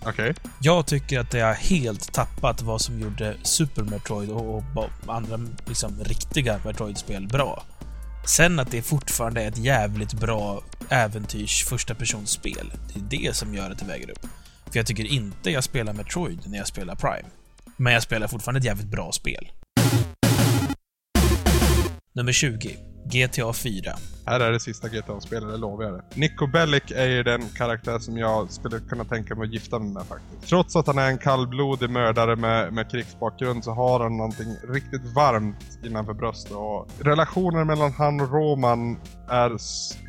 Okej. 0.07 0.35
Jag 0.61 0.87
tycker 0.87 1.21
att 1.21 1.31
det 1.31 1.41
har 1.41 1.55
helt 1.55 2.13
tappat 2.13 2.63
vad 2.63 2.81
som 2.81 3.01
gjorde 3.01 3.37
Super 3.43 3.83
Metroid 3.83 4.31
och, 4.31 4.57
och 4.57 4.91
andra 5.07 5.41
liksom, 5.67 6.05
riktiga 6.05 6.61
Metroid-spel 6.65 7.27
bra. 7.27 7.63
Sen 8.27 8.59
att 8.59 8.71
det 8.71 8.83
fortfarande 8.83 9.43
är 9.43 9.49
ett 9.49 9.59
jävligt 9.59 10.13
bra 10.13 10.63
äventyrs 10.89 11.65
första 11.65 11.95
personsspel. 11.95 12.73
Det 12.95 13.17
är 13.17 13.23
det 13.23 13.37
som 13.37 13.55
gör 13.55 13.71
att 13.71 13.79
det 13.79 13.87
väger 13.87 14.11
upp. 14.11 14.27
För 14.67 14.77
jag 14.77 14.87
tycker 14.87 15.05
inte 15.05 15.51
jag 15.51 15.65
spelar 15.65 15.93
Metroid 15.93 16.41
när 16.47 16.59
jag 16.59 16.67
spelar 16.67 16.95
Prime. 16.95 17.29
Men 17.77 17.93
jag 17.93 18.03
spelar 18.03 18.29
fortfarande 18.29 18.59
ett 18.59 18.65
jävligt 18.65 18.91
bra 18.91 19.13
spel. 19.13 19.49
Nummer 22.13 22.33
20. 22.33 22.96
GTA 23.11 23.53
4. 23.53 23.93
Här 24.27 24.41
är 24.41 24.53
det 24.53 24.61
sista 24.61 24.89
GTA-spelet, 24.89 25.49
det 25.51 25.57
lovar 25.57 25.85
jag 25.85 25.95
det. 25.95 26.03
Nico 26.15 26.47
Bellic 26.47 26.83
är 26.95 27.07
ju 27.07 27.23
den 27.23 27.49
karaktär 27.49 27.99
som 27.99 28.19
jag 28.19 28.51
skulle 28.51 28.79
kunna 28.81 29.05
tänka 29.05 29.35
mig 29.35 29.47
att 29.47 29.53
gifta 29.53 29.79
mig 29.79 29.89
med 29.93 30.03
faktiskt. 30.07 30.49
Trots 30.49 30.77
att 30.77 30.87
han 30.87 30.99
är 30.99 31.09
en 31.09 31.19
kallblodig 31.19 31.91
mördare 31.91 32.37
med, 32.37 32.73
med 32.73 32.91
krigsbakgrund 32.91 33.65
så 33.65 33.71
har 33.71 34.01
han 34.01 34.17
någonting 34.17 34.47
riktigt 34.73 35.15
varmt 35.15 35.79
innanför 35.85 36.13
bröstet 36.15 36.53
och 36.53 36.89
relationen 37.01 37.67
mellan 37.67 37.93
han 37.93 38.21
och 38.21 38.33
Roman 38.33 38.97
är 39.29 39.57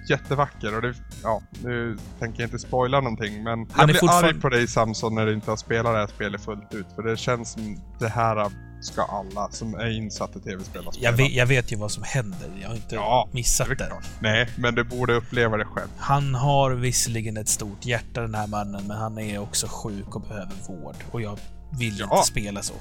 jättevacker 0.10 0.76
och 0.76 0.82
det, 0.82 0.94
ja, 1.24 1.42
nu 1.64 1.98
tänker 2.20 2.42
jag 2.42 2.48
inte 2.48 2.60
spoila 2.60 3.00
någonting 3.02 3.44
men 3.44 3.60
Han 3.60 3.68
jag 3.76 3.82
är 3.84 3.86
blir 3.86 3.96
fortfarande- 4.00 4.30
arg 4.30 4.40
på 4.42 4.50
dig 4.50 4.68
Samson 4.68 5.16
när 5.16 5.26
du 5.26 5.34
inte 5.34 5.52
har 5.52 5.58
spelat 5.58 5.94
det 5.94 6.00
här 6.00 6.08
spelet 6.08 6.42
fullt 6.42 6.74
ut 6.74 6.88
för 6.96 7.04
det 7.04 7.18
känns 7.18 7.52
som 7.54 7.78
det 8.00 8.08
här 8.10 8.52
ska 8.82 9.02
alla 9.04 9.50
som 9.52 9.76
är 9.76 9.88
insatta 9.98 10.40
i 10.40 10.42
tv-spel 10.42 10.86
ha 10.86 10.92
Jag 11.00 11.12
vet, 11.14 11.32
jag 11.32 11.46
vet 11.46 11.72
ju 11.72 11.76
vad 11.76 11.92
som 11.92 12.04
händer. 12.04 12.50
Jag 12.62 12.68
har 12.68 12.76
inte 12.76 12.96
Ja, 12.96 13.30
missat 13.32 13.68
det 13.68 13.76
det. 13.76 13.92
Nej, 14.22 14.50
men 14.58 14.76
du 14.76 14.84
borde 14.84 15.14
uppleva 15.14 15.58
det 15.58 15.66
själv. 15.66 15.88
Han 15.98 16.36
har 16.36 16.72
visserligen 16.72 17.38
ett 17.38 17.50
stort 17.50 17.86
hjärta 17.86 18.22
den 18.22 18.36
här 18.36 18.48
mannen, 18.48 18.88
men 18.88 18.98
han 18.98 19.18
är 19.18 19.40
också 19.40 19.68
sjuk 19.70 20.16
och 20.16 20.22
behöver 20.22 20.54
vård. 20.68 20.96
Och 21.12 21.22
jag 21.22 21.40
vill 21.80 22.00
Ja. 22.00 22.06
inte 22.18 22.28
spela 22.28 22.62
så. 22.64 22.74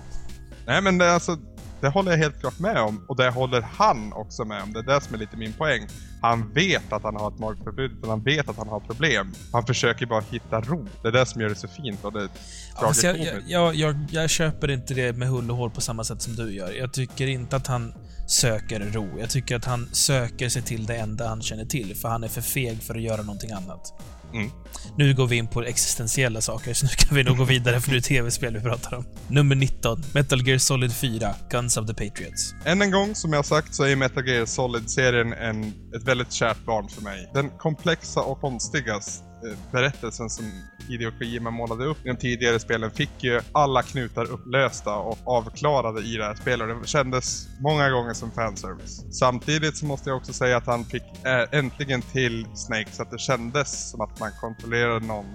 Nej 0.66 0.82
men 0.82 0.98
det, 0.98 1.12
alltså, 1.12 1.36
det 1.80 1.88
håller 1.88 2.10
jag 2.10 2.18
helt 2.18 2.40
klart 2.40 2.58
med 2.58 2.80
om. 2.80 3.04
Och 3.08 3.16
det 3.16 3.30
håller 3.30 3.62
han 3.62 4.12
också 4.12 4.44
med 4.44 4.62
om. 4.62 4.72
Det 4.72 4.78
är 4.78 4.82
det 4.82 5.00
som 5.00 5.14
är 5.14 5.18
lite 5.18 5.36
min 5.36 5.52
poäng. 5.52 5.86
Han 6.22 6.52
vet 6.52 6.92
att 6.92 7.02
han 7.02 7.16
har 7.16 7.28
ett 7.28 7.38
magförbud, 7.38 7.92
han 8.06 8.22
vet 8.22 8.48
att 8.48 8.56
han 8.56 8.68
har 8.68 8.80
problem. 8.80 9.32
Han 9.52 9.66
försöker 9.66 10.06
bara 10.06 10.20
hitta 10.30 10.60
ro. 10.60 10.88
Det 11.02 11.08
är 11.08 11.12
det 11.12 11.26
som 11.26 11.40
gör 11.40 11.48
det 11.48 11.54
så 11.54 11.68
fint 11.68 12.04
och 12.04 12.12
det 12.12 12.20
är 12.20 12.28
Ja, 12.74 12.80
fast 12.80 13.02
jag, 13.02 13.18
jag, 13.18 13.42
jag, 13.46 13.74
jag, 13.74 13.96
jag 14.10 14.30
köper 14.30 14.70
inte 14.70 14.94
det 14.94 15.12
med 15.12 15.28
hull 15.28 15.50
och 15.50 15.56
hår 15.56 15.68
på 15.68 15.80
samma 15.80 16.04
sätt 16.04 16.22
som 16.22 16.36
du 16.36 16.54
gör. 16.54 16.72
Jag 16.72 16.92
tycker 16.92 17.26
inte 17.26 17.56
att 17.56 17.66
han 17.66 17.94
söker 18.26 18.80
ro. 18.80 19.18
Jag 19.18 19.30
tycker 19.30 19.56
att 19.56 19.64
han 19.64 19.88
söker 19.92 20.48
sig 20.48 20.62
till 20.62 20.86
det 20.86 20.96
enda 20.96 21.28
han 21.28 21.42
känner 21.42 21.64
till, 21.64 21.96
för 21.96 22.08
han 22.08 22.24
är 22.24 22.28
för 22.28 22.40
feg 22.40 22.82
för 22.82 22.94
att 22.94 23.02
göra 23.02 23.22
någonting 23.22 23.50
annat. 23.50 23.92
Mm. 24.34 24.50
Nu 24.96 25.14
går 25.14 25.26
vi 25.26 25.36
in 25.36 25.48
på 25.48 25.62
existentiella 25.62 26.40
saker, 26.40 26.74
så 26.74 26.86
nu 26.86 26.92
kan 26.96 27.16
vi 27.16 27.24
nog 27.24 27.36
gå 27.36 27.44
vidare 27.44 27.80
för 27.80 27.90
det 27.90 27.96
är 27.96 28.00
tv-spel 28.00 28.54
vi 28.54 28.60
pratar 28.60 28.96
om. 28.96 29.04
Nummer 29.28 29.54
19. 29.54 30.02
Metal 30.14 30.48
Gear 30.48 30.58
Solid 30.58 30.92
4. 30.92 31.34
Guns 31.50 31.76
of 31.76 31.86
the 31.86 31.94
Patriots. 31.94 32.54
Än 32.64 32.82
en 32.82 32.90
gång, 32.90 33.14
som 33.14 33.32
jag 33.32 33.44
sagt, 33.44 33.74
så 33.74 33.84
är 33.84 33.96
Metal 33.96 34.28
Gear 34.28 34.46
Solid-serien 34.46 35.32
en, 35.32 35.64
ett 35.96 36.02
väldigt 36.04 36.32
kärt 36.32 36.64
barn 36.64 36.88
för 36.88 37.02
mig. 37.02 37.30
Den 37.34 37.50
komplexa 37.50 38.20
och 38.20 38.40
konstiga 38.40 38.94
eh, 38.94 39.00
Eh, 39.44 39.58
berättelsen 39.72 40.30
som 40.30 40.44
Hideo 40.88 41.10
Kojima 41.10 41.50
målade 41.50 41.84
upp 41.84 42.06
i 42.06 42.08
de 42.08 42.16
tidigare 42.16 42.58
spelen 42.58 42.90
fick 42.90 43.24
ju 43.24 43.40
alla 43.52 43.82
knutar 43.82 44.30
upplösta 44.30 44.96
och 44.96 45.18
avklarade 45.24 46.00
i 46.00 46.16
det 46.16 46.24
här 46.24 46.34
spelet. 46.34 46.82
Det 46.82 46.88
kändes 46.88 47.48
många 47.60 47.90
gånger 47.90 48.14
som 48.14 48.30
fanservice. 48.30 49.04
Samtidigt 49.10 49.76
så 49.76 49.86
måste 49.86 50.10
jag 50.10 50.16
också 50.16 50.32
säga 50.32 50.56
att 50.56 50.66
han 50.66 50.84
fick 50.84 51.02
eh, 51.02 51.58
äntligen 51.58 52.02
till 52.02 52.46
Snake 52.54 52.92
så 52.92 53.02
att 53.02 53.10
det 53.10 53.18
kändes 53.18 53.90
som 53.90 54.00
att 54.00 54.20
man 54.20 54.30
kontrollerade 54.40 55.06
någon 55.06 55.26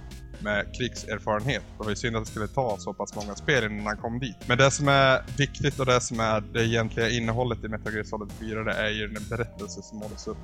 med 0.43 0.76
krigserfarenhet. 0.77 1.63
Det 1.77 1.84
var 1.84 1.89
ju 1.89 1.95
synd 1.95 2.15
att 2.15 2.26
det 2.26 2.31
skulle 2.31 2.47
ta 2.47 2.77
så 2.77 2.93
pass 2.93 3.15
många 3.15 3.35
spel 3.35 3.63
innan 3.63 3.85
han 3.85 3.97
kom 3.97 4.19
dit. 4.19 4.38
Men 4.47 4.57
det 4.57 4.72
som 4.72 4.88
är 4.88 5.23
viktigt 5.38 5.80
och 5.80 5.85
det 5.85 6.01
som 6.01 6.19
är 6.19 6.41
det 6.53 6.65
egentliga 6.65 7.09
innehållet 7.09 7.63
i 7.63 7.68
Metal 7.68 7.93
Gear 7.93 8.03
Solid 8.03 8.31
4 8.39 8.63
det 8.63 8.73
är 8.73 8.89
ju 8.89 9.07
den 9.07 9.23
berättelse 9.30 9.81
som 9.81 9.97
målas 9.97 10.27
upp. 10.27 10.38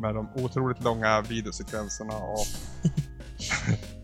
Med 0.00 0.14
de 0.14 0.28
otroligt 0.34 0.82
långa 0.82 1.20
videosekvenserna 1.20 2.14
och 2.14 2.46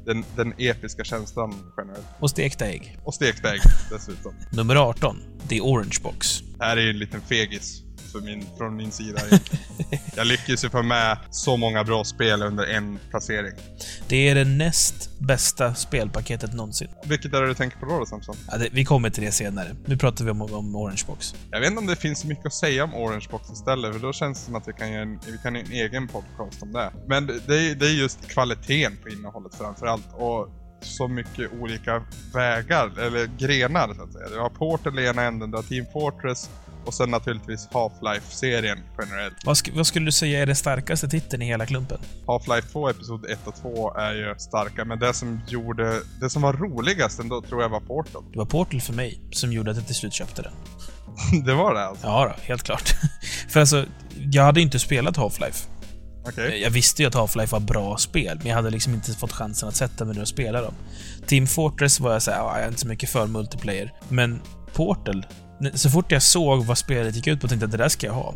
den, 0.07 0.25
den 0.37 0.55
episka 0.59 1.05
känslan 1.05 1.73
generellt. 1.77 2.07
Och 2.19 2.31
stekta 2.31 2.67
ägg. 2.67 2.99
Och 3.05 3.15
stekta 3.15 3.55
ägg 3.55 3.61
dessutom. 3.91 4.35
Nummer 4.53 4.77
18. 4.77 5.17
The 5.49 5.61
Orange 5.61 5.99
Box. 6.03 6.41
Det 6.59 6.65
här 6.65 6.77
är 6.77 6.81
ju 6.81 6.91
en 6.91 6.99
liten 6.99 7.21
fegis 7.21 7.85
för 8.15 8.21
min, 8.21 8.47
från 8.59 8.77
min 8.77 8.93
sida. 8.93 9.21
Jag 10.17 10.27
lyckas 10.27 10.65
ju 10.65 10.71
få 10.71 10.83
med 10.83 11.19
så 11.31 11.57
många 11.57 11.85
bra 11.85 12.05
spel 12.05 12.43
under 12.43 12.65
en 12.65 12.99
placering. 13.11 13.53
Det 14.09 14.29
är 14.29 14.35
det 14.35 14.45
näst 14.45 15.19
bästa 15.19 15.75
spelpaketet 15.75 16.55
någonsin. 16.55 16.89
Vilket 17.05 17.35
är 17.35 17.41
det 17.41 17.47
du 17.47 17.55
tänker 17.55 17.79
på 17.79 17.87
då, 17.87 17.99
då 17.99 18.07
Samson? 18.07 18.37
Ja, 18.51 18.59
det, 18.59 18.69
vi 18.73 18.85
kommer 18.85 19.11
till 19.11 19.25
det 19.25 19.33
senare. 19.33 19.77
Nu 19.87 19.97
pratar 19.97 20.25
vi 20.25 20.31
om, 20.31 20.43
om 20.43 20.77
Orange 20.77 21.03
Box. 21.07 21.35
Jag 21.51 21.61
vet 21.61 21.69
inte 21.69 21.81
om 21.81 21.87
det 21.87 21.97
finns 21.97 22.21
så 22.21 22.27
mycket 22.27 22.47
att 22.47 22.55
säga 22.55 22.85
om 22.85 22.95
Orange 22.95 23.27
Box 23.31 23.51
istället, 23.51 23.93
för 23.93 24.01
då 24.01 24.13
känns 24.13 24.39
det 24.39 24.45
som 24.45 24.55
att 24.55 24.69
vi 24.69 24.73
kan 24.73 24.93
göra 24.93 25.03
en, 25.03 25.19
vi 25.27 25.39
kan 25.43 25.55
göra 25.55 25.67
en 25.67 25.73
egen 25.73 26.09
podcast 26.09 26.63
om 26.63 26.73
det. 26.73 26.93
Men 27.07 27.27
det, 27.27 27.57
är, 27.57 27.75
det 27.75 27.87
är 27.87 27.95
just 27.95 28.29
kvaliteten 28.29 28.97
på 29.03 29.09
innehållet 29.09 29.55
framförallt 29.55 30.09
och 30.13 30.49
så 30.81 31.09
mycket 31.09 31.51
olika 31.61 32.03
vägar, 32.35 33.01
eller 33.01 33.27
grenar 33.39 33.95
så 33.95 34.03
att 34.03 34.13
säga. 34.13 34.29
Du 34.29 34.39
har 34.39 34.51
Portal 34.51 34.99
i 34.99 35.07
ena 35.07 35.23
änden, 35.23 35.51
du 35.51 35.57
har 35.57 35.63
Team 35.63 35.87
Fortress 35.93 36.51
och 36.87 36.95
sen 36.95 37.11
naturligtvis 37.11 37.69
Half-Life-serien 37.73 38.79
generellt. 39.01 39.35
Vad, 39.45 39.57
sk 39.57 39.71
vad 39.75 39.87
skulle 39.87 40.05
du 40.07 40.13
säga 40.13 40.43
är 40.43 40.47
den 40.47 40.57
starkaste 40.57 41.09
titeln 41.09 41.43
i 41.43 41.47
hela 41.47 41.67
klumpen? 41.67 41.99
Half-Life 42.27 42.73
2, 42.73 42.89
Episod 42.89 43.27
1 43.31 43.39
och 43.45 43.57
2 43.57 43.95
är 43.95 44.13
ju 44.15 44.35
starka, 44.39 44.85
men 44.85 44.99
det 44.99 45.15
som 45.15 45.41
gjorde, 45.49 46.01
det 46.21 46.31
som 46.31 46.43
var 46.43 46.53
roligast 46.53 47.21
ändå 47.21 47.43
tror 47.43 47.63
jag 47.63 47.69
var 47.69 47.81
Portal. 47.81 48.25
Det 48.33 48.39
var 48.39 48.47
Portal 48.47 48.81
för 48.81 48.93
mig 48.93 49.21
som 49.31 49.53
gjorde 49.53 49.71
att 49.71 49.77
jag 49.77 49.87
till 49.87 49.95
slut 49.95 50.13
köpte 50.13 50.43
den. 50.43 50.53
det 51.45 51.55
var 51.55 51.75
det 51.75 51.85
alltså? 51.85 52.07
Ja, 52.07 52.25
då, 52.37 52.43
helt 52.43 52.63
klart. 52.63 52.89
för 53.49 53.61
alltså, 53.61 53.87
jag 54.33 54.43
hade 54.43 54.61
inte 54.61 54.79
spelat 54.79 55.17
Half-Life. 55.17 55.69
Okej. 56.29 56.63
Jag 56.63 56.71
visste 56.71 57.03
ju 57.03 57.09
att 57.09 57.15
Half-Life 57.15 57.53
var 57.53 57.61
bra 57.61 57.97
spel, 57.97 58.39
men 58.39 58.47
jag 58.47 58.57
hade 58.57 58.71
liksom 58.71 58.95
inte 58.95 59.13
fått 59.13 59.33
chansen 59.33 59.69
att 59.69 59.77
sätta 59.77 60.05
mig 60.05 60.15
ner 60.15 60.23
och 60.23 60.29
spela 60.29 60.61
dem. 60.63 60.75
Team 61.27 61.47
Fortress 61.47 62.01
var 62.01 62.13
jag 62.13 62.23
såhär, 62.23 62.39
"Ja, 62.39 62.53
jag 62.57 62.65
är 62.65 62.69
inte 62.69 62.81
så 62.81 62.89
mycket 62.89 63.11
för 63.11 63.27
multiplayer. 63.27 63.93
Men 64.09 64.41
Portal, 64.73 65.27
så 65.75 65.91
fort 65.91 66.13
jag 66.13 66.23
såg 66.23 66.65
vad 66.65 66.79
spelet 66.79 67.17
gick 67.17 67.27
ut 67.27 67.41
på 67.41 67.49
tänkte 67.49 67.65
jag 67.65 67.69
att 67.69 67.73
det 67.73 67.85
där 67.85 67.89
ska 67.89 68.07
jag 68.07 68.15
ha. 68.15 68.35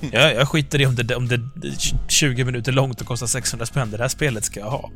jag, 0.12 0.34
jag 0.34 0.48
skiter 0.48 0.80
i 0.80 0.86
om 0.86 0.94
det, 0.94 1.16
om 1.16 1.28
det 1.28 1.34
är 1.34 2.08
20 2.08 2.44
minuter 2.44 2.72
långt 2.72 3.00
och 3.00 3.06
kostar 3.06 3.26
600 3.26 3.66
spänn. 3.66 3.90
Det 3.90 3.96
där 3.96 4.08
spelet 4.08 4.44
ska 4.44 4.60
jag 4.60 4.70
ha. 4.70 4.90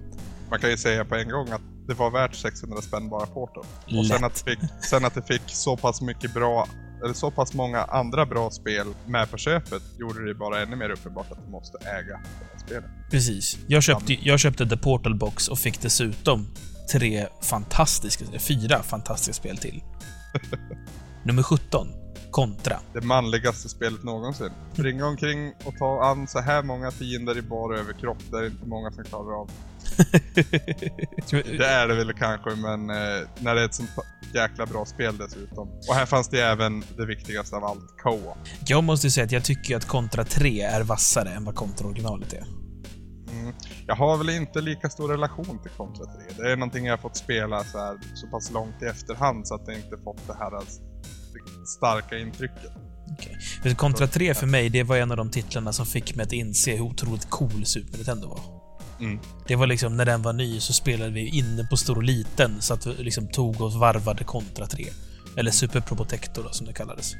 man 0.50 0.60
kan 0.60 0.70
ju 0.70 0.76
säga 0.76 1.04
på 1.04 1.14
en 1.14 1.30
gång 1.30 1.50
att 1.50 1.60
det 1.88 1.94
var 1.94 2.10
värt 2.10 2.34
600 2.34 2.82
spänn 2.82 3.08
bara 3.08 3.26
Portal. 3.26 3.64
Och 3.84 4.06
sen 4.06 4.20
Lätt. 4.20 4.22
att, 4.22 4.44
det 4.44 4.50
fick, 4.50 4.58
sen 4.80 5.04
att 5.04 5.14
det 5.14 5.22
fick 5.22 5.42
så 5.46 5.76
pass 5.76 6.00
mycket 6.00 6.34
bra, 6.34 6.68
eller 7.04 7.14
så 7.14 7.30
pass 7.30 7.54
många 7.54 7.82
andra 7.82 8.26
bra 8.26 8.50
spel 8.50 8.86
med 9.06 9.30
på 9.30 9.36
köpet 9.36 9.82
gjorde 9.98 10.26
det 10.28 10.34
bara 10.34 10.62
ännu 10.62 10.76
mer 10.76 10.90
uppenbart 10.90 11.32
att 11.32 11.44
du 11.44 11.50
måste 11.50 11.78
äga 11.78 12.20
spelet. 12.66 12.90
Precis. 13.10 13.58
Jag 13.66 13.82
köpte, 13.82 14.12
jag 14.12 14.40
köpte 14.40 14.66
The 14.66 14.76
Portal 14.76 15.14
Box 15.14 15.48
och 15.48 15.58
fick 15.58 15.80
dessutom 15.80 16.46
tre 16.92 17.26
fantastiska, 17.42 18.24
fyra 18.38 18.82
fantastiska 18.82 19.32
spel 19.32 19.56
till. 19.56 19.82
Nummer 21.26 21.42
17. 21.42 21.88
Kontra. 22.30 22.80
Det 22.92 23.00
manligaste 23.00 23.68
spelet 23.68 24.04
någonsin. 24.04 24.50
Springa 24.72 25.06
omkring 25.06 25.52
och 25.64 25.76
ta 25.78 26.04
an 26.04 26.26
så 26.26 26.40
här 26.40 26.62
många 26.62 26.90
fiender 26.90 27.38
i 27.38 27.42
bara 27.42 27.78
överkropp, 27.78 28.18
det 28.30 28.36
är 28.36 28.46
inte 28.46 28.66
många 28.66 28.90
som 28.90 29.04
klarar 29.04 29.40
av. 29.40 29.50
Det 31.58 31.66
är 31.66 31.88
det 31.88 31.94
väl 31.94 32.12
kanske, 32.12 32.50
men 32.50 32.90
eh, 32.90 33.28
när 33.38 33.54
det 33.54 33.60
är 33.60 33.64
ett 33.64 33.74
sånt 33.74 33.90
jäkla 34.34 34.66
bra 34.66 34.84
spel 34.84 35.18
dessutom. 35.18 35.68
Och 35.88 35.94
här 35.94 36.06
fanns 36.06 36.28
det 36.28 36.40
även 36.40 36.84
det 36.96 37.06
viktigaste 37.06 37.56
av 37.56 37.64
allt, 37.64 37.96
co-op. 38.02 38.38
Jag 38.66 38.84
måste 38.84 39.10
säga 39.10 39.24
att 39.24 39.32
jag 39.32 39.44
tycker 39.44 39.76
att 39.76 39.84
Kontra 39.84 40.24
3 40.24 40.60
är 40.60 40.82
vassare 40.82 41.30
än 41.30 41.44
vad 41.44 41.54
Kontra 41.54 41.86
originalet 41.86 42.32
är. 42.32 42.44
Mm. 43.32 43.54
Jag 43.86 43.94
har 43.94 44.16
väl 44.16 44.30
inte 44.30 44.60
lika 44.60 44.90
stor 44.90 45.08
relation 45.08 45.58
till 45.62 45.70
Contra 45.70 46.04
3. 46.04 46.12
Det 46.36 46.52
är 46.52 46.56
någonting 46.56 46.86
jag 46.86 46.92
har 46.92 46.98
fått 46.98 47.16
spela 47.16 47.64
så, 47.64 47.78
här, 47.78 47.98
så 48.14 48.26
pass 48.26 48.50
långt 48.50 48.82
i 48.82 48.84
efterhand 48.84 49.48
så 49.48 49.54
att 49.54 49.62
jag 49.66 49.76
inte 49.76 49.96
fått 50.04 50.26
det 50.26 50.34
här 50.38 50.56
alltså, 50.56 50.82
starka 51.66 52.18
intrycket. 52.18 52.72
Okej. 53.12 53.38
För 53.62 53.74
Contra 53.74 54.06
3 54.06 54.34
för 54.34 54.46
mig, 54.46 54.68
det 54.68 54.82
var 54.82 54.96
en 54.96 55.10
av 55.10 55.16
de 55.16 55.30
titlarna 55.30 55.72
som 55.72 55.86
fick 55.86 56.14
mig 56.14 56.24
att 56.24 56.32
inse 56.32 56.72
hur 56.72 56.80
otroligt 56.80 57.30
cool 57.30 57.66
Super 57.66 57.96
Nintendo 57.96 58.28
var. 58.28 58.40
Mm. 59.00 59.18
Det 59.48 59.56
var 59.56 59.66
liksom, 59.66 59.96
när 59.96 60.04
den 60.04 60.22
var 60.22 60.32
ny 60.32 60.60
så 60.60 60.72
spelade 60.72 61.10
vi 61.10 61.38
inne 61.38 61.64
på 61.64 61.76
stor 61.76 61.96
och 61.96 62.02
liten, 62.02 62.62
så 62.62 62.74
att 62.74 62.86
vi 62.86 63.02
liksom 63.04 63.28
tog 63.28 63.60
och 63.60 63.72
varvade 63.72 64.24
Contra 64.24 64.66
3. 64.66 64.86
Eller 65.36 65.50
Super 65.50 65.80
Probotector 65.80 66.42
då, 66.42 66.50
som 66.50 66.66
det 66.66 66.72
kallades. 66.72 67.14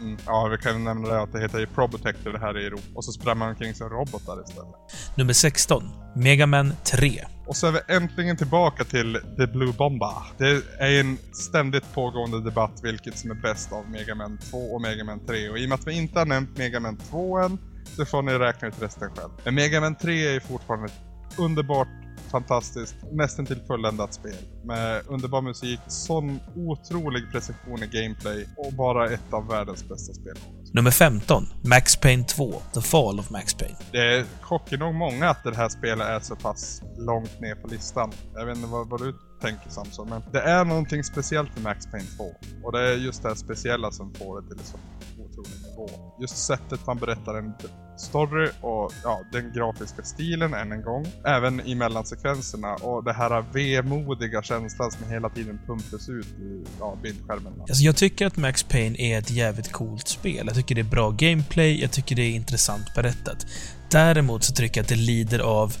Mm. 0.00 0.18
Ja, 0.26 0.48
vi 0.50 0.58
kan 0.58 0.84
nämna 0.84 1.08
det 1.08 1.22
att 1.22 1.32
det 1.32 1.40
heter 1.40 1.66
Probotector 1.66 2.32
det 2.32 2.38
här 2.38 2.58
i 2.58 2.66
Europa. 2.66 2.86
Och 2.94 3.04
så 3.04 3.12
sprang 3.12 3.38
man 3.38 3.48
omkring 3.48 3.74
som 3.74 3.88
robotar 3.88 4.42
istället. 4.48 4.74
Nummer 5.16 5.32
16. 5.32 5.82
Mega 6.14 6.46
Man 6.46 6.72
3. 6.84 7.24
Och 7.46 7.56
så 7.56 7.66
är 7.66 7.72
vi 7.72 7.94
äntligen 7.94 8.36
tillbaka 8.36 8.84
till 8.84 9.18
The 9.36 9.46
Blue 9.46 9.72
Bomba. 9.72 10.22
Det 10.38 10.62
är 10.78 11.00
en 11.00 11.18
ständigt 11.32 11.94
pågående 11.94 12.40
debatt 12.40 12.80
vilket 12.82 13.18
som 13.18 13.30
är 13.30 13.34
bäst 13.34 13.72
av 13.72 13.90
Mega 13.90 14.14
Man 14.14 14.38
2 14.38 14.58
och 14.58 14.80
Mega 14.80 15.04
Man 15.04 15.26
3. 15.26 15.48
Och 15.48 15.58
i 15.58 15.64
och 15.64 15.68
med 15.68 15.78
att 15.78 15.86
vi 15.86 15.92
inte 15.92 16.18
har 16.18 16.26
nämnt 16.26 16.58
Mega 16.58 16.80
Man 16.80 16.96
2 16.96 17.38
än, 17.38 17.58
så 17.96 18.04
får 18.04 18.22
ni 18.22 18.32
räkna 18.32 18.68
ut 18.68 18.82
resten 18.82 19.10
själv. 19.16 19.30
Men 19.44 19.54
Mega 19.54 19.80
Man 19.80 19.94
3 19.94 20.36
är 20.36 20.40
fortfarande 20.40 20.86
ett 20.86 21.38
underbart, 21.38 21.88
fantastiskt, 22.30 22.96
nästan 23.12 23.46
till 23.46 23.60
fulländat 23.66 24.14
spel. 24.14 24.36
Med 24.64 25.02
underbar 25.06 25.42
musik, 25.42 25.80
sån 25.86 26.40
otrolig 26.56 27.32
precision 27.32 27.82
i 27.82 27.86
gameplay 27.86 28.46
och 28.56 28.72
bara 28.72 29.10
ett 29.10 29.32
av 29.32 29.48
världens 29.48 29.88
bästa 29.88 30.12
spel. 30.12 30.34
Nummer 30.72 30.90
15. 30.90 31.44
Max 31.64 31.96
Payne 31.96 32.24
2. 32.24 32.52
The 32.74 32.80
Fall 32.80 33.20
of 33.20 33.30
Max 33.30 33.54
Payne. 33.54 33.76
Det 33.92 34.26
chockar 34.40 34.78
nog 34.78 34.94
många 34.94 35.28
att 35.28 35.44
det 35.44 35.56
här 35.56 35.68
spelet 35.68 36.06
är 36.06 36.20
så 36.20 36.36
pass 36.36 36.82
långt 36.98 37.40
ner 37.40 37.54
på 37.54 37.68
listan. 37.68 38.12
Jag 38.34 38.46
vet 38.46 38.56
inte 38.56 38.68
vad, 38.68 38.88
vad 38.88 39.00
du 39.00 39.14
tänker 39.40 39.70
Samson, 39.70 40.08
men 40.08 40.22
det 40.32 40.40
är 40.40 40.64
någonting 40.64 41.04
speciellt 41.04 41.54
med 41.54 41.62
Max 41.62 41.86
Payne 41.86 42.06
2. 42.16 42.24
Och 42.64 42.72
det 42.72 42.80
är 42.80 42.96
just 42.96 43.22
det 43.22 43.28
här 43.28 43.36
speciella 43.36 43.90
som 43.90 44.14
får 44.14 44.40
det 44.40 44.48
till 44.48 44.58
en 44.58 44.64
sån 44.64 44.80
otrolig 45.18 45.70
nivå. 45.70 46.16
Just 46.20 46.36
sättet 46.36 46.86
man 46.86 46.98
berättar 46.98 47.34
en 47.34 47.52
story 48.00 48.48
och 48.60 48.92
ja, 49.04 49.20
den 49.32 49.52
grafiska 49.52 50.02
stilen 50.02 50.54
än 50.54 50.72
en 50.72 50.82
gång. 50.82 51.06
Även 51.24 51.60
i 51.60 51.74
mellansekvenserna 51.74 52.74
och 52.74 53.04
det 53.04 53.12
här 53.12 53.44
vemodiga 53.52 54.42
känslan 54.42 54.90
som 54.90 55.10
hela 55.10 55.28
tiden 55.28 55.60
pumpas 55.66 56.08
ut 56.08 56.26
i 56.26 56.64
ja, 56.80 56.96
bildskärmen. 57.02 57.52
Alltså 57.60 57.84
jag 57.84 57.96
tycker 57.96 58.26
att 58.26 58.36
Max 58.36 58.62
Payne 58.62 58.96
är 58.98 59.18
ett 59.18 59.30
jävligt 59.30 59.72
coolt 59.72 60.08
spel. 60.08 60.46
Jag 60.46 60.54
tycker 60.54 60.74
det 60.74 60.80
är 60.80 60.90
bra 60.90 61.10
gameplay, 61.10 61.80
jag 61.80 61.92
tycker 61.92 62.16
det 62.16 62.22
är 62.22 62.30
intressant 62.30 62.94
berättat. 62.94 63.46
Däremot 63.90 64.44
så 64.44 64.54
tycker 64.54 64.78
jag 64.78 64.82
att 64.84 64.88
det 64.88 64.96
lider 64.96 65.38
av 65.38 65.76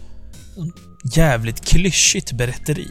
jävligt 1.14 1.60
klyschigt 1.60 2.32
berätteri. 2.32 2.90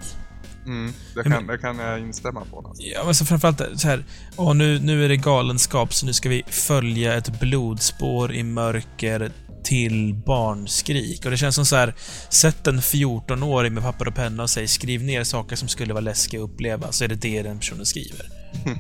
Mm, 0.69 0.93
det, 1.15 1.23
men- 1.23 1.31
kan, 1.31 1.47
det 1.47 1.57
kan 1.57 1.79
jag 1.79 1.99
instämma 1.99 2.45
på. 2.51 2.67
Alltså. 2.67 2.83
Ja, 2.83 3.03
men 3.05 3.15
så 3.15 3.25
framförallt 3.25 3.61
så 3.75 3.87
här, 3.87 4.05
åh, 4.37 4.53
nu, 4.55 4.79
nu 4.79 5.05
är 5.05 5.09
det 5.09 5.17
galenskap, 5.17 5.93
så 5.93 6.05
nu 6.05 6.13
ska 6.13 6.29
vi 6.29 6.43
följa 6.47 7.13
ett 7.17 7.39
blodspår 7.39 8.33
i 8.33 8.43
mörker 8.43 9.31
till 9.63 10.15
barnskrik. 10.25 11.25
Och 11.25 11.31
det 11.31 11.37
känns 11.37 11.55
som 11.55 11.65
så 11.65 11.75
här, 11.75 11.93
sätt 12.29 12.67
en 12.67 12.79
14-åring 12.79 13.73
med 13.73 13.83
papper 13.83 14.07
och 14.07 14.15
penna 14.15 14.43
och 14.43 14.49
säg 14.49 14.67
skriv 14.67 15.03
ner 15.03 15.23
saker 15.23 15.55
som 15.55 15.67
skulle 15.67 15.93
vara 15.93 16.01
läskiga 16.01 16.43
att 16.43 16.49
uppleva, 16.49 16.91
så 16.91 17.03
är 17.03 17.07
det 17.07 17.15
det 17.15 17.41
den 17.41 17.59
personen 17.59 17.85
skriver. 17.85 18.25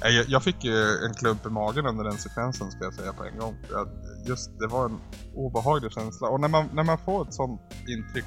Jag, 0.00 0.24
jag 0.28 0.42
fick 0.42 0.64
ju 0.64 0.82
en 1.06 1.14
klump 1.14 1.46
i 1.46 1.48
magen 1.48 1.86
under 1.86 2.04
den 2.04 2.18
sekvensen 2.18 2.70
ska 2.70 2.84
jag 2.84 2.94
säga 2.94 3.12
på 3.12 3.24
en 3.24 3.38
gång. 3.38 3.54
Just, 4.26 4.58
det 4.58 4.66
var 4.66 4.84
en 4.84 4.98
obehaglig 5.34 5.92
känsla. 5.92 6.28
Och 6.28 6.40
när 6.40 6.48
man, 6.48 6.68
när 6.72 6.82
man 6.84 6.98
får 7.04 7.28
ett 7.28 7.34
sånt 7.34 7.60
intryck, 7.88 8.24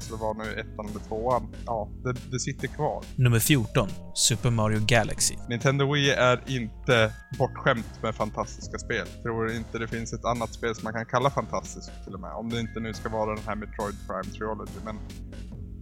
sig 0.00 0.10
det 0.10 0.22
var 0.22 0.34
nu 0.34 0.60
ettan 0.60 0.88
eller 0.88 1.00
tvåan, 1.08 1.54
ja, 1.66 1.88
det, 2.04 2.14
det 2.30 2.40
sitter 2.40 2.68
kvar. 2.68 3.04
Nummer 3.16 3.38
14. 3.38 3.88
Super 4.14 4.50
Mario 4.50 4.80
Galaxy. 4.86 5.34
Nintendo 5.48 5.92
Wii 5.92 6.10
är 6.10 6.40
inte 6.46 7.12
bortskämt 7.38 8.02
med 8.02 8.14
fantastiska 8.14 8.78
spel. 8.78 9.06
Tror 9.22 9.52
inte 9.52 9.78
det 9.78 9.88
finns 9.88 10.12
ett 10.12 10.24
annat 10.24 10.54
spel 10.54 10.74
som 10.74 10.84
man 10.84 10.92
kan 10.92 11.06
kalla 11.06 11.30
fantastiskt 11.30 11.90
till 12.04 12.14
och 12.14 12.20
med. 12.20 12.32
Om 12.32 12.50
det 12.50 12.60
inte 12.60 12.80
nu 12.80 12.94
ska 12.94 13.08
vara 13.08 13.34
den 13.34 13.44
här 13.46 13.56
Metroid 13.56 13.96
Prime 14.06 14.34
Trilogy. 14.34 14.78
Men 14.84 14.96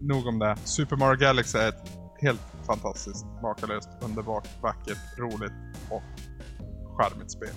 nog 0.09 0.27
om 0.27 0.39
det. 0.39 0.57
Super 0.65 0.97
Mario 0.97 1.19
Galaxy 1.19 1.59
är 1.59 1.69
ett 1.69 1.89
helt 2.23 2.41
fantastiskt, 2.67 3.27
makalöst, 3.43 3.89
underbart, 4.01 4.49
vackert, 4.63 5.19
roligt 5.19 5.53
och 5.91 6.03
charmigt 6.97 7.31
spel. 7.31 7.55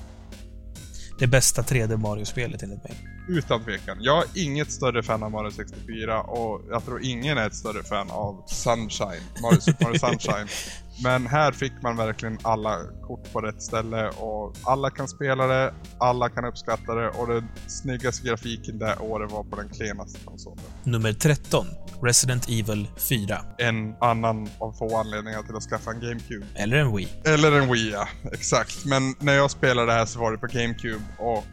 Det 1.19 1.27
bästa 1.27 1.61
3D 1.61 1.97
Mario-spelet 1.97 2.63
enligt 2.63 2.83
mig. 2.83 3.14
Utan 3.27 3.63
tvekan. 3.63 3.97
Jag 3.99 4.23
är 4.23 4.27
inget 4.33 4.71
större 4.71 5.03
fan 5.03 5.23
av 5.23 5.31
Mario 5.31 5.51
64 5.51 6.21
och 6.21 6.61
jag 6.69 6.85
tror 6.85 6.99
ingen 7.03 7.37
är 7.37 7.47
ett 7.47 7.55
större 7.55 7.83
fan 7.83 8.11
av 8.11 8.43
Sunshine. 8.47 9.23
Mario, 9.41 9.59
Super 9.59 9.85
Mario 9.85 9.99
Sunshine. 9.99 10.47
Men 11.03 11.27
här 11.27 11.51
fick 11.51 11.73
man 11.81 11.97
verkligen 11.97 12.37
alla 12.41 12.79
kort 13.07 13.33
på 13.33 13.41
rätt 13.41 13.61
ställe 13.61 14.09
och 14.09 14.53
alla 14.63 14.89
kan 14.89 15.07
spela 15.07 15.47
det, 15.47 15.73
alla 15.97 16.29
kan 16.29 16.45
uppskatta 16.45 16.95
det 16.95 17.09
och 17.09 17.27
den 17.27 17.47
snyggaste 17.67 18.27
grafiken 18.27 18.79
det 18.79 18.95
året 18.99 19.31
var 19.31 19.43
på 19.43 19.55
den 19.55 19.69
klenaste 19.69 20.19
konsolen. 20.25 20.63
Nummer 20.83 21.13
13. 21.13 21.67
Resident 22.01 22.49
Evil 22.49 22.87
4. 22.97 23.41
En 23.57 23.95
annan 24.01 24.49
av 24.59 24.71
få 24.71 24.97
anledningar 24.97 25.43
till 25.43 25.55
att 25.55 25.63
skaffa 25.63 25.91
en 25.91 25.99
GameCube. 25.99 26.45
Eller 26.55 26.77
en 26.77 26.95
Wii. 26.95 27.07
Eller 27.25 27.51
en 27.51 27.73
Wii, 27.73 27.91
ja. 27.91 28.07
Exakt. 28.33 28.85
Men 28.85 29.15
när 29.19 29.33
jag 29.33 29.51
spelade 29.51 29.91
det 29.91 29.93
här 29.93 30.05
så 30.05 30.19
var 30.19 30.31
det 30.31 30.37
på 30.37 30.47
GameCube 30.47 31.03
och 31.17 31.45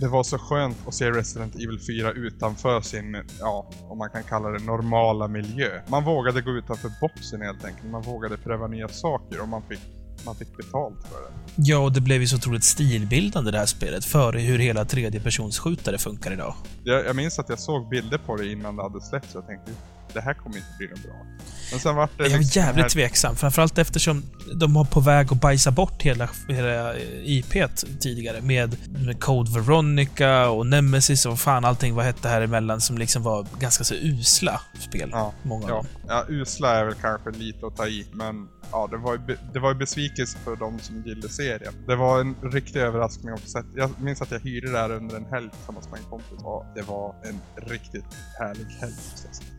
det 0.00 0.08
var 0.08 0.22
så 0.22 0.38
skönt 0.38 0.76
att 0.86 0.94
se 0.94 1.10
Resident 1.10 1.54
Evil 1.54 1.80
4 1.86 2.12
utanför 2.12 2.80
sin, 2.80 3.22
ja, 3.40 3.70
om 3.88 3.98
man 3.98 4.10
kan 4.10 4.24
kalla 4.24 4.48
det 4.48 4.64
normala 4.64 5.28
miljö. 5.28 5.80
Man 5.88 6.04
vågade 6.04 6.40
gå 6.40 6.50
utanför 6.50 6.90
boxen 7.00 7.42
helt 7.42 7.64
enkelt. 7.64 7.90
Man 7.90 8.02
vågade 8.02 8.36
pröva 8.36 8.66
nya 8.66 8.88
saker 8.88 9.40
och 9.40 9.48
man 9.48 9.62
fick, 9.62 9.80
man 10.26 10.36
fick 10.36 10.56
betalt 10.56 11.02
för 11.02 11.20
det. 11.20 11.32
Ja, 11.56 11.78
och 11.78 11.92
det 11.92 12.00
blev 12.00 12.20
ju 12.20 12.26
så 12.26 12.36
otroligt 12.36 12.64
stilbildande 12.64 13.50
det 13.50 13.58
här 13.58 13.66
spelet 13.66 14.04
för 14.04 14.32
hur 14.32 14.58
hela 14.58 14.84
tredjepersonsskjutare 14.84 15.98
funkar 15.98 16.32
idag. 16.32 16.54
Jag, 16.84 17.06
jag 17.06 17.16
minns 17.16 17.38
att 17.38 17.48
jag 17.48 17.58
såg 17.58 17.88
bilder 17.88 18.18
på 18.18 18.36
det 18.36 18.52
innan 18.52 18.76
det 18.76 18.82
hade 18.82 19.00
släppts 19.00 19.34
och 19.34 19.42
jag 19.42 19.46
tänkte 19.46 19.72
det 20.12 20.20
här 20.20 20.34
kommer 20.34 20.56
inte 20.56 20.68
bli 20.78 20.88
något 20.88 21.02
bra. 21.02 21.26
Men 21.70 21.80
sen 21.80 21.96
vart 21.96 22.10
det 22.18 22.24
Jag 22.24 22.32
är 22.32 22.38
liksom 22.38 22.62
jävligt 22.62 22.82
här- 22.82 22.88
tveksam, 22.90 23.36
framförallt 23.36 23.78
eftersom 23.78 24.22
de 24.54 24.74
var 24.74 24.84
på 24.84 25.00
väg 25.00 25.32
att 25.32 25.40
bajsa 25.40 25.70
bort 25.70 26.02
hela, 26.02 26.28
hela 26.48 26.94
IP't 27.24 27.98
tidigare 28.00 28.40
med, 28.40 28.76
med 29.04 29.20
Code 29.20 29.50
Veronica 29.60 30.48
och 30.48 30.66
Nemesis 30.66 31.26
och 31.26 31.38
fan 31.40 31.64
allting 31.64 31.94
vad 31.94 32.04
hette 32.04 32.28
här 32.28 32.40
emellan 32.42 32.80
som 32.80 32.98
liksom 32.98 33.22
var 33.22 33.46
ganska 33.60 33.84
så 33.84 33.94
usla 33.94 34.60
spel. 34.78 35.08
Ja, 35.12 35.32
Många 35.42 35.64
av 35.64 35.70
Ja, 35.70 35.76
dem. 35.76 35.86
ja, 36.08 36.24
usla 36.28 36.76
är 36.76 36.84
väl 36.84 36.94
kanske 36.94 37.30
lite 37.30 37.66
att 37.66 37.76
ta 37.76 37.86
i, 37.86 38.06
men 38.12 38.48
ja, 38.72 38.88
det 38.90 38.96
var 38.96 39.12
ju, 39.14 39.36
det 39.52 39.58
var 39.60 39.72
ju 39.72 39.78
besvikelse 39.78 40.38
för 40.44 40.56
de 40.56 40.78
som 40.80 41.02
gillade 41.06 41.28
serien. 41.28 41.72
Det 41.86 41.96
var 41.96 42.20
en 42.20 42.34
riktig 42.52 42.80
överraskning 42.80 43.32
också. 43.34 43.62
Jag 43.76 43.90
minns 44.00 44.22
att 44.22 44.30
jag 44.30 44.40
hyrde 44.40 44.72
det 44.72 44.78
här 44.78 44.90
under 44.92 45.16
en 45.16 45.24
helg 45.24 45.50
tillsammans 45.56 45.88
med 45.90 45.98
en 46.00 46.06
kompis 46.06 46.38
och 46.44 46.64
det 46.74 46.82
var 46.82 47.14
en 47.24 47.40
riktigt 47.68 48.04
härlig 48.38 48.66
helg. 48.80 48.94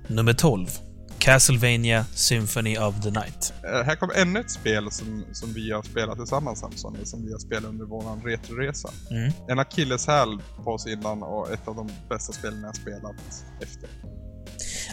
Nummer 0.07 0.33
12. 0.33 0.67
Castlevania 1.21 2.05
Symphony 2.15 2.77
of 2.77 3.01
the 3.01 3.11
Night. 3.11 3.53
Eh, 3.63 3.85
Här 3.85 3.95
kommer 3.95 4.13
ännu 4.13 4.39
ett 4.39 4.51
spel 4.51 4.91
som, 4.91 5.25
som 5.31 5.53
vi 5.53 5.71
har 5.71 5.83
spelat 5.83 6.17
tillsammans 6.17 6.59
Samson, 6.59 6.97
som 7.03 7.25
vi 7.25 7.31
har 7.31 7.39
spelat 7.39 7.63
under 7.65 7.85
vår 7.85 8.27
retroresa. 8.29 8.89
Mm. 9.11 9.31
En 9.49 9.59
akilleshäl 9.59 10.27
på 10.63 10.71
oss 10.71 10.87
innan 10.87 11.23
och 11.23 11.51
ett 11.51 11.67
av 11.67 11.75
de 11.75 11.89
bästa 12.09 12.33
spelen 12.33 12.61
jag 12.63 12.75
spelat 12.75 13.15
efter. 13.61 13.89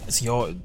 Alltså 0.05 0.25
jag 0.25 0.61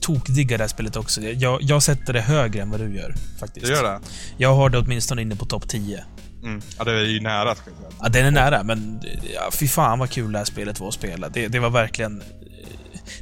tokdiggar 0.00 0.58
det 0.58 0.64
här 0.64 0.68
spelet 0.68 0.96
också. 0.96 1.20
Jag, 1.20 1.62
jag 1.62 1.82
sätter 1.82 2.12
det 2.12 2.20
högre 2.20 2.62
än 2.62 2.70
vad 2.70 2.80
du 2.80 2.96
gör, 2.96 3.14
faktiskt. 3.40 3.66
Det 3.66 3.72
gör 3.72 3.82
det? 3.82 4.00
Jag 4.36 4.54
har 4.54 4.70
det 4.70 4.78
åtminstone 4.78 5.22
inne 5.22 5.36
på 5.36 5.44
topp 5.44 5.68
10. 5.68 6.04
Mm. 6.42 6.60
Ja, 6.78 6.84
det 6.84 6.92
är 6.92 7.04
ju 7.04 7.20
nära 7.20 7.54
ska 7.54 7.70
jag 7.70 7.76
säga. 7.78 7.90
Ja, 8.02 8.08
den 8.08 8.26
är 8.26 8.30
nära, 8.30 8.62
men 8.62 9.00
ja, 9.34 9.50
fy 9.52 9.68
fan 9.68 9.98
vad 9.98 10.10
kul 10.10 10.32
det 10.32 10.38
här 10.38 10.44
spelet 10.44 10.80
var 10.80 10.88
att 10.88 10.94
spela. 10.94 11.28
Det, 11.28 11.48
det 11.48 11.58
var 11.58 11.70
verkligen... 11.70 12.22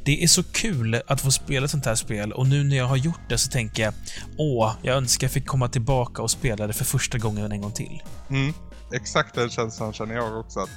det 0.03 0.23
är 0.23 0.27
så 0.27 0.43
kul 0.43 1.01
att 1.07 1.21
få 1.21 1.31
spela 1.31 1.65
ett 1.65 1.71
sånt 1.71 1.85
här 1.85 1.95
spel 1.95 2.31
och 2.31 2.47
nu 2.47 2.63
när 2.63 2.77
jag 2.77 2.85
har 2.85 2.97
gjort 2.97 3.29
det 3.29 3.37
så 3.37 3.51
tänker 3.51 3.83
jag 3.83 3.93
åh, 4.37 4.71
jag 4.81 4.97
önskar 4.97 5.25
jag 5.25 5.31
fick 5.31 5.47
komma 5.47 5.67
tillbaka 5.67 6.21
och 6.21 6.31
spela 6.31 6.67
det 6.67 6.73
för 6.73 6.85
första 6.85 7.17
gången 7.17 7.51
en 7.51 7.61
gång 7.61 7.71
till. 7.71 8.03
Mm, 8.29 8.53
exakt 8.93 9.35
den 9.35 9.49
känslan 9.49 9.93
känner 9.93 10.15
jag 10.15 10.39
också. 10.39 10.59
Att 10.59 10.69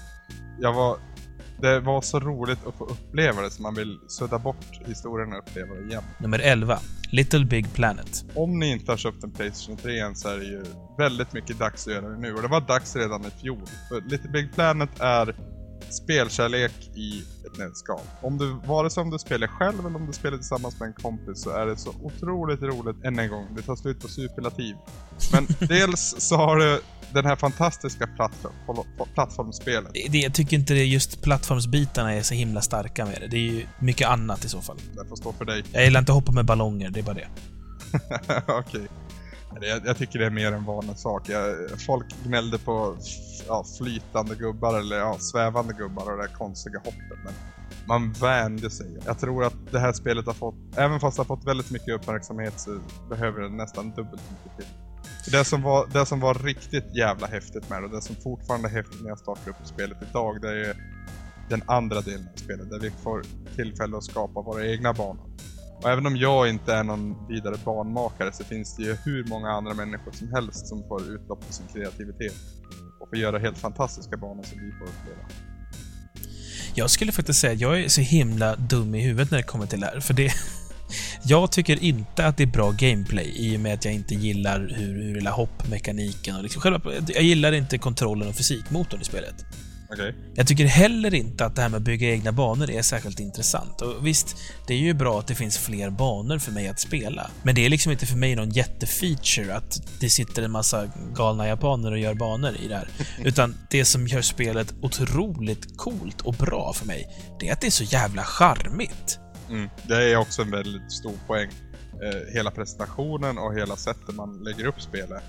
jag 0.60 0.72
var, 0.72 0.98
det 1.60 1.80
var 1.80 2.00
så 2.00 2.20
roligt 2.20 2.66
att 2.66 2.74
få 2.74 2.84
uppleva 2.84 3.42
det 3.42 3.50
så 3.50 3.62
man 3.62 3.74
vill 3.74 3.98
sudda 4.08 4.38
bort 4.38 4.80
historien 4.86 5.32
och 5.32 5.38
uppleva 5.38 5.74
det 5.74 5.88
igen. 5.88 6.02
Nummer 6.18 6.38
11. 6.38 6.80
Little 7.10 7.44
Big 7.44 7.72
Planet. 7.72 8.24
Om 8.34 8.58
ni 8.58 8.72
inte 8.72 8.92
har 8.92 8.96
köpt 8.96 9.24
en 9.24 9.30
Playstation 9.30 9.76
3 9.76 10.00
än 10.00 10.16
så 10.16 10.28
är 10.28 10.38
det 10.38 10.44
ju 10.44 10.64
väldigt 10.98 11.32
mycket 11.32 11.58
dags 11.58 11.86
att 11.86 11.92
göra 11.92 12.08
det 12.08 12.18
nu. 12.18 12.34
Och 12.34 12.42
det 12.42 12.48
var 12.48 12.60
dags 12.60 12.96
redan 12.96 13.24
i 13.24 13.30
fjol. 13.42 13.62
För 13.88 14.00
Little 14.00 14.30
Big 14.30 14.54
Planet 14.54 14.90
är 15.00 15.34
spelkärlek 15.94 16.90
i 16.94 17.22
ett 17.46 17.58
nötskal. 17.58 18.00
Om 18.22 18.38
du, 18.38 18.56
vare 18.66 18.90
sig 18.90 19.00
om 19.00 19.10
du 19.10 19.18
spelar 19.18 19.46
själv 19.46 19.86
eller 19.86 19.96
om 19.96 20.06
du 20.06 20.12
spelar 20.12 20.36
tillsammans 20.36 20.80
med 20.80 20.86
en 20.86 20.92
kompis 20.92 21.42
så 21.42 21.50
är 21.50 21.66
det 21.66 21.76
så 21.76 21.94
otroligt 22.02 22.62
roligt 22.62 23.04
än 23.04 23.18
en 23.18 23.30
gång. 23.30 23.46
Det 23.56 23.62
tar 23.62 23.76
slut 23.76 24.00
på 24.00 24.08
superlativ. 24.08 24.76
Men 25.32 25.46
dels 25.68 26.14
så 26.18 26.36
har 26.36 26.56
du 26.56 26.80
den 27.12 27.24
här 27.24 27.36
fantastiska 27.36 28.06
plattform, 28.06 28.54
plattformsspelet. 29.14 29.92
Det, 29.92 30.18
jag 30.18 30.34
tycker 30.34 30.56
inte 30.56 30.74
det 30.74 30.84
just 30.84 31.22
plattformsbitarna 31.22 32.14
är 32.14 32.22
så 32.22 32.34
himla 32.34 32.60
starka 32.60 33.06
med 33.06 33.20
det. 33.20 33.26
Det 33.26 33.36
är 33.36 33.52
ju 33.52 33.66
mycket 33.78 34.08
annat 34.08 34.44
i 34.44 34.48
så 34.48 34.60
fall. 34.60 34.76
Det 34.96 35.08
får 35.08 35.16
stå 35.16 35.32
för 35.32 35.44
dig. 35.44 35.64
Jag 35.72 35.84
gillar 35.84 36.00
inte 36.00 36.12
att 36.12 36.16
hoppa 36.16 36.32
med 36.32 36.44
ballonger, 36.44 36.90
det 36.90 37.00
är 37.00 37.04
bara 37.04 37.14
det. 37.14 37.28
Okej. 38.46 38.80
Okay. 38.80 38.88
Jag, 39.60 39.86
jag, 39.86 39.96
tycker 39.96 40.18
det 40.18 40.26
är 40.26 40.30
mer 40.30 40.52
en 40.52 40.64
vanlig 40.64 40.98
sak. 40.98 41.28
Jag, 41.28 41.56
folk 41.86 42.06
gnällde 42.24 42.58
på 42.58 42.96
ja, 43.48 43.64
flytande 43.78 44.34
gubbar 44.34 44.78
eller 44.78 44.96
ja, 44.96 45.18
svävande 45.18 45.74
gubbar 45.74 46.02
och 46.10 46.16
det 46.16 46.22
där 46.22 46.34
konstiga 46.34 46.78
hoppet. 46.78 47.18
Men 47.24 47.34
man 47.88 48.12
vände 48.12 48.70
sig. 48.70 48.98
Jag 49.06 49.18
tror 49.18 49.44
att 49.44 49.54
det 49.70 49.78
här 49.78 49.92
spelet 49.92 50.26
har 50.26 50.34
fått, 50.34 50.54
även 50.76 51.00
fast 51.00 51.16
det 51.16 51.20
har 51.20 51.36
fått 51.36 51.46
väldigt 51.46 51.70
mycket 51.70 51.94
uppmärksamhet 51.94 52.60
så 52.60 52.80
behöver 53.08 53.40
det 53.40 53.48
nästan 53.48 53.90
dubbelt 53.90 54.22
mycket 54.30 54.56
till. 54.56 54.66
Det 55.32 55.44
som, 55.44 55.62
var, 55.62 55.86
det 55.92 56.06
som 56.06 56.20
var 56.20 56.34
riktigt 56.34 56.96
jävla 56.96 57.26
häftigt 57.26 57.70
med 57.70 57.82
det, 57.82 57.86
och 57.86 57.92
det 57.92 58.02
som 58.02 58.16
fortfarande 58.16 58.68
är 58.68 58.72
häftigt 58.72 59.02
när 59.02 59.08
jag 59.08 59.18
startar 59.18 59.50
upp 59.50 59.56
spelet 59.64 59.98
idag, 60.10 60.40
det 60.40 60.48
är 60.48 60.54
ju 60.54 60.74
den 61.48 61.62
andra 61.66 62.00
delen 62.00 62.28
av 62.34 62.38
spelet, 62.38 62.70
där 62.70 62.78
vi 62.78 62.90
får 62.90 63.22
tillfälle 63.56 63.96
att 63.96 64.04
skapa 64.04 64.42
våra 64.42 64.66
egna 64.66 64.92
banor. 64.92 65.26
Och 65.82 65.90
även 65.90 66.06
om 66.06 66.16
jag 66.16 66.48
inte 66.48 66.74
är 66.74 66.84
någon 66.84 67.26
vidare 67.28 67.56
banmakare 67.64 68.32
så 68.32 68.44
finns 68.44 68.76
det 68.76 68.82
ju 68.82 68.96
hur 69.04 69.24
många 69.24 69.50
andra 69.50 69.74
människor 69.74 70.12
som 70.12 70.32
helst 70.32 70.66
som 70.66 70.88
får 70.88 71.02
utlopp 71.02 71.44
för 71.44 71.52
sin 71.52 71.66
kreativitet. 71.72 72.34
Och 73.00 73.08
får 73.08 73.18
göra 73.18 73.38
helt 73.38 73.58
fantastiska 73.58 74.16
banor 74.16 74.42
som 74.42 74.58
vi 74.58 74.72
får 74.72 74.84
uppleva. 74.84 75.28
Jag 76.74 76.90
skulle 76.90 77.12
faktiskt 77.12 77.40
säga 77.40 77.52
att 77.52 77.60
jag 77.60 77.80
är 77.80 77.88
så 77.88 78.00
himla 78.00 78.56
dum 78.56 78.94
i 78.94 79.00
huvudet 79.00 79.30
när 79.30 79.38
det 79.38 79.44
kommer 79.44 79.66
till 79.66 79.80
det 79.80 79.86
här, 79.86 80.00
för 80.00 80.14
det... 80.14 80.32
Jag 81.22 81.52
tycker 81.52 81.82
inte 81.82 82.26
att 82.26 82.36
det 82.36 82.42
är 82.42 82.46
bra 82.46 82.70
gameplay 82.70 83.32
i 83.36 83.56
och 83.56 83.60
med 83.60 83.74
att 83.74 83.84
jag 83.84 83.94
inte 83.94 84.14
gillar 84.14 84.60
hur, 84.76 85.02
hur 85.02 85.14
hela 85.14 85.30
hoppmekaniken 85.30 86.36
och 86.36 86.42
liksom 86.42 86.62
själva... 86.62 86.80
Jag 87.06 87.22
gillar 87.22 87.52
inte 87.52 87.78
kontrollen 87.78 88.28
och 88.28 88.34
fysikmotorn 88.34 89.00
i 89.00 89.04
spelet. 89.04 89.34
Okay. 89.90 90.14
Jag 90.34 90.46
tycker 90.46 90.64
heller 90.64 91.14
inte 91.14 91.44
att 91.44 91.56
det 91.56 91.62
här 91.62 91.68
med 91.68 91.76
att 91.76 91.82
bygga 91.82 92.10
egna 92.10 92.32
banor 92.32 92.70
är 92.70 92.82
särskilt 92.82 93.20
intressant. 93.20 93.82
Och 93.82 94.06
visst, 94.06 94.36
det 94.66 94.74
är 94.74 94.78
ju 94.78 94.94
bra 94.94 95.18
att 95.18 95.26
det 95.26 95.34
finns 95.34 95.58
fler 95.58 95.90
banor 95.90 96.38
för 96.38 96.52
mig 96.52 96.68
att 96.68 96.80
spela. 96.80 97.30
Men 97.42 97.54
det 97.54 97.66
är 97.66 97.68
liksom 97.68 97.92
inte 97.92 98.06
för 98.06 98.16
mig 98.16 98.36
någon 98.36 98.50
jättefeature 98.50 99.54
att 99.54 99.82
det 100.00 100.10
sitter 100.10 100.42
en 100.42 100.50
massa 100.50 100.90
galna 101.14 101.48
japaner 101.48 101.92
och 101.92 101.98
gör 101.98 102.14
banor 102.14 102.56
i 102.56 102.68
det 102.68 102.74
här. 102.74 102.88
Utan 103.24 103.54
det 103.70 103.84
som 103.84 104.06
gör 104.06 104.22
spelet 104.22 104.74
otroligt 104.82 105.76
coolt 105.76 106.20
och 106.20 106.34
bra 106.34 106.72
för 106.72 106.86
mig, 106.86 107.08
det 107.40 107.48
är 107.48 107.52
att 107.52 107.60
det 107.60 107.66
är 107.66 107.70
så 107.70 107.84
jävla 107.84 108.24
charmigt. 108.24 109.20
Mm, 109.50 109.68
det 109.82 110.12
är 110.12 110.16
också 110.16 110.42
en 110.42 110.50
väldigt 110.50 110.92
stor 110.92 111.14
poäng. 111.26 111.50
Eh, 112.02 112.34
hela 112.34 112.50
presentationen 112.50 113.38
och 113.38 113.54
hela 113.54 113.76
sättet 113.76 114.14
man 114.14 114.44
lägger 114.44 114.66
upp 114.66 114.80
spelet. 114.80 115.22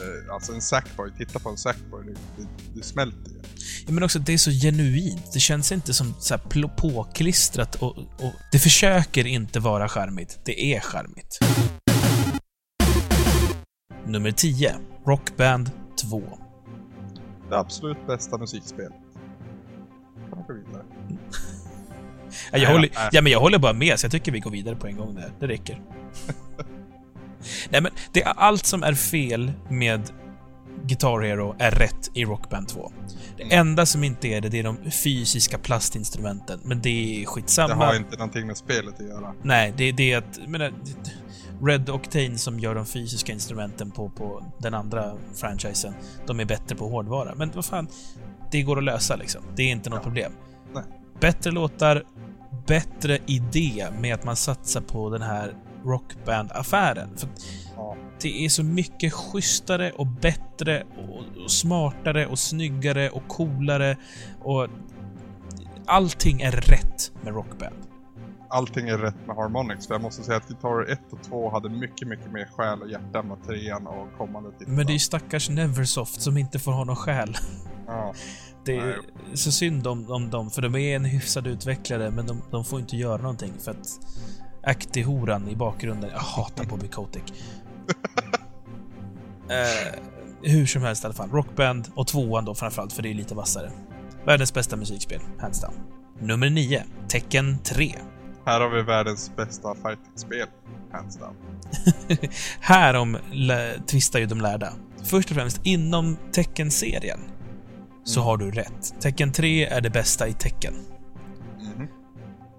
Eh, 0.00 0.34
alltså 0.34 0.52
en 0.52 0.62
Sackboy, 0.62 1.10
titta 1.18 1.38
på 1.38 1.48
en 1.48 1.56
Sackboy, 1.56 2.04
det, 2.04 2.42
det, 2.42 2.48
det 2.74 2.82
smälter 2.82 3.35
men 3.86 4.02
också 4.02 4.18
det 4.18 4.32
är 4.32 4.38
så 4.38 4.50
genuint. 4.50 5.32
Det 5.32 5.40
känns 5.40 5.72
inte 5.72 5.94
som 5.94 6.14
så 6.20 6.38
påklistrat 6.76 7.74
och, 7.74 7.98
och 7.98 8.32
det 8.52 8.58
försöker 8.58 9.26
inte 9.26 9.60
vara 9.60 9.88
charmigt. 9.88 10.38
Det 10.44 10.74
är 10.74 10.80
charmigt. 10.80 11.38
Nummer 14.06 14.30
10. 14.30 14.76
Rockband 15.06 15.70
2. 16.10 16.22
Det 17.50 17.58
absolut 17.58 18.06
bästa 18.06 18.38
musikspelet. 18.38 18.92
Kan 20.28 20.38
man 20.38 20.46
gå 20.46 20.52
vidare? 20.52 20.82
ja, 22.52 22.58
jag, 22.58 22.72
håller, 22.72 22.90
ja, 23.12 23.22
men 23.22 23.32
jag 23.32 23.40
håller 23.40 23.58
bara 23.58 23.72
med, 23.72 24.00
så 24.00 24.04
jag 24.04 24.12
tycker 24.12 24.32
vi 24.32 24.40
går 24.40 24.50
vidare 24.50 24.76
på 24.76 24.86
en 24.86 24.96
gång 24.96 25.14
där. 25.14 25.32
Det 25.40 25.46
räcker. 25.46 25.82
Nej, 27.70 27.80
men 27.80 27.92
det 28.12 28.22
är 28.22 28.28
allt 28.28 28.66
som 28.66 28.82
är 28.82 28.94
fel 28.94 29.52
med 29.70 30.12
Guitar 30.84 31.20
Hero 31.20 31.56
är 31.58 31.70
rätt 31.70 32.10
i 32.14 32.24
Rockband 32.24 32.68
2. 32.68 32.92
Det 33.36 33.54
enda 33.54 33.86
som 33.86 34.04
inte 34.04 34.28
är 34.28 34.40
det, 34.40 34.48
det 34.48 34.58
är 34.58 34.64
de 34.64 34.90
fysiska 34.90 35.58
plastinstrumenten. 35.58 36.60
Men 36.64 36.80
det 36.82 37.22
är 37.22 37.26
skitsamma. 37.26 37.68
Det 37.68 37.74
har 37.74 37.96
inte 37.96 38.16
någonting 38.16 38.46
med 38.46 38.56
spelet 38.56 39.00
att 39.00 39.06
göra. 39.06 39.34
Nej, 39.42 39.74
det, 39.76 39.92
det 39.92 40.12
är 40.12 40.18
att... 40.18 40.48
Menar, 40.48 40.72
Red 41.62 41.90
Octane 41.90 42.38
som 42.38 42.60
gör 42.60 42.74
de 42.74 42.86
fysiska 42.86 43.32
instrumenten 43.32 43.90
på, 43.90 44.08
på 44.08 44.42
den 44.58 44.74
andra 44.74 45.12
franchisen, 45.34 45.94
de 46.26 46.40
är 46.40 46.44
bättre 46.44 46.76
på 46.76 46.88
hårdvara. 46.88 47.34
Men 47.34 47.50
vad 47.54 47.64
fan, 47.64 47.88
det 48.50 48.62
går 48.62 48.78
att 48.78 48.84
lösa 48.84 49.16
liksom. 49.16 49.42
Det 49.56 49.62
är 49.62 49.70
inte 49.70 49.90
något 49.90 49.98
ja. 49.98 50.02
problem. 50.02 50.32
Nej. 50.74 50.84
Bättre 51.20 51.50
låtar, 51.50 52.02
bättre 52.66 53.18
idé 53.26 53.86
med 54.00 54.14
att 54.14 54.24
man 54.24 54.36
satsar 54.36 54.80
på 54.80 55.10
den 55.10 55.22
här 55.22 55.54
Rockband-affären. 55.84 57.08
För 57.16 57.28
ja. 57.76 57.96
Det 58.20 58.44
är 58.44 58.48
så 58.48 58.64
mycket 58.64 59.12
schysstare 59.12 59.90
och 59.90 60.06
bättre 60.06 60.82
och, 60.82 61.42
och 61.44 61.50
smartare 61.50 62.26
och 62.26 62.38
snyggare 62.38 63.10
och 63.10 63.28
coolare 63.28 63.96
och 64.42 64.68
allting 65.86 66.40
är 66.40 66.52
rätt 66.52 67.12
med 67.22 67.34
Rockband. 67.34 67.76
Allting 68.48 68.88
är 68.88 68.98
rätt 68.98 69.26
med 69.26 69.36
Harmonix, 69.36 69.86
för 69.86 69.94
jag 69.94 70.02
måste 70.02 70.22
säga 70.22 70.36
att 70.36 70.48
Guitar 70.48 70.92
1 70.92 71.00
och 71.10 71.22
2 71.22 71.50
hade 71.50 71.68
mycket, 71.68 72.08
mycket 72.08 72.32
mer 72.32 72.48
själ 72.56 72.82
och 72.82 72.90
hjärta 72.90 73.18
än 73.18 73.28
vad 73.28 73.46
3 73.46 73.72
och 73.72 74.18
kommande 74.18 74.50
titlar. 74.50 74.74
Men 74.74 74.86
det 74.86 74.90
är 74.90 74.94
ju 74.94 74.98
stackars 74.98 75.48
Neversoft 75.48 76.20
som 76.20 76.36
inte 76.36 76.58
får 76.58 76.72
ha 76.72 76.84
någon 76.84 76.96
själ. 76.96 77.36
Ja. 77.86 78.14
Det 78.64 78.76
är 78.76 78.86
Nej. 78.86 78.96
så 79.34 79.52
synd 79.52 79.86
om, 79.86 80.10
om 80.10 80.30
dem, 80.30 80.50
för 80.50 80.62
de 80.62 80.74
är 80.76 80.96
en 80.96 81.04
hyfsad 81.04 81.46
utvecklare, 81.46 82.10
men 82.10 82.26
de, 82.26 82.42
de 82.50 82.64
får 82.64 82.80
inte 82.80 82.96
göra 82.96 83.22
någonting 83.22 83.52
för 83.58 83.70
att 83.70 84.00
Acti-horan 84.62 85.48
i 85.48 85.56
bakgrunden. 85.56 86.10
Jag 86.10 86.18
hatar 86.18 86.64
Bobby 86.64 86.88
Kotick. 86.88 87.34
Eh, 89.50 90.00
hur 90.42 90.66
som 90.66 90.82
helst 90.82 91.04
i 91.04 91.06
alla 91.06 91.14
fall. 91.14 91.30
Rockband 91.30 91.88
och 91.94 92.06
tvåan 92.06 92.44
då 92.44 92.54
framförallt, 92.54 92.92
för 92.92 93.02
det 93.02 93.10
är 93.10 93.14
lite 93.14 93.34
vassare. 93.34 93.70
Världens 94.24 94.54
bästa 94.54 94.76
musikspel, 94.76 95.20
hands 95.38 95.60
down. 95.60 95.74
Nummer 96.20 96.50
9. 96.50 96.84
Tecken 97.08 97.58
3. 97.58 97.94
Här 98.46 98.60
har 98.60 98.68
vi 98.68 98.82
världens 98.82 99.36
bästa 99.36 99.74
fightingspel, 99.74 100.46
hands 100.92 101.18
down. 101.18 101.36
Härom 102.60 103.18
tvistar 103.86 104.18
ju 104.18 104.26
de 104.26 104.40
lärda. 104.40 104.72
Först 105.04 105.30
och 105.30 105.36
främst, 105.36 105.60
inom 105.62 106.16
Tecken-serien 106.32 107.20
så 108.04 108.20
mm. 108.20 108.26
har 108.26 108.36
du 108.36 108.50
rätt. 108.50 109.00
Tecken 109.00 109.32
3 109.32 109.66
är 109.66 109.80
det 109.80 109.90
bästa 109.90 110.28
i 110.28 110.32
Tecken. 110.32 110.74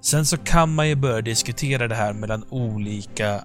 Sen 0.01 0.25
så 0.25 0.37
kan 0.37 0.75
man 0.75 0.89
ju 0.89 0.95
börja 0.95 1.21
diskutera 1.21 1.87
det 1.87 1.95
här 1.95 2.13
mellan 2.13 2.45
olika 2.49 3.43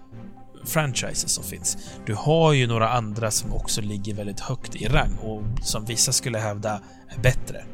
franchises 0.65 1.31
som 1.31 1.45
finns. 1.45 1.79
Du 2.07 2.15
har 2.15 2.53
ju 2.53 2.67
några 2.67 2.89
andra 2.89 3.31
som 3.31 3.53
också 3.53 3.81
ligger 3.81 4.15
väldigt 4.15 4.41
högt 4.41 4.77
i 4.77 4.89
rang 4.89 5.19
och 5.19 5.43
som 5.63 5.85
vissa 5.85 6.13
skulle 6.13 6.39
hävda 6.39 6.81
är 7.09 7.21
bättre. 7.21 7.65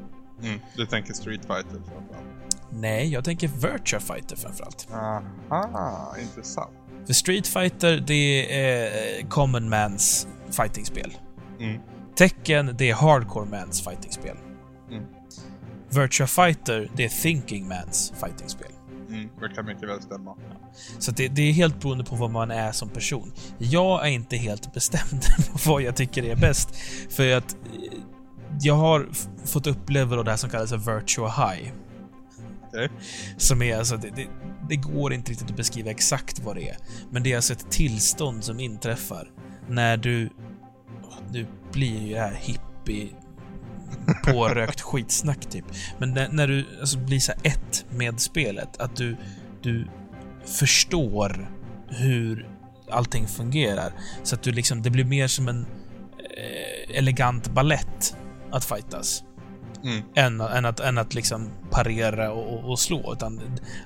Mm, 0.42 0.60
du 0.76 0.86
tänker 0.86 1.14
Street 1.14 1.40
Fighter 1.40 1.70
framförallt? 1.70 2.26
Nej, 2.70 3.08
jag 3.08 3.24
tänker 3.24 3.48
Virtua 3.48 4.00
Fighter 4.00 4.36
framförallt. 4.36 4.88
Aha, 5.50 6.16
intressant. 6.20 6.70
För 7.06 7.12
Street 7.14 7.46
Fighter, 7.46 8.04
det 8.06 8.52
är 8.62 9.18
eh, 9.20 9.28
common 9.28 9.68
mans 9.68 10.28
fightingspel. 10.50 11.16
Mm. 11.60 11.80
Tekken, 12.14 12.74
det 12.78 12.90
är 12.90 12.94
hardcore 12.94 13.46
mans 13.46 13.84
fightingspel. 13.84 14.36
Mm. 14.90 15.04
Virtua 15.90 16.26
Fighter, 16.26 16.90
det 16.96 17.04
är 17.04 17.08
thinking 17.08 17.68
mans 17.68 18.12
fightingspel. 18.20 18.70
Mm, 19.08 19.28
det 19.40 19.48
kan 19.48 19.66
mycket 19.66 19.88
väl 19.88 20.02
stämma. 20.02 20.36
Så 20.98 21.12
det, 21.12 21.28
det, 21.28 21.42
är 21.42 21.52
helt 21.52 21.80
beroende 21.80 22.04
på 22.04 22.16
vad 22.16 22.30
man 22.30 22.50
är 22.50 22.72
som 22.72 22.88
person. 22.88 23.32
Jag 23.58 24.06
är 24.06 24.10
inte 24.10 24.36
helt 24.36 24.74
bestämd 24.74 25.22
på 25.52 25.70
vad 25.70 25.82
jag 25.82 25.96
tycker 25.96 26.22
är 26.22 26.36
bäst. 26.36 26.76
För 27.10 27.36
att 27.36 27.52
eh, 27.52 27.98
jag 28.60 28.74
har 28.74 29.08
fått 29.44 29.66
uppleva 29.66 30.22
det 30.22 30.30
här 30.30 30.36
som 30.36 30.50
kallas 30.50 30.70
för 30.70 30.94
virtual 30.94 31.30
high. 31.30 31.72
Okay. 32.68 32.88
Som 33.36 33.62
är 33.62 33.78
alltså, 33.78 33.96
det, 33.96 34.10
det, 34.16 34.26
det, 34.68 34.76
går 34.76 35.12
inte 35.12 35.30
riktigt 35.30 35.50
att 35.50 35.56
beskriva 35.56 35.90
exakt 35.90 36.38
vad 36.38 36.56
det 36.56 36.68
är. 36.68 36.76
Men 37.10 37.22
det 37.22 37.32
är 37.32 37.36
alltså 37.36 37.52
ett 37.52 37.70
tillstånd 37.70 38.44
som 38.44 38.60
inträffar 38.60 39.30
när 39.68 39.96
du... 39.96 40.30
Nu 41.32 41.46
blir 41.72 42.06
ju 42.06 42.14
det 42.14 42.20
här 42.20 42.34
hippie 42.34 43.08
pårökt 44.24 44.80
skitsnack 44.80 45.46
typ. 45.46 45.64
Men 45.98 46.10
när, 46.10 46.28
när 46.28 46.48
du 46.48 46.66
alltså, 46.80 46.98
blir 46.98 47.20
så 47.20 47.32
ett 47.42 47.84
med 47.90 48.20
spelet. 48.20 48.80
Att 48.80 48.96
du, 48.96 49.16
du 49.62 49.86
förstår 50.44 51.50
hur 51.88 52.48
allting 52.90 53.28
fungerar. 53.28 53.92
Så 54.22 54.34
att 54.34 54.42
du 54.42 54.52
liksom, 54.52 54.82
det 54.82 54.90
blir 54.90 55.04
mer 55.04 55.28
som 55.28 55.48
en 55.48 55.66
eh, 56.18 56.98
elegant 56.98 57.48
ballett 57.48 58.16
att 58.50 58.64
fightas. 58.64 59.22
Mm. 59.84 60.02
Än, 60.14 60.40
än, 60.40 60.64
att, 60.64 60.80
än 60.80 60.98
att 60.98 61.14
liksom 61.14 61.50
parera 61.70 62.32
och, 62.32 62.54
och, 62.54 62.70
och 62.70 62.78
slå. 62.78 63.12
Utan 63.12 63.40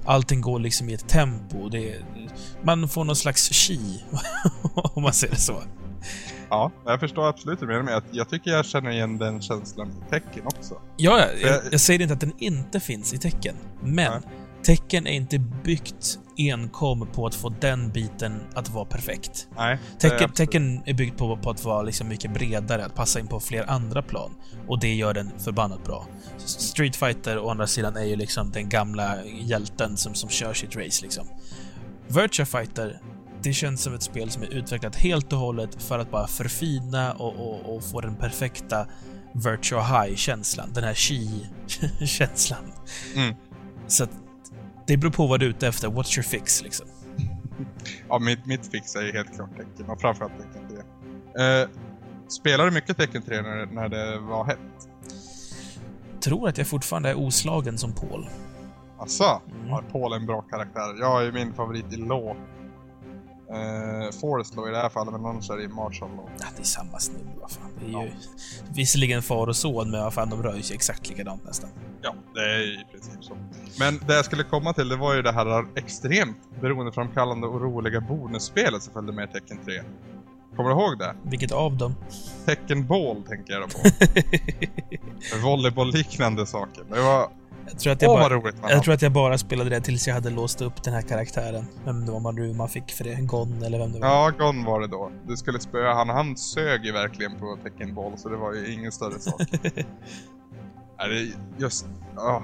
allting 0.05 0.41
går 0.41 0.59
liksom 0.59 0.89
i 0.89 0.95
ett 0.95 1.09
tempo. 1.09 1.69
Det, 1.69 1.97
man 2.63 2.89
får 2.89 3.05
någon 3.05 3.17
slags 3.17 3.53
chi, 3.53 4.05
om 4.75 5.03
man 5.03 5.13
säger 5.13 5.35
det 5.35 5.41
så. 5.41 5.63
Ja, 6.55 6.71
jag 6.87 7.01
förstår 7.01 7.29
absolut 7.29 7.61
det 7.61 7.67
du 7.67 7.73
menar 7.73 7.83
med 7.83 7.97
att 7.97 8.05
jag 8.11 8.29
tycker 8.29 8.51
jag 8.51 8.65
känner 8.67 8.91
igen 8.91 9.19
den 9.19 9.41
känslan 9.43 9.89
i 9.89 10.11
tecken 10.11 10.47
också. 10.47 10.75
Ja, 10.97 11.19
ja, 11.19 11.27
jag, 11.41 11.51
Jag- 11.51 11.63
jag 11.73 11.81
säger 11.81 12.01
inte 12.03 12.15
att 12.15 12.21
den 12.21 12.33
inte 12.39 12.81
finns 12.81 13.15
i 13.15 13.19
tecken. 13.19 13.55
Men 13.83 13.95
Nej. 14.13 14.21
tecken 14.63 15.07
är 15.07 15.13
inte 15.13 15.39
byggt 15.39 16.19
enkom 16.37 17.07
på 17.13 17.27
att 17.27 17.35
få 17.35 17.49
den 17.61 17.91
biten 17.91 18.41
att 18.55 18.71
vara 18.71 18.85
perfekt. 18.85 19.49
Nej. 19.57 19.73
är 19.73 19.99
Tecken, 19.99 20.15
absolut- 20.17 20.35
tecken 20.37 20.83
är 20.87 20.95
byggt 20.95 21.19
på, 21.19 21.37
på 21.37 21.51
att 21.51 21.65
vara 21.65 21.83
liksom 21.83 22.09
mycket 22.09 22.35
bredare, 22.35 22.85
att 22.85 22.95
passa 22.95 23.21
in 23.21 23.27
på 23.27 23.41
fler 23.41 23.71
andra 23.71 24.03
plan. 24.03 24.31
Och 24.69 24.81
det 24.81 24.95
gör 24.95 25.15
den 25.15 25.31
förbannat 25.39 25.85
bra. 25.85 26.07
Street 26.39 26.97
Fighter 26.97 27.39
å 27.39 27.51
andra 27.51 27.67
sidan 27.67 27.97
är 27.97 28.05
ju 28.05 28.17
liksom 28.17 28.51
den 28.51 28.69
gamla 28.69 29.25
hjälten 29.25 29.97
som, 29.97 30.15
som 30.15 30.31
kör 30.31 30.55
sitt 30.55 30.77
race 30.77 31.03
liksom. 31.03 31.27
Virtua 32.09 32.47
Fighter, 32.47 33.01
det 33.43 33.53
känns 33.53 33.83
som 33.83 33.95
ett 33.95 34.03
spel 34.03 34.31
som 34.31 34.43
är 34.43 34.55
utvecklat 34.55 34.97
helt 34.97 35.33
och 35.33 35.39
hållet 35.39 35.83
för 35.83 35.99
att 35.99 36.11
bara 36.11 36.27
förfina 36.27 37.13
och, 37.13 37.35
och, 37.35 37.77
och 37.77 37.85
få 37.85 38.01
den 38.01 38.15
perfekta 38.15 38.87
Virtua 39.33 39.83
High-känslan. 39.83 40.69
Den 40.75 40.85
här 40.85 40.95
chi-känslan. 40.95 42.73
Mm. 43.17 43.35
Så 43.87 44.05
att 44.05 44.11
det 44.87 44.97
beror 44.97 45.13
på 45.13 45.27
vad 45.27 45.41
du 45.41 45.47
är 45.47 45.51
ute 45.51 45.69
efter. 45.69 45.89
What's 45.89 46.17
your 46.19 46.23
fix 46.23 46.63
liksom? 46.63 46.87
Ja, 48.09 48.19
mitt, 48.19 48.47
mitt 48.47 48.67
fix 48.67 48.97
är 48.97 49.03
ju 49.03 49.13
helt 49.13 49.35
klart 49.35 49.51
tecken 49.57 49.91
och 49.91 50.01
framförallt 50.01 50.33
tecken 50.39 50.69
3. 51.35 51.63
Eh, 51.63 51.69
spelar 52.29 52.65
du 52.65 52.71
mycket 52.71 52.97
tecken 52.97 53.23
3 53.23 53.43
när, 53.43 53.67
när 53.67 53.89
det 53.89 54.19
var 54.19 54.45
hett? 54.45 54.59
Tror 56.21 56.49
att 56.49 56.59
jag 56.59 56.67
fortfarande 56.67 57.11
är 57.11 57.19
oslagen 57.19 57.79
som 57.79 57.93
Paul. 57.93 58.29
Asså? 58.99 59.41
Mm. 59.51 59.71
Har 59.71 59.83
Paul 59.83 60.13
en 60.13 60.27
bra 60.27 60.43
karaktär? 60.43 61.01
Jag 61.01 61.27
är 61.27 61.33
min 61.33 61.55
favorit 61.55 61.93
i 61.93 61.97
Law. 61.97 62.37
Eh, 63.53 64.11
Forrest 64.21 64.57
Law 64.57 64.69
i 64.69 64.71
det 64.71 64.77
här 64.77 64.89
fallet, 64.89 65.13
men 65.13 65.27
annars 65.27 65.51
är 65.51 65.57
det 65.57 65.63
i 65.63 65.69
Marshall 65.69 66.11
Law. 66.17 66.29
Ja, 66.41 66.47
det 66.57 66.63
är 66.63 66.65
samma 66.65 66.99
snubbe, 66.99 67.31
vad 67.41 67.51
fan. 67.51 67.71
Det 67.81 67.85
är 67.87 67.89
ju 68.03 68.07
Ja. 68.09 68.13
visserligen 68.75 69.23
far 69.23 69.47
och 69.47 69.57
son, 69.57 69.91
men 69.91 70.01
vad 70.03 70.15
fan, 70.15 70.31
de 70.31 70.43
rör 70.43 70.55
ju 70.57 70.63
sig 70.63 70.77
exakt 70.77 71.09
likadant 71.09 71.45
nästan. 71.45 71.71
Ja, 72.03 72.15
det 72.35 72.41
är 72.41 72.81
i 72.81 72.85
princip 72.93 73.25
så. 73.25 73.37
Men 73.79 73.99
det 74.07 74.15
jag 74.15 74.25
skulle 74.25 74.45
komma 74.45 74.73
till, 74.73 74.89
det 74.89 74.97
var 74.97 75.15
ju 75.15 75.23
det 75.23 75.33
här 75.33 75.65
extremt 75.75 76.37
beroendeframkallande 76.61 77.47
och 77.47 77.61
roliga 77.61 78.01
bonusspelet 78.01 78.83
som 78.83 78.93
följde 78.93 79.13
med 79.13 79.29
i 79.29 79.33
Tekken 79.33 79.59
3. 79.65 79.83
Kommer 80.57 80.71
du 80.71 80.77
ihåg 80.77 80.99
det? 80.99 81.15
Vilket 81.23 81.53
av 81.53 81.77
dem? 81.77 81.95
Tekken 82.47 82.87
Ball 82.87 83.23
tänker 83.23 83.53
jag 83.53 83.63
då 83.63 83.69
på. 83.69 83.89
Volleyboll-liknande 85.43 86.47
saker. 86.47 86.85
Det 86.91 87.01
var... 87.01 87.29
Jag 87.67 87.79
tror, 87.79 87.93
att 87.93 88.03
jag, 88.03 88.19
bara, 88.19 88.35
roligt 88.35 88.55
jag 88.69 88.83
tror 88.83 88.95
att 88.95 89.03
jag 89.03 89.13
bara 89.13 89.39
spelade 89.39 89.71
det 89.71 89.81
tills 89.81 90.07
jag 90.09 90.15
hade 90.15 90.31
låst 90.31 90.61
upp 90.61 90.83
den 90.83 90.95
här 90.95 91.03
karaktären. 91.03 91.65
Vem 91.85 92.07
det 92.07 92.13
var 92.13 92.21
man, 92.21 92.57
man 92.57 92.69
fick 92.69 92.93
för 92.93 93.05
det. 93.05 93.15
Gon 93.15 93.63
eller 93.63 93.79
vem 93.79 93.93
det 93.93 93.99
var. 93.99 94.09
Ja, 94.09 94.31
Gon 94.39 94.65
var 94.65 94.81
det 94.81 94.87
då. 94.87 95.11
Du 95.29 95.37
skulle 95.37 95.61
spöa 95.61 95.95
han. 95.95 96.09
Han 96.09 96.37
sög 96.37 96.85
ju 96.85 96.93
verkligen 96.93 97.39
på 97.39 97.59
Tekken 97.63 97.95
Ball, 97.95 98.19
så 98.19 98.29
det 98.29 98.37
var 98.37 98.55
ju 98.55 98.73
ingen 98.73 98.93
större 98.93 99.21
sak. 99.21 99.41
är 100.99 101.09
det 101.09 101.33
just... 101.59 101.87
Oh. 102.17 102.43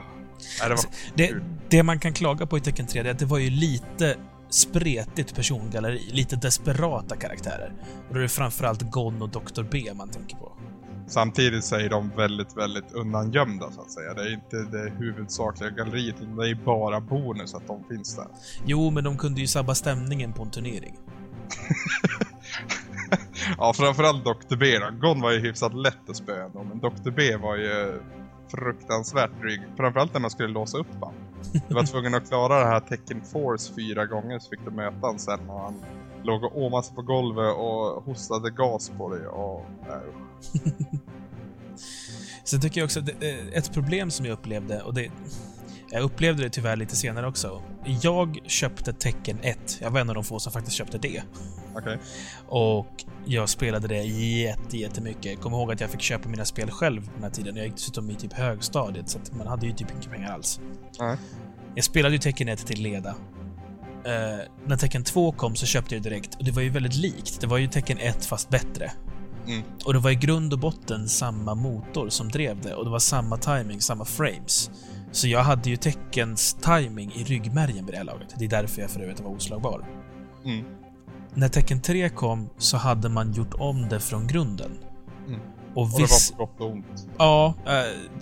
Är 0.63 0.69
det 0.69 0.75
var 0.75 0.85
Det, 1.15 1.27
kul. 1.29 1.43
det 1.69 1.83
man 1.83 1.99
kan 1.99 2.13
klaga 2.13 2.47
på 2.47 2.59
i 2.59 2.61
Tekken 2.61 2.87
3 2.87 3.03
det 3.03 3.09
är 3.09 3.13
att 3.13 3.19
det 3.19 3.25
var 3.27 3.39
ju 3.39 3.51
lite 3.51 4.17
spretigt 4.51 5.35
persongalleri. 5.35 6.11
Lite 6.13 6.37
desperata 6.37 7.17
karaktärer. 7.17 7.73
Och 8.09 8.15
då 8.15 8.19
är 8.19 8.23
det 8.23 8.29
framförallt 8.29 8.83
Gon 8.83 9.23
och 9.23 9.29
Dr. 9.29 9.63
B 9.71 9.91
man 9.95 10.09
tänker 10.09 10.37
på. 10.37 10.53
Samtidigt 11.09 11.65
så 11.65 11.77
är 11.77 11.89
de 11.89 12.11
väldigt, 12.17 12.57
väldigt 12.57 12.93
undangömda 12.93 13.71
så 13.71 13.81
att 13.81 13.91
säga. 13.91 14.15
Det 14.15 14.23
är 14.23 14.33
inte 14.33 14.57
det 14.57 14.93
huvudsakliga 14.99 15.71
galleriet, 15.71 16.17
utan 16.21 16.37
det 16.37 16.49
är 16.49 16.55
bara 16.55 17.01
bonus 17.01 17.55
att 17.55 17.67
de 17.67 17.85
finns 17.85 18.17
där. 18.17 18.27
Jo, 18.67 18.91
men 18.91 19.05
de 19.05 19.17
kunde 19.17 19.41
ju 19.41 19.47
sabba 19.47 19.75
stämningen 19.75 20.33
på 20.33 20.43
en 20.43 20.51
turnering. 20.51 20.97
Ja, 23.59 23.73
framförallt 23.73 24.25
Dr. 24.25 24.57
B 24.57 24.79
då. 24.79 24.91
Gon 25.01 25.21
var 25.21 25.31
ju 25.31 25.41
hyfsat 25.41 25.75
lätt 25.75 26.11
att 26.11 26.17
spöa 26.17 26.45
ändå, 26.45 26.63
men 26.63 26.79
Dr. 26.79 27.11
B 27.11 27.37
var 27.37 27.57
ju 27.57 28.01
fruktansvärt 28.51 29.41
dryg. 29.41 29.61
Framförallt 29.77 30.13
när 30.13 30.21
man 30.21 30.31
skulle 30.31 30.49
låsa 30.49 30.79
upp 30.79 30.87
han. 31.01 31.15
Du 31.69 31.75
var 31.75 31.83
tvungen 31.83 32.15
att 32.15 32.29
klara 32.29 32.59
det 32.59 32.67
här 32.67 32.81
Tekken 32.81 33.23
Force 33.23 33.75
fyra 33.75 34.07
gånger 34.07 34.39
så 34.39 34.51
fick 34.51 34.65
du 34.65 34.71
möta 34.71 35.07
han 35.07 35.19
sen 35.19 35.51
och 35.51 35.61
han 35.61 35.75
låg 36.23 36.45
och 36.45 36.63
åmade 36.63 36.83
sig 36.83 36.97
på 36.97 37.03
golvet 37.03 37.57
och 37.57 38.05
hostade 38.05 38.51
gas 38.51 38.93
på 38.99 39.15
dig 39.15 39.27
och... 39.27 39.67
Äh, 39.89 40.28
Sen 42.45 42.61
tycker 42.61 42.81
jag 42.81 42.87
också 42.87 43.01
att 43.01 43.09
eh, 43.09 43.49
ett 43.53 43.73
problem 43.73 44.11
som 44.11 44.27
jag 44.27 44.33
upplevde, 44.33 44.83
och 44.83 44.95
det... 44.95 45.11
Jag 45.91 46.03
upplevde 46.03 46.43
det 46.43 46.51
tyvärr 46.51 46.77
lite 46.77 46.97
senare 46.97 47.27
också. 47.27 47.63
Jag 48.03 48.39
köpte 48.47 48.93
Tekken 48.93 49.39
1. 49.43 49.79
Jag 49.81 49.91
var 49.91 50.01
en 50.01 50.09
av 50.09 50.15
de 50.15 50.25
få 50.25 50.39
som 50.39 50.53
faktiskt 50.53 50.77
köpte 50.77 50.99
det. 50.99 51.23
Okej. 51.75 51.99
Och 52.49 53.05
jag 53.25 53.49
spelade 53.49 53.89
det 53.89 54.03
jätte, 54.03 54.77
jättemycket. 54.77 55.41
Kommer 55.41 55.57
ihåg 55.57 55.73
att 55.73 55.81
jag 55.81 55.91
fick 55.91 56.01
köpa 56.01 56.29
mina 56.29 56.45
spel 56.45 56.71
själv 56.71 57.07
på 57.07 57.13
den 57.15 57.23
här 57.23 57.31
tiden. 57.31 57.57
Jag 57.57 57.67
gick 57.67 57.75
dessutom 57.75 58.11
i 58.11 58.15
typ 58.15 58.33
högstadiet, 58.33 59.09
så 59.09 59.19
man 59.33 59.47
hade 59.47 59.67
ju 59.67 59.73
typ 59.73 59.89
inga 59.91 60.15
pengar 60.15 60.33
alls. 60.33 60.61
Nej. 60.99 61.17
Jag 61.75 61.85
spelade 61.85 62.15
ju 62.15 62.19
Tekken 62.19 62.49
1 62.49 62.67
till 62.67 62.83
leda. 62.83 63.15
Eh, 64.05 64.45
när 64.67 64.77
Tekken 64.77 65.05
2 65.05 65.33
kom 65.33 65.57
så 65.57 65.67
köpte 65.67 65.95
jag 65.95 66.03
direkt 66.03 66.35
och 66.35 66.45
det 66.45 66.51
var 66.51 66.63
ju 66.63 66.71
väldigt 66.71 66.95
likt. 66.95 67.41
Det 67.41 67.47
var 67.47 67.59
ju 67.59 67.67
Tekken 67.67 67.99
1 67.99 68.25
fast 68.25 68.49
bättre. 68.49 68.93
Mm. 69.49 69.63
Och 69.85 69.93
det 69.93 69.99
var 69.99 70.11
i 70.11 70.15
grund 70.15 70.53
och 70.53 70.59
botten 70.59 71.09
samma 71.09 71.55
motor 71.55 72.09
som 72.09 72.29
drev 72.29 72.61
det 72.61 72.75
och 72.75 72.85
det 72.85 72.91
var 72.91 72.99
samma 72.99 73.37
timing, 73.37 73.81
samma 73.81 74.05
frames. 74.05 74.71
Så 75.13 75.29
jag 75.29 75.43
hade 75.43 75.71
ju 75.71 75.77
Tekkens 75.77 76.55
timing 76.55 77.13
i 77.15 77.25
ryggmärgen 77.25 77.87
vid 77.87 77.95
det 77.95 77.99
här 77.99 78.05
laget. 78.05 78.35
Det 78.39 78.45
är 78.45 78.49
därför 78.49 78.83
jag 78.83 78.91
för 78.91 79.01
övrigt 79.01 79.21
var 79.21 79.31
oslagbar. 79.31 79.85
Mm. 80.45 80.65
När 81.35 81.49
Tekken 81.49 81.81
3 81.83 82.09
kom 82.09 82.49
så 82.59 82.77
hade 82.77 83.09
man 83.09 83.33
gjort 83.33 83.55
om 83.55 83.89
det 83.89 84.01
från 84.01 84.27
grunden. 84.27 84.71
Och 85.79 85.85
Och 85.85 85.91
det 85.91 86.03
viss... 86.03 86.35
var 86.39 86.47
på 86.47 86.53
gott 86.53 86.61
och 86.61 86.71
ont. 86.71 87.09
Ja, 87.19 87.55
eh, 87.67 87.73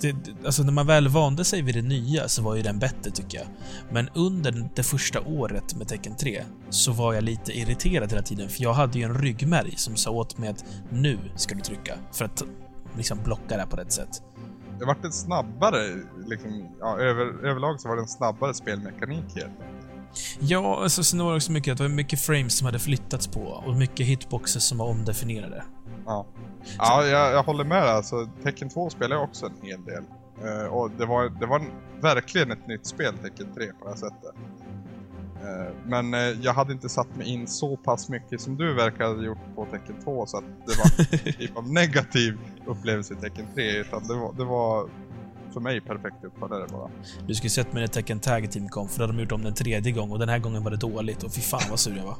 det, 0.01 0.17
alltså 0.47 0.63
när 0.63 0.73
man 0.73 0.87
väl 0.87 1.09
vande 1.09 1.45
sig 1.45 1.63
vid 1.63 1.75
det 1.75 1.83
nya 1.83 2.29
så 2.29 2.43
var 2.43 2.55
ju 2.55 2.63
den 2.63 2.79
bättre 2.79 3.11
tycker 3.11 3.39
jag. 3.39 3.47
Men 3.91 4.09
under 4.15 4.69
det 4.75 4.83
första 4.83 5.21
året 5.21 5.75
med 5.75 5.89
Tekken 5.89 6.17
3 6.17 6.43
så 6.71 6.93
var 6.93 7.15
jag 7.15 7.25
lite 7.25 7.59
irriterad 7.59 8.11
hela 8.11 8.23
tiden 8.23 8.49
för 8.49 8.63
jag 8.63 8.73
hade 8.73 8.99
ju 8.99 9.05
en 9.05 9.15
ryggmärg 9.15 9.77
som 9.77 9.97
sa 9.97 10.11
åt 10.11 10.39
mig 10.39 10.49
att 10.49 10.65
nu 10.91 11.19
ska 11.37 11.55
du 11.55 11.61
trycka 11.61 11.99
för 12.13 12.25
att 12.25 12.43
liksom 12.97 13.19
blocka 13.25 13.57
det 13.57 13.67
på 13.71 13.77
rätt 13.77 13.93
sätt. 13.93 14.23
Det 14.79 14.85
vart 14.85 15.05
en 15.05 15.13
snabbare, 15.13 15.79
liksom, 16.27 16.69
ja, 16.81 16.99
över, 16.99 17.47
överlag 17.47 17.81
så 17.81 17.89
var 17.89 17.97
det 17.97 18.03
en 18.03 18.09
snabbare 18.09 18.55
spelmekanik 18.55 19.25
helt 19.35 19.53
Ja, 20.41 20.83
alltså 20.83 21.05
sen 21.05 21.25
var 21.25 21.31
det 21.31 21.37
också 21.37 21.53
mycket 21.53 21.73
att 21.73 21.79
det 21.79 21.85
var 21.85 21.89
mycket 21.89 22.21
frames 22.21 22.59
som 22.59 22.67
hade 22.67 22.79
flyttats 22.79 23.27
på 23.27 23.41
och 23.41 23.75
mycket 23.75 24.07
hitboxes 24.07 24.65
som 24.65 24.79
var 24.79 24.87
omdefinierade. 24.87 25.65
Ja, 26.07 26.27
ja 26.79 27.07
jag, 27.07 27.33
jag 27.33 27.43
håller 27.43 27.65
med. 27.65 27.83
Alltså, 27.83 28.29
Tekken 28.43 28.69
2 28.69 28.91
spelar 28.91 29.17
jag 29.17 29.25
också 29.25 29.47
en 29.47 29.69
hel 29.69 29.85
del. 29.85 30.05
Eh, 30.45 30.67
och 30.67 30.91
det 30.91 31.07
var, 31.07 31.29
det 31.41 31.47
var 31.47 31.61
en, 31.61 31.71
verkligen 32.01 32.53
ett 32.53 32.67
nytt 32.67 32.87
spel, 32.87 33.19
Tekken 33.19 33.47
3, 33.55 33.67
på 33.67 33.85
det 33.85 33.91
här 33.91 33.97
sättet. 33.97 34.35
Eh, 35.43 35.75
men 35.87 36.15
eh, 36.15 36.21
jag 36.21 36.53
hade 36.53 36.73
inte 36.73 36.89
satt 36.89 37.17
mig 37.17 37.29
in 37.29 37.47
så 37.47 37.77
pass 37.77 38.09
mycket 38.09 38.41
som 38.41 38.57
du 38.57 38.75
verkar 38.75 39.15
ha 39.15 39.23
gjort 39.23 39.39
på 39.55 39.65
Tekken 39.65 39.97
2, 40.05 40.27
så 40.27 40.37
att 40.37 40.45
det 40.67 40.79
var 40.79 41.05
typ 41.39 41.57
av 41.57 41.73
negativ 41.73 42.39
upplevelse 42.67 43.15
i 43.15 43.17
Tekken 43.17 43.47
3. 43.55 43.81
Utan 43.81 44.07
det 44.07 44.15
var, 44.15 44.33
det 44.33 44.45
var 44.45 44.89
för 45.53 45.61
mig 45.61 45.81
perfekt 45.81 46.25
uppföljare 46.25 46.67
bara. 46.73 46.91
Du 47.27 47.35
skulle 47.35 47.51
sett 47.51 47.73
mig 47.73 47.81
när 47.81 47.89
Tekken 47.89 48.21
Tag 48.21 48.51
Team 48.51 48.69
kom, 48.69 48.89
för 48.89 48.99
då 48.99 49.05
hade 49.05 49.13
de 49.13 49.23
gjort 49.23 49.33
om 49.33 49.43
den 49.43 49.55
tredje 49.55 49.93
gång 49.93 50.11
och 50.11 50.19
den 50.19 50.29
här 50.29 50.39
gången 50.39 50.65
var 50.65 50.71
det 50.71 50.77
dåligt 50.77 51.23
och 51.23 51.33
fy 51.33 51.41
fan 51.41 51.63
vad 51.71 51.81
sur 51.81 51.97
jag 51.97 52.05
var. 52.05 52.17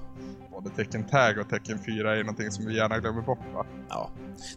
Både 0.57 0.71
Tekken 0.71 1.05
Tag 1.07 1.39
och 1.39 1.49
Tekken 1.49 1.79
4 1.87 2.17
är 2.17 2.21
någonting 2.21 2.51
som 2.51 2.67
vi 2.67 2.77
gärna 2.77 2.99
glömmer 2.99 3.23
bort 3.23 3.39
va? 3.55 3.67
Ja. 3.89 4.11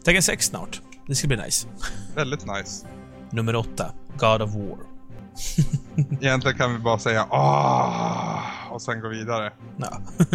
Tekken 0.04 0.22
6 0.22 0.46
snart. 0.46 0.80
Det 1.06 1.14
ska 1.14 1.28
bli 1.28 1.36
nice. 1.36 1.68
Väldigt 2.14 2.46
nice. 2.46 2.86
Nummer 3.30 3.56
8. 3.56 3.92
God 4.18 4.42
of 4.42 4.54
War. 4.54 4.78
Egentligen 6.20 6.58
kan 6.58 6.72
vi 6.72 6.78
bara 6.78 6.98
säga 6.98 7.26
ah 7.30 8.42
och 8.70 8.82
sen 8.82 9.00
gå 9.00 9.08
vidare. 9.08 9.52
Ja. 9.76 10.00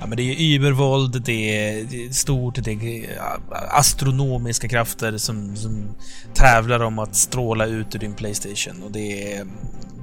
ja, 0.00 0.06
men 0.06 0.16
det 0.16 0.22
är 0.22 0.34
ju 0.34 0.54
übervåld, 0.56 1.22
det 1.22 1.68
är, 1.68 2.12
stort, 2.12 2.54
det 2.64 2.72
är 2.72 3.18
astronomiska 3.70 4.68
krafter 4.68 5.18
som, 5.18 5.56
som 5.56 5.94
tävlar 6.34 6.80
om 6.80 6.98
att 6.98 7.14
stråla 7.16 7.66
ut 7.66 7.94
ur 7.94 7.98
din 7.98 8.14
Playstation 8.14 8.82
och 8.82 8.90
det 8.92 9.34
är, 9.34 9.46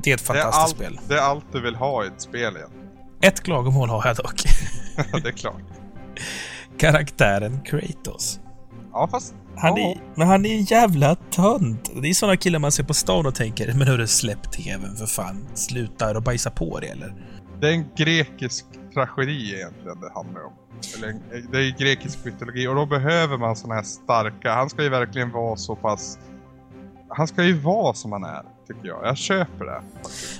det 0.03 0.11
är 0.11 0.15
ett 0.15 0.27
Det 0.27 0.33
är, 0.33 0.43
fantastiskt 0.43 0.57
allt, 0.57 0.71
spel. 0.71 0.99
det 1.07 1.15
är 1.15 1.21
allt 1.21 1.45
du 1.51 1.61
vill 1.61 1.75
ha 1.75 2.03
i 2.03 2.07
ett 2.07 2.21
spel 2.21 2.55
igen. 2.55 2.69
Ett 3.21 3.41
klagomål 3.41 3.89
har 3.89 4.03
jag 4.05 4.15
dock. 4.15 4.43
det 5.23 5.27
är 5.29 5.31
klart. 5.31 5.61
Karaktären 6.77 7.59
Kratos. 7.65 8.39
Ja, 8.93 9.07
fast 9.11 9.33
Han 9.55 9.77
Ja. 9.77 9.89
är, 9.91 10.01
men 10.15 10.27
han 10.27 10.45
är 10.45 10.55
en 10.55 10.63
jävla 10.63 11.15
tönt. 11.15 11.91
Det 12.01 12.09
är 12.09 12.13
såna 12.13 12.37
killar 12.37 12.59
man 12.59 12.71
ser 12.71 12.83
på 12.83 12.93
stan 12.93 13.25
och 13.25 13.35
tänker, 13.35 13.73
men 13.73 13.87
hörru, 13.87 14.07
släpp 14.07 14.51
tvn 14.51 14.95
för 14.95 15.05
fan. 15.05 15.47
Sluta 15.53 16.17
och 16.17 16.23
bajsa 16.23 16.49
på 16.51 16.79
det 16.79 16.87
eller? 16.87 17.13
Det 17.61 17.67
är 17.67 17.71
en 17.73 17.85
grekisk 17.97 18.65
tragedi 18.93 19.55
egentligen 19.55 19.99
det 20.01 20.11
handlar 20.15 20.41
om. 20.45 20.53
Eller 20.97 21.19
det 21.51 21.57
är 21.57 21.79
grekisk 21.79 22.25
mytologi 22.25 22.67
och 22.67 22.75
då 22.75 22.85
behöver 22.85 23.37
man 23.37 23.55
såna 23.55 23.75
här 23.75 23.83
starka, 23.83 24.53
han 24.53 24.69
ska 24.69 24.83
ju 24.83 24.89
verkligen 24.89 25.31
vara 25.31 25.55
så 25.55 25.75
pass... 25.75 26.19
Han 27.09 27.27
ska 27.27 27.43
ju 27.43 27.53
vara 27.53 27.93
som 27.93 28.11
han 28.11 28.23
är, 28.23 28.41
tycker 28.73 28.87
jag. 28.87 28.99
Jag 29.05 29.17
köper 29.17 29.65
det. 29.65 29.81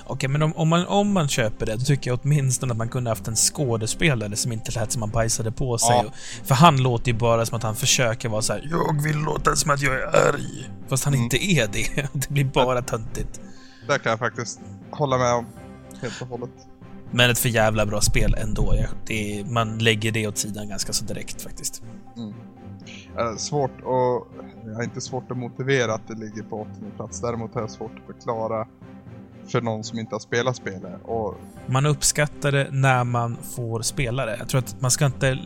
Okej, 0.06 0.28
men 0.28 0.42
om, 0.42 0.52
om, 0.56 0.68
man, 0.68 0.86
om 0.86 1.12
man 1.12 1.28
köper 1.28 1.66
det, 1.66 1.76
då 1.76 1.84
tycker 1.84 2.10
jag 2.10 2.20
åtminstone 2.22 2.72
att 2.72 2.76
man 2.78 2.88
kunde 2.88 3.10
haft 3.10 3.28
en 3.28 3.36
skådespelare 3.36 4.36
som 4.36 4.52
inte 4.52 4.80
lät 4.80 4.92
som 4.92 5.02
han 5.02 5.10
bajsade 5.10 5.52
på 5.52 5.78
sig. 5.78 6.02
Ja. 6.04 6.12
För 6.44 6.54
han 6.54 6.76
låter 6.82 7.12
ju 7.12 7.18
bara 7.18 7.46
som 7.46 7.56
att 7.56 7.62
han 7.62 7.76
försöker 7.76 8.28
vara 8.28 8.42
så 8.42 8.52
här: 8.52 8.68
Jag 8.70 9.02
vill 9.02 9.16
låta 9.16 9.56
som 9.56 9.70
att 9.70 9.80
jag 9.82 9.94
är 9.94 10.28
arg. 10.28 10.70
Fast 10.88 11.04
han 11.04 11.14
Mm. 11.14 11.24
inte 11.24 11.44
är 11.44 11.68
det. 11.72 12.08
Det 12.12 12.28
blir 12.28 12.44
bara 12.44 12.82
töntigt. 12.82 13.40
Där 13.88 13.98
kan 13.98 14.10
jag 14.10 14.18
faktiskt 14.18 14.60
hålla 14.90 15.18
med 15.18 15.32
om. 15.34 15.46
Helt 16.02 16.22
och 16.22 16.28
hållet. 16.28 16.50
Men 17.10 17.30
ett 17.30 17.38
för 17.38 17.48
jävla 17.48 17.86
bra 17.86 18.00
spel 18.00 18.34
ändå. 18.38 18.74
Det 19.06 19.40
är, 19.40 19.44
man 19.44 19.78
lägger 19.78 20.12
det 20.12 20.26
åt 20.26 20.38
sidan 20.38 20.68
ganska 20.68 20.92
så 20.92 21.04
direkt 21.04 21.42
faktiskt. 21.42 21.82
Eh, 23.18 23.36
svårt 23.36 23.70
att... 23.78 24.42
Jag 24.66 24.74
har 24.74 24.82
inte 24.82 25.00
svårt 25.00 25.30
att 25.30 25.36
motivera 25.36 25.94
att 25.94 26.08
det 26.08 26.14
ligger 26.14 26.42
på 26.42 26.60
åttonde 26.60 26.90
plats. 26.96 27.20
Däremot 27.20 27.54
har 27.54 27.60
jag 27.60 27.70
svårt 27.70 27.92
att 27.98 28.06
förklara 28.14 28.68
för 29.46 29.60
någon 29.60 29.84
som 29.84 29.98
inte 29.98 30.14
har 30.14 30.20
spelat 30.20 30.56
spelet. 30.56 31.00
Och 31.04 31.34
Man 31.66 31.86
uppskattar 31.86 32.52
det 32.52 32.68
när 32.70 33.04
man 33.04 33.36
får 33.56 33.80
spela 33.82 34.26
det. 34.26 34.36
Jag 34.38 34.48
tror 34.48 34.58
att 34.58 34.80
man 34.80 34.90
ska 34.90 35.06
inte... 35.06 35.38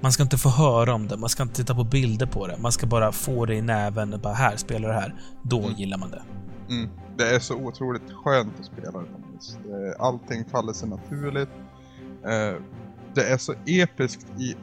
Man 0.00 0.12
ska 0.12 0.22
inte 0.22 0.38
få 0.38 0.48
höra 0.48 0.94
om 0.94 1.08
det, 1.08 1.16
man 1.16 1.28
ska 1.28 1.42
inte 1.42 1.54
titta 1.54 1.74
på 1.74 1.84
bilder 1.84 2.26
på 2.26 2.46
det. 2.46 2.56
Man 2.60 2.72
ska 2.72 2.86
bara 2.86 3.12
få 3.12 3.46
det 3.46 3.54
i 3.54 3.62
näven 3.62 4.14
och 4.14 4.20
bara 4.20 4.34
här, 4.34 4.56
spelar 4.56 4.88
det 4.88 4.94
här. 4.94 5.14
Då 5.42 5.58
Mm. 5.58 5.72
gillar 5.72 5.98
man 5.98 6.10
det. 6.10 6.22
Mm. 6.74 6.88
Det 7.16 7.34
är 7.34 7.38
så 7.38 7.54
otroligt 7.54 8.12
skönt 8.24 8.52
att 8.60 8.64
spela 8.66 8.98
det 9.00 9.96
Allting 9.98 10.44
faller 10.44 10.72
sig 10.72 10.88
naturligt. 10.88 11.48
Eh, 12.24 12.62
Det 13.14 13.32
är 13.32 13.38
så 13.38 13.54
episkt 13.66 14.26
i... 14.38 14.54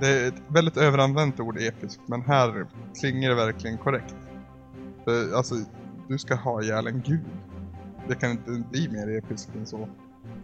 Det 0.00 0.08
är 0.08 0.28
ett 0.28 0.42
väldigt 0.48 0.76
överanvänt 0.76 1.40
ord, 1.40 1.58
episkt, 1.58 2.00
men 2.06 2.22
här 2.22 2.66
klingar 3.00 3.28
det 3.28 3.34
verkligen 3.34 3.78
korrekt. 3.78 4.14
För, 5.04 5.36
alltså, 5.36 5.54
du 6.08 6.18
ska 6.18 6.34
ha 6.34 6.62
ihjäl 6.62 6.86
en 6.86 7.02
gud. 7.06 7.24
Det 8.08 8.14
kan 8.14 8.30
inte 8.30 8.50
bli 8.70 8.88
mer 8.88 9.18
episkt 9.18 9.54
än 9.54 9.66
så. 9.66 9.88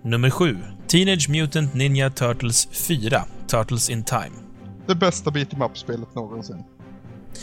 Nummer 0.03 0.31
7. 0.31 0.59
Teenage 0.87 1.29
Mutant 1.31 1.75
Ninja 1.75 2.11
Turtles 2.11 2.69
4. 2.89 3.25
Turtles 3.47 3.91
in 3.91 4.05
Time. 4.05 4.37
Det 4.87 4.95
bästa 4.95 5.31
beat 5.31 5.53
em 5.53 5.63
up-spelet 5.63 6.15
någonsin. 6.15 6.65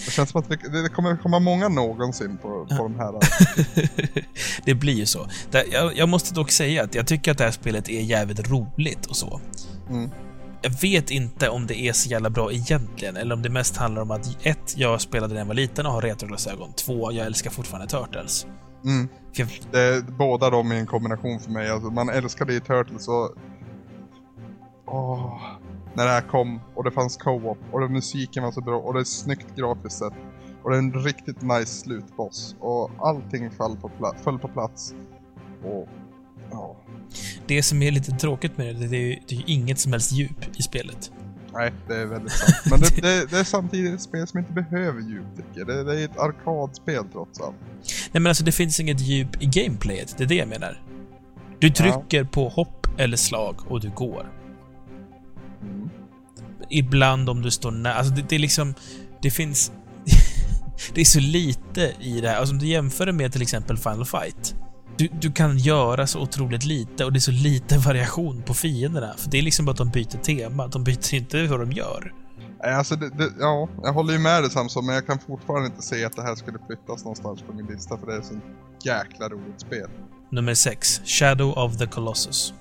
Det 0.06 0.12
känns 0.12 0.30
som 0.30 0.42
att 0.42 0.50
det, 0.50 0.84
det 0.84 0.90
kommer 0.90 1.18
komma 1.18 1.40
många 1.40 1.70
någonsin 1.70 2.38
på, 2.38 2.66
på 2.66 2.84
de 2.84 2.96
här. 2.96 3.14
det 4.66 4.76
blir 4.76 4.94
ju 4.94 5.06
så. 5.06 5.28
Jag, 5.52 5.98
jag 5.98 6.10
måste 6.10 6.34
dock 6.34 6.52
säga 6.52 6.84
att 6.84 6.96
jag 6.96 7.08
tycker 7.08 7.32
att 7.32 7.38
det 7.38 7.44
här 7.44 7.52
spelet 7.52 7.90
är 7.90 8.02
jävligt 8.02 8.50
roligt 8.50 9.06
och 9.06 9.16
så. 9.16 9.42
Mm. 9.90 10.10
Jag 10.68 10.82
vet 10.82 11.12
inte 11.12 11.50
om 11.50 11.68
det 11.68 11.80
är 11.80 11.94
så 11.94 12.10
jävla 12.10 12.30
bra 12.30 12.52
egentligen, 12.52 13.18
eller 13.18 13.36
om 13.36 13.42
det 13.42 13.50
mest 13.50 13.78
handlar 13.78 14.02
om 14.02 14.12
att 14.12 14.46
ett, 14.46 14.78
jag 14.78 15.02
spelade 15.02 15.34
när 15.34 15.42
jag 15.42 15.46
var 15.48 15.54
liten 15.54 15.86
och 15.86 15.92
har 15.92 16.02
retroglasögon. 16.02 16.74
Två, 16.74 17.12
jag 17.12 17.26
älskar 17.26 17.50
fortfarande 17.50 17.88
Turtles. 17.88 18.48
Mm. 18.86 19.08
Jag, 19.34 19.48
Det 19.72 19.80
är 19.80 20.02
båda 20.02 20.50
de 20.50 20.72
i 20.72 20.80
en 20.80 20.86
kombination 20.86 21.40
för 21.40 21.52
mig. 21.52 21.70
Alltså, 21.70 21.90
man 21.90 22.10
älskade 22.10 22.54
ju 22.54 22.60
Turtles 22.60 23.08
och... 23.08 23.34
Åh, 24.88 25.42
när 25.94 26.06
det 26.06 26.12
här 26.12 26.22
kom 26.22 26.60
och 26.76 26.84
det 26.84 26.92
fanns 26.92 27.18
co-op 27.18 27.58
och 27.72 27.80
det, 27.80 27.90
musiken 27.90 28.44
var 28.44 28.52
så 28.52 28.62
bra 28.62 28.78
och 28.78 28.94
det 28.94 29.00
är 29.00 29.04
snyggt 29.04 29.56
grafiskt 29.56 30.00
sett. 30.00 30.14
Och 30.64 30.70
det 30.70 30.76
är 30.76 30.80
en 30.80 30.94
riktigt 30.94 31.42
nice 31.42 31.74
slutboss. 31.74 32.56
Och 32.60 32.92
allting 33.00 33.52
föll 33.52 33.78
på, 33.78 33.92
pla- 34.00 34.16
föll 34.24 34.40
på 34.40 34.48
plats. 34.48 34.94
Och... 35.64 35.88
Ja. 36.52 36.76
det 37.48 37.64
som 37.64 37.82
är 37.82 37.92
lite 37.92 38.12
tråkigt 38.12 38.58
med 38.58 38.76
det, 38.76 38.88
det 38.88 38.98
är 38.98 39.02
ju 39.02 39.20
det 39.28 39.36
är 39.36 39.44
inget 39.48 39.80
som 39.80 39.92
helst 39.92 40.12
djup 40.12 40.58
i 40.58 40.62
spelet. 40.62 41.12
Nej, 41.54 41.74
det 41.88 41.96
är 41.96 42.06
väldigt 42.06 42.32
sant. 42.32 42.56
Men 42.66 42.80
det, 42.80 43.02
det, 43.02 43.32
det 43.32 43.40
är 43.40 43.44
samtidigt 43.44 43.94
ett 43.94 44.02
spel 44.02 44.28
som 44.28 44.40
inte 44.40 44.54
behöver 44.54 45.02
djup 45.02 45.26
tycker 45.36 45.60
jag. 45.60 45.68
Det, 45.68 45.84
det 45.84 46.02
är 46.02 46.06
ett 46.06 46.18
arkadspel 46.18 47.04
trots 47.12 47.42
allt. 47.42 47.56
Nej 48.12 48.22
men 48.22 48.28
alltså 48.28 48.44
det 48.44 48.52
finns 48.52 48.80
inget 48.80 49.00
djup 49.00 49.44
i 49.44 49.46
gameplayet, 49.46 50.16
det 50.18 50.24
är 50.24 50.28
det 50.28 50.36
jag 50.36 50.48
menar. 50.48 50.82
Du 51.60 51.70
trycker 51.70 52.24
på 52.24 52.50
hopp 52.50 52.88
eller 52.98 53.18
slag 53.18 53.56
och 53.68 53.82
du 53.82 53.90
går. 53.90 54.32
Mm. 55.62 55.90
Ibland 56.70 57.30
om 57.30 57.42
du 57.42 57.52
står 57.52 57.72
nära, 57.72 57.94
alltså 57.94 58.14
det, 58.14 58.30
det 58.30 58.36
är 58.36 58.40
liksom, 58.40 58.74
det 59.22 59.32
finns... 59.32 59.72
det 60.94 61.02
är 61.02 61.06
så 61.06 61.20
lite 61.20 61.94
i 62.00 62.22
det 62.22 62.30
här, 62.30 62.38
alltså 62.38 62.54
om 62.54 62.60
du 62.60 62.68
jämför 62.68 63.06
det 63.06 63.14
med 63.14 63.32
till 63.32 63.42
exempel 63.42 63.78
Final 63.78 64.06
Fight. 64.06 64.56
Du, 64.98 65.08
du 65.22 65.32
kan 65.32 65.58
göra 65.58 66.08
så 66.08 66.20
otroligt 66.20 66.66
lite 66.66 67.06
och 67.06 67.14
det 67.14 67.18
är 67.18 67.22
så 67.22 67.32
lite 67.32 67.78
variation 67.88 68.42
på 68.42 68.54
fienderna. 68.54 69.14
För 69.18 69.30
det 69.30 69.38
är 69.38 69.42
liksom 69.42 69.66
bara 69.66 69.72
att 69.72 69.78
de 69.78 69.90
byter 69.90 70.18
tema, 70.24 70.68
de 70.68 70.84
byter 70.84 71.14
inte 71.14 71.48
vad 71.48 71.60
de 71.60 71.72
gör. 71.72 72.14
Alltså 72.64 72.96
det, 72.96 73.10
det, 73.10 73.30
ja, 73.40 73.70
jag 73.84 73.94
håller 73.94 74.14
ju 74.14 74.20
med 74.20 74.44
dig 74.44 74.52
Samson, 74.52 74.86
men 74.86 74.96
jag 74.96 75.08
kan 75.08 75.20
fortfarande 75.20 75.68
inte 75.68 75.82
se 75.82 76.06
att 76.06 76.16
det 76.16 76.22
här 76.22 76.36
skulle 76.36 76.58
flyttas 76.68 77.04
någonstans 77.04 77.42
på 77.42 77.54
min 77.54 77.66
lista 77.66 77.98
för 77.98 78.08
det 78.08 78.16
är 78.16 78.22
så 78.22 78.40
jäkla 78.84 79.30
roligt 79.30 79.62
spel. 79.62 79.90
Nummer 80.32 80.54
6. 80.54 81.02
Shadow 81.06 81.58
of 81.58 81.78
the 81.78 81.86
Colossus. 81.86 82.54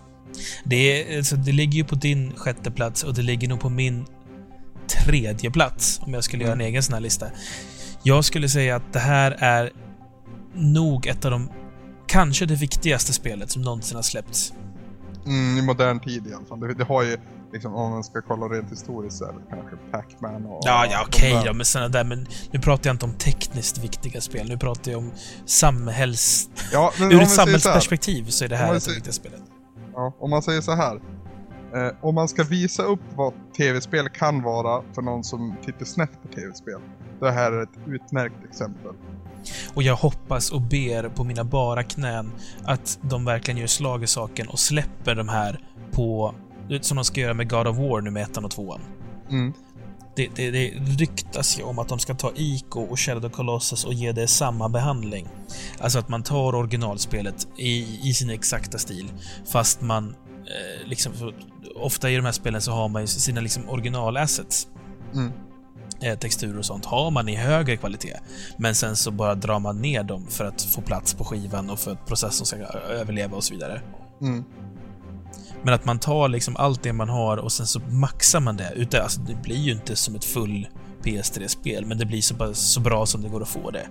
Det, 0.65 0.77
är, 0.77 1.19
alltså, 1.19 1.37
det 1.37 1.53
ligger 1.53 1.73
ju 1.73 1.85
på 1.85 1.95
din 1.95 2.33
sjätte 2.37 2.71
plats 2.71 3.03
och 3.03 3.15
det 3.15 3.23
ligger 3.23 3.49
nog 3.49 3.61
på 3.61 3.69
min 3.69 4.07
tredje 4.89 5.51
plats 5.51 6.01
om 6.03 6.15
jag 6.15 6.25
skulle 6.25 6.45
göra 6.45 6.53
en 6.53 6.61
egen 6.61 6.83
sån 6.83 6.95
här 6.95 7.01
lista. 7.01 7.27
Jag 8.03 8.25
skulle 8.25 8.49
säga 8.49 8.77
att 8.77 8.93
det 8.93 8.99
här 8.99 9.37
är 9.39 9.73
nog 10.55 11.07
ett 11.07 11.25
av 11.25 11.31
de... 11.31 11.51
Kanske 12.17 12.47
det 12.47 12.55
viktigaste 12.55 13.13
spelet 13.13 13.51
som 13.51 13.63
någonsin 13.63 13.97
har 13.97 14.03
släppts. 14.03 14.53
Mm, 15.27 15.59
I 15.59 15.63
modern 15.63 16.01
tid 16.01 16.27
i 16.27 16.35
alla 16.35 16.47
fall. 16.47 16.61
Det, 16.61 16.75
det 16.75 16.85
har 16.85 17.03
ju, 17.03 17.17
liksom, 17.53 17.75
om 17.75 17.91
man 17.91 18.05
ska 18.05 18.23
kolla 18.23 18.47
rent 18.47 18.73
historiskt 18.73 19.17
så 19.17 19.25
är 19.25 19.33
det 19.33 19.39
kanske 19.51 19.77
Pac-Man 19.93 20.47
och... 20.47 20.61
Ja, 20.65 20.87
ja 20.91 21.05
okej 21.07 21.33
där. 21.33 21.45
då, 21.45 21.53
men 21.53 21.67
såna 21.67 21.89
där, 21.89 22.05
men 22.05 22.27
nu 22.51 22.61
pratar 22.61 22.89
jag 22.91 22.95
inte 22.95 23.05
om 23.05 23.13
tekniskt 23.13 23.79
viktiga 23.79 24.21
spel. 24.21 24.49
Nu 24.49 24.59
pratar 24.59 24.93
jag 24.93 24.99
om 24.99 25.13
samhälls... 25.47 26.51
Ja, 26.73 26.93
men 26.99 27.13
Ur 27.13 27.15
ett 27.15 27.19
säger 27.19 27.27
så 27.29 27.35
samhällsperspektiv 27.35 28.25
så 28.25 28.45
är 28.45 28.49
det 28.49 28.57
här 28.57 28.67
man 28.67 28.77
ett 28.77 28.83
av 28.83 28.85
de 28.85 28.85
säger- 28.85 28.95
viktiga 28.95 29.13
spelet. 29.13 29.43
Ja, 29.95 30.17
om 30.21 30.31
man 30.31 30.43
säger 30.43 30.61
så 30.61 30.75
här. 30.75 31.01
Eh, 31.75 31.93
om 32.01 32.15
man 32.15 32.29
ska 32.29 32.45
visa 32.45 32.83
upp 32.83 33.01
vad 33.15 33.33
tv-spel 33.57 34.09
kan 34.09 34.43
vara 34.43 34.83
för 34.95 35.03
någon 35.03 35.25
som 35.25 35.57
tittar 35.65 35.85
snett 35.85 36.23
på 36.23 36.29
tv-spel. 36.29 36.81
Det 37.21 37.31
här 37.31 37.53
är 37.53 37.63
ett 37.63 37.79
utmärkt 37.87 38.45
exempel. 38.51 38.93
Och 39.75 39.83
jag 39.83 39.97
hoppas 39.97 40.51
och 40.51 40.63
ber 40.63 41.09
på 41.09 41.25
mina 41.25 41.45
bara 41.45 41.83
knän 41.83 42.33
att 42.65 42.99
de 43.03 43.25
verkligen 43.25 43.59
gör 43.59 43.67
slag 43.67 44.03
i 44.03 44.07
saken 44.07 44.49
och 44.49 44.59
släpper 44.59 45.15
de 45.15 45.29
här 45.29 45.61
på... 45.93 46.35
Som 46.81 46.97
de 46.97 47.05
ska 47.05 47.21
göra 47.21 47.35
med 47.35 47.51
God 47.51 47.67
of 47.67 47.77
War 47.77 48.01
nu 48.01 48.11
med 48.11 48.23
ettan 48.23 48.45
och 48.45 48.51
tvåan. 48.51 48.81
Mm. 49.31 49.53
Det, 50.17 50.29
det, 50.35 50.51
det 50.51 50.69
ryktas 50.99 51.59
ju 51.59 51.63
om 51.63 51.79
att 51.79 51.89
de 51.89 51.99
ska 51.99 52.15
ta 52.15 52.33
Ico 52.37 52.81
och 52.81 53.01
Shadow 53.01 53.31
Colossus 53.31 53.85
och 53.85 53.95
ge 53.95 54.13
det 54.13 54.29
samma 54.29 54.69
behandling. 54.69 55.29
Alltså 55.79 55.99
att 55.99 56.09
man 56.09 56.23
tar 56.23 56.55
originalspelet 56.55 57.49
i, 57.57 58.09
i 58.09 58.15
sin 58.15 58.31
exakta 58.31 58.79
stil, 58.79 59.13
fast 59.53 59.81
man 59.81 60.15
eh, 60.31 60.89
liksom... 60.89 61.13
Ofta 61.75 62.11
i 62.11 62.17
de 62.17 62.25
här 62.25 62.33
spelen 62.33 62.61
så 62.61 62.73
har 62.73 62.89
man 62.89 63.03
ju 63.03 63.07
sina 63.07 63.41
liksom 63.41 63.69
originalassets. 63.69 64.69
Mm. 65.15 65.33
Eh, 66.01 66.19
texturer 66.19 66.59
och 66.59 66.65
sånt 66.65 66.85
har 66.85 67.11
man 67.11 67.29
i 67.29 67.37
högre 67.37 67.77
kvalitet. 67.77 68.17
Men 68.57 68.75
sen 68.75 68.97
så 68.97 69.11
bara 69.11 69.35
drar 69.35 69.59
man 69.59 69.83
ner 69.83 70.03
dem 70.03 70.27
för 70.31 70.45
att 70.45 70.63
få 70.63 70.81
plats 70.81 71.15
på 71.15 71.25
skivan 71.25 71.71
och 71.71 71.79
för 71.79 71.93
att 71.93 72.07
processorn 72.07 72.47
ska 72.47 72.57
överleva 72.89 73.37
och 73.37 73.45
så 73.45 73.55
vidare. 73.55 73.83
Mm. 74.21 74.45
Men 75.63 75.75
att 75.75 75.85
man 75.85 75.99
tar 75.99 76.29
liksom 76.29 76.57
allt 76.57 76.83
det 76.83 76.93
man 76.93 77.09
har 77.09 77.37
och 77.37 77.53
sen 77.53 77.67
så 77.67 77.81
maxar 77.81 78.41
man 78.41 78.57
det. 78.57 78.73
Utan, 78.77 79.03
alltså, 79.03 79.21
det 79.21 79.35
blir 79.35 79.57
ju 79.57 79.73
inte 79.73 79.97
som 79.97 80.15
ett 80.15 80.25
full 80.25 80.69
PS3-spel, 81.03 81.87
men 81.87 81.99
det 81.99 82.07
blir 82.07 82.23
så, 82.23 82.55
så 82.55 82.81
bra 82.81 83.07
som 83.07 83.23
det 83.23 83.29
går 83.29 83.43
att 83.43 83.49
få 83.49 83.71
det. 83.71 83.89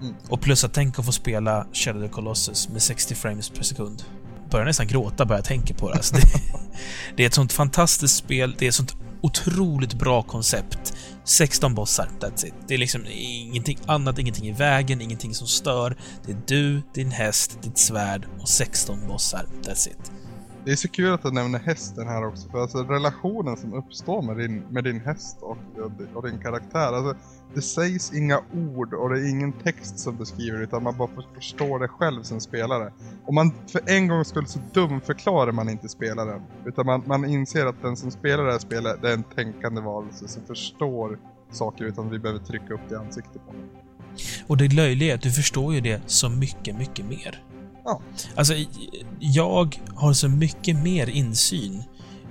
Mm. 0.00 0.14
Och 0.28 0.40
plus 0.40 0.64
att 0.64 0.72
tänk 0.72 0.98
att 0.98 1.06
få 1.06 1.12
spela 1.12 1.66
Shadow 1.72 2.02
of 2.02 2.08
the 2.08 2.14
Colossus 2.14 2.68
med 2.68 2.82
60 2.82 3.14
frames 3.14 3.50
per 3.50 3.62
sekund. 3.62 4.02
Börjar 4.50 4.66
nästan 4.66 4.86
gråta 4.86 5.24
bara 5.24 5.38
jag 5.38 5.44
tänker 5.44 5.74
på 5.74 5.88
det. 5.88 5.94
Alltså 5.94 6.14
det, 6.16 6.22
det 7.16 7.22
är 7.22 7.26
ett 7.26 7.34
sånt 7.34 7.52
fantastiskt 7.52 8.16
spel, 8.16 8.54
det 8.58 8.64
är 8.64 8.68
ett 8.68 8.74
sånt 8.74 8.96
otroligt 9.22 9.94
bra 9.94 10.22
koncept. 10.22 10.94
16 11.24 11.74
bossar, 11.74 12.08
that's 12.20 12.46
it. 12.46 12.54
Det 12.68 12.74
är 12.74 12.78
liksom 12.78 13.06
ingenting 13.10 13.78
annat, 13.86 14.18
ingenting 14.18 14.48
i 14.48 14.52
vägen, 14.52 15.00
ingenting 15.00 15.34
som 15.34 15.46
stör. 15.46 15.96
Det 16.26 16.32
är 16.32 16.38
du, 16.46 16.82
din 16.94 17.10
häst, 17.10 17.58
ditt 17.62 17.78
svärd 17.78 18.26
och 18.40 18.48
16 18.48 19.08
bossar, 19.08 19.46
that's 19.62 19.88
it. 19.88 20.19
Det 20.64 20.72
är 20.72 20.76
så 20.76 20.88
kul 20.88 21.12
att 21.12 21.22
du 21.22 21.30
nämner 21.30 21.58
hästen 21.58 22.08
här 22.08 22.26
också, 22.26 22.48
för 22.48 22.62
alltså 22.62 22.78
relationen 22.78 23.56
som 23.56 23.74
uppstår 23.74 24.22
med 24.22 24.36
din, 24.36 24.62
med 24.70 24.84
din 24.84 25.00
häst 25.00 25.38
och, 25.40 25.58
och 26.14 26.28
din 26.28 26.38
karaktär. 26.38 26.92
Alltså, 26.92 27.14
det 27.54 27.62
sägs 27.62 28.12
inga 28.12 28.40
ord 28.54 28.94
och 28.94 29.10
det 29.10 29.20
är 29.20 29.30
ingen 29.30 29.52
text 29.52 29.98
som 29.98 30.16
beskriver 30.16 30.58
det, 30.58 30.64
utan 30.64 30.82
man 30.82 30.96
bara 30.96 31.08
förstår 31.34 31.78
det 31.78 31.88
själv 31.88 32.22
som 32.22 32.40
spelare. 32.40 32.92
Och 33.24 33.34
man 33.34 33.52
för 33.72 33.80
en 33.86 34.08
gång 34.08 34.24
skulle 34.24 34.46
så 34.46 34.58
dumförklarar 34.74 35.52
man 35.52 35.68
inte 35.68 35.88
spelaren. 35.88 36.42
Utan 36.64 36.86
man, 36.86 37.02
man 37.06 37.24
inser 37.24 37.66
att 37.66 37.82
den 37.82 37.96
som 37.96 38.10
spelar 38.10 38.44
det 38.44 38.52
här 38.52 38.58
spelet, 38.58 39.02
det 39.02 39.08
är 39.08 39.14
en 39.14 39.22
tänkande 39.22 39.80
varelse 39.80 40.28
som 40.28 40.42
förstår 40.46 41.18
saker 41.50 41.84
utan 41.84 42.10
vi 42.10 42.18
behöver 42.18 42.44
trycka 42.44 42.74
upp 42.74 42.80
det 42.88 42.94
i 42.94 42.98
ansiktet 42.98 43.46
på 43.46 43.52
dem. 43.52 43.68
Och 44.46 44.56
det 44.56 44.68
löjliga 44.68 45.10
är 45.10 45.14
att 45.14 45.22
du 45.22 45.32
förstår 45.32 45.74
ju 45.74 45.80
det 45.80 46.02
så 46.06 46.28
mycket, 46.28 46.76
mycket 46.78 47.06
mer. 47.06 47.49
Ja. 47.84 48.00
Alltså, 48.36 48.54
jag 49.18 49.80
har 49.94 50.12
så 50.12 50.28
mycket 50.28 50.76
mer 50.76 51.08
insyn 51.08 51.82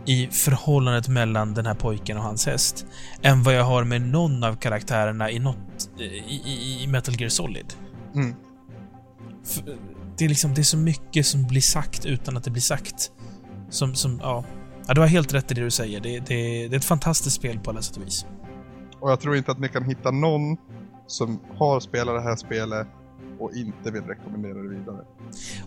i 0.06 0.28
förhållandet 0.28 1.08
mellan 1.08 1.54
den 1.54 1.66
här 1.66 1.74
pojken 1.74 2.18
och 2.18 2.24
hans 2.24 2.46
häst 2.46 2.86
än 3.22 3.44
vad 3.44 3.54
jag 3.54 3.64
har 3.64 3.84
med 3.84 4.02
någon 4.02 4.44
av 4.44 4.56
karaktärerna 4.56 5.32
i 5.32 5.40
något 5.40 5.90
i, 6.28 6.84
i, 6.84 6.88
Metal 6.88 7.16
Gear 7.20 7.30
Solid. 7.30 7.74
Mm. 8.16 8.36
Det 10.18 10.26
är 10.26 10.30
liksom, 10.30 10.54
det 10.54 10.62
är 10.62 10.64
så 10.64 10.78
mycket 10.78 11.26
som 11.26 11.48
blir 11.48 11.62
sagt 11.62 12.06
utan 12.06 12.38
att 12.38 12.44
det 12.44 12.52
blir 12.52 12.62
sagt. 12.62 13.12
Som, 13.70 13.96
som, 13.96 14.20
ja. 14.24 14.44
ja 14.88 14.94
du 14.94 15.02
har 15.02 15.08
helt 15.08 15.34
rätt 15.34 15.52
i 15.52 15.54
det 15.54 15.62
du 15.62 15.72
säger. 15.72 16.00
Det, 16.00 16.20
det, 16.20 16.68
det 16.68 16.76
är 16.76 16.78
ett 16.78 16.86
fantastiskt 16.86 17.36
spel 17.36 17.60
på 17.60 17.70
alla 17.70 17.82
sätt 17.82 17.98
och 17.98 18.06
vis. 18.06 18.26
Och 19.00 19.12
jag 19.12 19.20
tror 19.20 19.36
inte 19.36 19.52
att 19.52 19.60
ni 19.60 19.70
kan 19.70 19.84
hitta 19.84 20.12
någon 20.12 20.58
som 21.08 21.40
har 21.58 21.80
spelat 21.80 22.16
det 22.16 22.22
här 22.22 22.36
spelet 22.36 22.88
och 23.40 23.52
inte 23.53 23.91
vill 23.91 24.03
rekommendera 24.03 24.53
det 24.53 24.70
vidare. 24.70 24.98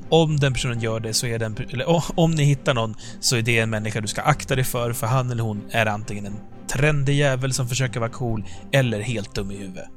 Om 0.09 0.37
den 0.37 0.53
personen 0.53 0.81
gör 0.81 1.01
det 1.01 1.15
så 1.15 1.27
är 1.27 1.39
den... 1.39 1.57
Eller 1.71 1.91
o- 1.91 2.03
om 2.15 2.31
ni 2.31 2.45
hittar 2.45 2.75
någon 2.75 2.95
så 3.21 3.37
är 3.37 3.43
det 3.43 3.59
en 3.59 3.71
människa 3.71 4.01
du 4.01 4.09
ska 4.09 4.23
akta 4.23 4.55
dig 4.55 4.65
för, 4.65 4.93
för 4.93 5.07
han 5.07 5.31
eller 5.31 5.43
hon 5.43 5.63
är 5.71 5.87
antingen 5.87 6.27
en 6.27 6.37
trendig 6.67 7.15
jävel 7.15 7.53
som 7.53 7.69
försöker 7.69 8.01
vara 8.01 8.11
cool, 8.11 8.45
eller 8.73 9.01
helt 9.01 9.35
dum 9.35 9.51
i 9.51 9.57
huvudet. 9.57 9.89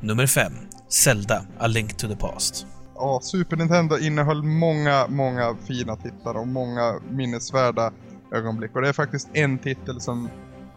Nummer 0.00 0.26
5. 0.26 0.52
Zelda, 0.88 1.42
A 1.58 1.66
Link 1.66 1.96
to 1.96 2.08
the 2.08 2.16
Past. 2.16 2.66
Ja, 2.94 3.20
Super 3.22 3.56
Nintendo 3.56 3.98
innehöll 3.98 4.42
många, 4.42 5.06
många 5.08 5.56
fina 5.66 5.96
titlar 5.96 6.34
och 6.34 6.48
många 6.48 7.00
minnesvärda 7.10 7.92
ögonblick. 8.34 8.74
Och 8.74 8.82
det 8.82 8.88
är 8.88 8.92
faktiskt 8.92 9.28
en 9.32 9.58
titel 9.58 10.00
som, 10.00 10.28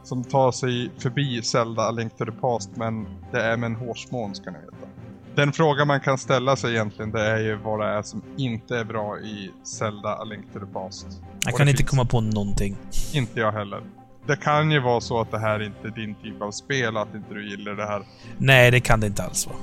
som 0.04 0.24
tar 0.24 0.52
sig 0.52 0.92
förbi 0.98 1.42
Zelda 1.42 1.82
A 1.82 1.92
Link 1.92 2.18
to 2.18 2.26
the 2.26 2.32
Past, 2.32 2.70
men 2.76 3.06
det 3.32 3.42
är 3.42 3.58
med 3.58 3.68
en 3.68 3.76
hårsmån 3.76 4.36
ska 4.36 4.52
ni 4.52 4.58
veta. 4.58 4.88
Den 5.36 5.54
fråga 5.54 5.86
man 5.86 6.00
kan 6.00 6.18
ställa 6.18 6.56
sig 6.56 6.72
egentligen, 6.74 7.12
det 7.12 7.22
är 7.22 7.40
ju 7.40 7.56
vad 7.56 7.80
det 7.80 7.86
är 7.86 8.02
som 8.02 8.22
inte 8.38 8.78
är 8.78 8.84
bra 8.84 9.18
i 9.20 9.52
Zelda 9.64 10.10
A 10.10 10.24
Link 10.24 10.54
to 10.54 10.60
the 10.60 10.66
Past. 10.66 11.08
Jag 11.46 11.54
Och 11.54 11.58
kan 11.58 11.68
inte 11.68 11.78
finns- 11.78 11.90
komma 11.90 12.06
på 12.06 12.22
någonting. 12.22 12.78
Inte 13.14 13.40
jag 13.40 13.52
heller. 13.52 13.82
Det 14.28 14.36
kan 14.36 14.72
ju 14.72 14.80
vara 14.80 15.02
så 15.02 15.22
att 15.22 15.32
det 15.32 15.40
här 15.40 15.62
inte 15.64 15.88
är 15.88 15.92
din 15.92 16.16
typ 16.16 16.42
av 16.42 16.52
spel, 16.52 16.98
att 16.98 17.16
inte 17.16 17.34
du 17.34 17.50
gillar 17.50 17.74
det 17.74 17.86
här 17.86 18.04
Nej, 18.38 18.72
det 18.72 18.80
kan 18.80 19.00
det 19.00 19.08
inte 19.08 19.24
alls 19.24 19.48
vara. 19.48 19.58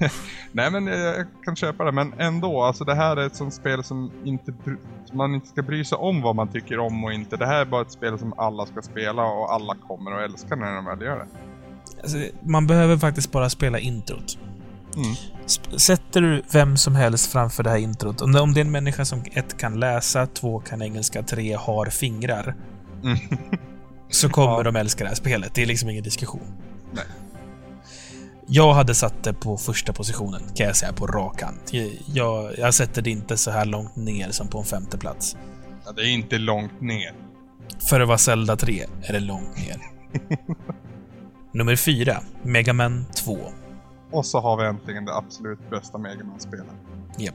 Nej 0.52 0.70
men 0.70 0.86
jag 0.86 1.26
kan 1.44 1.56
köpa 1.56 1.84
det, 1.84 1.92
men 1.92 2.12
ändå. 2.18 2.62
Alltså 2.62 2.84
det 2.84 2.94
här 2.94 3.16
är 3.16 3.26
ett 3.26 3.36
sånt 3.36 3.54
spel 3.54 3.84
som 3.84 4.10
inte 4.24 4.52
man 5.12 5.34
inte 5.34 5.46
ska 5.48 5.62
bry 5.62 5.84
sig 5.84 5.98
om 5.98 6.22
vad 6.22 6.36
man 6.36 6.48
tycker 6.48 6.78
om 6.78 7.04
och 7.04 7.12
inte. 7.12 7.36
Det 7.36 7.46
här 7.46 7.60
är 7.60 7.64
bara 7.64 7.82
ett 7.82 7.92
spel 7.92 8.18
som 8.18 8.34
alla 8.36 8.66
ska 8.66 8.82
spela 8.82 9.22
och 9.24 9.52
alla 9.52 9.74
kommer 9.88 10.10
att 10.10 10.30
älska 10.30 10.56
när 10.56 10.74
de 10.74 10.84
väl 10.84 11.00
gör 11.02 11.18
det. 11.18 11.26
Alltså, 12.02 12.18
man 12.42 12.66
behöver 12.66 12.96
faktiskt 12.96 13.32
bara 13.32 13.50
spela 13.50 13.78
introt. 13.78 14.38
Mm. 14.96 15.14
Sätter 15.78 16.20
du 16.20 16.42
vem 16.52 16.76
som 16.76 16.94
helst 16.94 17.32
framför 17.32 17.62
det 17.62 17.70
här 17.70 17.76
introt, 17.76 18.20
om 18.20 18.32
det, 18.32 18.38
är 18.60 18.64
en 18.64 18.70
människa 18.70 19.04
som 19.04 19.22
ett 19.32 19.58
kan 19.58 19.80
läsa, 19.80 20.26
två 20.26 20.60
kan 20.60 20.82
engelska, 20.82 21.22
tre 21.22 21.54
har 21.54 21.86
fingrar, 21.86 22.54
Mm. 23.04 23.18
så 24.10 24.28
kommer 24.28 24.52
Ja. 24.52 24.62
de 24.62 24.76
älska 24.76 25.04
det 25.04 25.08
här 25.08 25.14
spelet. 25.16 25.54
Det 25.54 25.62
är 25.62 25.66
liksom 25.66 25.90
ingen 25.90 26.02
diskussion. 26.04 26.52
Nej. 26.92 27.04
Jag 28.46 28.72
hade 28.74 28.94
satt 28.94 29.24
det 29.24 29.32
på 29.32 29.56
första 29.56 29.92
positionen, 29.92 30.42
kan 30.54 30.66
jag 30.66 30.76
säga, 30.76 30.92
på 30.92 31.06
rak 31.06 31.42
hand. 31.42 31.56
Jag, 32.06 32.58
jag 32.58 32.74
sätter 32.74 33.02
det 33.02 33.10
inte 33.10 33.36
så 33.36 33.50
här 33.50 33.64
långt 33.64 33.96
ner 33.96 34.30
som 34.30 34.48
på 34.48 34.58
en 34.58 34.64
femte 34.64 34.98
plats. 34.98 35.36
Ja, 35.86 35.92
det 35.92 36.02
är 36.02 36.06
inte 36.08 36.38
långt 36.38 36.80
ner. 36.80 37.12
För 37.90 38.00
att 38.00 38.08
vara 38.08 38.18
Zelda 38.18 38.56
3 38.56 38.86
är 39.02 39.12
det 39.12 39.20
långt 39.20 39.56
ner. 39.56 39.76
Nummer 41.54 41.76
fyra, 41.76 42.22
Mega 42.42 42.72
Man 42.72 43.06
2. 43.16 43.38
Och 44.10 44.26
så 44.26 44.40
har 44.40 44.56
vi 44.56 44.64
äntligen 44.64 45.04
det 45.04 45.14
absolut 45.14 45.70
bästa 45.70 45.98
Mega 45.98 46.24
Man-spelet. 46.24 46.66
Japp. 47.18 47.34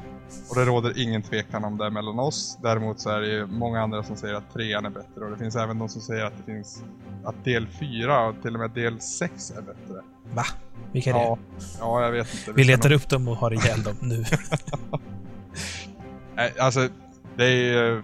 Och 0.50 0.56
det 0.56 0.66
råder 0.66 1.02
ingen 1.02 1.22
tvekan 1.22 1.64
om 1.64 1.78
det 1.78 1.90
mellan 1.90 2.20
oss. 2.20 2.58
Däremot 2.62 3.00
så 3.00 3.10
är 3.10 3.22
det 3.22 3.28
ju 3.28 3.46
många 3.46 3.82
andra 3.82 4.04
som 4.04 4.16
säger 4.16 4.34
att 4.34 4.54
trean 4.54 4.86
är 4.86 4.90
bättre 4.90 5.26
och 5.26 5.32
det 5.32 5.38
finns 5.38 5.56
även 5.56 5.80
de 5.80 5.90
som 5.90 6.02
säger 6.02 6.26
att 6.26 6.34
det 6.38 6.54
finns 6.54 6.84
att 7.24 7.44
del 7.44 7.68
4 7.68 8.28
och 8.28 8.36
till 8.42 8.54
och 8.54 8.60
med 8.60 8.72
del 8.72 9.02
6 9.02 9.52
är 9.52 9.62
bättre. 9.62 10.02
Va? 10.34 10.44
Vilka 10.92 11.10
är 11.10 11.14
det? 11.14 11.20
Ja, 11.20 11.38
ja, 11.80 12.04
jag 12.04 12.12
vet 12.12 12.34
inte. 12.34 12.52
Vi 12.52 12.64
ska 12.64 12.72
letar 12.72 12.92
upp 12.92 13.10
dem 13.10 13.28
och 13.28 13.36
har 13.36 13.54
ihjäl 13.54 13.84
dem 13.84 13.96
nu. 14.02 14.26
Nej, 16.36 16.54
alltså, 16.60 16.90
det 17.36 17.46
är 17.46 17.56
ju... 17.56 18.04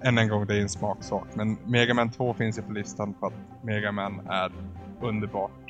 Än 0.00 0.18
en 0.18 0.28
gång, 0.28 0.46
det 0.46 0.56
är 0.56 0.60
en 0.60 0.68
smaksak. 0.68 1.26
Men 1.34 1.58
Mega 1.64 1.94
Man 1.94 2.10
2 2.10 2.34
finns 2.34 2.58
ju 2.58 2.62
på 2.62 2.72
listan 2.72 3.14
för 3.20 3.26
att 3.26 3.32
Mega 3.62 3.92
Man 3.92 4.20
är 4.28 4.52
underbart. 5.00 5.65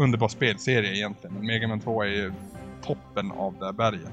Underbar 0.00 0.28
spelserie 0.28 0.96
egentligen. 0.96 1.34
Men 1.34 1.46
Mega 1.46 1.68
Man 1.68 1.80
2 1.80 2.02
är 2.02 2.06
ju 2.06 2.32
toppen 2.82 3.32
av 3.32 3.54
det 3.58 3.64
här 3.64 3.72
berget. 3.72 4.10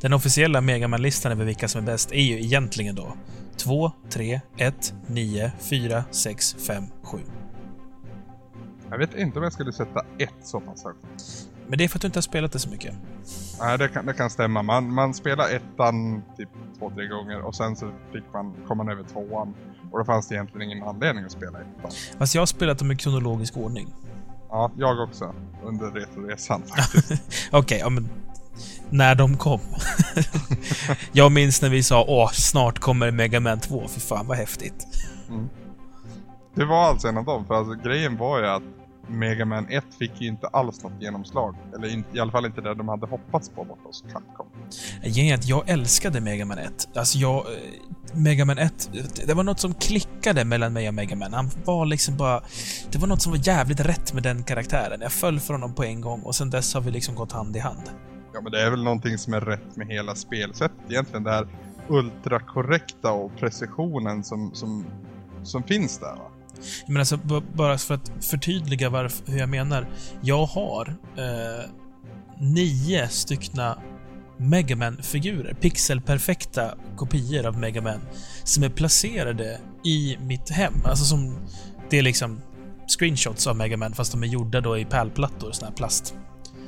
Den 0.00 0.12
officiella 0.12 0.60
Megaman-listan 0.60 1.32
över 1.32 1.44
vilka 1.44 1.68
som 1.68 1.82
är 1.82 1.86
bäst 1.86 2.12
är 2.12 2.20
ju 2.22 2.40
egentligen 2.40 2.94
då 2.94 3.16
2, 3.56 3.92
3, 4.10 4.40
1, 4.56 4.94
9, 5.06 5.52
4, 5.58 6.04
6, 6.10 6.56
5, 6.66 6.84
7. 7.02 7.18
Jag 8.90 8.98
vet 8.98 9.14
inte 9.14 9.38
om 9.38 9.42
jag 9.42 9.52
skulle 9.52 9.72
sätta 9.72 10.00
ett 10.18 10.34
så 10.42 10.60
pass 10.60 10.84
högt. 10.84 10.98
Men 11.66 11.78
det 11.78 11.84
är 11.84 11.88
för 11.88 11.98
att 11.98 12.02
du 12.02 12.06
inte 12.06 12.16
har 12.16 12.22
spelat 12.22 12.52
det 12.52 12.58
så 12.58 12.70
mycket. 12.70 12.94
Nej, 13.60 13.78
det 13.78 13.88
kan, 13.88 14.06
det 14.06 14.12
kan 14.12 14.30
stämma. 14.30 14.62
Man, 14.62 14.94
man 14.94 15.14
spelar 15.14 15.54
ettan 15.56 16.22
typ 16.36 16.48
två, 16.78 16.90
tre 16.90 17.06
gånger 17.06 17.40
och 17.40 17.54
sen 17.54 17.76
så 17.76 17.92
fick 18.12 18.24
man, 18.32 18.54
kom 18.68 18.78
man 18.78 18.88
över 18.88 19.02
tvåan. 19.02 19.54
Och 19.90 19.98
då 19.98 20.04
fanns 20.04 20.28
det 20.28 20.34
egentligen 20.34 20.70
ingen 20.70 20.82
anledning 20.88 21.24
att 21.24 21.32
spela 21.32 21.58
ettan. 21.60 21.90
Fast 22.18 22.34
jag 22.34 22.42
har 22.42 22.46
spelat 22.46 22.78
dem 22.78 22.92
i 22.92 22.96
kronologisk 22.96 23.56
ordning. 23.56 23.88
Ja, 24.54 24.70
jag 24.76 25.00
också. 25.00 25.34
Under 25.64 25.90
Retroresan 25.90 26.62
faktiskt. 26.62 27.22
Okej, 27.52 27.78
ja 27.78 27.88
men... 27.90 28.08
När 28.90 29.14
de 29.14 29.36
kom. 29.36 29.60
jag 31.12 31.32
minns 31.32 31.62
när 31.62 31.68
vi 31.68 31.82
sa 31.82 32.04
åh, 32.08 32.30
snart 32.32 32.78
kommer 32.78 33.10
Mega 33.10 33.40
Man 33.40 33.60
2. 33.60 33.88
Fy 33.88 34.00
fan 34.00 34.26
vad 34.26 34.36
häftigt. 34.36 34.86
Det 36.54 36.64
var 36.64 36.84
alltså 36.84 37.08
en 37.08 37.16
av 37.16 37.24
dem, 37.24 37.46
för 37.46 37.54
alltså 37.54 37.74
grejen 37.74 38.16
var 38.16 38.38
ju 38.40 38.46
att 38.46 38.62
Mega 39.08 39.44
Man 39.44 39.68
1 39.68 39.84
fick 39.98 40.20
ju 40.20 40.28
inte 40.28 40.46
alls 40.46 40.82
något 40.82 41.02
genomslag. 41.02 41.56
Eller 41.74 41.92
in, 41.92 42.04
i 42.12 42.20
alla 42.20 42.32
fall 42.32 42.46
inte 42.46 42.60
det 42.60 42.74
de 42.74 42.88
hade 42.88 43.06
hoppats 43.06 43.48
på 43.50 43.64
borta 43.64 43.80
hos 43.84 44.04
Capcom. 44.12 44.46
Grejen 45.02 45.34
att 45.34 45.48
jag 45.48 45.68
älskade 45.68 46.20
Mega 46.20 46.44
Man 46.44 46.58
1. 46.58 46.88
Alltså 46.96 47.18
jag... 47.18 47.36
eh, 47.36 47.52
Mega 48.16 48.44
Man 48.44 48.58
1, 48.58 48.90
det 49.26 49.34
var 49.34 49.44
något 49.44 49.60
som 49.60 49.74
klickade 49.74 50.44
mellan 50.44 50.72
mig 50.72 50.88
och 50.88 50.94
Mega 50.94 51.16
Man. 51.16 51.32
Han 51.32 51.50
var 51.64 51.86
liksom 51.86 52.16
bara... 52.16 52.42
Det 52.92 52.98
var 52.98 53.06
något 53.06 53.22
som 53.22 53.32
var 53.32 53.48
jävligt 53.48 53.80
rätt 53.80 54.12
med 54.12 54.22
den 54.22 54.42
karaktären. 54.44 55.00
Jag 55.00 55.12
föll 55.12 55.40
för 55.40 55.54
honom 55.54 55.74
på 55.74 55.84
en 55.84 56.00
gång 56.00 56.20
och 56.22 56.34
sen 56.34 56.50
dess 56.50 56.74
har 56.74 56.80
vi 56.80 56.90
liksom 56.90 57.14
gått 57.14 57.32
hand 57.32 57.56
i 57.56 57.58
hand. 57.58 57.82
Ja 58.34 58.40
men 58.40 58.52
det 58.52 58.62
är 58.62 58.70
väl 58.70 58.84
någonting 58.84 59.18
som 59.18 59.34
är 59.34 59.40
rätt 59.40 59.76
med 59.76 59.86
hela 59.86 60.14
spelsättet 60.14 60.90
egentligen. 60.90 61.22
Det 61.24 61.30
här 61.30 61.48
ultrakorrekta 61.88 63.12
och 63.12 63.36
precisionen 63.36 64.24
som, 64.24 64.54
som, 64.54 64.84
som 65.42 65.62
finns 65.62 65.98
där 65.98 66.14
va. 66.16 66.30
Men 66.86 66.96
alltså, 66.96 67.16
bara 67.54 67.78
för 67.78 67.94
att 67.94 68.12
förtydliga 68.20 68.90
varför, 68.90 69.32
hur 69.32 69.38
jag 69.38 69.48
menar. 69.48 69.86
Jag 70.20 70.46
har 70.46 70.96
eh, 71.16 71.70
nio 72.38 73.08
styckna 73.08 73.78
Megaman-figurer, 74.36 75.54
pixelperfekta 75.54 76.74
kopior 76.96 77.46
av 77.46 77.58
Megaman, 77.58 78.00
som 78.44 78.62
är 78.62 78.68
placerade 78.68 79.60
i 79.84 80.16
mitt 80.20 80.50
hem. 80.50 80.74
Alltså 80.84 81.04
som... 81.04 81.36
Det 81.90 81.98
är 81.98 82.02
liksom 82.02 82.40
screenshots 82.86 83.46
av 83.46 83.56
Megaman, 83.56 83.92
fast 83.92 84.12
de 84.12 84.22
är 84.22 84.26
gjorda 84.26 84.60
då 84.60 84.78
i 84.78 84.84
pärlplattor, 84.84 85.52
sån 85.52 85.68
här 85.68 85.74
plast. 85.74 86.14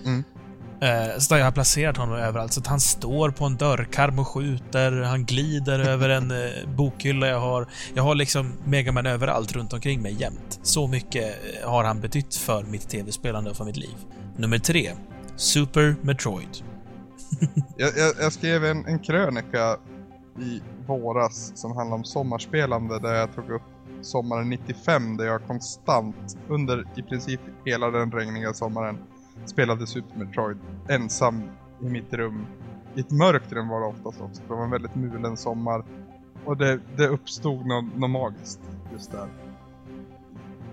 Mm. 0.04 0.24
Eh, 0.80 1.18
så 1.18 1.34
där 1.34 1.38
jag 1.38 1.46
har 1.46 1.52
placerat 1.52 1.96
honom 1.96 2.14
överallt. 2.14 2.52
Så 2.52 2.60
att 2.60 2.66
han 2.66 2.80
står 2.80 3.30
på 3.30 3.44
en 3.44 3.56
dörrkarm 3.56 4.18
och 4.18 4.28
skjuter, 4.28 4.92
han 4.92 5.24
glider 5.24 5.78
över 5.88 6.08
en 6.08 6.30
eh, 6.30 6.68
bokhylla 6.76 7.28
jag 7.28 7.40
har. 7.40 7.66
Jag 7.94 8.02
har 8.02 8.14
liksom 8.14 8.52
Megaman 8.64 9.06
överallt 9.06 9.52
runt 9.52 9.72
omkring 9.72 10.02
mig 10.02 10.16
jämt. 10.20 10.60
Så 10.62 10.86
mycket 10.86 11.38
eh, 11.62 11.70
har 11.70 11.84
han 11.84 12.00
betytt 12.00 12.34
för 12.34 12.62
mitt 12.62 12.88
tv-spelande 12.88 13.50
och 13.50 13.56
för 13.56 13.64
mitt 13.64 13.76
liv. 13.76 13.96
Nummer 14.36 14.58
tre. 14.58 14.92
Super 15.36 15.96
Metroid. 16.02 16.48
Jag, 17.76 17.90
jag, 17.96 18.14
jag 18.20 18.32
skrev 18.32 18.64
en, 18.64 18.86
en 18.86 18.98
krönika 18.98 19.76
i 20.40 20.60
våras 20.86 21.52
som 21.54 21.76
handlar 21.76 21.96
om 21.96 22.04
sommarspelande 22.04 22.98
där 22.98 23.14
jag 23.14 23.34
tog 23.34 23.50
upp 23.50 23.62
sommaren 24.02 24.48
95 24.48 25.16
där 25.16 25.24
jag 25.24 25.46
konstant 25.46 26.38
under 26.48 26.84
i 26.96 27.02
princip 27.02 27.40
hela 27.64 27.90
den 27.90 28.12
regniga 28.12 28.52
sommaren 28.52 28.98
spelade 29.44 29.86
Super 29.86 30.18
Metroid 30.18 30.58
ensam 30.88 31.42
i 31.80 31.84
mitt 31.84 32.14
rum. 32.14 32.46
I 32.94 33.00
ett 33.00 33.10
mörkt 33.10 33.52
rum 33.52 33.68
var 33.68 33.80
det 33.80 33.86
oftast 33.86 34.20
också. 34.20 34.42
Det 34.48 34.54
var 34.54 34.64
en 34.64 34.70
väldigt 34.70 34.94
mulen 34.94 35.36
sommar. 35.36 35.84
Och 36.44 36.56
det, 36.56 36.80
det 36.96 37.08
uppstod 37.08 37.66
något, 37.66 37.96
något 37.96 38.10
magiskt 38.10 38.60
just 38.92 39.12
där. 39.12 39.28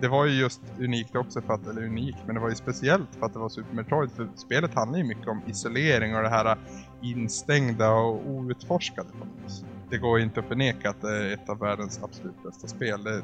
Det 0.01 0.07
var 0.07 0.25
ju 0.25 0.31
just 0.31 0.61
unikt 0.79 1.15
också 1.15 1.41
för 1.41 1.53
att, 1.53 1.67
eller 1.67 1.83
unikt, 1.83 2.17
men 2.25 2.35
det 2.35 2.41
var 2.41 2.49
ju 2.49 2.55
speciellt 2.55 3.15
för 3.19 3.25
att 3.25 3.33
det 3.33 3.39
var 3.39 3.49
Super 3.49 3.75
Metroid. 3.75 4.11
För 4.11 4.27
spelet 4.35 4.73
handlar 4.73 4.97
ju 4.99 5.03
mycket 5.03 5.27
om 5.27 5.41
isolering 5.47 6.15
och 6.15 6.23
det 6.23 6.29
här 6.29 6.57
instängda 7.01 7.91
och 7.91 8.27
outforskade 8.27 9.09
på 9.11 9.17
något 9.17 9.43
vis. 9.45 9.65
det 9.89 9.97
går 9.97 10.19
inte 10.19 10.39
att 10.39 10.45
förneka 10.45 10.89
att 10.89 11.01
det 11.01 11.17
är 11.17 11.33
ett 11.33 11.49
av 11.49 11.59
världens 11.59 12.03
absolut 12.03 12.43
bästa 12.43 12.67
spel. 12.67 13.03
Det, 13.03 13.21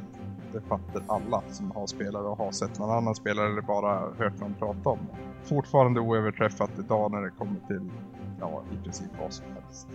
det 0.53 0.61
fattar 0.61 1.03
alla 1.07 1.43
som 1.51 1.71
har 1.71 1.87
spelat 1.87 2.21
och 2.21 2.37
har 2.37 2.51
sett 2.51 2.79
någon 2.79 2.97
annan 2.97 3.15
spelare 3.15 3.47
eller 3.47 3.61
bara 3.61 3.99
hört 4.17 4.39
någon 4.39 4.53
prata 4.53 4.89
om 4.89 4.99
det. 5.11 5.28
Fortfarande 5.43 5.99
oöverträffat 5.99 6.71
idag 6.79 7.11
när 7.11 7.21
det 7.21 7.29
kommer 7.29 7.59
till, 7.67 7.89
ja, 8.39 8.63
i 8.73 8.83
princip 8.83 9.09
vad 9.21 9.33
som 9.33 9.45
helst. 9.45 9.87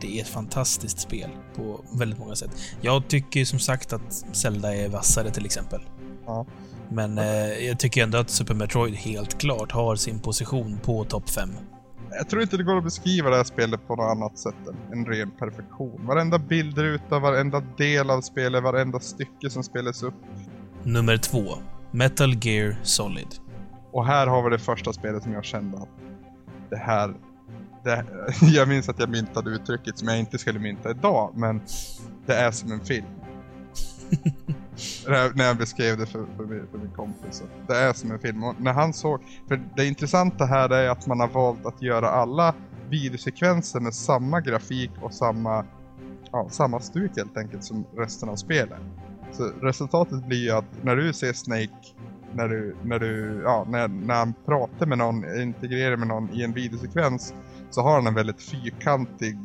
Det 0.00 0.18
är 0.18 0.22
ett 0.22 0.28
fantastiskt 0.28 1.00
spel 1.00 1.30
på 1.56 1.80
väldigt 1.98 2.18
många 2.18 2.34
sätt. 2.34 2.50
Jag 2.80 3.08
tycker 3.08 3.44
som 3.44 3.58
sagt 3.58 3.92
att 3.92 4.12
Zelda 4.32 4.74
är 4.74 4.88
vassare 4.88 5.30
till 5.30 5.44
exempel. 5.44 5.80
Ja. 6.26 6.46
Men 6.88 7.18
eh, 7.18 7.66
jag 7.66 7.78
tycker 7.78 8.02
ändå 8.02 8.18
att 8.18 8.30
Super 8.30 8.54
Metroid 8.54 8.94
helt 8.94 9.38
klart 9.38 9.72
har 9.72 9.96
sin 9.96 10.18
position 10.18 10.78
på 10.82 11.04
topp 11.04 11.30
5. 11.30 11.50
Jag 12.10 12.28
tror 12.28 12.42
inte 12.42 12.56
det 12.56 12.62
går 12.62 12.78
att 12.78 12.84
beskriva 12.84 13.30
det 13.30 13.36
här 13.36 13.44
spelet 13.44 13.86
på 13.86 13.96
något 13.96 14.10
annat 14.16 14.38
sätt 14.38 14.54
än 14.68 14.98
en 14.98 15.06
ren 15.06 15.30
perfektion. 15.30 16.06
Varenda 16.06 16.38
bildruta, 16.38 17.18
varenda 17.18 17.60
del 17.60 18.10
av 18.10 18.20
spelet, 18.20 18.62
varenda 18.62 19.00
stycke 19.00 19.50
som 19.50 19.62
spelas 19.62 20.02
upp. 20.02 20.14
Nummer 20.82 21.16
två. 21.16 21.44
Metal 21.90 22.34
Gear 22.44 22.76
Solid. 22.82 23.34
Och 23.92 24.06
här 24.06 24.26
har 24.26 24.42
vi 24.42 24.50
det 24.50 24.58
första 24.58 24.92
spelet 24.92 25.22
som 25.22 25.32
jag 25.32 25.44
kände 25.44 25.78
att 25.78 25.88
det 26.70 26.76
här... 26.76 27.14
Det, 27.84 28.04
jag 28.42 28.68
minns 28.68 28.88
att 28.88 28.98
jag 28.98 29.08
myntade 29.08 29.50
uttrycket 29.50 29.98
som 29.98 30.08
jag 30.08 30.18
inte 30.18 30.38
skulle 30.38 30.58
mynta 30.58 30.90
idag, 30.90 31.32
men 31.34 31.60
det 32.26 32.34
är 32.34 32.50
som 32.50 32.72
en 32.72 32.80
film. 32.80 33.06
när, 35.06 35.34
när 35.34 35.44
jag 35.44 35.56
beskrev 35.56 35.98
det 35.98 36.06
för, 36.06 36.26
för, 36.36 36.44
min, 36.44 36.66
för 36.70 36.78
min 36.78 36.90
kompis. 36.90 37.42
Det 37.66 37.76
är 37.76 37.92
som 37.92 38.10
en 38.10 38.18
film. 38.18 38.44
Och 38.44 38.60
när 38.60 38.72
han 38.72 38.92
såg... 38.92 39.20
För 39.48 39.60
det 39.76 39.86
intressanta 39.86 40.44
här 40.44 40.70
är 40.70 40.88
att 40.88 41.06
man 41.06 41.20
har 41.20 41.28
valt 41.28 41.66
att 41.66 41.82
göra 41.82 42.10
alla 42.10 42.54
videosekvenser 42.88 43.80
med 43.80 43.94
samma 43.94 44.40
grafik 44.40 44.90
och 45.02 45.14
samma, 45.14 45.64
ja, 46.32 46.48
samma 46.50 46.80
stuk 46.80 47.16
helt 47.16 47.36
enkelt 47.36 47.64
som 47.64 47.84
resten 47.96 48.28
av 48.28 48.36
spelet. 48.36 48.80
Så 49.32 49.50
resultatet 49.62 50.24
blir 50.24 50.44
ju 50.44 50.50
att 50.50 50.64
när 50.82 50.96
du 50.96 51.12
ser 51.12 51.32
Snake 51.32 51.68
när 52.34 52.48
du, 52.48 52.76
när 52.84 52.98
du, 52.98 53.40
ja, 53.44 53.66
när, 53.68 53.88
när 53.88 54.14
han 54.14 54.34
pratar 54.46 54.86
med 54.86 54.98
någon, 54.98 55.40
integrerar 55.40 55.96
med 55.96 56.08
någon 56.08 56.30
i 56.34 56.42
en 56.42 56.52
videosekvens 56.52 57.34
så 57.70 57.82
har 57.82 57.94
han 57.94 58.06
en 58.06 58.14
väldigt 58.14 58.42
fyrkantig, 58.42 59.38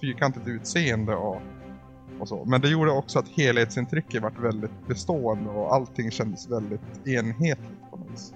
fyrkantigt 0.00 0.46
utseende 0.48 1.14
och, 1.14 1.42
och 2.20 2.28
så. 2.28 2.44
Men 2.44 2.60
det 2.60 2.68
gjorde 2.68 2.90
också 2.90 3.18
att 3.18 3.28
helhetsintrycket 3.28 4.22
vart 4.22 4.38
väldigt 4.38 4.86
bestående 4.88 5.50
och 5.50 5.74
allting 5.74 6.10
kändes 6.10 6.50
väldigt 6.50 7.06
enhetligt 7.06 7.90
på 7.90 7.96
något 7.96 8.10
vis. 8.12 8.32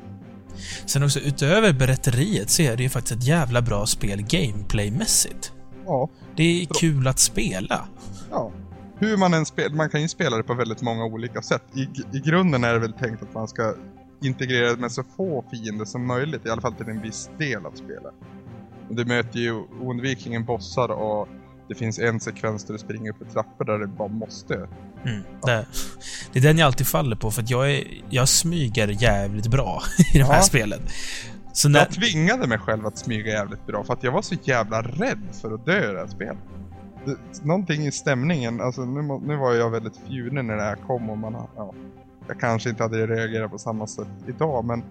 Sen 0.86 1.02
också, 1.02 1.20
utöver 1.20 1.72
berätteriet 1.72 2.50
så 2.50 2.62
är 2.62 2.76
det 2.76 2.82
ju 2.82 2.88
faktiskt 2.88 3.16
ett 3.16 3.26
jävla 3.26 3.62
bra 3.62 3.86
spel 3.86 4.22
gameplaymässigt. 4.22 5.52
Ja, 5.86 6.08
Det 6.36 6.42
är 6.62 6.66
kul 6.80 7.06
att 7.06 7.18
spela. 7.18 7.88
ja. 8.30 8.50
Hur 9.02 9.16
man 9.16 9.34
än 9.34 9.46
spelar, 9.46 9.76
man 9.76 9.90
kan 9.90 10.02
ju 10.02 10.08
spela 10.08 10.36
det 10.36 10.42
på 10.42 10.54
väldigt 10.54 10.82
många 10.82 11.04
olika 11.04 11.42
sätt. 11.42 11.62
I, 11.74 11.80
I 12.16 12.20
grunden 12.20 12.64
är 12.64 12.72
det 12.72 12.78
väl 12.78 12.92
tänkt 12.92 13.22
att 13.22 13.34
man 13.34 13.48
ska 13.48 13.74
integrera 14.22 14.70
det 14.70 14.76
med 14.76 14.92
så 14.92 15.02
få 15.16 15.44
fiender 15.50 15.84
som 15.84 16.06
möjligt, 16.06 16.46
i 16.46 16.50
alla 16.50 16.60
fall 16.60 16.72
till 16.74 16.88
en 16.88 17.02
viss 17.02 17.30
del 17.38 17.66
av 17.66 17.72
spelet. 17.72 18.14
Du 18.90 19.04
möter 19.04 19.38
ju 19.38 19.52
oundvikligen 19.52 20.44
bossar 20.44 20.88
och 20.88 21.28
det 21.68 21.74
finns 21.74 21.98
en 21.98 22.20
sekvens 22.20 22.64
där 22.64 22.72
du 22.72 22.78
springer 22.78 23.10
upp 23.10 23.18
för 23.18 23.24
trappor 23.24 23.64
där 23.64 23.78
du 23.78 23.86
bara 23.86 24.08
måste. 24.08 24.54
Mm, 24.54 25.22
det, 25.42 25.66
det 26.32 26.38
är 26.38 26.42
den 26.42 26.58
jag 26.58 26.66
alltid 26.66 26.86
faller 26.86 27.16
på, 27.16 27.30
för 27.30 27.42
att 27.42 27.50
jag, 27.50 27.72
är, 27.72 27.84
jag 28.10 28.28
smyger 28.28 28.88
jävligt 28.88 29.46
bra 29.46 29.82
i 30.14 30.18
de 30.18 30.24
här 30.24 30.34
Ja. 30.36 30.42
spelen. 30.42 30.80
Så 31.52 31.68
när, 31.68 31.78
Jag 31.78 31.90
tvingade 31.90 32.46
mig 32.46 32.58
själv 32.58 32.86
att 32.86 32.98
smyga 32.98 33.32
jävligt 33.32 33.66
bra 33.66 33.84
för 33.84 33.92
att 33.92 34.02
jag 34.02 34.12
var 34.12 34.22
så 34.22 34.34
jävla 34.44 34.82
rädd 34.82 35.22
för 35.40 35.54
att 35.54 35.66
dö 35.66 35.90
i 35.90 35.92
det 35.92 35.98
här 35.98 36.06
spelet. 36.06 36.38
Det, 37.04 37.44
någonting 37.44 37.86
i 37.86 37.92
stämningen, 37.92 38.60
alltså 38.60 38.84
nu, 38.84 39.20
nu 39.22 39.36
var 39.36 39.52
jag 39.52 39.70
väldigt 39.70 39.96
fjunig 39.96 40.44
när 40.44 40.56
det 40.56 40.62
här 40.62 40.76
kom 40.76 41.10
och 41.10 41.18
man, 41.18 41.36
ja, 41.56 41.74
jag 42.28 42.40
kanske 42.40 42.70
inte 42.70 42.82
hade 42.82 43.06
reagerat 43.06 43.50
på 43.50 43.58
samma 43.58 43.86
sätt 43.86 44.08
idag 44.26 44.64
men 44.64 44.82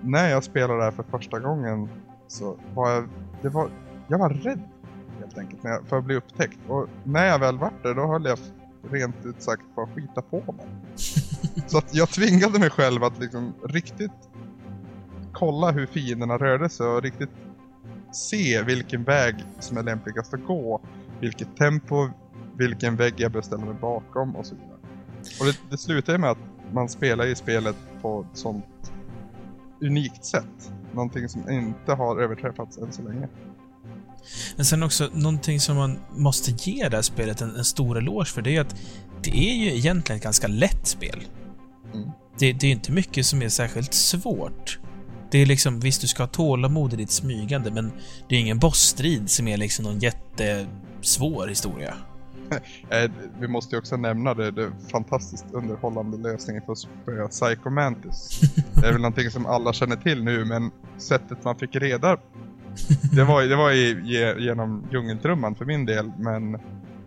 när 0.00 0.30
jag 0.30 0.44
spelade 0.44 0.78
det 0.78 0.84
här 0.84 0.90
för 0.90 1.02
första 1.02 1.38
gången 1.38 1.88
så 2.28 2.56
var 2.74 2.90
jag, 2.90 3.08
det 3.42 3.48
var, 3.48 3.68
jag 4.08 4.18
var 4.18 4.30
rädd 4.30 4.60
helt 5.20 5.38
enkelt 5.38 5.64
jag, 5.64 5.86
för 5.86 5.98
att 5.98 6.04
bli 6.04 6.16
upptäckt 6.16 6.58
och 6.68 6.88
när 7.04 7.26
jag 7.26 7.38
väl 7.38 7.58
vart 7.58 7.82
där 7.82 7.94
då 7.94 8.06
höll 8.06 8.24
jag 8.24 8.38
rent 8.90 9.26
ut 9.26 9.42
sagt 9.42 9.62
på 9.74 9.82
att 9.82 9.94
skita 9.94 10.22
på 10.22 10.52
mig. 10.52 10.66
så 11.66 11.78
att 11.78 11.94
jag 11.94 12.08
tvingade 12.08 12.58
mig 12.58 12.70
själv 12.70 13.04
att 13.04 13.20
liksom 13.20 13.54
riktigt 13.64 14.30
kolla 15.32 15.70
hur 15.70 15.86
fienderna 15.86 16.38
rörde 16.38 16.68
sig 16.68 16.86
och 16.86 17.02
riktigt 17.02 17.30
se 18.12 18.62
vilken 18.62 19.04
väg 19.04 19.34
som 19.60 19.76
är 19.76 19.82
lämpligast 19.82 20.34
att 20.34 20.46
gå. 20.46 20.80
Vilket 21.20 21.56
tempo, 21.56 22.08
vilken 22.58 22.96
vägg 22.96 23.14
jag 23.16 23.32
bör 23.32 23.42
ställa 23.42 23.64
mig 23.64 23.74
bakom 23.74 24.36
och 24.36 24.46
så 24.46 24.54
vidare. 24.54 24.78
Och 25.40 25.46
det, 25.46 25.58
det 25.70 25.78
slutar 25.78 26.12
ju 26.12 26.18
med 26.18 26.30
att 26.30 26.38
man 26.72 26.88
spelar 26.88 27.26
i 27.26 27.34
spelet 27.34 27.76
på 28.02 28.26
ett 28.32 28.38
sånt 28.38 28.92
unikt 29.80 30.24
sätt. 30.24 30.72
Någonting 30.92 31.28
som 31.28 31.50
inte 31.50 31.92
har 31.92 32.20
överträffats 32.20 32.78
än 32.78 32.92
så 32.92 33.02
länge. 33.02 33.28
Men 34.56 34.64
sen 34.64 34.82
också, 34.82 35.10
någonting 35.12 35.60
som 35.60 35.76
man 35.76 35.98
måste 36.10 36.50
ge 36.50 36.88
det 36.88 36.96
här 36.96 37.02
spelet 37.02 37.40
en, 37.40 37.56
en 37.56 37.64
stor 37.64 37.98
eloge 37.98 38.24
för, 38.24 38.42
det 38.42 38.56
är 38.56 38.60
att 38.60 38.76
det 39.22 39.36
är 39.36 39.54
ju 39.54 39.76
egentligen 39.76 40.16
ett 40.16 40.24
ganska 40.24 40.46
lätt 40.46 40.86
spel. 40.86 41.22
Mm. 41.94 42.10
Det, 42.38 42.52
det 42.52 42.66
är 42.66 42.70
inte 42.70 42.92
mycket 42.92 43.26
som 43.26 43.42
är 43.42 43.48
särskilt 43.48 43.94
svårt. 43.94 44.78
Det 45.30 45.38
är 45.38 45.46
liksom, 45.46 45.80
visst 45.80 46.00
du 46.00 46.06
ska 46.06 46.22
ha 46.22 46.28
tålamod 46.28 46.92
i 46.92 46.96
ditt 46.96 47.10
smygande, 47.10 47.70
men 47.70 47.92
det 48.28 48.36
är 48.36 48.40
ingen 48.40 48.58
bossstrid 48.58 49.30
som 49.30 49.48
är 49.48 49.56
liksom 49.56 49.84
någon 49.84 49.98
jättesvår 51.04 51.46
historia. 51.48 51.94
Eh, 52.90 53.10
vi 53.40 53.48
måste 53.48 53.76
ju 53.76 53.78
också 53.78 53.96
nämna 53.96 54.34
det, 54.34 54.50
det 54.50 54.70
fantastiskt 54.92 55.44
underhållande 55.52 56.16
lösningen 56.30 56.62
för 56.66 56.72
att 56.72 56.78
spöa 56.78 57.28
Psycho 57.28 57.70
Mantis. 57.70 58.40
Det 58.74 58.86
är 58.86 58.92
väl 58.92 59.00
någonting 59.00 59.30
som 59.30 59.46
alla 59.46 59.72
känner 59.72 59.96
till 59.96 60.24
nu, 60.24 60.44
men 60.44 60.70
sättet 60.98 61.44
man 61.44 61.56
fick 61.56 61.76
reda 61.76 62.16
det 63.12 63.24
var, 63.24 63.42
det 63.42 63.56
var 63.56 63.70
i, 63.70 64.00
ge- 64.02 64.38
genom 64.38 64.84
djungeltrumman 64.92 65.54
för 65.54 65.64
min 65.64 65.86
del, 65.86 66.12
men 66.18 66.58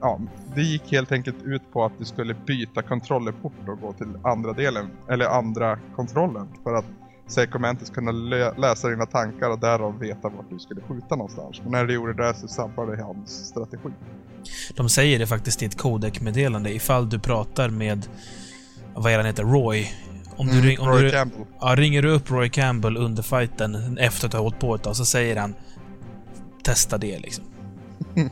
ja, 0.01 0.19
det 0.55 0.61
gick 0.61 0.91
helt 0.91 1.11
enkelt 1.11 1.43
ut 1.43 1.71
på 1.73 1.85
att 1.85 1.93
du 1.97 2.05
skulle 2.05 2.33
byta 2.33 2.81
kontrollerport 2.81 3.67
och 3.67 3.79
gå 3.81 3.93
till 3.93 4.17
andra 4.23 4.53
delen, 4.53 4.89
eller 5.09 5.25
andra 5.25 5.79
kontrollen, 5.95 6.47
för 6.63 6.73
att 6.73 6.85
Psycho 7.27 7.59
Mantis 7.59 7.89
kunna 7.89 8.11
lö- 8.11 8.57
läsa 8.59 8.87
dina 8.87 9.05
tankar 9.05 9.49
och 9.49 9.59
därav 9.59 9.99
veta 9.99 10.29
vart 10.29 10.49
du 10.49 10.59
skulle 10.59 10.81
skjuta 10.81 11.15
någonstans. 11.15 11.59
Och 11.65 11.71
när 11.71 11.85
du 11.85 11.93
gjorde 11.93 12.13
det 12.13 12.33
så 12.33 12.47
sabbade 12.47 13.03
hans 13.03 13.47
strategi. 13.47 13.89
De 14.75 14.89
säger 14.89 15.19
det 15.19 15.27
faktiskt 15.27 15.63
i 15.63 15.65
ett 15.65 15.77
codec-meddelande 15.77 16.69
ifall 16.73 17.09
du 17.09 17.19
pratar 17.19 17.69
med, 17.69 18.07
vad 18.95 19.11
är 19.11 19.17
han 19.17 19.25
heter, 19.25 19.43
Roy. 19.43 19.87
Om 20.35 20.47
du, 20.47 20.53
Mm, 20.53 20.65
ring, 20.65 20.79
om 20.79 20.87
Roy 20.87 21.01
du 21.01 21.11
Campbell. 21.11 21.45
ja, 21.59 21.75
ringer 21.77 22.01
du 22.01 22.09
upp 22.11 22.31
Roy 22.31 22.49
Campbell 22.49 22.97
under 22.97 23.23
fighten 23.23 23.97
efter 23.97 24.27
att 24.27 24.33
ha 24.33 24.39
hållit 24.41 24.59
på 24.59 24.75
ett 24.75 24.83
tag, 24.83 24.95
så 24.95 25.05
säger 25.05 25.35
han 25.35 25.55
Testa 26.63 26.97
det 26.97 27.19
liksom. 27.19 27.43
Men 28.13 28.29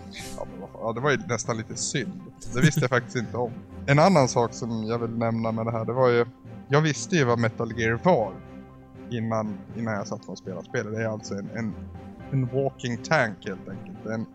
ja, 0.73 0.93
det 0.93 0.99
var 1.01 1.11
ju 1.11 1.17
nästan 1.27 1.57
lite 1.57 1.75
synd. 1.75 2.21
Det 2.53 2.61
visste 2.61 2.79
jag 2.81 2.89
faktiskt 2.89 3.15
inte 3.15 3.37
om. 3.37 3.51
En 3.85 3.99
annan 3.99 4.27
sak 4.27 4.53
som 4.53 4.83
jag 4.83 4.99
vill 4.99 5.09
nämna 5.17 5.51
med 5.51 5.65
det 5.65 5.71
här, 5.71 5.85
det 5.85 5.93
var 5.93 6.09
ju... 6.09 6.25
Jag 6.67 6.81
visste 6.81 7.15
ju 7.15 7.23
vad 7.23 7.39
Metal 7.39 7.79
Gear 7.79 7.99
var 8.03 8.31
innan, 9.09 9.57
innan 9.77 9.93
jag 9.93 10.07
satt 10.07 10.29
och 10.29 10.37
spelade 10.37 10.65
spelet. 10.65 10.93
Det 10.93 11.03
är 11.03 11.07
alltså 11.07 11.33
en, 11.33 11.49
en, 11.55 11.73
en 12.31 12.47
walking 12.47 12.97
tank 12.97 13.47
helt 13.47 13.69
enkelt. 13.69 14.05
En 14.05 14.25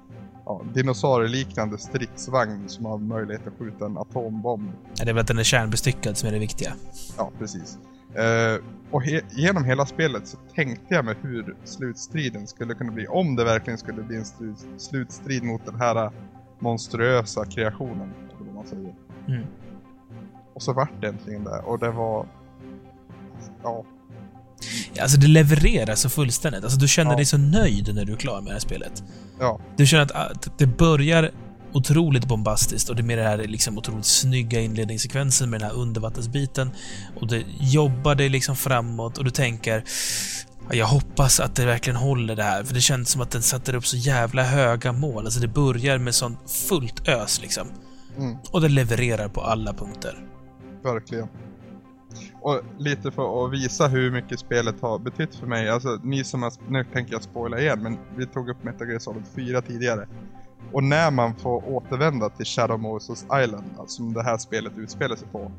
ja, 0.45 0.63
dinosaurieliknande 0.75 1.79
stridsvagn 1.79 2.69
som 2.69 2.85
har 2.85 2.99
möjlighet 2.99 3.47
att 3.47 3.59
skjuta 3.59 3.87
en 3.87 3.99
atombomb 3.99 4.73
Ja, 4.95 5.05
Det 5.05 5.11
är 5.11 5.15
väl 5.15 5.21
att 5.21 5.27
den 5.27 5.39
är 5.39 5.43
kärnbestyckad 5.43 6.17
som 6.17 6.29
är 6.29 6.33
det 6.33 6.39
viktiga. 6.39 6.73
Ja, 7.17 7.31
precis. 7.39 7.79
Eh, 8.15 8.63
och 8.91 9.03
he 9.03 9.21
genom 9.31 9.65
hela 9.65 9.87
spelet 9.87 10.27
så 10.27 10.37
tänkte 10.55 10.95
jag 10.95 11.05
mig 11.05 11.15
hur 11.23 11.57
slutstriden 11.65 12.47
skulle 12.47 12.75
kunna 12.75 12.93
bli. 12.93 13.07
Om 13.07 13.37
det 13.37 13.45
verkligen 13.45 13.79
skulle 13.79 14.03
bli 14.03 14.17
en 14.17 14.25
slut 14.25 14.67
slutstrid 14.79 15.43
mot 15.43 15.67
den 15.67 15.75
här 15.75 16.11
monstruösa 16.59 17.45
kreationen. 17.45 18.13
Eller 18.37 18.47
vad 18.47 18.55
man 18.55 18.67
säger. 18.67 18.95
Mm. 19.29 19.47
Och 20.55 20.63
så 20.63 20.73
vart 20.73 21.01
det 21.01 21.09
äntligen 21.09 21.45
det. 21.45 21.59
Och 21.59 21.79
det 21.79 21.91
var... 21.91 22.27
Ja, 23.63 23.85
Alltså 25.01 25.17
det 25.21 25.27
levererar 25.27 25.95
så 25.95 26.09
fullständigt. 26.09 26.65
Alltså 26.65 26.79
du 26.79 26.89
känner 26.89 27.11
Ja. 27.11 27.17
dig 27.17 27.25
så 27.27 27.39
nöjd 27.39 27.95
när 27.95 28.05
du 28.05 28.13
är 28.13 28.17
klar 28.17 28.41
med 28.41 28.47
det 28.51 28.53
här 28.53 28.61
spelet. 28.61 29.03
ja, 29.41 29.61
Du 29.77 29.87
känner 29.87 30.03
att, 30.05 30.11
att 30.13 30.59
det 30.59 30.67
börjar 30.67 31.31
otroligt 31.73 32.25
bombastiskt 32.25 32.89
och 32.89 32.97
det 32.97 33.03
är 33.03 33.05
med 33.05 33.19
det 33.19 33.25
här 33.25 33.39
liksom 33.39 33.79
otroligt 33.79 34.05
snygga 34.07 34.61
inledningssekvensen 34.61 35.51
med 35.51 35.61
den 35.61 35.71
här 35.71 35.77
undervattensbiten. 35.77 36.71
Och 37.21 37.27
det 37.27 37.45
jobbar 37.61 38.15
dig 38.15 38.29
liksom 38.29 38.57
framåt 38.57 39.19
och 39.19 39.25
du 39.25 39.31
tänker 39.31 39.85
"Ja, 40.69 40.75
jag 40.77 40.87
hoppas 40.87 41.41
att 41.41 41.55
det 41.57 41.67
verkligen 41.67 41.97
håller 41.97 42.37
det 42.37 42.43
här, 42.43 42.65
för 42.65 42.75
det 42.75 42.81
känns 42.81 43.09
som 43.11 43.21
att 43.21 43.31
den 43.31 43.43
sätter 43.43 43.75
upp 43.75 43.87
så 43.87 43.97
jävla 43.97 44.43
höga 44.43 44.93
mål. 44.93 45.25
Alltså 45.25 45.41
det 45.41 45.49
börjar 45.49 45.99
med 45.99 46.15
sånt 46.15 46.39
fullt 46.69 47.09
ös 47.09 47.41
liksom. 47.43 47.69
mm, 48.19 48.37
Och 48.51 48.61
det 48.61 48.69
levererar 48.69 49.29
på 49.29 49.41
alla 49.41 49.73
punkter. 49.75 50.19
verkligen. 50.85 51.29
Och 52.43 52.61
lite 52.79 53.11
för 53.11 53.45
att 53.45 53.53
visa 53.53 53.87
hur 53.87 54.11
mycket 54.11 54.39
spelet 54.39 54.81
har 54.81 54.99
betytt 54.99 55.35
för 55.35 55.47
mig. 55.47 55.69
Alltså 55.69 55.99
ni 56.03 56.25
som 56.25 56.43
har, 56.43 56.53
nu 56.69 56.85
tänker 56.85 57.13
jag 57.13 57.23
spoila 57.23 57.61
igen, 57.61 57.83
men 57.83 57.99
vi 58.17 58.27
tog 58.27 58.49
upp 58.49 58.65
Metal 58.65 58.89
Gear 58.89 58.99
Solid 58.99 59.25
4 59.35 59.63
tidigare. 59.63 60.09
Och 60.73 60.85
när 60.85 61.11
man 61.11 61.35
får 61.35 61.69
återvända 61.69 62.29
till 62.29 62.47
Shadow 62.47 62.81
Moses 62.81 63.25
Island, 63.25 63.65
alltså 63.79 63.97
som 63.97 64.13
det 64.13 64.23
här 64.23 64.39
spelet 64.39 64.73
utspelar 64.77 65.17
sig 65.17 65.29
på, 65.29 65.53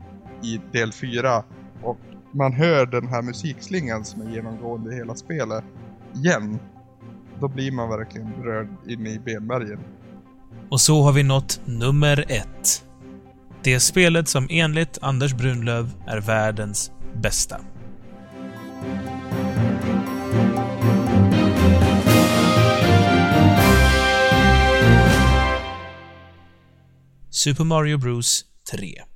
i 0.44 0.62
del 0.72 0.92
4, 0.92 1.44
och 1.84 1.98
man 2.32 2.54
hör 2.54 2.86
den 2.86 3.08
här 3.08 3.22
musikslingan 3.22 4.06
som 4.06 4.22
är 4.22 4.32
genomgående 4.32 4.94
i 4.94 4.96
hela 4.96 5.16
spelet, 5.16 5.64
igen, 6.16 6.60
då 7.40 7.48
blir 7.48 7.72
man 7.72 7.90
verkligen 7.90 8.34
rörd 8.44 8.68
in 8.88 9.08
i 9.08 9.20
benmärgen. 9.20 9.80
Och 10.70 10.82
så 10.82 11.02
har 11.02 11.12
vi 11.12 11.24
nått 11.24 11.62
nummer 11.66 12.26
ett. 12.28 12.86
Det 13.64 13.80
spelet 13.80 14.28
som 14.28 14.48
enligt 14.50 14.98
Anders 15.02 15.34
Brunlöv 15.34 15.90
är 16.08 16.18
världens 16.18 16.92
bästa. 17.16 17.62
Super 27.30 27.64
Mario 27.64 27.98
Bros 27.98 28.46
3. 28.72 29.11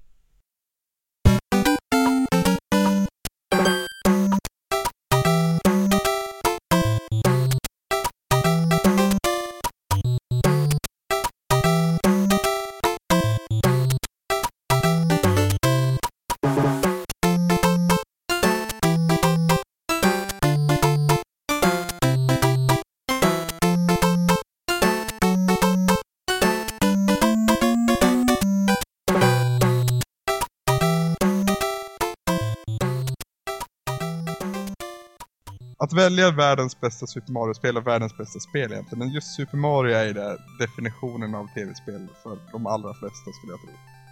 Att 35.85 35.93
välja 35.93 36.31
världens 36.31 36.79
bästa 36.79 37.07
Super 37.07 37.31
Mario-spel 37.33 37.77
och 37.77 37.87
världens 37.87 38.17
bästa 38.17 38.39
spel 38.39 38.71
egentligen, 38.71 38.99
men 38.99 39.09
just 39.09 39.35
Super 39.35 39.57
Mario 39.57 39.95
är 39.95 40.05
ju 40.05 40.13
det 40.13 40.37
definitionen 40.59 41.35
av 41.35 41.47
tv-spel 41.47 42.07
för 42.23 42.37
de 42.51 42.67
allra 42.67 42.93
flesta 42.93 43.31
skulle 43.31 43.53
jag 43.53 43.61
tro. 43.61 43.69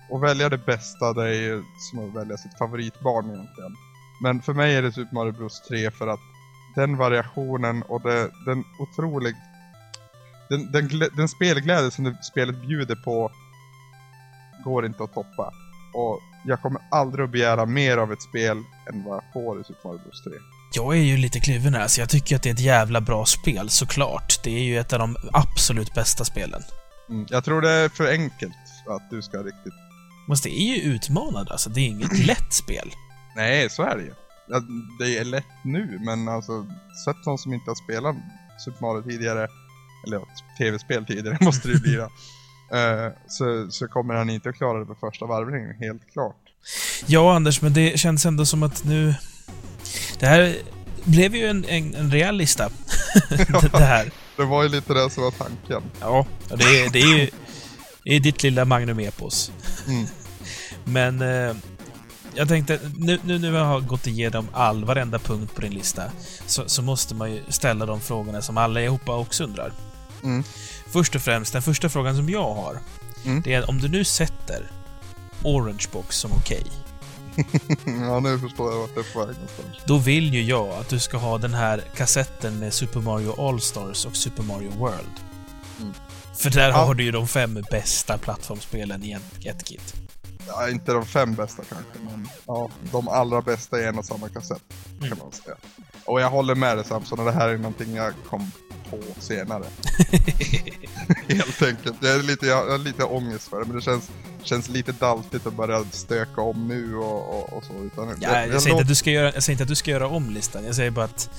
Och 0.10 0.24
välja 0.24 0.50
det 0.50 0.66
bästa, 0.66 1.14
det 1.14 1.24
är 1.24 1.42
ju 1.42 1.64
som 1.78 2.00
att 2.00 2.16
välja 2.16 2.38
sitt 2.38 2.58
favoritbarn 2.58 3.26
egentligen. 3.26 3.76
Men 4.22 4.42
för 4.42 4.54
mig 4.54 4.76
är 4.76 4.82
det 4.82 4.92
Super 4.92 5.16
Mario 5.16 5.32
Bros 5.32 5.62
3 5.62 5.92
för 5.92 6.08
att 6.08 6.20
den 6.76 6.98
variationen 6.98 7.84
och 7.84 8.02
det, 8.02 8.32
den 8.46 8.64
otroligt... 8.80 9.36
Den, 10.50 10.72
den, 10.72 10.90
den 11.18 11.28
spelglädje 11.28 11.92
som 11.92 12.04
det 12.04 12.24
spelet 12.24 12.62
bjuder 12.62 12.96
på 12.96 13.32
går 14.64 14.86
inte 14.86 15.04
att 15.04 15.14
toppa. 15.14 15.54
Och 15.94 16.20
jag 16.46 16.62
kommer 16.62 16.82
aldrig 16.92 17.26
att 17.26 17.32
begära 17.32 17.66
mer 17.66 17.98
av 17.98 18.14
ett 18.14 18.22
spel 18.22 18.64
än 18.90 19.04
vad 19.04 19.16
jag 19.16 19.34
får 19.34 19.62
i 19.62 19.64
Super 19.64 19.88
Mario 19.88 20.00
Bros 20.04 20.24
3. 20.24 20.34
Jag 20.76 20.98
är 20.98 21.02
ju 21.02 21.18
lite 21.18 21.40
kluven 21.40 21.74
här, 21.74 21.88
så 21.88 22.02
jag 22.02 22.10
tycker 22.10 22.36
att 22.36 22.44
det 22.44 22.50
är 22.50 22.54
ett 22.54 22.60
jävla 22.60 23.02
bra 23.02 23.26
spel, 23.26 23.70
såklart. 23.70 24.44
Det 24.44 24.50
är 24.50 24.64
ju 24.64 24.80
ett 24.80 24.94
av 24.94 25.00
de 25.00 25.16
absolut 25.34 25.94
bästa 25.94 26.26
spelen. 26.26 26.62
Mm, 27.10 27.26
jag 27.30 27.44
tror 27.44 27.62
det 27.62 27.70
är 27.70 27.90
för 27.90 28.12
enkelt 28.12 28.54
att 28.88 29.10
du 29.10 29.22
ska 29.22 29.38
riktigt... 29.38 29.74
Men 30.28 30.38
det 30.44 30.50
är 30.50 30.76
ju 30.76 30.82
utmanande, 30.82 31.52
alltså. 31.52 31.70
Det 31.70 31.82
är 31.82 31.86
inget 31.86 32.20
lätt 32.26 32.54
spel. 32.54 32.92
Nej, 33.36 33.70
så 33.70 33.84
är 33.84 33.98
det 33.98 34.04
ju. 34.04 34.14
Det 35.00 35.18
är 35.18 35.26
lätt 35.26 35.64
nu, 35.64 36.00
men 36.06 36.28
alltså 36.28 36.66
sett 37.06 37.26
någon 37.26 37.38
som 37.38 37.54
inte 37.54 37.70
har 37.70 37.76
spelat 37.76 38.16
Super 38.66 38.82
Mario 38.82 39.02
tidigare, 39.02 39.48
eller 40.08 40.18
ja, 40.18 40.26
tv-spel 40.58 41.06
tidigare 41.06 41.38
måste 41.42 41.68
det 41.68 41.74
ju 41.74 41.80
bli 41.80 41.96
då. 41.96 42.10
Eh, 42.74 43.12
så, 43.28 43.68
så 43.72 43.88
kommer 43.88 44.14
han 44.14 44.30
inte 44.30 44.50
att 44.50 44.56
klara 44.56 44.80
det 44.80 44.86
på 44.86 44.96
första 44.96 45.26
varvningen, 45.26 45.76
helt 45.80 46.12
klart. 46.14 46.42
Ja, 47.06 47.36
Anders, 47.36 47.62
men 47.62 47.74
det 47.74 48.00
känns 48.00 48.26
ändå 48.26 48.46
som 48.46 48.64
att 48.64 48.84
nu... 48.84 49.16
Det 50.20 50.26
här 50.28 50.56
blev 51.04 51.36
ju 51.36 51.48
en, 51.48 51.66
en, 51.66 51.96
en 51.96 52.12
rejäl 52.12 52.36
lista. 52.38 52.70
det, 53.30 53.72
det 53.72 53.84
här. 53.86 54.12
Det 54.38 54.44
var 54.46 54.64
ju 54.64 54.70
lite 54.70 54.94
det 54.94 55.10
som 55.10 55.24
var 55.24 55.32
tanken. 55.32 55.84
Ja, 56.00 56.26
det, 56.48 56.64
är- 56.64 56.90
det 56.90 57.00
är 57.02 57.18
ju... 57.18 57.30
Det 58.04 58.16
är 58.16 58.20
ditt 58.20 58.44
lilla 58.44 58.66
Magnum 58.66 59.00
Epos. 59.00 59.52
Mm. 59.88 60.06
Men... 60.84 61.22
Eh, 61.22 61.56
jag 62.36 62.48
tänkte, 62.48 62.80
nu, 62.98 63.20
nu 63.24 63.40
när 63.40 63.52
vi 63.52 63.58
har 63.58 63.80
gått 63.80 64.08
igenom 64.08 64.48
all, 64.54 64.86
varenda 64.86 65.20
punkt 65.20 65.56
på 65.56 65.62
din 65.62 65.74
lista, 65.74 66.04
så, 66.46 66.64
så 66.70 66.82
måste 66.82 67.16
man 67.16 67.32
ju 67.32 67.42
ställa 67.50 67.86
de 67.86 68.02
frågorna 68.02 68.42
som 68.42 68.58
alla 68.58 68.80
allihopa 68.80 69.16
också 69.16 69.44
undrar. 69.44 69.72
Mm. 70.24 70.44
Först 70.94 71.16
och 71.16 71.22
främst, 71.22 71.54
den 71.54 71.62
första 71.62 71.90
frågan 71.90 72.16
som 72.16 72.30
jag 72.30 72.54
har, 72.54 72.78
Mm. 73.26 73.42
det 73.42 73.54
är 73.54 73.70
om 73.70 73.80
du 73.82 73.88
nu 73.88 74.04
sätter 74.04 74.72
Orange 75.44 75.86
Box 75.92 76.16
som 76.18 76.32
okej, 76.32 76.64
ja, 78.08 78.20
nu 78.20 78.40
förstår 78.40 78.72
jag 78.72 78.80
vart 78.80 78.96
det 78.96 79.00
är 79.02 79.14
på 79.14 79.20
väg 79.20 79.36
någonstans. 79.36 79.78
då 79.88 79.98
vill 79.98 80.34
ju 80.34 80.44
jag 80.44 80.70
att 80.70 80.90
du 80.90 81.00
ska 81.00 81.18
ha 81.18 81.38
den 81.38 81.54
här 81.54 81.84
kassetten 81.96 82.60
med 82.60 82.74
Super 82.74 83.00
Mario 83.00 83.48
All-Stars 83.48 84.06
och 84.06 84.16
Super 84.16 84.44
Mario 84.44 84.72
World. 84.78 85.20
Mm. 85.82 85.94
För 86.38 86.50
där 86.50 86.70
Ja. 86.70 86.76
har 86.76 86.94
du 86.94 87.04
ju 87.04 87.12
de 87.12 87.28
fem 87.28 87.64
bästa 87.72 88.18
plattformsspelen 88.18 89.04
i 89.04 89.18
ett 89.46 89.64
kit. 89.64 89.94
Ja, 90.48 90.70
inte 90.70 90.92
de 90.94 91.06
fem 91.06 91.34
bästa 91.36 91.64
kanske, 91.70 92.00
men 92.02 92.28
ja, 92.48 92.70
de 92.92 93.08
allra 93.08 93.42
bästa 93.42 93.80
i 93.82 93.86
en 93.86 93.98
och 93.98 94.06
samma 94.06 94.30
kassett. 94.30 94.62
Mm. 94.98 95.10
Kan 95.10 95.18
man 95.18 95.32
säga. 95.32 95.56
Och 96.06 96.22
jag 96.22 96.30
håller 96.30 96.56
med 96.56 96.78
dig 96.78 96.86
Samson, 96.86 97.20
och 97.20 97.26
det 97.26 97.32
här 97.32 97.50
är 97.50 97.58
någonting 97.58 97.96
jag 97.96 98.14
kom 98.30 98.52
på 98.90 99.00
senare. 99.20 99.64
Helt 101.28 101.62
enkelt. 101.62 101.96
Jag, 102.02 102.16
är 102.16 102.24
lite, 102.24 102.46
jag 102.46 102.70
har 102.70 102.78
lite 102.78 103.04
ångest 103.04 103.48
för 103.48 103.60
det, 103.60 103.66
men 103.66 103.76
det 103.76 103.82
känns, 103.82 104.12
känns 104.44 104.70
lite 104.70 104.92
daltigt 104.92 105.48
att 105.48 105.54
börja 105.54 105.86
stöka 105.92 106.42
om 106.42 106.68
nu 106.68 106.96
och, 106.96 107.30
och, 107.30 107.54
och 107.54 107.64
så. 107.64 107.74
Utan 107.74 108.18
Ja, 108.22 108.46
jag, 108.46 108.62
säger 108.62 108.76
inte 108.76 108.82
att 108.82 108.88
du 108.88 108.96
ska 108.96 109.12
göra, 109.12 109.34
jag 109.34 109.44
säger 109.44 109.54
inte 109.54 109.64
att 109.64 109.70
du 109.70 109.76
ska 109.76 109.92
göra 109.92 110.08
om 110.08 110.30
listan. 110.30 110.66
Jag 110.66 110.76
säger 110.76 110.92
bara 110.92 111.06
att 111.06 111.30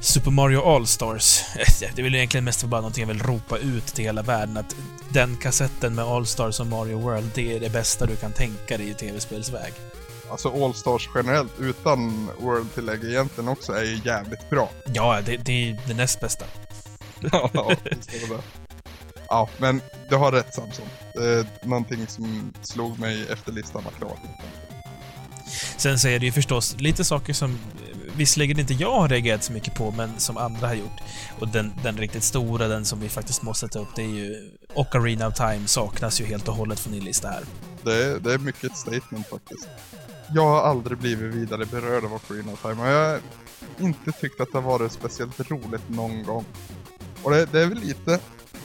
Super 0.00 0.30
Mario 0.30 0.60
All-Stars, 0.60 1.40
det 1.94 1.98
är 1.98 2.02
väl 2.02 2.14
egentligen 2.14 2.44
mest 2.44 2.64
bara 2.64 2.80
någonting 2.80 3.02
jag 3.02 3.08
vill 3.08 3.22
ropa 3.22 3.58
ut 3.58 3.86
till 3.86 4.04
hela 4.04 4.22
världen 4.22 4.56
att 4.56 4.76
den 5.08 5.36
kassetten 5.36 5.94
med 5.94 6.04
All-Stars 6.04 6.60
och 6.60 6.66
Mario 6.66 6.98
World, 6.98 7.30
det 7.34 7.56
är 7.56 7.60
det 7.60 7.70
bästa 7.70 8.06
du 8.06 8.16
kan 8.16 8.32
tänka 8.32 8.76
dig 8.78 8.88
i 8.88 8.94
tv-spelsväg. 8.94 9.72
Alltså 10.30 10.64
All-Stars 10.64 11.08
generellt, 11.14 11.52
utan 11.60 12.30
World-tillägg 12.40 13.04
egentligen 13.04 13.48
också, 13.48 13.72
är 13.72 13.84
ju 13.84 14.00
jävligt 14.04 14.50
bra. 14.50 14.70
Ja, 14.94 15.20
det, 15.26 15.36
det 15.36 15.70
är 15.70 15.80
det 15.86 15.94
näst 15.94 16.20
bästa. 16.20 16.44
Ja, 17.32 17.50
det 17.84 17.90
det. 18.10 18.42
Ja, 19.28 19.48
men 19.58 19.80
du 20.08 20.16
har 20.16 20.32
rätt 20.32 20.54
Samson. 20.54 20.86
Någonting 21.62 22.06
som 22.06 22.52
slog 22.62 22.98
mig 22.98 23.26
efter 23.30 23.52
listan 23.52 23.84
var 23.84 23.92
klar. 23.92 24.18
Sen 25.76 25.98
så 25.98 26.08
är 26.08 26.18
det 26.18 26.26
ju 26.26 26.32
förstås 26.32 26.76
lite 26.78 27.04
saker 27.04 27.32
som 27.32 27.50
eh, 27.50 27.58
visserligen 28.16 28.58
inte 28.58 28.74
jag 28.74 28.92
har 28.92 29.08
reagerat 29.08 29.44
så 29.44 29.52
mycket 29.52 29.74
på, 29.74 29.90
men 29.90 30.20
som 30.20 30.36
andra 30.36 30.66
har 30.66 30.74
gjort. 30.74 31.00
Och 31.38 31.48
den, 31.48 31.72
den 31.82 31.96
riktigt 31.96 32.24
stora, 32.24 32.68
den 32.68 32.84
som 32.84 33.00
vi 33.00 33.08
faktiskt 33.08 33.42
måste 33.42 33.68
ta 33.68 33.78
upp, 33.78 33.88
det 33.96 34.02
är 34.02 34.06
ju 34.08 34.50
Ocarina 34.74 35.26
of 35.28 35.34
Time 35.34 35.66
saknas 35.66 36.20
ju 36.20 36.24
helt 36.24 36.48
och 36.48 36.54
hållet 36.54 36.80
från 36.80 36.92
din 36.92 37.04
lista 37.04 37.28
här. 37.28 37.42
Det 37.82 38.04
är, 38.04 38.20
det 38.20 38.34
är 38.34 38.38
mycket 38.38 38.64
ett 38.64 38.76
statement 38.76 39.26
faktiskt. 39.26 39.68
Jag 40.34 40.42
har 40.42 40.62
aldrig 40.62 40.98
blivit 40.98 41.34
vidare 41.34 41.66
berörd 41.66 42.04
av 42.04 42.14
Ocarina 42.14 42.52
of 42.52 42.62
Time 42.62 42.82
och 42.82 42.88
jag 42.88 43.10
har 43.10 43.20
inte 43.78 44.12
tyckt 44.12 44.40
att 44.40 44.52
det 44.52 44.58
har 44.58 44.78
varit 44.78 44.92
speciellt 44.92 45.50
roligt 45.50 45.88
någon 45.88 46.22
gång. 46.22 46.44
Och 47.22 47.30
det, 47.30 47.52
det 47.52 47.60
är 47.60 47.66
väl 47.66 47.78
lite 47.78 48.20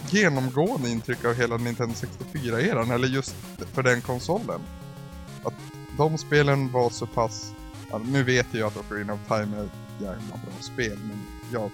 genomgående 0.09 0.89
intryck 0.89 1.25
av 1.25 1.33
hela 1.33 1.57
Nintendo 1.57 1.95
64-eran, 1.95 2.93
eller 2.93 3.07
just 3.07 3.35
för 3.73 3.83
den 3.83 4.01
konsolen. 4.01 4.61
Att 5.43 5.53
de 5.97 6.17
spelen 6.17 6.71
var 6.71 6.89
så 6.89 7.07
pass... 7.07 7.53
Ja, 7.91 8.01
nu 8.05 8.23
vet 8.23 8.53
jag 8.53 8.67
att 8.67 8.77
Ocarina 8.77 9.13
of 9.13 9.19
Time 9.27 9.57
är 9.57 9.63
ett 9.63 10.01
jävla 10.01 10.37
bra 10.37 10.53
spel, 10.59 10.97
men 11.01 11.21
jag 11.51 11.71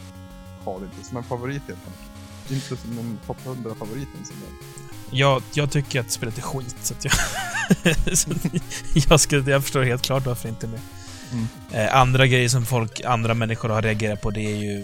har 0.65 0.79
det 0.79 0.85
inte 0.85 1.07
som 1.07 1.17
en 1.17 1.23
favorit 1.23 1.61
helt 1.67 1.79
enkelt. 1.79 2.51
Inte 2.51 2.77
som 2.77 2.99
en 2.99 3.19
topp 3.27 3.37
100-favoriten 3.45 4.23
som 4.23 4.35
gång. 4.35 4.68
Jag, 5.11 5.43
jag 5.53 5.71
tycker 5.71 5.99
att 5.99 6.11
spelet 6.11 6.37
är 6.37 6.41
skit, 6.41 6.75
så 6.81 6.93
jag... 7.01 7.13
så 8.17 8.29
jag, 9.09 9.19
skulle, 9.19 9.51
jag 9.51 9.63
förstår 9.63 9.83
helt 9.83 10.01
klart 10.01 10.25
varför 10.25 10.49
inte 10.49 10.67
med. 10.67 10.79
Mm. 11.31 11.47
Eh, 11.71 11.95
andra 11.95 12.27
grejer 12.27 12.49
som 12.49 12.65
folk, 12.65 13.01
andra 13.05 13.33
människor 13.33 13.69
har 13.69 13.81
reagerat 13.81 14.21
på, 14.21 14.29
det 14.31 14.41
är 14.45 14.55
ju 14.55 14.79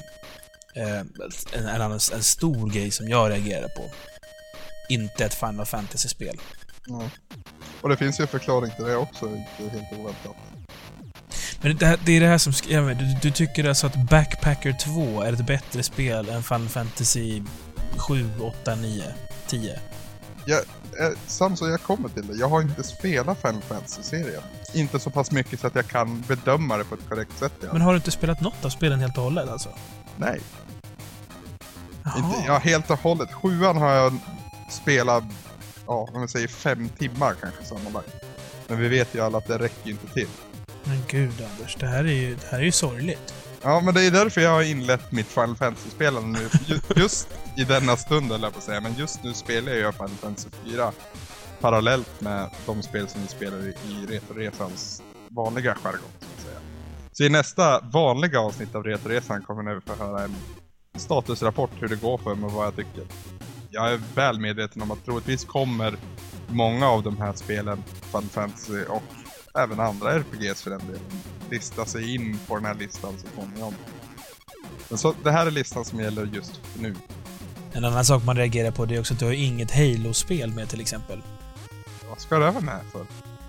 eh, 0.75 0.99
en, 0.99 1.09
en, 1.53 1.81
annan, 1.81 1.91
en 2.13 2.23
stor 2.23 2.69
grej 2.69 2.91
som 2.91 3.09
jag 3.09 3.31
reagerar 3.31 3.67
på. 3.67 3.91
Inte 4.89 5.25
ett 5.25 5.33
Final 5.33 5.65
Fantasy-spel. 5.65 6.37
Ja. 6.87 7.09
Och 7.81 7.89
det 7.89 7.97
finns 7.97 8.19
ju 8.19 8.21
en 8.21 8.27
förklaring 8.27 8.71
till 8.75 8.85
det 8.85 8.95
också, 8.95 9.25
inte 9.25 9.77
helt 9.77 9.93
oväntat. 9.99 10.35
Men 11.61 11.77
det, 11.77 11.85
här, 11.85 11.99
det 12.05 12.11
är 12.11 12.19
det 12.21 12.27
här 12.27 12.37
som... 12.37 12.53
sk- 12.53 12.73
Jag 12.73 12.81
vet, 12.81 12.99
du, 12.99 13.05
du 13.21 13.31
tycker 13.31 13.69
alltså 13.69 13.87
att 13.87 13.95
Backpacker 14.09 14.73
2 14.83 15.21
är 15.21 15.33
ett 15.33 15.45
bättre 15.47 15.83
spel 15.83 16.29
än 16.29 16.43
Final 16.43 16.69
Fantasy 16.69 17.41
7, 17.97 18.29
8, 18.41 18.75
9, 18.75 19.03
10? 19.47 19.79
Jag, 20.45 20.59
eh, 20.99 21.17
Samson, 21.27 21.69
jag 21.69 21.81
kommer 21.81 22.09
till 22.09 22.27
det. 22.27 22.33
Jag 22.33 22.49
har 22.49 22.61
inte 22.61 22.83
spelat 22.83 23.41
Final 23.41 23.61
Fantasy-serien. 23.61 24.41
Inte 24.73 24.99
så 24.99 25.09
pass 25.09 25.31
mycket 25.31 25.59
så 25.59 25.67
att 25.67 25.75
jag 25.75 25.87
kan 25.87 26.21
bedöma 26.21 26.77
det 26.77 26.83
på 26.83 26.95
ett 26.95 27.09
korrekt 27.09 27.37
sätt. 27.39 27.53
Men 27.71 27.81
har 27.81 27.91
du 27.91 27.97
inte 27.97 28.11
spelat 28.11 28.41
något 28.41 28.65
av 28.65 28.69
spelen 28.69 28.99
helt 28.99 29.17
och 29.17 29.23
hållet 29.23 29.49
alltså? 29.49 29.69
Nej. 30.17 30.39
Jaha. 32.03 32.17
Inte, 32.17 32.47
ja, 32.47 32.57
helt 32.57 32.89
och 32.91 32.99
hållet. 32.99 33.33
Sjuan 33.33 33.77
har 33.77 33.91
jag 33.91 34.13
spelat, 34.69 35.23
ja, 35.87 36.09
om 36.13 36.21
vi 36.21 36.27
säger 36.27 36.47
fem 36.47 36.89
timmar 36.89 37.35
kanske 37.41 37.63
sammanlagt. 37.63 38.13
Men 38.67 38.79
vi 38.79 38.87
vet 38.87 39.15
ju 39.15 39.21
alla 39.21 39.37
att 39.37 39.47
det 39.47 39.57
räcker 39.57 39.89
inte 39.89 40.07
till. 40.07 40.27
Men 40.83 41.03
gud 41.07 41.45
Anders, 41.51 41.75
det 41.79 41.87
här 41.87 42.03
är 42.03 42.13
ju, 42.13 42.35
det 42.35 42.47
här 42.51 42.59
är 42.59 42.63
ju 42.63 42.71
sorgligt. 42.71 43.33
Ja, 43.67 43.81
men 43.81 43.93
det 43.93 44.05
är 44.05 44.11
därför 44.11 44.41
jag 44.41 44.49
har 44.49 44.63
inlett 44.63 45.11
mitt 45.11 45.27
Final 45.27 45.55
Fantasy-spelande 45.55 46.39
nu. 46.39 46.49
Just 46.95 47.27
i 47.57 47.63
denna 47.63 47.97
stund, 47.97 48.31
eller 48.31 48.49
på 48.49 48.57
att 48.57 48.63
säga. 48.63 48.81
Men 48.81 48.93
just 48.93 49.23
nu 49.23 49.33
spelar 49.33 49.71
jag 49.71 49.93
Final 49.93 50.09
Fantasy 50.09 50.49
4 50.65 50.91
parallellt 51.61 52.21
med 52.21 52.49
de 52.65 52.83
spel 52.83 53.07
som 53.07 53.21
vi 53.21 53.27
spelar 53.27 53.57
i 53.67 53.73
Retoresans 54.09 55.03
vanliga 55.29 55.75
jargong, 55.75 56.11
så 56.19 56.25
att 56.37 56.45
säga. 56.45 56.59
Så 57.11 57.23
i 57.23 57.29
nästa 57.29 57.79
vanliga 57.79 58.39
avsnitt 58.39 58.75
av 58.75 58.83
Retoresan 58.83 59.41
kommer 59.41 59.63
ni 59.63 59.81
få 59.81 59.95
höra 59.95 60.23
en 60.23 60.35
statusrapport 60.95 61.71
hur 61.79 61.87
det 61.87 62.01
går 62.01 62.17
för 62.17 62.35
mig 62.35 62.45
och 62.45 62.51
vad 62.51 62.65
jag 62.65 62.75
tycker. 62.75 63.03
Jag 63.69 63.93
är 63.93 64.01
väl 64.15 64.39
medveten 64.39 64.81
om 64.81 64.91
att 64.91 65.05
troligtvis 65.05 65.45
kommer 65.45 65.97
många 66.47 66.87
av 66.87 67.03
de 67.03 67.17
här 67.17 67.33
spelen, 67.33 67.83
Final 68.11 68.29
Fantasy 68.29 68.83
och 68.83 69.24
även 69.55 69.79
andra 69.79 70.11
RPGs 70.13 70.61
för 70.61 70.69
den 70.69 70.79
delen, 70.79 71.01
lista 71.49 71.85
sig 71.85 72.15
in 72.15 72.39
på 72.47 72.55
den 72.55 72.65
här 72.65 72.75
listan 72.75 73.13
så 73.17 73.27
småningom. 73.33 73.73
Men 74.89 74.97
så, 74.97 75.13
det 75.23 75.31
här 75.31 75.47
är 75.47 75.51
listan 75.51 75.85
som 75.85 75.99
gäller 75.99 76.25
just 76.25 76.61
nu. 76.79 76.95
En 77.73 77.85
annan 77.85 78.05
sak 78.05 78.23
man 78.23 78.37
reagerar 78.37 78.71
på 78.71 78.85
det 78.85 78.95
är 78.95 78.99
också 78.99 79.13
att 79.13 79.19
du 79.19 79.25
har 79.25 79.33
inget 79.33 79.71
Halo-spel 79.71 80.51
med 80.51 80.69
till 80.69 80.81
exempel. 80.81 81.21
Vad 82.09 82.19
ska 82.19 82.35
det 82.39 82.51
vara 82.51 82.61
med 82.61 82.81
för? 82.91 83.05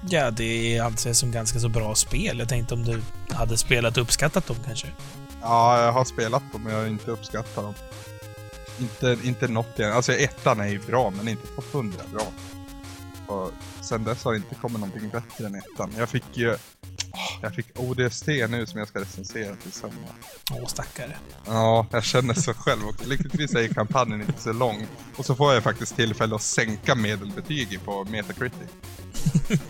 Ja, 0.08 0.30
det 0.30 0.76
är 0.76 0.82
alltså 0.82 1.14
som 1.14 1.30
ganska 1.30 1.58
så 1.58 1.68
bra 1.68 1.94
spel. 1.94 2.38
Jag 2.38 2.48
tänkte 2.48 2.74
om 2.74 2.84
du 2.84 3.02
hade 3.30 3.56
spelat 3.56 3.96
och 3.96 4.02
uppskattat 4.02 4.46
dem 4.46 4.56
kanske? 4.66 4.86
Ja, 5.40 5.84
jag 5.84 5.92
har 5.92 6.04
spelat 6.04 6.42
dem 6.52 6.62
men 6.62 6.72
jag 6.72 6.80
har 6.80 6.86
inte 6.86 7.10
uppskattat 7.10 7.54
dem. 7.54 7.74
Inte, 8.78 9.18
inte 9.22 9.48
något 9.48 9.78
igen. 9.78 9.92
Alltså 9.92 10.12
ettan 10.12 10.60
är 10.60 10.68
ju 10.68 10.78
bra 10.78 11.10
men 11.10 11.28
inte 11.28 11.46
topp 11.46 11.74
100 11.74 11.98
bra. 12.12 12.26
Och 13.26 13.52
sen 13.86 14.04
dess 14.04 14.24
har 14.24 14.32
det 14.32 14.36
inte 14.36 14.54
kommit 14.54 14.80
någonting 14.80 15.08
bättre 15.08 15.46
än 15.46 15.54
ettan. 15.54 15.92
Jag 15.98 16.08
fick 16.08 16.24
ju... 16.32 16.56
Jag 17.42 17.54
fick 17.54 17.66
ODST 17.80 18.26
nu 18.26 18.66
som 18.66 18.78
jag 18.78 18.88
ska 18.88 19.00
recensera 19.00 19.56
till 19.56 19.72
sommar. 19.72 20.12
Åh, 20.52 20.66
stackare. 20.66 21.16
Ja, 21.46 21.86
jag 21.90 22.04
känner 22.04 22.34
så 22.34 22.54
själv. 22.54 22.86
Och 22.88 23.06
lyckligtvis 23.06 23.54
är 23.54 23.68
kampanjen 23.68 24.20
inte 24.20 24.40
så 24.42 24.52
lång. 24.52 24.86
Och 25.16 25.26
så 25.26 25.34
får 25.34 25.54
jag 25.54 25.62
faktiskt 25.62 25.96
tillfälle 25.96 26.34
att 26.34 26.42
sänka 26.42 26.94
medelbetyg 26.94 27.80
på 27.84 28.04
Metacritic. 28.04 28.68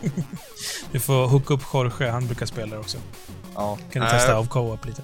Du 0.93 1.01
får 1.01 1.27
hooka 1.27 1.55
upp 1.55 1.63
Jorge, 1.73 2.11
han 2.11 2.27
brukar 2.27 2.47
spela 2.47 2.79
också. 2.79 2.99
Ja. 3.55 3.79
Kan 3.93 4.03
du 4.03 4.09
testa 4.09 4.37
av 4.37 4.49
co-op 4.49 4.87
lite? 4.87 5.03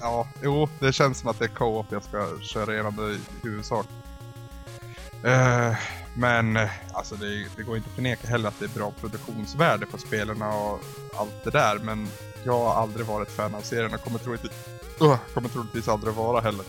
Ja, 0.00 0.28
jo, 0.42 0.68
det 0.80 0.92
känns 0.92 1.18
som 1.18 1.28
att 1.28 1.38
det 1.38 1.44
är 1.44 1.48
co-op 1.48 1.86
jag 1.90 2.04
ska 2.04 2.40
köra 2.40 2.72
igenom 2.72 3.12
i 3.12 3.18
huvudsak. 3.46 3.86
Eh, 5.24 5.74
men 6.14 6.56
eh, 6.56 6.70
alltså 6.92 7.14
det, 7.14 7.46
det 7.56 7.62
går 7.62 7.76
inte 7.76 7.88
att 7.88 7.94
förneka 7.94 8.28
heller 8.28 8.48
att 8.48 8.58
det 8.58 8.64
är 8.64 8.78
bra 8.78 8.92
produktionsvärde 9.00 9.86
på 9.86 9.98
spelarna 9.98 10.54
och 10.54 10.80
allt 11.16 11.44
det 11.44 11.50
där. 11.50 11.78
Men 11.78 12.08
jag 12.44 12.58
har 12.58 12.74
aldrig 12.82 13.06
varit 13.06 13.30
fan 13.30 13.54
av 13.54 13.60
serien 13.60 13.94
och 13.94 14.00
kommer 14.00 14.18
troligtvis, 14.18 14.52
uh, 15.02 15.16
kommer 15.34 15.48
troligtvis 15.48 15.88
aldrig 15.88 16.14
vara 16.14 16.40
heller. 16.40 16.64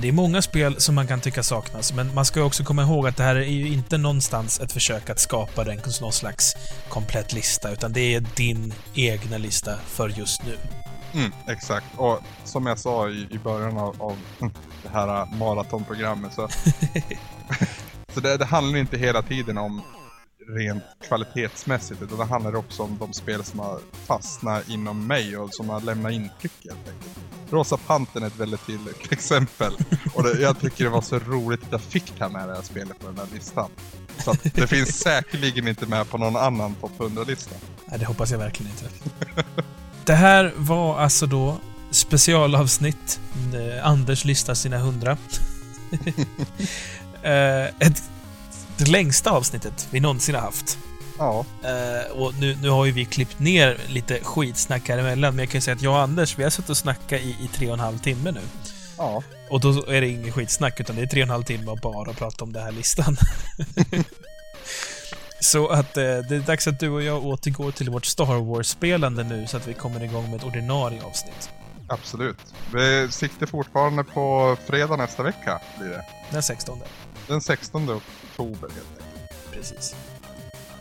Det 0.00 0.08
är 0.08 0.12
många 0.12 0.42
spel 0.42 0.80
som 0.80 0.94
man 0.94 1.06
kan 1.06 1.20
tycka 1.20 1.42
saknas, 1.42 1.92
men 1.92 2.14
man 2.14 2.24
ska 2.24 2.42
också 2.42 2.64
komma 2.64 2.82
ihåg 2.82 3.06
att 3.06 3.16
det 3.16 3.22
här 3.22 3.36
är 3.36 3.44
ju 3.44 3.68
inte 3.68 3.98
någonstans 3.98 4.60
ett 4.60 4.72
försök 4.72 5.10
att 5.10 5.18
skapa 5.18 5.64
den 5.64 5.80
någon 6.00 6.12
slags 6.12 6.54
komplett 6.88 7.32
lista, 7.32 7.72
utan 7.72 7.92
det 7.92 8.14
är 8.14 8.24
din 8.36 8.74
egna 8.94 9.38
lista 9.38 9.76
för 9.76 10.08
just 10.08 10.42
nu. 10.44 10.83
Mm, 11.14 11.32
exakt. 11.46 11.86
Och 11.96 12.20
som 12.44 12.66
jag 12.66 12.78
sa 12.78 13.08
i, 13.08 13.26
i 13.30 13.38
början 13.38 13.78
av, 13.78 14.02
av 14.02 14.16
det 14.82 14.88
här 14.88 15.36
maratonprogrammet 15.38 16.34
så... 16.34 16.48
så 18.14 18.20
det, 18.20 18.36
det 18.36 18.44
handlar 18.44 18.78
inte 18.78 18.96
hela 18.96 19.22
tiden 19.22 19.58
om 19.58 19.82
rent 20.48 20.84
kvalitetsmässigt 21.08 22.02
utan 22.02 22.18
det 22.18 22.24
handlar 22.24 22.56
också 22.56 22.82
om 22.82 22.98
de 22.98 23.12
spel 23.12 23.44
som 23.44 23.58
har 23.58 23.80
fastnat 23.92 24.68
inom 24.68 25.06
mig 25.06 25.36
och 25.36 25.54
som 25.54 25.68
har 25.68 25.80
lämnat 25.80 26.12
intryck 26.12 26.52
helt 26.64 26.88
enkelt. 26.88 27.18
Rosa 27.50 27.76
Pantern 27.76 28.22
är 28.22 28.26
ett 28.26 28.36
väldigt 28.36 28.66
tydligt 28.66 29.06
exempel. 29.12 29.72
Och 30.14 30.22
det, 30.22 30.40
jag 30.40 30.60
tycker 30.60 30.84
det 30.84 30.90
var 30.90 31.00
så 31.00 31.18
roligt 31.18 31.62
att 31.62 31.72
jag 31.72 31.80
fick 31.80 32.18
ta 32.18 32.28
med 32.28 32.48
det 32.48 32.54
här 32.54 32.62
spelet 32.62 32.98
på 32.98 33.06
den 33.06 33.18
här 33.18 33.26
listan. 33.34 33.70
Så 34.18 34.30
att 34.30 34.54
det 34.54 34.66
finns 34.66 34.98
säkerligen 35.00 35.68
inte 35.68 35.86
med 35.86 36.10
på 36.10 36.18
någon 36.18 36.36
annan 36.36 36.74
topp 36.74 36.92
100-lista. 36.98 37.54
Nej, 37.86 37.98
det 37.98 38.04
hoppas 38.04 38.30
jag 38.30 38.38
verkligen 38.38 38.72
inte. 38.72 38.88
Det 40.06 40.14
här 40.14 40.52
var 40.56 40.98
alltså 40.98 41.26
då 41.26 41.58
specialavsnitt. 41.90 43.20
Eh, 43.54 43.86
Anders 43.86 44.24
listar 44.24 44.54
sina 44.54 44.78
hundra. 44.78 45.16
Eh, 47.22 47.64
ett, 47.64 48.02
det 48.76 48.88
längsta 48.88 49.30
avsnittet 49.30 49.88
vi 49.90 50.00
någonsin 50.00 50.34
har 50.34 50.42
haft. 50.42 50.78
Ja, 51.18 51.44
Eh, 51.62 52.12
och 52.12 52.34
nu, 52.40 52.58
nu 52.62 52.68
har 52.68 52.84
ju 52.84 52.92
vi 52.92 53.04
klippt 53.04 53.38
ner 53.38 53.78
lite 53.88 54.18
skitsnack 54.22 54.88
här 54.88 54.98
emellan, 54.98 55.34
men 55.36 55.42
jag 55.42 55.50
kan 55.50 55.56
ju 55.58 55.60
säga 55.62 55.74
att 55.74 55.82
jag 55.82 55.92
och 55.94 56.00
Anders, 56.00 56.38
vi 56.38 56.42
har 56.42 56.50
suttit 56.50 56.70
och 56.70 56.76
snackat 56.76 57.20
i, 57.20 57.36
i 57.40 57.48
tre 57.54 57.66
och 57.66 57.74
en 57.74 57.80
halv 57.80 57.98
timme 57.98 58.30
nu. 58.30 58.40
ja. 58.98 59.22
Och 59.50 59.60
då 59.60 59.86
är 59.86 60.00
det 60.00 60.08
ingen 60.08 60.32
skitsnack, 60.32 60.80
utan 60.80 60.96
det 60.96 61.02
är 61.02 61.06
tre 61.06 61.20
och 61.22 61.26
en 61.26 61.30
halv 61.30 61.42
timme 61.44 61.70
och 61.70 61.78
bara 61.78 62.12
prata 62.12 62.44
om 62.44 62.52
den 62.52 62.62
här 62.62 62.72
listan. 62.72 63.16
så 65.44 65.68
att 65.68 65.96
eh, 65.96 66.02
det 66.02 66.36
är 66.36 66.46
dags 66.46 66.68
att 66.68 66.80
du 66.80 66.88
och 66.88 67.02
jag 67.02 67.26
återgår 67.26 67.70
till 67.70 67.90
vårt 67.90 68.04
Star 68.04 68.40
Wars-spelande 68.40 69.24
nu, 69.24 69.46
så 69.46 69.56
att 69.56 69.68
vi 69.68 69.74
kommer 69.74 70.04
igång 70.04 70.30
med 70.30 70.34
ett 70.34 70.44
ordinarie 70.44 71.02
avsnitt. 71.02 71.50
Absolut. 71.88 72.54
Vi 72.74 73.08
siktar 73.10 73.46
fortfarande 73.46 74.04
på 74.04 74.56
fredag 74.66 74.96
nästa 74.96 75.22
vecka 75.22 75.60
blir 75.78 75.88
det. 75.88 76.04
Den 76.30 76.42
16. 76.42 76.78
Den 77.28 77.40
16 77.40 77.90
oktober 77.90 78.68
helt 78.68 79.02
enkelt. 79.02 79.52
Precis. 79.52 79.94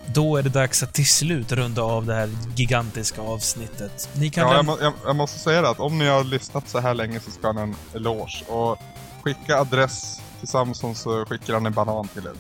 Då 0.06 0.38
är 0.38 0.44
det 0.44 0.50
dags 0.50 0.84
att 0.84 0.94
till 0.94 1.08
slut 1.08 1.52
runda 1.52 1.82
av 1.82 2.06
det 2.06 2.14
här 2.14 2.30
gigantiska 2.56 3.22
avsnittet. 3.22 4.10
Ni 4.14 4.30
kan 4.30 4.48
Ja, 4.48 4.56
jag, 4.56 4.66
må, 4.66 4.78
jag, 4.82 4.94
jag 5.06 5.16
måste 5.16 5.40
säga 5.40 5.62
det 5.62 5.70
att 5.70 5.80
om 5.80 5.98
ni 5.98 6.08
har 6.08 6.24
lyssnat 6.24 6.70
så 6.70 6.80
här 6.80 6.94
länge 6.94 7.20
så 7.20 7.32
ska 7.32 7.48
han 7.48 7.58
en 7.58 7.76
eloge. 7.94 8.44
Och 8.48 8.78
skicka 9.24 9.60
adress 9.60 10.22
till 10.40 10.48
Samson 10.48 10.96
så 10.96 11.26
skickar 11.26 11.54
han 11.54 11.66
en 11.66 11.74
banan 11.74 12.08
till 12.08 12.26
er. 12.26 12.34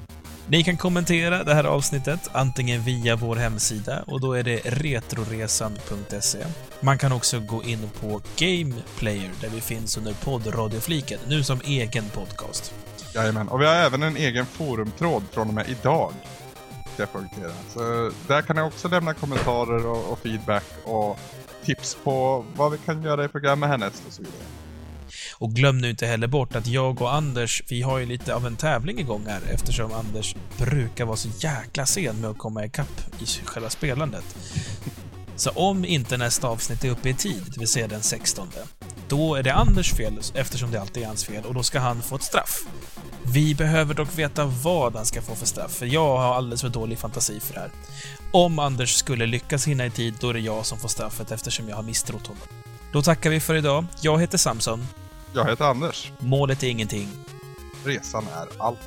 Ni 0.47 0.63
kan 0.63 0.77
kommentera 0.77 1.43
det 1.43 1.53
här 1.53 1.63
avsnittet 1.63 2.29
antingen 2.31 2.81
via 2.81 3.15
vår 3.15 3.35
hemsida 3.35 4.03
och 4.07 4.21
då 4.21 4.33
är 4.33 4.43
det 4.43 4.61
retroresan.se. 4.65 6.39
Man 6.81 6.97
kan 6.97 7.11
också 7.11 7.39
gå 7.39 7.63
in 7.63 7.89
på 8.01 8.21
Gameplayer 8.37 9.31
där 9.41 9.49
vi 9.49 9.61
finns 9.61 9.97
under 9.97 10.13
poddradiofliken, 10.13 11.19
nu 11.27 11.43
som 11.43 11.59
egen 11.65 12.09
podcast. 12.09 12.73
Jajamän. 13.15 13.47
Och 13.47 13.61
vi 13.61 13.65
har 13.65 13.73
även 13.73 14.03
en 14.03 14.17
egen 14.17 14.45
forumtråd 14.45 15.23
från 15.31 15.47
och 15.47 15.53
med 15.53 15.69
idag. 15.69 16.13
Ska 16.93 17.01
jag 17.01 17.11
poängtera. 17.11 17.51
Så 17.73 18.11
där 18.27 18.41
kan 18.41 18.55
ni 18.55 18.61
också 18.61 18.87
lämna 18.87 19.13
kommentarer 19.13 19.85
och, 19.85 20.11
och 20.11 20.19
feedback 20.19 20.65
och 20.83 21.19
tips 21.63 21.97
på 22.03 22.45
vad 22.55 22.71
vi 22.71 22.77
kan 22.77 23.03
göra 23.03 23.25
i 23.25 23.27
programmet 23.27 23.69
härnäst 23.69 24.03
och 24.07 24.13
så 24.13 24.21
vidare. 24.21 24.62
Och 25.43 25.53
glöm 25.53 25.77
nu 25.77 25.89
inte 25.89 26.07
heller 26.07 26.27
bort 26.27 26.55
att 26.55 26.67
jag 26.67 27.01
och 27.01 27.13
Anders, 27.13 27.63
vi 27.67 27.81
har 27.81 27.97
ju 27.97 28.05
lite 28.05 28.35
av 28.35 28.47
en 28.47 28.55
tävling 28.55 28.99
igång 28.99 29.25
här 29.27 29.41
eftersom 29.53 29.93
Anders 29.93 30.35
brukar 30.57 31.05
vara 31.05 31.17
så 31.17 31.29
jäkla 31.39 31.85
sen 31.85 32.21
med 32.21 32.29
att 32.29 32.37
komma 32.37 32.65
ikapp 32.65 33.01
i 33.19 33.25
själva 33.45 33.69
spelandet. 33.69 34.23
Så 35.35 35.49
om 35.49 35.85
inte 35.85 36.17
nästa 36.17 36.47
avsnitt 36.47 36.83
är 36.83 36.89
uppe 36.89 37.09
i 37.09 37.13
tid, 37.13 37.43
det 37.45 37.59
vill 37.59 37.67
säga 37.67 37.87
den 37.87 38.01
16, 38.01 38.47
då 39.07 39.35
är 39.35 39.43
det 39.43 39.53
Anders 39.53 39.93
fel 39.93 40.13
eftersom 40.33 40.71
det 40.71 40.81
alltid 40.81 41.03
är 41.03 41.07
hans 41.07 41.25
fel 41.25 41.45
och 41.45 41.53
då 41.53 41.63
ska 41.63 41.79
han 41.79 42.01
få 42.01 42.15
ett 42.15 42.23
straff. 42.23 42.59
Vi 43.33 43.55
behöver 43.55 43.93
dock 43.93 44.17
veta 44.17 44.45
vad 44.45 44.95
han 44.95 45.05
ska 45.05 45.21
få 45.21 45.35
för 45.35 45.45
straff, 45.45 45.71
för 45.71 45.85
jag 45.85 46.17
har 46.17 46.35
alldeles 46.35 46.61
för 46.61 46.69
dålig 46.69 46.97
fantasi 46.97 47.39
för 47.39 47.53
det 47.53 47.59
här. 47.59 47.71
Om 48.31 48.59
Anders 48.59 48.95
skulle 48.95 49.25
lyckas 49.25 49.67
hinna 49.67 49.85
i 49.85 49.91
tid, 49.91 50.13
då 50.19 50.29
är 50.29 50.33
det 50.33 50.39
jag 50.39 50.65
som 50.65 50.77
får 50.77 50.89
straffet 50.89 51.31
eftersom 51.31 51.69
jag 51.69 51.75
har 51.75 51.83
misstrott 51.83 52.27
honom. 52.27 52.43
Då 52.91 53.01
tackar 53.01 53.29
vi 53.29 53.39
för 53.39 53.55
idag. 53.55 53.85
Jag 54.01 54.21
heter 54.21 54.37
Samson. 54.37 54.87
Jag 55.35 55.45
heter 55.45 55.65
Anders. 55.65 56.11
Målet 56.19 56.63
är 56.63 56.67
ingenting. 56.67 57.07
Resan 57.85 58.23
är 58.33 58.47
allt. 58.57 58.79